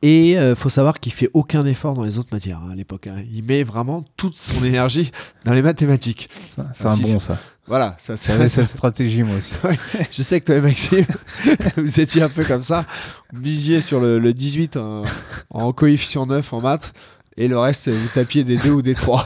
et 0.01 0.37
euh, 0.37 0.55
faut 0.55 0.69
savoir 0.69 0.99
qu'il 0.99 1.11
fait 1.13 1.29
aucun 1.33 1.65
effort 1.65 1.93
dans 1.93 2.03
les 2.03 2.17
autres 2.17 2.33
matières 2.33 2.59
hein, 2.65 2.71
à 2.71 2.75
l'époque. 2.75 3.07
hein. 3.07 3.17
Il 3.31 3.43
met 3.45 3.63
vraiment 3.63 4.03
toute 4.17 4.37
son 4.37 4.63
énergie 4.63 5.11
dans 5.45 5.53
les 5.53 5.61
mathématiques. 5.61 6.29
C'est 6.55 6.61
Ah, 6.85 6.91
un 6.91 6.95
si, 6.95 7.01
bon 7.03 7.19
c'est- 7.19 7.27
ça. 7.27 7.37
Voilà, 7.67 7.95
ça, 7.99 8.15
J'avais 8.15 8.49
cette 8.49 8.65
stratégie 8.67 9.23
moi 9.23 9.37
aussi. 9.37 9.51
je 10.11 10.23
sais 10.23 10.41
que 10.41 10.47
toi 10.47 10.55
et 10.55 10.61
Maxime, 10.61 11.05
vous 11.77 11.99
étiez 11.99 12.21
un 12.23 12.27
peu 12.29 12.43
comme 12.43 12.61
ça. 12.63 12.85
Vous 13.31 13.41
misiez 13.41 13.79
sur 13.81 13.99
le, 14.01 14.19
le 14.19 14.33
18 14.33 14.77
en, 14.77 15.03
en 15.51 15.71
coefficient 15.71 16.25
9 16.25 16.51
en 16.53 16.61
maths. 16.61 16.91
Et 17.37 17.47
le 17.47 17.57
reste, 17.57 17.87
vous 17.87 18.07
tapiez 18.13 18.43
des 18.43 18.57
2 18.57 18.71
ou 18.71 18.81
des 18.81 18.93
3. 18.95 19.25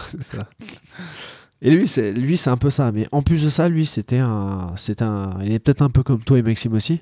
Et 1.67 1.71
lui, 1.71 1.87
c'est 1.87 2.13
lui, 2.13 2.37
c'est 2.37 2.51
un 2.51 2.57
peu 2.57 2.69
ça. 2.69 2.91
Mais 2.91 3.07
en 3.11 3.21
plus 3.23 3.43
de 3.43 3.49
ça, 3.49 3.67
lui, 3.69 3.85
c'était 3.87 4.19
un, 4.19 4.71
c'était 4.75 5.03
un, 5.03 5.31
il 5.43 5.51
est 5.51 5.57
peut-être 5.59 5.81
un 5.81 5.89
peu 5.89 6.03
comme 6.03 6.21
toi 6.21 6.37
et 6.37 6.43
Maxime 6.43 6.73
aussi. 6.73 7.01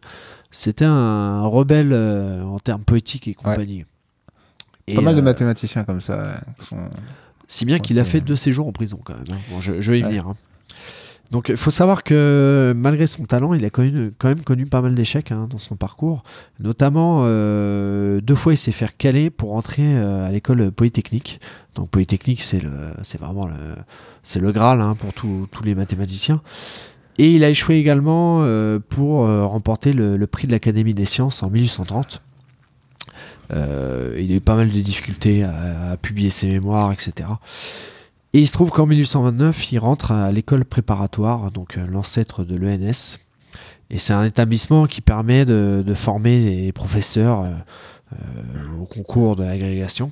C'était 0.51 0.85
un 0.85 1.41
rebelle 1.45 1.91
euh, 1.91 2.43
en 2.43 2.59
termes 2.59 2.83
poétiques 2.85 3.27
et 3.27 3.33
compagnie. 3.33 3.83
Et, 4.87 4.95
Pas 4.95 5.01
mal 5.01 5.15
de 5.15 5.19
euh, 5.19 5.23
mathématiciens 5.23 5.83
comme 5.83 5.99
ça. 6.01 6.39
sont- 6.61 6.89
si 7.47 7.65
bien 7.65 7.77
qu'il 7.77 7.99
a 7.99 8.03
fait 8.05 8.21
deux 8.21 8.37
séjours 8.37 8.65
en 8.67 8.71
prison 8.71 8.99
quand 9.03 9.13
même. 9.15 9.25
hein. 9.31 9.37
Bon, 9.51 9.59
je, 9.59 9.81
je 9.81 9.91
vais 9.91 9.99
y 9.99 10.03
Ouais. 10.03 10.07
venir. 10.09 10.27
hein. 10.29 10.33
Donc 11.33 11.49
il 11.49 11.57
faut 11.57 11.71
savoir 11.71 12.03
que 12.03 12.75
malgré 12.77 13.07
son 13.07 13.25
talent, 13.25 13.55
il 13.55 13.65
a 13.65 13.71
quand 13.71 13.81
même 13.81 14.43
connu 14.43 14.67
pas 14.67 14.81
mal 14.81 14.93
d'échecs 14.93 15.31
hein, 15.31 15.47
dans 15.49 15.57
son 15.57 15.75
parcours. 15.75 16.23
Notamment, 16.59 17.23
euh, 17.23 18.21
deux 18.21 18.35
fois 18.35 18.53
il 18.53 18.57
s'est 18.57 18.71
fait 18.71 18.95
caler 18.95 19.31
pour 19.31 19.55
entrer 19.55 19.81
euh, 19.81 20.27
à 20.27 20.31
l'école 20.31 20.71
polytechnique. 20.71 21.41
Donc 21.73 21.89
polytechnique, 21.89 22.43
c'est 22.43 22.61
vraiment 23.17 23.47
le, 23.47 24.51
graal 24.51 24.79
hein, 24.79 24.93
pour 24.93 25.11
tous 25.11 25.63
les 25.63 25.73
mathématiciens. 25.73 26.39
Et 27.17 27.33
il 27.33 27.43
a 27.43 27.49
échoué 27.49 27.77
également 27.77 28.41
euh, 28.43 28.77
pour 28.77 29.27
remporter 29.27 29.91
le, 29.93 30.27
prix 30.27 30.45
de 30.45 30.51
l'Académie 30.51 30.93
des 30.93 31.05
sciences 31.05 31.41
en 31.41 31.49
1830. 31.49 32.21
Euh, 33.51 34.15
il 34.19 34.31
a 34.31 34.35
eu 34.35 34.39
pas 34.39 34.55
mal 34.55 34.69
de 34.69 34.79
difficultés 34.79 35.43
à 35.43 35.97
publier 35.99 36.29
ses 36.29 36.47
mémoires, 36.47 36.91
etc. 36.91 37.27
Et 38.35 38.39
il 38.39 38.47
se 38.47 38.53
trouve 38.53 38.71
qu'en 38.71 38.87
1829, 38.87 39.71
il 39.71 39.77
rentre 39.77 40.11
à 40.11 40.31
l'école 40.31 40.65
préparatoire, 40.65 41.51
donc 41.51 41.77
euh, 41.77 41.85
l'ancêtre 41.85 42.43
de 42.43 42.55
l'ENS. 42.55 43.19
Et 43.91 43.99
c'est 43.99 44.13
un 44.13 44.23
établissement 44.23 44.87
qui 44.87 45.01
permet 45.01 45.45
de, 45.45 45.83
former 45.93 46.63
les 46.63 46.71
professeurs 46.71 47.41
euh, 47.41 47.51
euh, 48.13 48.81
au 48.81 48.85
concours 48.85 49.35
de 49.35 49.43
l'agrégation. 49.43 50.09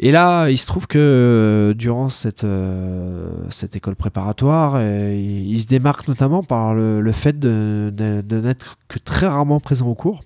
Et 0.00 0.10
là, 0.10 0.48
il 0.50 0.58
se 0.58 0.66
trouve 0.66 0.88
que 0.88 1.74
durant 1.78 2.08
cette, 2.08 2.44
cette 3.50 3.76
école 3.76 3.94
préparatoire, 3.94 4.82
il, 4.82 5.60
se 5.60 5.66
démarque 5.66 6.08
notamment 6.08 6.42
par 6.42 6.74
le, 6.74 7.12
fait 7.12 7.38
de- 7.38 7.92
de 7.94 8.40
n'être 8.40 8.78
que 8.88 8.98
très 8.98 9.28
rarement 9.28 9.60
présent 9.60 9.86
au 9.86 9.94
cours. 9.94 10.18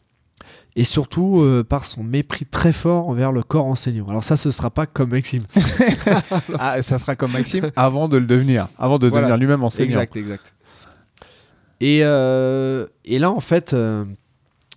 Et 0.79 0.85
surtout 0.85 1.41
euh, 1.41 1.65
par 1.65 1.87
son 1.87 2.05
mépris 2.05 2.45
très 2.45 2.73
fort 2.73 3.09
envers 3.09 3.33
le 3.33 3.43
corps 3.43 3.65
enseignant. 3.65 4.07
Alors 4.09 4.23
ça, 4.23 4.37
ce 4.37 4.51
sera 4.51 4.71
pas 4.71 4.85
comme 4.87 5.11
Maxime. 5.11 5.43
Ah, 6.59 6.83
ça 6.83 6.99
sera 6.99 7.17
comme 7.17 7.33
Maxime 7.33 7.71
avant 7.77 8.09
de 8.09 8.17
le 8.19 8.27
devenir, 8.27 8.69
avant 8.79 8.99
de 8.99 9.09
Voilà. 9.09 9.23
devenir 9.29 9.39
lui-même 9.39 9.65
enseignant. 9.65 9.87
Exact, 9.87 10.17
exact. 10.17 10.55
Et, 11.81 12.01
euh, 12.03 12.87
et 13.05 13.19
là, 13.19 13.31
en 13.31 13.41
fait, 13.41 13.73
euh, 13.73 14.05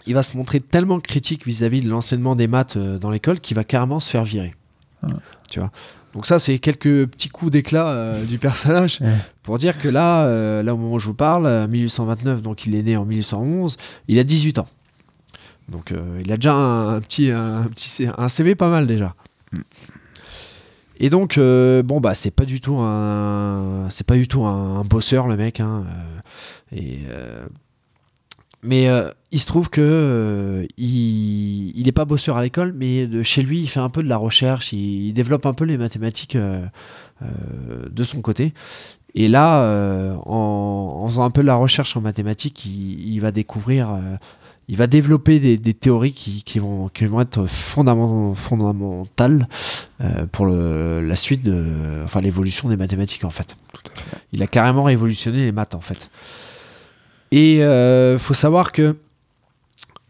il 0.05 0.13
va 0.13 0.23
se 0.23 0.37
montrer 0.37 0.59
tellement 0.59 0.99
critique 0.99 1.45
vis-à-vis 1.45 1.81
de 1.81 1.89
l'enseignement 1.89 2.35
des 2.35 2.47
maths 2.47 2.77
dans 2.77 3.11
l'école 3.11 3.39
qu'il 3.39 3.55
va 3.55 3.63
carrément 3.63 3.99
se 3.99 4.09
faire 4.09 4.23
virer. 4.23 4.55
Ah. 5.03 5.07
Tu 5.49 5.59
vois 5.59 5.71
donc 6.15 6.25
ça, 6.25 6.39
c'est 6.39 6.57
quelques 6.57 7.05
petits 7.05 7.29
coups 7.29 7.51
d'éclat 7.51 7.87
euh, 7.89 8.25
du 8.25 8.39
personnage 8.39 8.99
Ouais. 9.01 9.13
pour 9.43 9.59
dire 9.59 9.79
que 9.79 9.87
là, 9.87 10.25
euh, 10.25 10.63
là 10.63 10.73
au 10.73 10.77
moment 10.77 10.95
où 10.95 10.99
je 10.99 11.05
vous 11.05 11.13
parle, 11.13 11.45
euh, 11.45 11.67
1829, 11.67 12.41
donc 12.41 12.65
il 12.65 12.73
est 12.75 12.81
né 12.81 12.97
en 12.97 13.05
1811, 13.05 13.77
il 14.07 14.17
a 14.17 14.23
18 14.23 14.57
ans. 14.57 14.67
Donc 15.69 15.91
euh, 15.91 16.19
il 16.23 16.31
a 16.31 16.35
déjà 16.35 16.53
un, 16.53 16.95
un 16.95 17.01
petit, 17.01 17.31
un, 17.31 17.63
petit 17.67 18.07
un 18.17 18.29
CV 18.29 18.55
pas 18.55 18.69
mal 18.69 18.87
déjà. 18.87 19.15
Et 20.99 21.09
donc 21.09 21.37
euh, 21.37 21.81
bon 21.81 21.99
bah 22.01 22.13
c'est 22.13 22.31
pas 22.31 22.45
du 22.45 22.59
tout 22.59 22.77
un 22.79 23.87
c'est 23.89 24.05
pas 24.05 24.15
du 24.15 24.27
tout 24.27 24.45
un, 24.45 24.83
bosseur 24.83 25.27
le 25.27 25.37
mec 25.37 25.59
hein, 25.59 25.85
euh, 26.73 26.77
et 26.77 26.99
mais 28.61 28.89
euh, 28.89 29.09
il 29.31 29.39
se 29.39 29.45
trouve 29.45 29.69
que 29.69 29.81
euh, 29.81 30.65
il, 30.77 31.77
il 31.79 31.87
est 31.87 31.93
pas 31.93 32.05
bosseur 32.05 32.37
à 32.37 32.41
l'école, 32.41 32.73
mais 32.75 33.07
de 33.07 33.23
chez 33.23 33.41
lui, 33.41 33.61
il 33.61 33.67
fait 33.67 33.79
un 33.79 33.89
peu 33.89 34.03
de 34.03 34.09
la 34.09 34.17
recherche, 34.17 34.73
il, 34.73 35.07
il 35.07 35.13
développe 35.13 35.45
un 35.45 35.53
peu 35.53 35.63
les 35.63 35.77
mathématiques 35.77 36.35
euh, 36.35 36.65
de 37.21 38.03
son 38.03 38.21
côté. 38.21 38.53
Et 39.15 39.27
là, 39.27 39.63
en, 40.25 40.99
en 41.01 41.07
faisant 41.07 41.23
un 41.23 41.31
peu 41.31 41.41
de 41.41 41.47
la 41.47 41.55
recherche 41.55 41.97
en 41.97 42.01
mathématiques, 42.01 42.65
il, 42.65 43.13
il 43.13 43.19
va 43.19 43.31
découvrir, 43.31 43.97
il 44.69 44.77
va 44.77 44.85
développer 44.85 45.39
des, 45.39 45.57
des 45.57 45.73
théories 45.73 46.13
qui, 46.13 46.43
qui 46.43 46.59
vont, 46.59 46.89
qui 46.89 47.05
vont 47.05 47.19
être 47.19 47.45
fondament- 47.47 48.35
fondamentales 48.35 49.47
euh, 49.99 50.27
pour 50.31 50.45
le, 50.45 51.01
la 51.01 51.15
suite 51.15 51.43
de, 51.43 51.65
enfin 52.05 52.21
l'évolution 52.21 52.69
des 52.69 52.77
mathématiques 52.77 53.25
en 53.25 53.31
fait. 53.31 53.55
Il 54.31 54.43
a 54.43 54.47
carrément 54.47 54.83
révolutionné 54.83 55.43
les 55.43 55.51
maths 55.51 55.73
en 55.73 55.81
fait. 55.81 56.11
Et 57.31 57.63
euh, 57.63 58.19
faut 58.19 58.35
savoir 58.35 58.71
que 58.71 58.95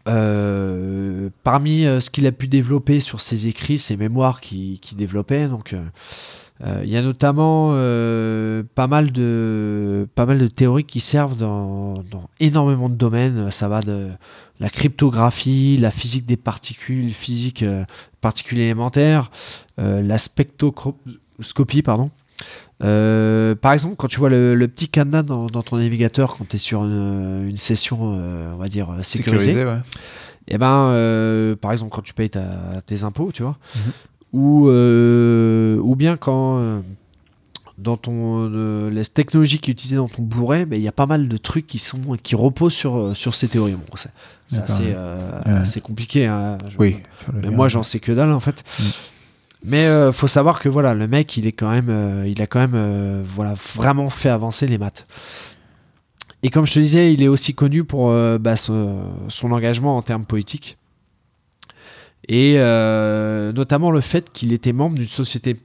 euh, 0.08 1.30
parmi 1.42 1.86
euh, 1.86 2.00
ce 2.00 2.10
qu'il 2.10 2.26
a 2.26 2.32
pu 2.32 2.46
développer 2.46 3.00
sur 3.00 3.22
ses 3.22 3.48
écrits, 3.48 3.78
ses 3.78 3.96
mémoires 3.96 4.42
qu'il 4.42 4.78
qui 4.80 4.94
développait, 4.94 5.48
donc 5.48 5.72
euh, 5.72 6.82
il 6.84 6.90
y 6.90 6.96
a 6.98 7.02
notamment 7.02 7.70
euh, 7.72 8.62
pas 8.74 8.86
mal 8.86 9.12
de 9.12 10.06
pas 10.14 10.26
mal 10.26 10.38
de 10.38 10.46
théories 10.46 10.84
qui 10.84 11.00
servent 11.00 11.36
dans, 11.36 11.94
dans 12.10 12.28
énormément 12.40 12.90
de 12.90 12.94
domaines. 12.96 13.50
Ça 13.50 13.68
va 13.68 13.80
de 13.80 14.08
la 14.60 14.68
cryptographie, 14.70 15.76
la 15.78 15.90
physique 15.90 16.26
des 16.26 16.36
particules, 16.36 17.12
physique 17.12 17.62
euh, 17.62 17.84
particules 18.20 18.58
élémentaires, 18.60 19.30
euh, 19.78 20.02
la 20.02 20.18
spectroscopie, 20.18 21.82
pardon. 21.82 22.10
Euh, 22.82 23.54
par 23.54 23.72
exemple, 23.72 23.96
quand 23.96 24.08
tu 24.08 24.18
vois 24.18 24.30
le, 24.30 24.54
le 24.54 24.68
petit 24.68 24.88
cadenas 24.88 25.22
dans, 25.22 25.46
dans 25.48 25.62
ton 25.62 25.76
navigateur 25.76 26.34
quand 26.34 26.48
tu 26.48 26.56
es 26.56 26.58
sur 26.58 26.82
une, 26.84 27.46
une 27.48 27.56
session, 27.56 28.14
euh, 28.18 28.52
on 28.54 28.56
va 28.56 28.68
dire, 28.68 28.88
sécurisée, 29.02 29.52
Sécurisé, 29.52 29.64
ouais. 29.66 29.80
et 30.48 30.56
ben, 30.56 30.86
euh, 30.88 31.56
par 31.56 31.72
exemple, 31.72 31.90
quand 31.92 32.00
tu 32.02 32.14
payes 32.14 32.30
ta- 32.30 32.80
tes 32.86 33.02
impôts, 33.02 33.30
tu 33.32 33.42
vois, 33.42 33.58
Mhm. 33.76 33.92
ou, 34.32 34.68
ou 34.70 35.96
bien 35.96 36.16
quand 36.16 36.80
dans 37.80 37.96
ton 37.96 38.48
euh, 38.52 38.90
les 38.90 39.04
technologies 39.04 39.58
qui 39.58 39.70
est 39.70 39.72
utilisée 39.72 39.96
dans 39.96 40.08
ton 40.08 40.22
bourret, 40.22 40.66
ben, 40.66 40.76
il 40.76 40.82
y 40.82 40.88
a 40.88 40.92
pas 40.92 41.06
mal 41.06 41.28
de 41.28 41.36
trucs 41.36 41.66
qui 41.66 41.78
sont 41.78 41.98
qui 42.22 42.34
reposent 42.34 42.74
sur 42.74 42.96
euh, 42.96 43.14
sur 43.14 43.34
ces 43.34 43.48
théories. 43.48 43.74
Bon, 43.74 43.82
c'est 44.46 44.60
assez, 44.62 44.82
euh, 44.94 45.40
Ouais. 45.46 45.52
assez 45.52 45.80
compliqué. 45.80 46.26
hein. 46.26 46.58
Oui. 46.78 46.96
mais 47.32 47.48
lien. 47.48 47.50
moi, 47.50 47.68
j'en 47.68 47.82
sais 47.82 48.00
que 48.00 48.12
dalle 48.12 48.32
en 48.32 48.40
fait. 48.40 48.62
Mm. 48.78 48.82
Mais 49.62 49.86
euh, 49.86 50.10
faut 50.12 50.26
savoir 50.28 50.58
que 50.60 50.68
voilà, 50.68 50.94
le 50.94 51.06
mec, 51.06 51.36
il 51.36 51.46
est 51.46 51.52
quand 51.52 51.70
même, 51.70 51.88
euh, 51.90 52.26
il 52.26 52.40
a 52.40 52.46
quand 52.46 52.66
même, 52.66 53.22
voilà, 53.22 53.54
vraiment 53.74 54.08
fait 54.08 54.30
avancer 54.30 54.66
les 54.66 54.78
maths. 54.78 55.06
Et 56.42 56.48
comme 56.48 56.66
je 56.66 56.72
te 56.74 56.80
disais, 56.80 57.12
il 57.12 57.22
est 57.22 57.28
aussi 57.28 57.54
connu 57.54 57.84
pour 57.84 58.10
bah, 58.40 58.56
son 58.56 59.02
engagement 59.52 59.98
en 59.98 60.02
termes 60.02 60.24
politiques. 60.24 60.78
Et 62.28 62.54
euh, 62.56 63.52
notamment 63.52 63.90
le 63.90 64.00
fait 64.00 64.30
qu'il 64.32 64.52
était 64.52 64.72
membre 64.72 64.96
d'une 64.96 65.04
société 65.06 65.56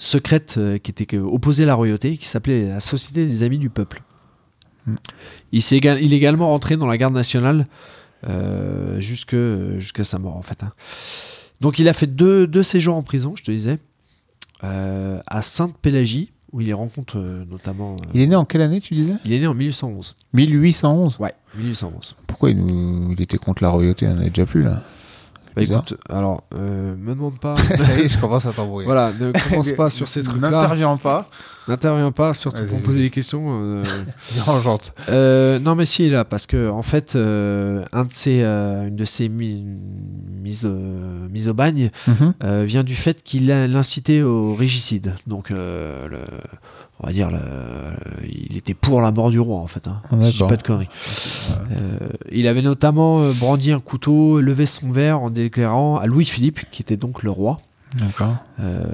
secrète 0.00 0.54
euh, 0.58 0.78
qui 0.78 0.90
était 0.90 1.16
opposée 1.18 1.62
à 1.64 1.66
la 1.66 1.74
royauté, 1.74 2.16
qui 2.16 2.26
s'appelait 2.26 2.68
la 2.68 2.80
Société 2.80 3.26
des 3.26 3.42
Amis 3.42 3.58
du 3.58 3.68
Peuple. 3.70 4.02
Mm. 4.86 4.94
Il, 5.52 5.62
s'est 5.62 5.76
éga- 5.78 5.98
il 6.00 6.14
est 6.14 6.16
également 6.16 6.48
rentré 6.48 6.76
dans 6.76 6.86
la 6.86 6.96
garde 6.96 7.14
nationale 7.14 7.66
euh, 8.28 8.98
jusqu'à 9.00 10.04
sa 10.04 10.18
mort 10.18 10.36
en 10.36 10.42
fait. 10.42 10.62
hein. 10.62 10.72
Donc 11.60 11.78
il 11.78 11.86
a 11.88 11.92
fait 11.92 12.06
deux, 12.06 12.46
deux 12.46 12.62
séjours 12.62 12.96
en 12.96 13.02
prison, 13.02 13.34
je 13.36 13.42
te 13.42 13.50
disais, 13.50 13.76
euh, 14.64 15.20
à 15.26 15.42
Sainte-Pélagie, 15.42 16.32
où 16.52 16.60
il 16.62 16.68
y 16.68 16.72
rencontre 16.72 17.18
euh, 17.18 17.44
notamment... 17.50 17.96
Il 18.14 18.20
est 18.22 18.26
né 18.26 18.34
en 18.34 18.44
quelle 18.46 18.62
année, 18.62 18.80
tu 18.80 18.94
disais? 18.94 19.12
Il 19.24 19.32
est 19.34 19.40
né 19.40 19.46
en 19.46 19.54
1811. 19.54 20.16
1811. 20.32 21.16
Ouais, 21.20 21.34
1811. 21.56 22.16
Pourquoi 22.26 22.50
il, 22.50 22.64
nous... 22.64 23.12
il 23.12 23.20
était 23.20 23.36
contre 23.38 23.62
la 23.62 23.68
royauté? 23.68 24.08
On 24.08 24.16
en 24.16 24.22
est 24.22 24.30
déjà 24.30 24.46
plus 24.46 24.62
là. 24.62 24.82
Bah, 25.60 25.64
Bizarre. 25.66 25.84
écoute, 25.86 25.98
alors, 26.08 26.44
euh, 26.54 26.94
me 26.98 27.14
demande 27.14 27.38
pas... 27.38 27.56
Ça 27.76 27.96
y 27.96 28.02
est, 28.02 28.08
je 28.08 28.18
commence 28.18 28.46
à 28.46 28.52
t'embrouiller. 28.52 28.86
voilà, 28.86 29.12
ne 29.18 29.32
commence 29.50 29.72
pas 29.72 29.90
sur 29.90 30.08
ces 30.08 30.22
trucs-là. 30.24 30.50
N'interviens 30.50 30.96
pas. 30.96 31.28
N'interviens 31.68 32.10
pas, 32.10 32.34
surtout 32.34 32.64
pour 32.64 32.80
poser 32.82 33.00
des 33.00 33.10
questions. 33.10 33.60
euh, 33.62 33.84
Dérangeante. 34.34 34.92
Euh, 35.08 35.58
non, 35.60 35.74
mais 35.74 35.84
si, 35.84 36.08
là, 36.10 36.24
parce 36.24 36.46
que 36.46 36.68
en 36.70 36.82
fait, 36.82 37.14
euh, 37.14 37.84
un 37.92 38.02
de 38.04 38.12
ces, 38.12 38.42
euh, 38.42 38.88
une 38.88 38.96
de 38.96 39.04
ces 39.04 39.28
mi- 39.28 39.64
mises, 40.42 40.64
euh, 40.64 41.28
mises 41.30 41.48
au 41.48 41.54
bagne 41.54 41.90
Mhm. 42.08 42.34
euh, 42.42 42.64
vient 42.66 42.82
du 42.82 42.96
fait 42.96 43.22
qu'il 43.22 43.52
a 43.52 43.68
l'incitait 43.68 44.22
au 44.22 44.54
régicide. 44.54 45.14
Donc, 45.26 45.50
euh, 45.50 46.08
le- 46.08 46.18
on 47.02 47.06
va 47.06 47.12
dire, 47.12 47.30
le- 47.30 47.38
il 48.28 48.56
était 48.56 48.74
pour 48.74 49.00
la 49.00 49.10
mort 49.10 49.30
du 49.30 49.40
roi, 49.40 49.60
en 49.60 49.66
fait. 49.66 49.88
Hein, 49.88 50.00
Ah, 50.12 50.16
si 50.22 50.32
je 50.32 50.42
dis 50.44 50.48
pas 50.48 50.56
de 50.56 50.62
conneries. 50.62 50.88
Euh, 51.72 52.08
il 52.30 52.46
avait 52.46 52.62
notamment 52.62 53.20
euh, 53.22 53.32
brandi 53.32 53.72
un 53.72 53.80
couteau, 53.80 54.40
levé 54.40 54.66
son 54.66 54.90
verre 54.92 55.20
en 55.20 55.30
déclarant 55.30 55.98
à 55.98 56.06
Louis-Philippe, 56.06 56.60
qui 56.70 56.82
était 56.82 56.96
donc 56.96 57.22
le 57.22 57.30
roi. 57.30 57.58
D'accord. 57.98 58.36
Euh, 58.60 58.84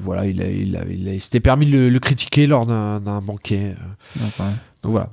voilà, 0.00 0.26
il, 0.26 0.40
a, 0.40 0.48
il, 0.48 0.76
a- 0.76 0.84
il 0.88 1.08
a- 1.08 1.14
il 1.14 1.20
s'était 1.20 1.40
permis 1.40 1.66
de 1.66 1.72
le, 1.72 1.88
le 1.90 1.98
critiquer 1.98 2.46
lors 2.46 2.66
d'un 2.66 3.20
banquet. 3.20 3.74
D'accord. 4.16 4.46
donc 4.82 4.92
voilà. 4.92 5.08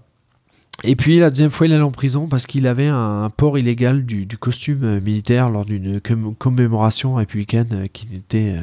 Et 0.84 0.96
puis 0.96 1.18
la 1.18 1.32
deuxième 1.32 1.50
fois, 1.50 1.66
il 1.66 1.74
allait 1.74 1.82
en 1.82 1.90
prison 1.90 2.28
parce 2.28 2.46
qu'il 2.46 2.68
avait 2.68 2.86
un, 2.86 3.24
un 3.24 3.30
port 3.32 3.58
illégal 3.58 4.06
du, 4.06 4.28
du 4.28 4.38
costume 4.38 5.00
militaire 5.00 5.50
lors 5.50 5.66
d'une 5.66 6.00
com- 6.00 6.36
commémoration 6.38 7.16
républicaine 7.16 7.88
qui 7.92 8.06
n'était 8.14 8.58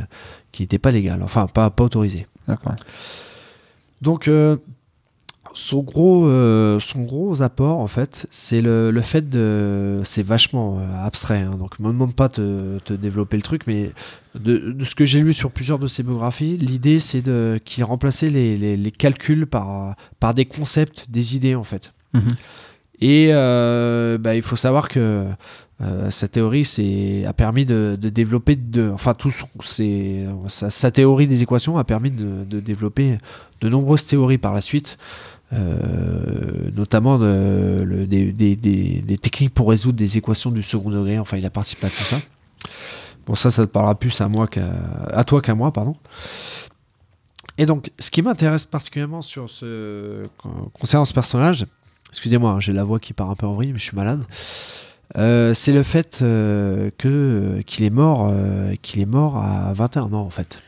qui 0.53 0.63
n'était 0.63 0.79
pas 0.79 0.93
légale, 0.93 1.25
enfin 1.25 1.47
pas, 1.53 1.71
pas 1.71 1.83
autorisée. 1.83 2.29
D'accord. 2.47 2.77
Donc 4.05 4.29
euh, 4.29 4.57
son 5.55 5.83
gros 5.83 6.27
euh, 6.27 6.79
son 6.81 7.03
gros 7.05 7.43
apport 7.43 7.79
en 7.79 7.87
fait, 7.87 8.27
c'est 8.31 8.61
le, 8.61 8.91
le 8.91 9.01
fait 9.01 9.31
de 9.31 10.01
c'est 10.05 10.23
vachement 10.23 10.79
euh, 10.79 11.07
abstrait. 11.07 11.41
hein, 11.41 11.57
donc 11.59 11.79
me 11.81 11.89
demande 11.89 12.15
pas 12.15 12.29
de 12.29 12.81
te 12.85 12.93
développer 12.93 13.37
le 13.37 13.43
truc, 13.43 13.63
mais 13.67 13.93
de, 14.35 14.73
de 14.73 14.85
ce 14.85 14.95
que 14.95 15.07
j'ai 15.07 15.21
lu 15.21 15.33
sur 15.33 15.51
plusieurs 15.51 15.79
de 15.79 15.87
ses 15.87 16.03
biographies, 16.03 16.59
l'idée 16.59 17.01
c'est 17.01 17.23
de 17.23 17.59
qu'il 17.65 17.85
remplaçait 17.85 18.31
les, 18.31 18.57
les, 18.57 18.77
les 18.77 18.91
calculs 18.91 19.47
par 19.47 19.97
par 20.21 20.35
des 20.35 20.45
concepts, 20.45 21.07
des 21.09 21.37
idées 21.37 21.55
en 21.55 21.65
fait. 21.65 21.93
Mhm. 22.13 22.29
Et 23.01 23.31
euh, 23.33 24.19
bah, 24.19 24.35
il 24.37 24.43
faut 24.43 24.57
savoir 24.57 24.89
que 24.89 25.27
euh, 25.85 26.11
sa 26.11 26.29
théorie 26.29 27.25
a 27.27 27.33
permis 27.33 27.65
de, 27.65 27.97
développer, 27.97 28.59
enfin 28.93 29.15
tout 29.15 29.31
son- 29.31 29.49
sa, 30.49 30.91
théorie 30.91 31.27
des 31.27 31.43
équations 31.43 31.79
a 31.79 31.85
permis 31.85 32.11
de, 32.11 32.61
développer 32.61 33.19
de 33.61 33.69
nombreuses 33.69 34.07
théories 34.07 34.39
par 34.39 34.55
la 34.55 34.61
suite, 34.61 34.97
euh, 35.53 36.71
notamment 36.77 37.19
des, 37.19 39.19
techniques 39.21 39.55
pour 39.55 39.69
résoudre 39.69 39.99
des 39.99 40.17
équations 40.17 40.51
du 40.51 40.63
second 40.63 40.91
degré. 40.91 41.19
Enfin, 41.19 41.37
il 41.37 41.47
a 41.47 41.51
participé 41.51 41.87
à 41.87 41.91
tout 41.91 42.03
ça. 42.03 42.19
Bon, 43.27 43.35
ça, 43.35 43.51
ça 43.51 43.67
te 43.67 43.71
parlera 43.71 43.95
plus 43.95 44.21
à 44.21 44.29
moi 44.29 44.47
qu'à 44.47 45.25
toi 45.27 45.41
qu'à 45.41 45.55
moi, 45.55 45.73
pardon. 45.73 45.97
Et 47.57 47.67
donc, 47.67 47.91
ce 47.99 48.11
qui 48.11 48.23
m'intéresse 48.23 48.67
particulièrement 48.67 49.23
sur 49.23 49.49
ce 49.49 50.27
concernant 50.73 51.05
ce 51.05 51.15
personnage, 51.15 51.67
excusez-moi, 52.09 52.53
hein, 52.53 52.61
j'ai 52.61 52.73
la 52.73 52.85
voix 52.85 52.99
qui 52.99 53.13
part 53.13 53.31
un 53.31 53.35
peu 53.35 53.47
en 53.47 53.55
vrille, 53.55 53.73
mais 53.73 53.79
je 53.79 53.85
suis 53.85 53.97
malade. 53.97 54.25
Euh, 55.17 55.55
c'est 55.55 55.73
le 55.73 55.83
fait 55.83 56.21
euh, 56.23 56.91
que 56.99 57.63
qu'il 57.67 57.85
est 57.85 57.91
mort, 57.91 58.29
euh, 58.31 58.75
qu'il 58.83 59.01
est 59.01 59.07
mort 59.07 59.37
à 59.37 59.73
21 59.73 60.13
ans 60.13 60.21
en 60.21 60.31
fait, 60.31 60.59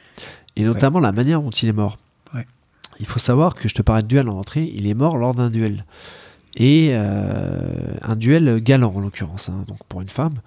et 0.56 0.64
notamment 0.64 1.00
la 1.00 1.12
manière 1.12 1.40
dont 1.40 1.50
il 1.50 1.68
est 1.68 1.72
mort. 1.72 1.96
Ouais. 2.34 2.46
Il 3.00 3.06
faut 3.06 3.18
savoir 3.18 3.54
que 3.54 3.68
je 3.68 3.74
te 3.74 3.82
parlais 3.82 4.02
de 4.02 4.08
duel 4.08 4.28
en 4.28 4.38
entrée, 4.38 4.70
il 4.74 4.86
est 4.86 4.94
mort 4.94 5.16
lors 5.16 5.34
d'un 5.34 5.50
duel 5.50 5.84
et 6.56 6.88
euh, 6.90 7.60
un 8.02 8.16
duel 8.16 8.60
galant 8.60 8.92
en 8.94 9.00
l'occurrence, 9.00 9.48
hein, 9.50 9.64
donc 9.68 9.78
pour 9.88 10.00
une 10.00 10.08
femme. 10.08 10.40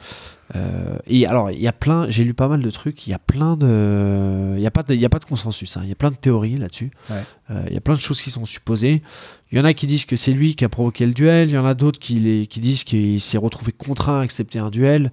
Euh, 0.55 0.97
et 1.05 1.27
alors 1.27 1.51
il 1.51 1.61
y 1.61 1.67
a 1.67 1.71
plein, 1.73 2.09
j'ai 2.09 2.23
lu 2.23 2.33
pas 2.33 2.47
mal 2.47 2.63
de 2.63 2.71
trucs, 2.71 3.05
il 3.05 3.11
y 3.11 3.13
a 3.13 3.19
plein 3.19 3.55
de, 3.55 4.55
il 4.57 4.61
y 4.61 4.65
a 4.65 4.71
pas 4.71 4.81
de, 4.81 4.95
il 4.95 4.99
y 4.99 5.05
a 5.05 5.09
pas 5.09 5.19
de 5.19 5.25
consensus, 5.25 5.77
hein, 5.77 5.81
il 5.83 5.89
y 5.89 5.91
a 5.91 5.95
plein 5.95 6.09
de 6.09 6.15
théories 6.15 6.57
là-dessus. 6.57 6.89
Ouais. 7.11 7.23
Euh, 7.51 7.63
il 7.67 7.73
y 7.73 7.77
a 7.77 7.81
plein 7.81 7.93
de 7.93 7.99
choses 7.99 8.19
qui 8.19 8.31
sont 8.31 8.45
supposées. 8.45 9.03
Il 9.51 9.57
y 9.59 9.61
en 9.61 9.65
a 9.65 9.73
qui 9.75 9.85
disent 9.85 10.05
que 10.05 10.15
c'est 10.15 10.33
lui 10.33 10.55
qui 10.55 10.65
a 10.65 10.69
provoqué 10.69 11.05
le 11.05 11.13
duel, 11.13 11.49
il 11.49 11.53
y 11.53 11.57
en 11.57 11.65
a 11.65 11.75
d'autres 11.75 11.99
qui, 11.99 12.15
les- 12.15 12.47
qui 12.47 12.59
disent 12.59 12.83
qu'il 12.83 13.21
s'est 13.21 13.37
retrouvé 13.37 13.71
contraint 13.71 14.19
à 14.19 14.21
accepter 14.23 14.57
un 14.57 14.69
duel. 14.71 15.11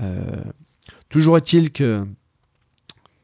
Euh, 0.00 0.20
toujours 1.08 1.36
est-il 1.36 1.72
que 1.72 2.06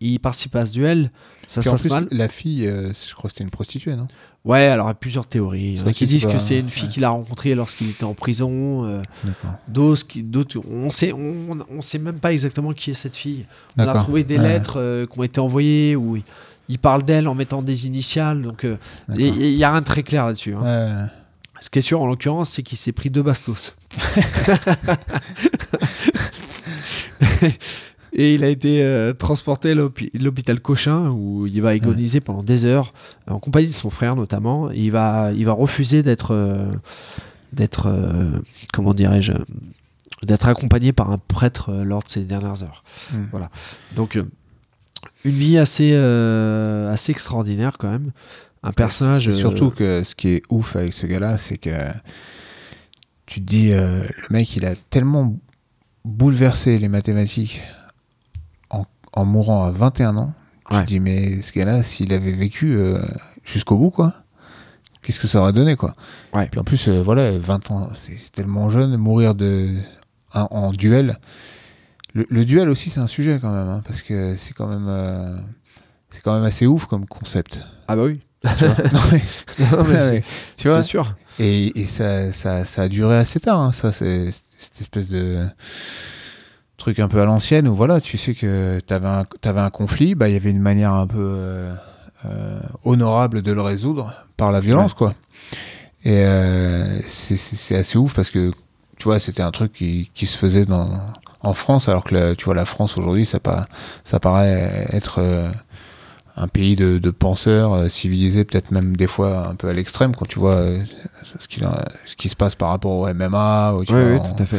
il 0.01 0.19
participe 0.19 0.55
à 0.57 0.67
ce 0.67 0.73
duel, 0.73 1.11
ça 1.47 1.63
se 1.63 1.69
passe 1.69 1.83
plus, 1.83 1.91
mal. 1.91 2.09
la 2.11 2.29
fille, 2.29 2.67
euh, 2.67 2.93
je 2.93 3.15
crois 3.15 3.31
que 3.31 3.35
c'était 3.35 3.45
une 3.45 3.51
prostituée, 3.51 3.95
non? 3.95 4.09
Ouais, 4.45 4.67
alors 4.67 4.87
il 4.87 4.91
y 4.91 4.93
a 4.93 4.95
plusieurs 4.95 5.27
théories. 5.27 5.73
Il 5.75 5.79
y 5.79 5.83
en 5.83 5.87
a 5.87 5.93
qui 5.93 6.05
disent 6.05 6.27
que 6.27 6.37
c'est 6.39 6.59
une 6.59 6.69
fille 6.69 6.85
ouais. 6.85 6.89
qu'il 6.91 7.05
a 7.05 7.09
rencontrée 7.09 7.55
lorsqu'il 7.55 7.89
était 7.89 8.05
en 8.05 8.13
prison. 8.13 8.85
euh. 8.85 9.01
D'autres, 9.69 10.07
on 10.71 10.91
sait, 10.91 11.13
on, 11.13 11.59
on 11.71 11.81
sait 11.81 11.99
même 11.99 12.21
pas 12.21 12.31
exactement 12.33 12.73
qui 12.75 12.91
est 12.91 12.95
cette 12.95 13.17
fille. 13.17 13.47
On 13.79 13.89
a 13.89 13.95
trouvé 13.95 14.23
des 14.23 14.37
Ouais. 14.37 14.43
lettres 14.49 14.79
euh, 14.81 15.07
qui 15.07 15.19
ont 15.19 15.23
été 15.23 15.41
envoyées 15.41 15.97
où 15.97 16.17
il, 16.17 16.23
il 16.69 16.79
parle 16.79 17.03
d'elle 17.05 17.27
en 17.27 17.35
mettant 17.35 17.63
des 17.63 17.87
initiales. 17.87 18.43
Donc 18.43 18.65
euh, 18.65 18.77
il 19.17 19.27
D'accord. 19.31 19.43
y, 19.43 19.65
a 19.65 19.71
rien 19.73 19.81
de 19.81 19.87
très 19.87 20.03
clair 20.03 20.27
là-dessus. 20.27 20.55
hein. 20.55 20.61
Ouais. 20.63 21.07
Ce 21.61 21.71
qui 21.71 21.79
est 21.79 21.83
sûr 21.83 22.03
en 22.03 22.07
l'occurrence, 22.07 22.51
c'est 22.51 22.63
qu'il 22.63 22.77
s'est 22.77 22.93
pris 22.93 23.09
deux 23.09 23.23
bastos. 23.23 23.75
Et 28.17 28.35
il 28.35 28.45
a 28.45 28.49
été 28.49 28.83
euh, 28.83 29.13
transporté 29.13 29.73
à 29.73 29.75
l'hôpi- 29.75 30.11
l'hôpital 30.15 30.61
Cochin 30.61 31.11
où 31.11 31.47
il 31.47 31.61
va 31.61 31.71
agoniser 31.71 32.21
pendant 32.21 32.45
des 32.45 32.65
heures 32.65 32.95
en 33.27 33.41
compagnie 33.41 33.67
de 33.67 33.73
son 33.73 33.91
frère 33.91 34.15
notamment. 34.15 34.71
Et 34.71 34.79
il 34.79 34.91
va, 34.93 35.33
il 35.35 35.45
va 35.45 35.53
refuser 35.53 36.03
d'être 36.03 36.33
euh, 36.33 36.71
d'être, 37.53 37.89
euh, 37.89 38.39
comment 38.73 38.95
dirais-je, 38.95 39.33
d'être 40.23 40.47
accompagné 40.47 40.93
par 40.93 41.11
un 41.11 41.19
prêtre 41.19 41.73
lors 41.85 42.03
de 42.05 42.09
ces 42.09 42.23
dernières 42.23 42.63
heures. 42.63 42.85
Voilà. 43.31 43.51
Donc, 43.95 44.17
une 45.25 45.31
vie 45.31 45.59
assez, 45.59 45.95
assez 45.95 47.13
extraordinaire 47.13 47.79
quand 47.79 47.91
même. 47.91 48.13
Un 48.63 48.73
personnage. 48.73 49.25
C'est 49.25 49.33
surtout 49.33 49.71
que 49.71 50.03
ce 50.05 50.15
qui 50.15 50.29
est 50.29 50.43
ouf 50.51 50.77
avec 50.77 50.95
ce 50.95 51.07
gars-là, 51.07 51.37
c'est 51.37 51.59
que 51.59 51.77
tu 53.27 53.41
te 53.41 53.47
dis, 53.47 53.71
le 53.71 54.09
mec, 54.31 54.57
il 54.57 54.67
a 54.67 54.75
tellement 54.91 55.37
bouleversé 56.05 56.79
les 56.79 56.89
mathématiques 56.89 57.63
en, 59.15 59.25
mourant 59.25 59.65
à 59.65 59.71
21 59.71 60.17
ans. 60.17 60.33
Tu 60.71 60.77
Ouais. 60.77 60.85
dis, 60.85 61.01
mais 61.01 61.43
ce 61.43 61.53
gars-là, 61.53 61.83
s'il 61.83 62.13
avait 62.13 62.33
vécu 62.33 62.75
euh, 62.77 62.99
jusqu'au 63.45 63.77
bout, 63.77 63.91
quoi, 63.91 64.15
qu'est-ce 65.03 65.21
que 65.21 65.27
ça 65.27 65.41
aurait 65.41 65.53
donné, 65.53 65.77
quoi? 65.77 65.93
Ouais. 66.33 66.47
Puis 66.51 66.59
en 66.61 66.65
plus, 66.65 66.89
euh, 66.89 67.03
voilà, 67.03 67.37
20 67.39 67.71
ans, 67.71 67.91
c'est 67.95 68.33
tellement 68.33 68.71
jeune, 68.71 68.97
mourir 68.97 69.35
de, 69.35 69.71
en, 70.33 70.49
en 70.51 70.73
duel. 70.73 71.19
Le, 72.15 72.27
le 72.31 72.45
duel 72.47 72.69
aussi, 72.71 72.89
c'est 72.91 73.01
un 73.01 73.07
sujet 73.07 73.39
quand 73.43 73.51
même, 73.53 73.69
hein, 73.69 73.83
parce 73.85 74.01
que 74.03 74.37
c'est 74.37 74.53
quand 74.55 74.67
même. 74.69 74.87
euh, 74.89 75.37
c'est 76.11 76.23
quand 76.23 76.35
même 76.35 76.45
assez 76.45 76.67
ouf 76.67 76.87
comme 76.87 77.07
concept. 77.07 77.61
Ah 77.89 77.97
bah 77.97 78.05
oui. 78.05 78.21
tu 78.57 78.65
vois? 78.65 78.75
Non, 78.93 79.01
mais- 79.13 79.23
Non, 79.73 79.85
mais 79.85 79.95
Ouais, 79.99 80.23
c'est- 80.23 80.25
tu 80.57 80.69
vois 80.69 80.83
c'est 80.83 80.89
sûr. 80.89 81.17
et, 81.41 81.79
et 81.81 81.87
ça, 81.87 82.31
ça, 82.33 82.65
ça 82.65 82.83
a 82.83 82.89
duré 82.89 83.17
assez 83.19 83.41
tard, 83.41 83.59
hein, 83.61 83.73
ça, 83.73 83.91
c'est 83.93 84.31
cette 84.57 84.81
espèce 84.81 85.09
de 85.09 85.47
truc 86.85 86.99
un 86.99 87.09
peu 87.09 87.19
à 87.19 87.25
l'ancienne 87.25 87.67
où 87.67 87.75
voilà, 87.75 87.99
tu 87.99 88.19
sais 88.19 88.35
que 88.35 88.79
tu 88.87 88.93
avais 88.93 89.07
un, 89.09 89.25
t'avais 89.41 89.61
un 89.61 89.71
conflit, 89.71 90.15
bah, 90.15 90.29
il 90.29 90.35
y 90.35 90.37
avait 90.37 90.51
une 90.51 90.61
manière 90.61 90.93
un 90.93 91.07
peu 91.07 91.17
euh, 91.19 91.75
euh, 92.27 92.61
honorable 92.85 93.41
de 93.41 93.53
le 93.53 93.63
résoudre 93.63 94.13
par 94.37 94.53
la 94.53 94.61
violence, 94.61 94.93
quoi. 94.93 95.15
Et 96.05 96.25
euh, 96.27 97.01
c'est- 97.07 97.75
assez 97.75 97.97
ouf 97.97 98.13
parce 98.13 98.29
que, 98.31 98.51
tu 98.99 99.05
vois, 99.05 99.19
c'était 99.19 99.43
un 99.43 99.51
truc 99.51 99.73
qui, 99.73 100.11
qui 100.13 100.27
se 100.27 100.37
faisait 100.37 100.67
dans, 100.67 100.91
en 101.41 101.55
France, 101.55 101.89
alors 101.89 102.05
que, 102.05 102.15
la- 102.15 102.37
tu 102.37 102.45
vois, 102.45 102.55
la 102.55 102.67
France 102.67 102.99
aujourd'hui, 102.99 103.25
ça, 103.25 103.41
pas, 103.41 103.67
ça 104.05 104.21
paraît 104.21 104.87
être. 104.93 105.23
un 106.37 106.49
pays 106.49 106.75
de, 106.75 106.99
de 106.99 107.11
penseurs 107.11 107.89
civilisés, 107.91 108.45
peut-être 108.45 108.73
même 108.73 108.97
des 108.97 109.07
fois 109.07 109.49
un 109.49 109.55
peu 109.55 109.69
à 109.69 109.73
l'extrême, 109.73 110.17
quand 110.17 110.27
tu 110.29 110.41
vois 110.41 110.57
ce, 111.39 111.47
qu'il 111.49 111.65
a- 111.65 111.85
ce 112.07 112.17
qui 112.17 112.29
se 112.29 112.35
passe 112.37 112.57
par 112.57 112.71
rapport 112.71 112.91
au 112.91 113.07
MMA, 113.09 113.73
où, 113.75 113.85
tu 113.85 113.95
Oui, 113.95 114.03
vois, 114.03 114.13
oui, 114.15 114.19
tout 114.37 114.43
à 114.43 114.45
fait. 114.47 114.59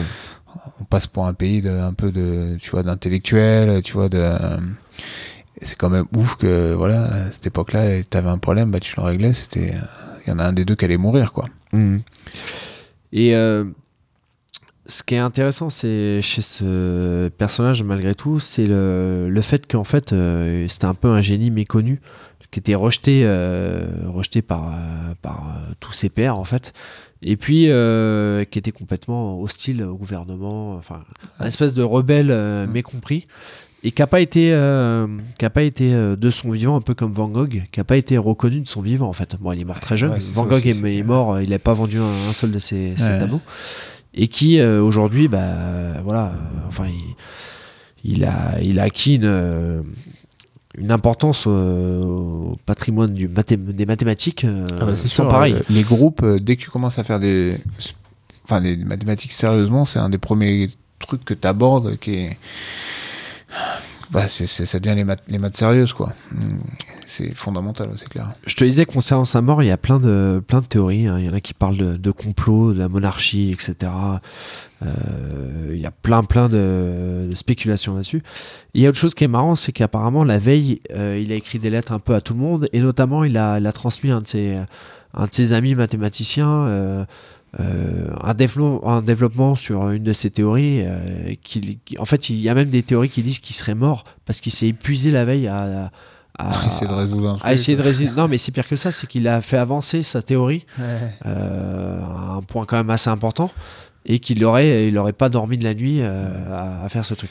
On 0.80 0.84
passe 0.84 1.08
pour 1.08 1.26
un 1.26 1.34
pays 1.34 1.62
de, 1.62 1.70
un 1.70 1.94
peu 1.94 2.12
de, 2.12 2.58
tu 2.60 2.72
vois, 2.72 2.84
d'intellectuels, 2.84 3.82
tu 3.82 3.94
vois, 3.94 4.10
de, 4.10 4.30
c'est 5.62 5.78
quand 5.78 5.90
même 5.90 6.06
ouf 6.16 6.36
que, 6.36 6.74
voilà, 6.74 7.04
à 7.06 7.32
cette 7.32 7.48
époque-là, 7.48 8.04
t'avais 8.04 8.30
un 8.30 8.38
problème, 8.38 8.72
bah, 8.72 8.80
tu 8.80 8.96
le 8.98 9.04
réglais, 9.04 9.34
c'était, 9.34 9.74
il 10.26 10.30
y 10.30 10.34
en 10.34 10.40
a 10.40 10.46
un 10.46 10.54
des 10.54 10.66
deux 10.66 10.76
qui 10.76 10.86
allait 10.86 10.98
mourir, 10.98 11.32
quoi. 11.32 11.46
Mhm. 11.72 12.02
Et 13.14 13.36
euh, 13.36 13.64
ce 14.86 15.04
qui 15.04 15.16
est 15.16 15.20
intéressant, 15.20 15.70
c'est 15.70 16.20
chez 16.22 16.42
ce 16.42 17.30
personnage, 17.30 17.84
malgré 17.84 18.14
tout, 18.14 18.40
c'est 18.40 18.68
le, 18.68 19.30
le 19.30 19.42
fait 19.42 19.72
qu'en 19.72 19.84
fait, 19.84 20.14
euh, 20.14 20.68
c'était 20.68 20.86
un 20.86 20.94
peu 20.94 21.08
un 21.08 21.22
génie 21.22 21.52
méconnu 21.52 22.02
qui 22.56 22.60
était 22.60 22.74
rejeté, 22.76 23.24
euh, 23.26 23.82
rejeté 24.06 24.42
par, 24.42 24.70
euh, 24.70 25.14
par 25.22 25.44
euh, 25.50 25.74
tous 25.82 25.92
ses 25.92 26.08
pairs, 26.08 26.40
en 26.40 26.46
fait. 26.46 26.72
Et 27.22 27.36
puis, 27.36 27.66
euh, 27.68 28.46
qui 28.46 28.58
était 28.58 28.72
complètement 28.72 29.42
hostile 29.42 29.84
au 29.84 29.98
gouvernement, 29.98 30.72
enfin, 30.76 31.02
un 31.42 31.48
espèce 31.48 31.74
de 31.74 31.84
rebelle 31.84 32.32
euh, 32.32 32.66
mécompris. 32.66 33.28
Et 33.84 33.92
qui 33.92 34.02
n'a 34.02 34.08
pas 34.08 34.22
été, 34.22 34.58
qui 35.38 35.46
a 35.46 35.50
pas 35.50 35.64
été 35.64 35.92
de 35.92 36.30
son 36.30 36.52
vivant, 36.52 36.78
un 36.78 36.82
peu 36.82 36.94
comme 36.94 37.12
Van 37.12 37.28
Gogh, 37.28 37.62
qui 37.74 37.80
n'a 37.80 37.84
pas 37.84 37.98
été 37.98 38.18
reconnu 38.18 38.62
de 38.62 38.68
son 38.70 38.82
vivant 38.82 39.10
en 39.10 39.14
fait. 39.14 39.36
Bon, 39.42 39.52
il 39.52 39.60
est 39.60 39.66
mort 39.66 39.82
très 39.82 39.98
jeune. 39.98 40.12
Ouais, 40.12 40.20
Van 40.34 40.46
Gogh 40.46 40.66
est, 40.66 41.04
mort, 41.04 41.42
il 41.42 41.50
n'a 41.50 41.60
pas 41.60 41.74
vendu 41.74 42.00
un, 42.00 42.30
un 42.30 42.34
seul 42.34 42.52
de 42.52 42.58
ses, 42.60 42.96
ses 42.96 43.10
Ouais. 43.10 43.20
tableaux. 43.20 43.42
Et 44.14 44.28
qui 44.30 44.62
aujourd'hui, 44.62 45.28
bah, 45.28 46.02
voilà, 46.06 46.34
enfin, 46.70 46.86
il, 48.04 48.14
il 48.14 48.24
a, 48.24 48.60
il 48.62 48.80
a 48.80 48.84
acquis 48.84 49.16
une, 49.18 49.84
une 50.78 50.92
importance 50.92 51.48
au 51.48 52.58
patrimoine 52.66 53.14
du 53.14 53.28
des 53.28 53.86
mathématiques 53.86 54.44
euh, 54.46 54.68
Ah 54.82 54.86
bah, 54.86 54.92
c'est 54.96 55.08
sans 55.08 55.24
sûr, 55.24 55.28
pareil. 55.28 55.54
euh, 55.54 55.62
Les 55.70 55.84
groupes, 55.84 56.22
euh, 56.24 56.40
dès 56.40 56.56
que 56.56 56.62
tu 56.62 56.70
commences 56.70 57.00
à 57.00 57.04
faire 57.04 57.20
des, 57.20 57.54
enfin, 58.46 58.62
des 58.62 58.76
mathématiques 58.78 59.32
sérieusement, 59.34 59.86
c'est 59.86 60.00
un 60.00 60.10
des 60.10 60.18
premiers 60.18 60.70
trucs 61.00 61.24
que 61.26 61.34
tu 61.34 61.48
abordes 61.48 61.98
qui 61.98 62.16
est. 62.16 62.38
Bah, 64.12 64.28
ça 64.28 64.80
devient 64.80 64.96
les 64.96 65.04
maths, 65.04 65.24
les 65.28 65.40
maths 65.40 65.58
sérieuses, 65.58 65.92
quoi. 65.94 66.14
Mm, 66.32 66.58
C'est 67.08 67.34
fondamental, 67.36 67.90
c'est 67.96 68.08
clair. 68.08 68.34
Je 68.46 68.56
te 68.56 68.64
disais, 68.64 68.86
concernant 68.86 69.26
sa 69.26 69.42
mort, 69.42 69.64
il 69.64 69.66
y 69.68 69.72
a 69.72 69.78
plein 69.78 70.00
de, 70.00 70.42
plein 70.46 70.60
de 70.62 70.66
théories. 70.68 71.08
hein. 71.08 71.18
Il 71.20 71.26
y 71.26 71.30
en 71.30 71.34
a 71.34 71.42
qui 71.42 71.54
parlent 71.56 71.78
de, 71.78 71.98
de 71.98 72.12
complot, 72.12 72.74
de 72.74 72.80
la 72.80 72.88
monarchie, 72.88 73.52
etc. 73.52 73.92
Euh, 74.84 75.72
il 75.74 75.80
y 75.80 75.86
a 75.86 75.92
plein, 75.92 76.22
plein 76.24 76.50
de, 76.50 77.28
de 77.30 77.36
spéculations 77.36 77.94
là-dessus. 77.96 78.22
Il 78.74 78.82
y 78.82 78.86
a 78.86 78.90
autre 78.90 78.98
chose 78.98 79.14
qui 79.14 79.24
est 79.24 79.28
marrant, 79.30 79.56
c'est 79.56 79.72
qu'apparemment, 79.72 80.24
la 80.24 80.38
veille, 80.38 80.82
euh, 80.96 81.20
il 81.22 81.32
a 81.32 81.36
écrit 81.36 81.60
des 81.60 81.70
lettres 81.70 81.92
un 81.94 82.00
peu 82.00 82.14
à 82.14 82.22
tout 82.22 82.34
le 82.34 82.40
monde, 82.40 82.68
et 82.74 82.80
notamment, 82.80 83.24
il 83.24 83.38
a, 83.38 83.58
il 83.60 83.66
a 83.68 83.72
transmis 83.72 84.12
un 84.12 84.22
de 84.22 84.28
ses, 84.28 84.58
un 85.14 85.24
de 85.26 85.34
ses 85.34 85.54
amis 85.54 85.76
mathématiciens. 85.76 86.66
euh, 86.68 87.06
un, 88.22 88.34
développement, 88.34 88.86
un 88.98 89.02
développement 89.02 89.56
sur 89.56 89.90
une 89.90 90.04
de 90.04 90.12
ses 90.12 90.30
théories. 90.30 90.82
euh, 90.86 91.34
qui- 91.42 91.80
en 91.98 92.04
fait, 92.06 92.30
il 92.30 92.36
y 92.42 92.50
a 92.50 92.54
même 92.54 92.70
des 92.70 92.84
théories 92.84 93.08
qui 93.10 93.24
disent 93.24 93.40
qu'il 93.40 93.56
serait 93.56 93.76
mort 93.76 94.04
parce 94.26 94.42
qu'il 94.42 94.52
s'est 94.52 94.68
épuisé 94.68 95.10
la 95.10 95.24
veille 95.24 95.48
à, 95.48 95.90
à- 96.38 96.68
Essayer 96.68 96.88
de 96.88 96.94
résoudre 96.94 97.30
un 97.30 97.36
à 97.36 97.38
truc. 97.38 97.52
essayer 97.54 97.78
de 97.78 97.82
résoudre. 97.82 98.12
Non, 98.18 98.28
mais 98.28 98.38
c'est 98.38 98.52
pire 98.52 98.68
que 98.68 98.76
ça, 98.76 98.92
c'est 98.92 99.08
qu'il 99.08 99.26
a 99.30 99.42
fait 99.42 99.56
avancer 99.58 100.04
sa 100.04 100.22
théorie 100.22 100.66
euh, 101.26 102.02
à 102.02 102.34
un 102.34 102.42
point 102.42 102.66
quand 102.66 102.76
même 102.76 102.90
assez 102.90 103.10
important 103.10 103.50
et 104.06 104.20
qu'il 104.20 104.44
aurait, 104.46 104.88
il 104.88 104.98
aurait 104.98 105.14
pas 105.14 105.30
dormi 105.30 105.58
de 105.58 105.64
la 105.64 105.74
nuit 105.74 106.00
euh, 106.02 106.30
à, 106.52 106.86
à 106.86 106.90
faire 106.90 107.06
ce 107.06 107.14
truc. 107.14 107.30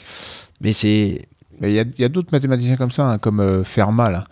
Mais 0.61 0.71
c'est 0.71 1.27
il 1.61 1.71
y 1.71 1.79
a, 1.79 1.83
il 1.83 2.01
y 2.01 2.03
a 2.03 2.09
d'autres 2.09 2.29
mathématiciens 2.31 2.75
comme 2.75 2.91
ça, 2.91 3.09
hein, 3.09 3.17
comme 3.17 3.39
euh, 3.39 3.63
Fermat, 3.63 4.11
là. 4.11 4.25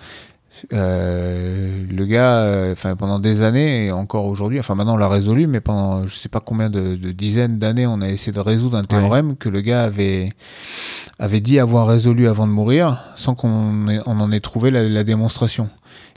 Euh, 0.71 1.83
le 1.89 2.05
gars, 2.05 2.37
euh, 2.37 2.75
pendant 2.75 3.17
des 3.17 3.41
années 3.41 3.87
et 3.87 3.91
encore 3.91 4.25
aujourd'hui, 4.25 4.59
enfin 4.59 4.75
maintenant 4.75 4.93
on 4.93 4.97
l'a 4.97 5.09
résolu, 5.09 5.47
mais 5.47 5.61
pendant 5.61 6.05
je 6.05 6.13
sais 6.15 6.29
pas 6.29 6.39
combien 6.41 6.69
de, 6.69 6.95
de 6.95 7.11
dizaines 7.11 7.57
d'années, 7.57 7.87
on 7.87 8.01
a 8.01 8.07
essayé 8.07 8.31
de 8.31 8.39
résoudre 8.39 8.77
un 8.77 8.83
théorème 8.83 9.35
que 9.35 9.49
le 9.49 9.61
gars 9.61 9.83
avait 9.83 10.31
avait 11.17 11.41
dit 11.41 11.59
avoir 11.59 11.87
résolu 11.87 12.27
avant 12.27 12.45
de 12.45 12.51
mourir, 12.51 12.99
sans 13.15 13.33
qu'on 13.33 13.87
on 14.05 14.19
en 14.19 14.31
ait 14.31 14.39
trouvé 14.41 14.69
la, 14.69 14.87
la 14.87 15.03
démonstration. 15.03 15.69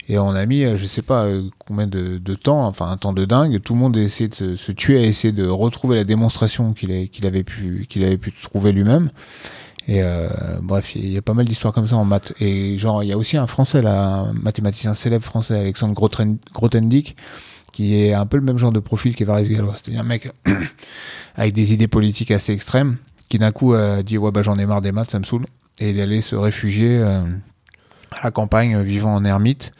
Et 0.09 0.17
on 0.17 0.29
a 0.29 0.45
mis, 0.45 0.63
euh, 0.63 0.77
je 0.77 0.85
sais 0.85 1.01
pas 1.01 1.25
euh, 1.25 1.43
combien 1.59 1.87
de, 1.87 2.35
temps, 2.35 2.65
enfin 2.65 2.89
un 2.89 2.97
temps 2.97 3.13
de 3.13 3.25
dingue. 3.25 3.61
Tout 3.61 3.73
le 3.73 3.79
monde 3.79 3.97
a 3.97 4.01
essayé 4.01 4.29
de 4.29 4.55
se, 4.55 4.71
tuer 4.71 4.99
à 4.99 5.03
essayer 5.03 5.33
de 5.33 5.45
retrouver 5.47 5.97
la 5.97 6.05
démonstration 6.05 6.73
qu'il 6.73 6.91
avait 7.25 7.43
pu 7.43 7.85
qu'il 7.89 8.03
avait 8.03 8.17
pu 8.17 8.31
trouver 8.31 8.71
lui-même. 8.71 9.09
Et 9.89 10.01
euh, 10.01 10.27
bref, 10.61 10.95
il 10.95 11.09
y 11.09 11.17
a 11.17 11.21
pas 11.21 11.33
mal 11.33 11.45
d'histoires 11.45 11.73
comme 11.73 11.87
ça 11.87 11.95
en 11.95 12.05
maths. 12.05 12.33
Et 12.39 12.77
genre, 12.77 13.03
il 13.03 13.07
y 13.07 13.13
a 13.13 13.17
aussi 13.17 13.37
un 13.37 13.47
français, 13.47 13.81
là, 13.81 14.19
un 14.19 14.33
mathématicien 14.33 14.93
célèbre 14.93 15.23
français, 15.23 15.59
Alexandre 15.59 15.93
Grothendieck, 15.93 17.15
qui 17.71 18.01
est 18.01 18.13
un 18.13 18.25
peu 18.25 18.37
le 18.37 18.43
même 18.43 18.57
genre 18.57 18.73
de 18.73 18.79
profil 18.79 19.15
qu'Évariste 19.15 19.51
Galois. 19.51 19.75
C'est-à-dire 19.75 20.01
un 20.01 20.05
mec 20.05 20.29
avec 21.35 21.53
des 21.53 21.73
idées 21.73 21.87
politiques 21.87 22.31
assez 22.31 22.53
extrêmes, 22.53 22.97
qui 23.29 23.39
d'un 23.39 23.51
coup 23.51 23.73
a 23.73 24.03
dit 24.03 24.17
Ouais, 24.17 24.31
bah 24.31 24.41
j'en 24.41 24.57
ai 24.57 24.65
marre 24.65 24.81
des 24.81 24.91
maths, 24.91 25.11
ça 25.11 25.19
me 25.19 25.25
saoule. 25.25 25.45
Et 25.79 25.91
il 25.91 25.99
est 25.99 26.01
allé 26.01 26.21
se 26.21 26.35
réfugier 26.35 26.97
euh, 26.97 27.21
à 28.11 28.25
la 28.25 28.31
campagne, 28.31 28.75
euh, 28.75 28.83
vivant 28.83 29.13
en 29.13 29.25
ermite. 29.25 29.71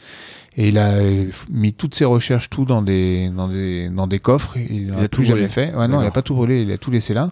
Et 0.60 0.68
il 0.68 0.78
a 0.78 0.94
euh, 0.94 1.26
mis 1.52 1.72
toutes 1.72 1.94
ses 1.94 2.04
recherches, 2.04 2.50
tout 2.50 2.64
dans 2.64 2.82
des, 2.82 3.28
dans 3.28 3.46
des, 3.46 3.88
dans 3.90 4.08
des 4.08 4.18
coffres. 4.18 4.56
Il 4.56 4.88
n'a 4.88 5.02
tout 5.06 5.18
tout 5.18 5.22
jamais 5.22 5.46
fait. 5.46 5.72
Ouais, 5.72 5.86
non, 5.86 6.00
il 6.00 6.04
n'a 6.04 6.10
pas 6.10 6.22
tout 6.22 6.34
brûlé, 6.34 6.62
il 6.62 6.72
a 6.72 6.78
tout 6.78 6.90
laissé 6.90 7.14
là. 7.14 7.30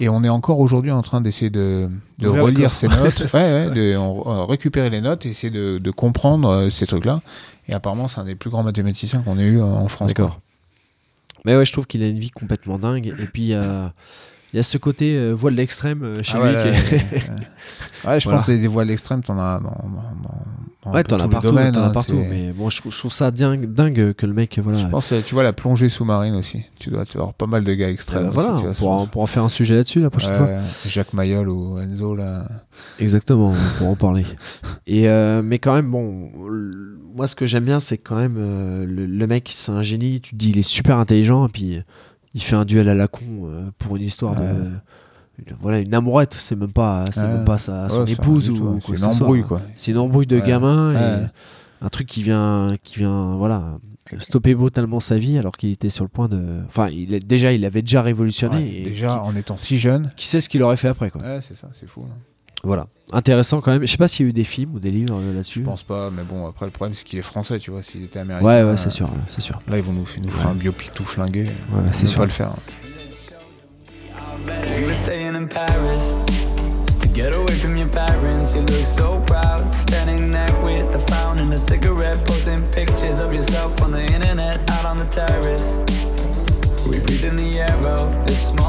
Et 0.00 0.10
on 0.10 0.22
est 0.22 0.28
encore 0.28 0.60
aujourd'hui 0.60 0.90
en 0.90 1.00
train 1.00 1.22
d'essayer 1.22 1.48
de, 1.48 1.88
relire 2.22 2.70
ces 2.70 2.88
notes, 2.88 3.20
ouais, 3.32 3.40
ouais, 3.40 3.70
de 3.70 3.96
on- 3.96 4.44
récupérer 4.46 4.90
les 4.90 5.00
notes 5.00 5.24
et 5.24 5.30
essayer 5.30 5.50
de, 5.50 5.78
de 5.78 5.90
comprendre 5.90 6.50
euh, 6.50 6.68
ces 6.68 6.86
trucs-là. 6.86 7.22
Et 7.68 7.72
apparemment, 7.72 8.06
c'est 8.06 8.20
un 8.20 8.24
des 8.24 8.34
plus 8.34 8.50
grands 8.50 8.62
mathématiciens 8.62 9.22
qu'on 9.22 9.38
ait 9.38 9.44
eu 9.44 9.60
euh, 9.60 9.64
en 9.64 9.88
France. 9.88 10.08
D'accord. 10.08 10.38
Mais 11.46 11.56
ouais, 11.56 11.64
je 11.64 11.72
trouve 11.72 11.86
qu'il 11.86 12.02
a 12.02 12.06
une 12.06 12.18
vie 12.18 12.30
complètement 12.30 12.78
dingue. 12.78 13.14
Et 13.18 13.26
puis 13.32 13.54
a, 13.54 13.94
il 14.52 14.56
y 14.56 14.60
a 14.60 14.62
ce 14.62 14.78
côté 14.78 15.14
euh, 15.16 15.32
voix 15.32 15.50
de 15.50 15.56
l'extrême 15.56 16.02
euh, 16.02 16.22
chez 16.22 16.38
Ah 16.42 16.48
lui. 16.50 16.56
ouais, 16.56 16.72
qui 16.88 16.94
est- 16.94 16.98
ouais, 18.08 18.20
je 18.20 18.24
Voilà. 18.24 18.38
pense 18.38 18.46
que 18.46 18.52
des 18.52 18.66
voies 18.68 18.82
à 18.82 18.84
l'extrême, 18.84 19.22
t'en 19.22 19.38
as 19.38 19.58
dans, 19.58 19.70
dans, 19.70 20.88
dans- 20.88 20.92
ouais, 20.92 21.04
t'en 21.04 21.18
as 21.18 21.28
partout, 21.28 21.48
domaines, 21.48 21.72
t'en 21.72 21.82
as 21.82 21.86
hein, 21.86 21.90
partout. 21.90 22.22
Mais 22.30 22.52
bon, 22.52 22.70
je, 22.70 22.80
trouve- 22.80 22.92
je 22.92 22.98
trouve 22.98 23.12
ça 23.12 23.30
dingue, 23.30 23.66
dingue 23.66 24.14
que 24.14 24.24
le 24.24 24.32
mec, 24.32 24.58
voilà. 24.62 24.78
Je 24.78 24.86
pense, 24.86 25.12
euh, 25.12 25.20
tu 25.24 25.34
vois, 25.34 25.42
la 25.42 25.52
plongée 25.52 25.88
sous-marine 25.90 26.34
aussi. 26.34 26.64
Tu 26.78 26.88
dois 26.90 27.04
avoir 27.14 27.34
pas 27.34 27.46
mal 27.46 27.62
de 27.64 27.74
gars 27.74 27.90
extrêmes. 27.90 28.28
voilà, 28.30 28.52
aussi, 28.54 28.64
on 28.66 28.72
pourra, 28.72 28.96
on 29.02 29.06
pourra 29.06 29.26
faire 29.26 29.44
un 29.44 29.48
sujet 29.50 29.74
là-dessus 29.74 30.00
la 30.00 30.10
prochaine 30.10 30.34
fois. 30.36 30.48
Jacques 30.86 31.12
Mayol 31.12 31.48
ou 31.50 31.78
Enzo, 31.78 32.14
là. 32.14 32.46
Exactement, 33.00 33.50
on 33.50 33.78
pourra 33.78 33.90
en 33.90 33.96
parler. 33.96 34.24
Et 34.86 35.08
euh, 35.08 35.42
mais 35.44 35.58
quand 35.58 35.74
même, 35.74 35.90
bon, 35.90 36.30
moi 37.14 37.26
ce 37.26 37.34
que 37.34 37.44
j'aime 37.46 37.64
bien, 37.64 37.80
c'est 37.80 37.98
quand 37.98 38.16
même 38.16 38.36
euh, 38.38 38.86
le, 38.86 39.04
le 39.06 39.26
mec, 39.26 39.50
c'est 39.52 39.72
un 39.72 39.82
génie. 39.82 40.20
Tu 40.20 40.30
te 40.32 40.36
dis, 40.36 40.50
il 40.50 40.58
est 40.58 40.62
super 40.62 40.96
intelligent, 40.96 41.46
et 41.46 41.50
puis 41.50 41.80
il 42.34 42.42
fait 42.42 42.56
un 42.56 42.64
duel 42.64 42.88
à 42.88 42.94
la 42.94 43.08
con 43.08 43.22
euh, 43.44 43.70
pour 43.78 43.96
une 43.96 44.02
histoire 44.02 44.34
de. 44.36 44.42
Une- 45.38 45.56
voilà, 45.60 45.78
une 45.78 45.94
amourette, 45.94 46.34
c'est 46.34 46.56
même 46.56 46.72
pas, 46.72 47.06
c'est 47.12 47.22
même 47.26 47.44
pas 47.44 47.58
sa, 47.58 47.88
son 47.88 48.04
Ouais, 48.04 48.10
épouse 48.12 48.50
ou 48.50 48.78
quoi 48.80 48.96
C'est 48.96 48.96
une 48.96 49.04
embrouille, 49.04 49.42
quoi. 49.44 49.60
C'est 49.76 49.90
une 49.92 49.98
embrouille 49.98 50.26
de 50.26 50.40
gamin, 50.40 50.92
et 51.22 51.26
un 51.80 51.88
truc 51.90 52.08
qui 52.08 52.22
vient, 52.24 52.74
qui 52.82 52.98
vient, 52.98 53.36
voilà, 53.36 53.78
stopper 54.18 54.54
brutalement 54.56 54.98
sa 55.00 55.16
vie 55.16 55.38
alors 55.38 55.56
qu'il 55.56 55.70
était 55.70 55.90
sur 55.90 56.02
le 56.04 56.08
point 56.08 56.28
de. 56.28 56.62
Enfin, 56.66 56.88
il 56.88 57.14
est... 57.14 57.20
déjà, 57.20 57.52
il 57.52 57.64
avait 57.64 57.82
déjà 57.82 58.02
révolutionné. 58.02 58.80
Et 58.80 58.82
déjà, 58.84 59.10
qui, 59.10 59.14
en 59.30 59.36
étant 59.36 59.56
si 59.58 59.78
jeune. 59.78 60.10
qui 60.16 60.26
sait 60.26 60.40
ce 60.40 60.48
qu'il 60.48 60.60
aurait 60.64 60.76
fait 60.76 60.88
après, 60.88 61.10
quoi. 61.10 61.22
Ouais, 61.22 61.38
c'est 61.40 61.54
ça, 61.54 61.68
c'est 61.72 61.86
fou. 61.88 62.02
hein. 62.04 62.14
Voilà. 62.64 62.86
Intéressant 63.12 63.60
quand 63.60 63.72
même. 63.72 63.82
Je 63.82 63.86
sais 63.86 63.96
pas 63.96 64.08
s'il 64.08 64.26
y 64.26 64.28
a 64.28 64.30
eu 64.30 64.32
des 64.32 64.44
films 64.44 64.74
ou 64.74 64.80
des 64.80 64.90
livres 64.90 65.18
euh, 65.18 65.34
là-dessus. 65.34 65.60
Je 65.60 65.64
pense 65.64 65.82
pas, 65.82 66.10
mais 66.10 66.22
bon, 66.22 66.46
après, 66.46 66.66
le 66.66 66.72
problème, 66.72 66.94
c'est 66.94 67.04
qu'il 67.04 67.18
est 67.18 67.22
français, 67.22 67.58
tu 67.58 67.70
vois. 67.70 67.82
S'il 67.82 68.04
était 68.04 68.18
américain. 68.18 68.44
Ouais, 68.44 68.62
ouais, 68.62 68.76
c'est 68.76 68.90
sûr, 68.90 69.08
c'est 69.28 69.40
sûr. 69.40 69.58
Là, 69.68 69.78
ils 69.78 69.84
vont 69.84 69.92
nous, 69.92 70.06
nous 70.24 70.32
faire 70.32 70.48
un 70.48 70.54
biopic 70.54 70.92
tout 70.92 71.04
flingué. 71.04 71.44
Ouais, 71.44 71.82
c'est 71.92 72.06
sûr. 72.06 72.18
pas 72.20 72.26
le 72.26 72.30
faire. 72.32 72.52
We 74.46 74.86
were 74.86 74.94
staying 74.94 75.34
in 75.34 75.46
Paris 75.46 76.14
to 77.00 77.08
get 77.08 77.32
away 77.32 77.52
from 77.52 77.76
your 77.76 77.88
parents. 77.88 78.54
You 78.54 78.62
look 78.62 78.86
so 78.86 79.20
proud, 79.26 79.74
standing 79.74 80.30
there 80.32 80.54
with 80.62 80.94
a 80.94 80.98
frown 80.98 81.38
and 81.38 81.52
a 81.52 81.56
cigarette, 81.56 82.24
posting 82.24 82.62
pictures 82.70 83.20
of 83.20 83.32
yourself 83.32 83.80
on 83.82 83.92
the 83.92 84.02
internet, 84.02 84.70
out 84.70 84.84
on 84.86 84.98
the 84.98 85.04
terrace. 85.06 85.84
We 86.88 86.98
breathe 87.00 87.24
in 87.24 87.36
the 87.36 87.60
air 87.60 87.76
of 87.86 88.26
this 88.26 88.48
small 88.48 88.67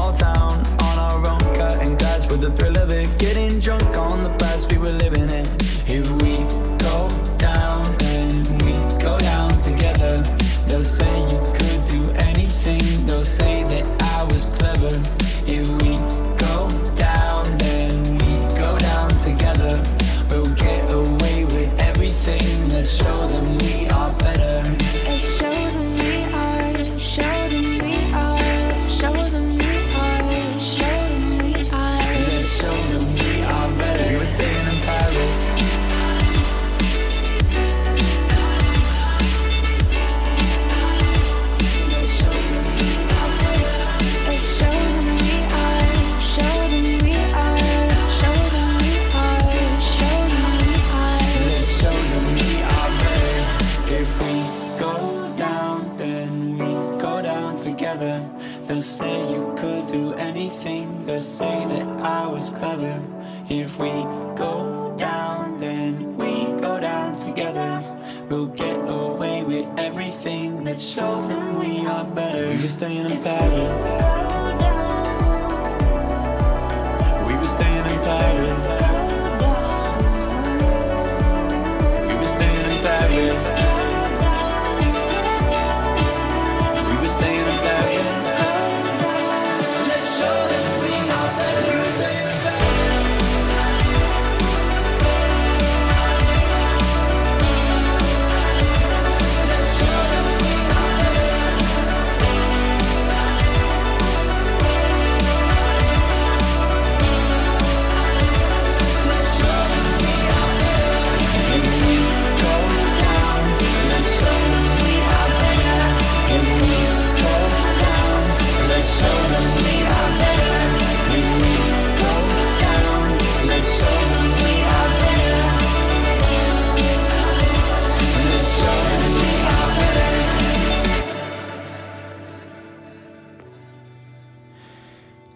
show 70.94 71.22
them 71.22 71.58
we 71.60 71.86
are 71.86 72.04
better. 72.04 72.48
Were 72.48 72.66
staying 72.66 73.06
in 73.06 73.22
Paris. 73.22 74.19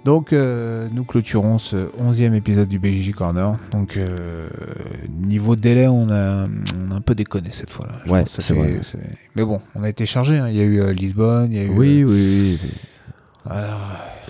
Donc, 0.05 0.33
euh, 0.35 0.89
nous 0.93 1.05
clôturons 1.05 1.57
ce 1.59 1.89
11e 1.99 2.35
épisode 2.35 2.69
du 2.69 2.79
BJJ 2.79 3.13
Corner. 3.13 3.55
Donc, 3.73 3.97
euh, 3.97 4.49
niveau 5.11 5.57
délai, 5.57 5.89
on 5.89 6.11
a, 6.11 6.47
on 6.47 6.91
a 6.91 6.95
un 6.97 7.01
peu 7.01 7.15
déconné 7.15 7.49
cette 7.53 7.71
fois-là. 7.71 7.95
Je 8.05 8.11
Ouais, 8.11 8.25
c'est 8.27 8.53
vrai. 8.53 8.81
Mais 9.35 9.45
bon, 9.45 9.63
on 9.75 9.83
a 9.83 9.89
été 9.89 10.05
chargé. 10.05 10.39
hein. 10.39 10.49
Il 10.49 10.57
y 10.57 10.61
a 10.61 10.65
eu 10.65 10.81
euh, 10.81 10.93
Lisbonne, 10.93 11.53
il 11.53 11.57
y 11.57 11.61
a 11.61 11.65
eu. 11.65 11.71
Oui, 11.71 12.03
euh, 12.03 12.07
oui, 12.07 12.59
oui. 12.63 12.71
alors, 13.49 13.81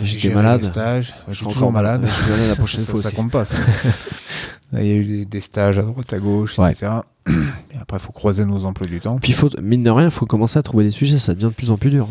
J'étais 0.00 0.32
malade. 0.34 0.64
stages. 0.64 1.10
Ouais, 1.26 1.34
Je 1.34 1.34
suis 1.38 1.46
toujours 1.46 1.72
malade. 1.72 2.02
malade. 2.02 2.16
Je 2.24 2.28
vais 2.32 2.38
aller 2.40 2.48
la 2.48 2.54
prochaine 2.56 2.80
Ça- 2.82 2.92
fois 2.92 3.00
Ça 3.02 3.08
aussi. 3.08 3.16
compte 3.16 3.30
pas, 3.32 3.44
ça. 3.44 3.54
Il 4.72 4.86
y 4.86 4.90
a 4.90 4.94
eu 4.96 5.24
des, 5.26 5.40
stages 5.40 5.78
à 5.78 5.82
droite 5.82 6.12
à 6.12 6.18
gauche, 6.18 6.58
Ouais. 6.58 6.72
etc. 6.72 6.90
Et 7.28 7.78
après, 7.80 7.96
il 7.96 8.00
faut 8.00 8.10
croiser 8.12 8.44
nos 8.44 8.64
emplois 8.64 8.88
du 8.88 8.98
temps. 9.00 9.18
Puis, 9.18 9.32
faut, 9.32 9.48
mine 9.62 9.84
de 9.84 9.90
rien, 9.90 10.06
il 10.06 10.10
faut 10.10 10.26
commencer 10.26 10.58
à 10.58 10.62
trouver 10.62 10.82
des 10.84 10.90
sujets. 10.90 11.18
Ça 11.20 11.32
devient 11.34 11.44
de 11.46 11.50
plus 11.50 11.70
en 11.70 11.76
plus 11.76 11.90
dur. 11.90 12.08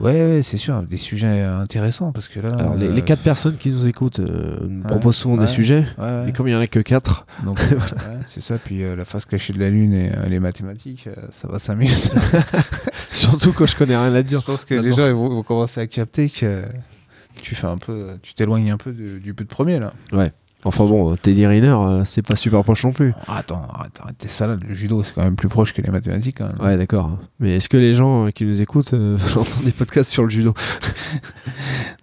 Ouais, 0.00 0.12
ouais, 0.12 0.40
c'est 0.42 0.56
sûr, 0.58 0.82
des 0.82 0.96
sujets 0.96 1.42
intéressants 1.42 2.10
parce 2.12 2.26
que 2.28 2.40
là. 2.40 2.52
Alors, 2.58 2.74
les, 2.74 2.88
euh, 2.88 2.92
les 2.92 3.02
quatre 3.02 3.22
personnes 3.22 3.56
qui 3.56 3.70
nous 3.70 3.86
écoutent 3.86 4.18
euh, 4.18 4.58
nous 4.68 4.82
ouais, 4.82 4.88
proposent 4.88 5.16
souvent 5.16 5.34
ouais, 5.34 5.40
des 5.42 5.46
sujets. 5.46 5.86
ouais, 5.98 6.04
ouais. 6.04 6.28
Et 6.28 6.32
comme 6.32 6.48
il 6.48 6.50
y 6.50 6.54
en 6.56 6.60
a 6.60 6.66
que 6.66 6.80
quatre, 6.80 7.26
Donc, 7.44 7.58
ouais, 7.70 7.76
c'est 8.26 8.40
ça. 8.40 8.58
Puis 8.58 8.82
euh, 8.82 8.96
la 8.96 9.04
face 9.04 9.24
cachée 9.24 9.52
de 9.52 9.60
la 9.60 9.70
Lune 9.70 9.92
et 9.94 10.10
les 10.28 10.40
mathématiques, 10.40 11.08
ça 11.30 11.46
va 11.48 11.58
5 11.60 11.76
minutes. 11.76 12.10
surtout 13.10 13.52
quand 13.52 13.66
je 13.66 13.76
connais 13.76 13.96
rien 13.96 14.08
Je 14.08 14.14
là-dedans. 14.14 14.42
pense 14.44 14.64
que 14.64 14.74
les 14.74 14.90
gens 14.92 15.06
ils 15.06 15.12
vont, 15.14 15.28
vont 15.28 15.42
commencer 15.44 15.80
à 15.80 15.86
capter 15.86 16.28
que 16.28 16.64
tu 17.40 17.54
fais 17.54 17.66
un 17.68 17.78
peu, 17.78 18.16
tu 18.22 18.34
t'éloignes 18.34 18.70
un 18.72 18.76
peu 18.76 18.92
de- 18.92 19.18
du 19.18 19.32
but 19.32 19.48
premier 19.48 19.78
là. 19.78 19.92
Enfin 20.66 20.84
bon, 20.86 21.14
Teddy 21.16 21.46
Riner, 21.46 21.68
euh, 21.68 22.04
c'est 22.06 22.22
pas 22.22 22.36
super 22.36 22.62
proche 22.64 22.84
non 22.84 22.92
plus. 22.92 23.12
Attends, 23.28 23.66
arrête, 23.74 24.00
arrête 24.02 24.16
tes 24.18 24.28
salades. 24.28 24.64
Le 24.66 24.72
judo, 24.74 25.04
c'est 25.04 25.12
quand 25.12 25.22
même 25.22 25.36
plus 25.36 25.48
proche 25.48 25.72
que 25.74 25.82
les 25.82 25.90
mathématiques. 25.90 26.38
Quand 26.38 26.46
même. 26.48 26.60
Ouais, 26.60 26.76
d'accord. 26.78 27.18
Mais 27.38 27.56
est-ce 27.56 27.68
que 27.68 27.76
les 27.76 27.92
gens 27.94 28.26
euh, 28.26 28.30
qui 28.30 28.44
nous 28.46 28.62
écoutent 28.62 28.94
euh, 28.94 29.18
entendent 29.36 29.64
des 29.64 29.72
podcasts 29.72 30.10
sur 30.10 30.22
le 30.24 30.30
judo? 30.30 30.54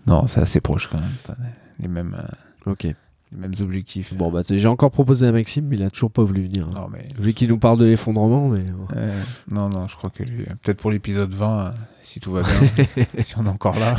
Non, 0.07 0.27
c'est 0.27 0.41
assez 0.41 0.61
proche 0.61 0.89
quand 0.91 0.99
même. 0.99 1.37
Les 1.79 1.87
mêmes, 1.87 2.15
euh, 2.19 2.71
Ok. 2.71 2.83
les 2.83 2.95
mêmes 3.37 3.53
objectifs. 3.61 4.13
Bon, 4.15 4.31
bah, 4.31 4.41
j'ai 4.49 4.67
encore 4.67 4.91
proposé 4.91 5.27
à 5.27 5.31
Maxime, 5.31 5.65
mais 5.67 5.75
il 5.77 5.83
a 5.83 5.89
toujours 5.89 6.11
pas 6.11 6.23
voulu 6.23 6.41
venir. 6.43 6.67
hein. 6.67 6.71
Non, 6.75 6.87
mais. 6.91 7.05
Vu 7.19 7.33
qu'il 7.33 7.49
nous 7.49 7.57
parle 7.59 7.77
de 7.79 7.85
l'effondrement, 7.85 8.47
mais. 8.49 8.63
euh, 8.95 9.21
non, 9.51 9.69
non, 9.69 9.87
je 9.87 9.95
crois 9.95 10.09
que 10.09 10.23
lui, 10.23 10.43
peut-être 10.63 10.77
pour 10.81 10.91
l'épisode 10.91 11.33
20, 11.33 11.59
euh, 11.59 11.69
si 12.03 12.19
tout 12.19 12.31
va 12.31 12.41
bien, 12.41 12.85
si 13.19 13.37
on 13.37 13.45
est 13.45 13.49
encore 13.49 13.77
là 13.79 13.95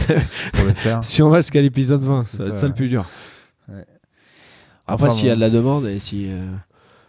pour 0.53 0.65
le 0.67 0.75
faire. 0.75 1.05
Si 1.05 1.23
on 1.23 1.31
va 1.31 1.39
jusqu'à 1.41 1.61
l'épisode 1.63 2.03
20, 2.03 2.23
C'est 2.23 2.37
ça 2.37 2.39
va 2.39 2.45
être 2.47 2.53
ça, 2.55 2.61
ça 2.63 2.67
le 2.69 2.75
plus 2.75 2.89
dur. 2.89 3.05
Ouais. 3.69 3.85
Après, 4.87 5.07
Enfin, 5.07 5.15
s'il 5.15 5.29
y 5.29 5.31
a 5.31 5.37
de 5.37 5.41
la 5.41 5.51
demande 5.51 5.87
et 5.87 5.99
si, 6.01 6.27
euh, 6.29 6.45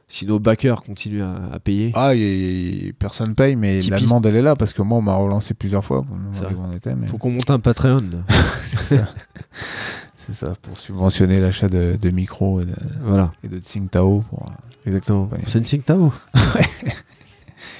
si 0.07 0.25
nos 0.25 0.39
backers 0.39 0.81
continuent 0.83 1.23
à, 1.23 1.53
à 1.55 1.59
payer. 1.59 1.91
Ah, 1.95 2.09
a- 2.09 2.91
personne 2.99 3.35
paye, 3.35 3.55
mais 3.55 3.79
la 3.81 3.99
demande 3.99 4.25
elle 4.25 4.35
est 4.35 4.41
là 4.41 4.55
parce 4.55 4.73
que 4.73 4.81
moi 4.81 4.99
on 4.99 5.01
m'a 5.01 5.15
relancé 5.15 5.53
plusieurs 5.53 5.83
fois 5.83 6.03
on 6.09 6.71
était. 6.71 6.95
Mais... 6.95 7.07
Faut 7.07 7.17
qu'on 7.17 7.31
monte 7.31 7.49
un 7.49 7.59
Patreon. 7.59 8.03
c'est 8.63 8.97
ça. 8.97 9.05
Ça, 10.31 10.53
pour 10.61 10.77
subventionner 10.77 11.41
l'achat 11.41 11.67
de, 11.67 11.97
de 12.01 12.09
micros 12.09 12.61
et 12.61 12.65
de, 12.65 12.75
voilà, 13.03 13.33
et 13.43 13.49
de 13.49 13.59
Tsingtao. 13.59 14.23
Pour... 14.29 14.45
exactement. 14.85 15.27
Ouais. 15.31 15.39
C'est 15.45 15.59
une 15.59 15.65
Tsingtao. 15.65 16.13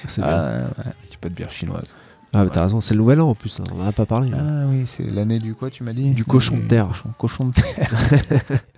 C'est 0.06 0.20
bien. 0.20 0.30
Ah, 0.30 0.56
ouais, 0.56 0.62
un 0.86 0.90
petit 1.08 1.16
peu 1.18 1.30
de 1.30 1.34
bière 1.34 1.50
chinoise. 1.50 1.86
Ah, 2.34 2.44
mais 2.44 2.50
t'as 2.50 2.64
raison, 2.64 2.80
c'est 2.82 2.92
le 2.94 2.98
nouvel 3.00 3.20
an 3.22 3.30
en 3.30 3.34
plus, 3.34 3.60
hein, 3.60 3.64
on 3.74 3.80
en 3.80 3.86
a 3.86 3.92
pas 3.92 4.04
parlé. 4.06 4.30
hein. 4.32 4.64
Ah 4.64 4.66
oui, 4.68 4.84
c'est 4.86 5.04
l'année 5.04 5.38
du 5.38 5.54
quoi, 5.54 5.70
tu 5.70 5.84
m'as 5.84 5.92
dit? 5.94 6.10
Du 6.10 6.24
cochon 6.24 6.56
de 6.58 6.62
terre. 6.62 6.88
Cochon, 6.88 7.08
cochon 7.16 7.44
de 7.46 7.52
terre. 7.54 8.60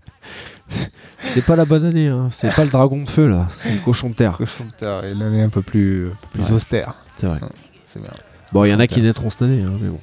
C'est 1.21 1.45
pas 1.45 1.57
la 1.57 1.65
bonne 1.65 1.85
année, 1.85 2.09
hein. 2.09 2.29
c'est 2.33 2.55
pas 2.55 2.65
le 2.65 2.71
dragon 2.71 2.99
de 3.03 3.09
feu 3.09 3.29
là, 3.29 3.47
c'est 3.57 3.73
le 3.73 3.79
cochon 3.81 4.11
de 4.11 4.15
terre. 4.15 4.37
cochon 4.39 4.65
de 4.65 4.71
terre, 4.71 5.05
et 5.05 5.15
l'année 5.15 5.43
un 5.43 5.49
peu 5.49 5.63
plus, 5.63 6.07
un 6.07 6.11
peu 6.11 6.39
plus 6.39 6.45
Ouais. 6.45 6.53
austère. 6.53 6.95
C'est 7.17 7.27
vrai. 7.27 7.41
C'est 7.87 8.01
bien. 8.01 8.11
Bon, 8.53 8.65
il 8.65 8.71
y 8.71 8.75
en 8.75 8.79
a 8.81 8.87
de 8.87 8.93
qui 8.93 9.03
naîtront 9.03 9.29
cette 9.31 9.43
année, 9.43 9.63
hein, 9.63 9.73
mais 9.81 9.89
bon. 9.89 10.01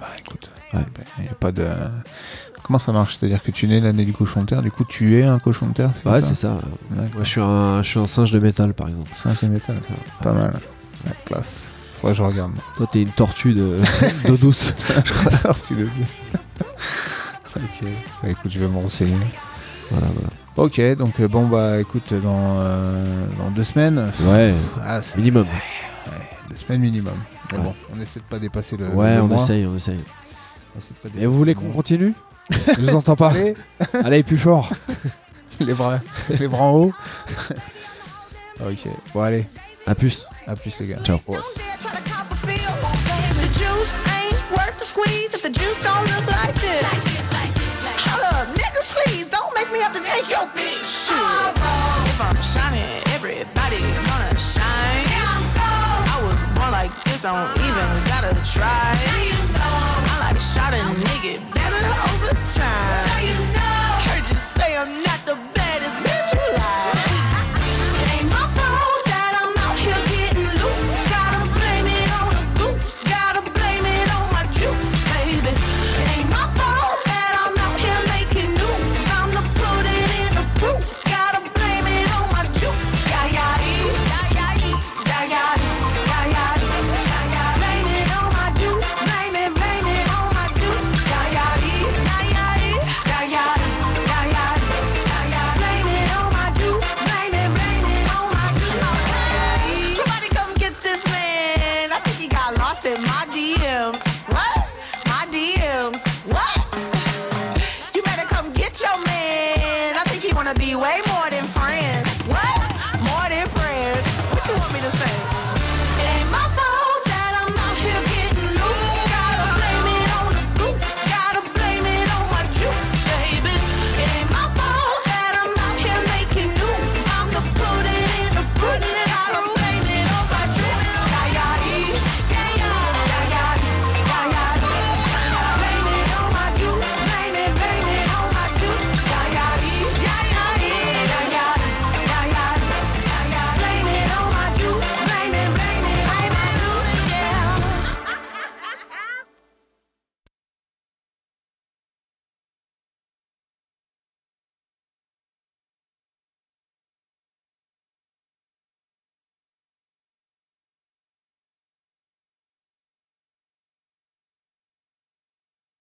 Bah 0.00 0.08
écoute, 0.18 0.48
Ouais. 0.74 0.80
il 1.18 1.24
n'y 1.24 1.28
a 1.30 1.34
pas 1.34 1.52
de. 1.52 1.66
Comment 2.62 2.78
ça 2.78 2.92
marche? 2.92 3.16
C'est-à-dire 3.18 3.42
que 3.42 3.50
tu 3.52 3.66
nais 3.68 3.80
l'année 3.80 4.04
du 4.04 4.12
cochon 4.12 4.42
de 4.42 4.46
terre, 4.46 4.62
du 4.62 4.70
coup 4.72 4.84
tu 4.84 5.18
es 5.18 5.22
un 5.24 5.38
cochon 5.38 5.66
de 5.68 5.72
terre 5.74 5.90
Ouais, 6.04 6.20
c'est 6.20 6.34
ça. 6.34 6.58
Moi, 6.90 7.04
je 7.22 7.28
suis, 7.28 7.40
un, 7.40 7.82
je 7.82 7.88
suis 7.88 8.00
un 8.00 8.06
singe 8.06 8.32
de 8.32 8.38
métal 8.38 8.74
par 8.74 8.88
exemple. 8.88 9.10
Cinquième 9.14 9.54
étage, 9.54 9.76
pas 10.22 10.32
mal. 10.32 10.58
Ouais, 11.06 11.12
classe. 11.24 11.64
Faudrait 12.00 12.12
que 12.12 12.18
je 12.18 12.22
regarde. 12.22 12.52
Toi, 12.76 12.88
t'es 12.92 13.02
une 13.02 13.10
tortue 13.10 13.54
de- 13.54 13.78
d'eau 14.26 14.36
douce. 14.36 14.74
Tortue 15.42 15.74
de 15.76 15.84
ok. 17.56 17.88
Bah, 18.22 18.28
écoute, 18.28 18.50
je 18.50 18.58
vais 18.58 18.68
me 18.68 18.76
renseigner. 18.78 19.14
Voilà, 19.90 20.06
voilà. 20.14 20.28
Ok, 20.56 20.80
donc 20.96 21.20
euh, 21.20 21.28
bon 21.28 21.46
bah 21.46 21.78
écoute, 21.80 22.12
dans, 22.14 22.56
euh, 22.60 23.26
dans 23.38 23.50
deux 23.50 23.64
semaines. 23.64 24.10
Ouais, 24.22 24.54
Ah, 24.84 25.00
c'est 25.02 25.16
minimum. 25.18 25.46
ouais, 25.46 26.12
deux 26.50 26.56
semaines 26.56 26.80
minimum. 26.80 27.14
Mais 27.52 27.58
Ouais. 27.58 27.64
bon, 27.64 27.74
on 27.94 28.00
essaie 28.00 28.20
de 28.20 28.24
pas 28.24 28.38
dépasser 28.38 28.76
le. 28.76 28.88
Ouais, 28.88 29.16
le 29.16 29.22
on 29.22 29.26
mois. 29.28 29.36
essaye, 29.36 29.66
on 29.66 29.76
essaye. 29.76 30.02
On 30.74 30.78
essaie 30.78 30.94
de 31.04 31.08
pas 31.10 31.20
Et 31.20 31.26
vous 31.26 31.36
voulez 31.36 31.54
le 31.54 31.60
qu'on 31.60 31.70
continue 31.70 32.12
Je 32.50 32.80
vous 32.80 32.94
entends 32.94 33.16
pas. 33.16 33.32
Allez, 34.04 34.22
plus 34.22 34.38
fort. 34.38 34.70
les 35.60 35.74
bras, 35.74 36.00
les 36.40 36.48
bras 36.48 36.62
en 36.64 36.72
haut. 36.76 36.92
ok. 38.60 38.88
Bon 39.14 39.20
allez, 39.22 39.46
À 39.86 39.94
plus. 39.94 40.26
à 40.46 40.56
plus 40.56 40.78
les 40.80 40.86
gars. 40.88 40.98
Ciao. 41.04 41.18
Ouais. 41.28 41.36
there 41.56 41.76
trying 41.78 42.02
to 42.02 42.10
cop 42.10 42.30
a 42.30 42.34
feel. 42.34 42.72
The 43.42 43.52
juice 43.52 43.94
ain't 44.06 44.50
worth 44.50 44.78
the 44.78 44.84
squeeze 44.84 45.34
if 45.34 45.42
the 45.42 45.50
juice 45.52 45.78
don't 45.84 46.02
look 46.02 46.26
like 46.26 46.54
this. 46.54 47.05
to 49.96 50.04
take 50.04 50.28
your 50.28 50.46
bitch. 50.52 50.84
Shit. 50.84 51.56
If 52.10 52.20
I'm 52.20 52.36
shining, 52.42 52.84
everybody 53.14 53.80
gonna 53.80 54.36
shine. 54.38 55.06
I 56.12 56.20
was 56.22 56.36
born 56.56 56.70
like 56.70 56.92
this, 57.04 57.22
don't 57.22 57.50
even 57.66 57.88
gotta 58.04 58.34
try. 58.44 58.92
I 59.56 60.16
like 60.20 60.40
shot 60.40 60.74
a 60.74 60.82
nigga 61.00 61.40
better 61.54 61.84
over 62.08 62.34
time. 62.52 63.15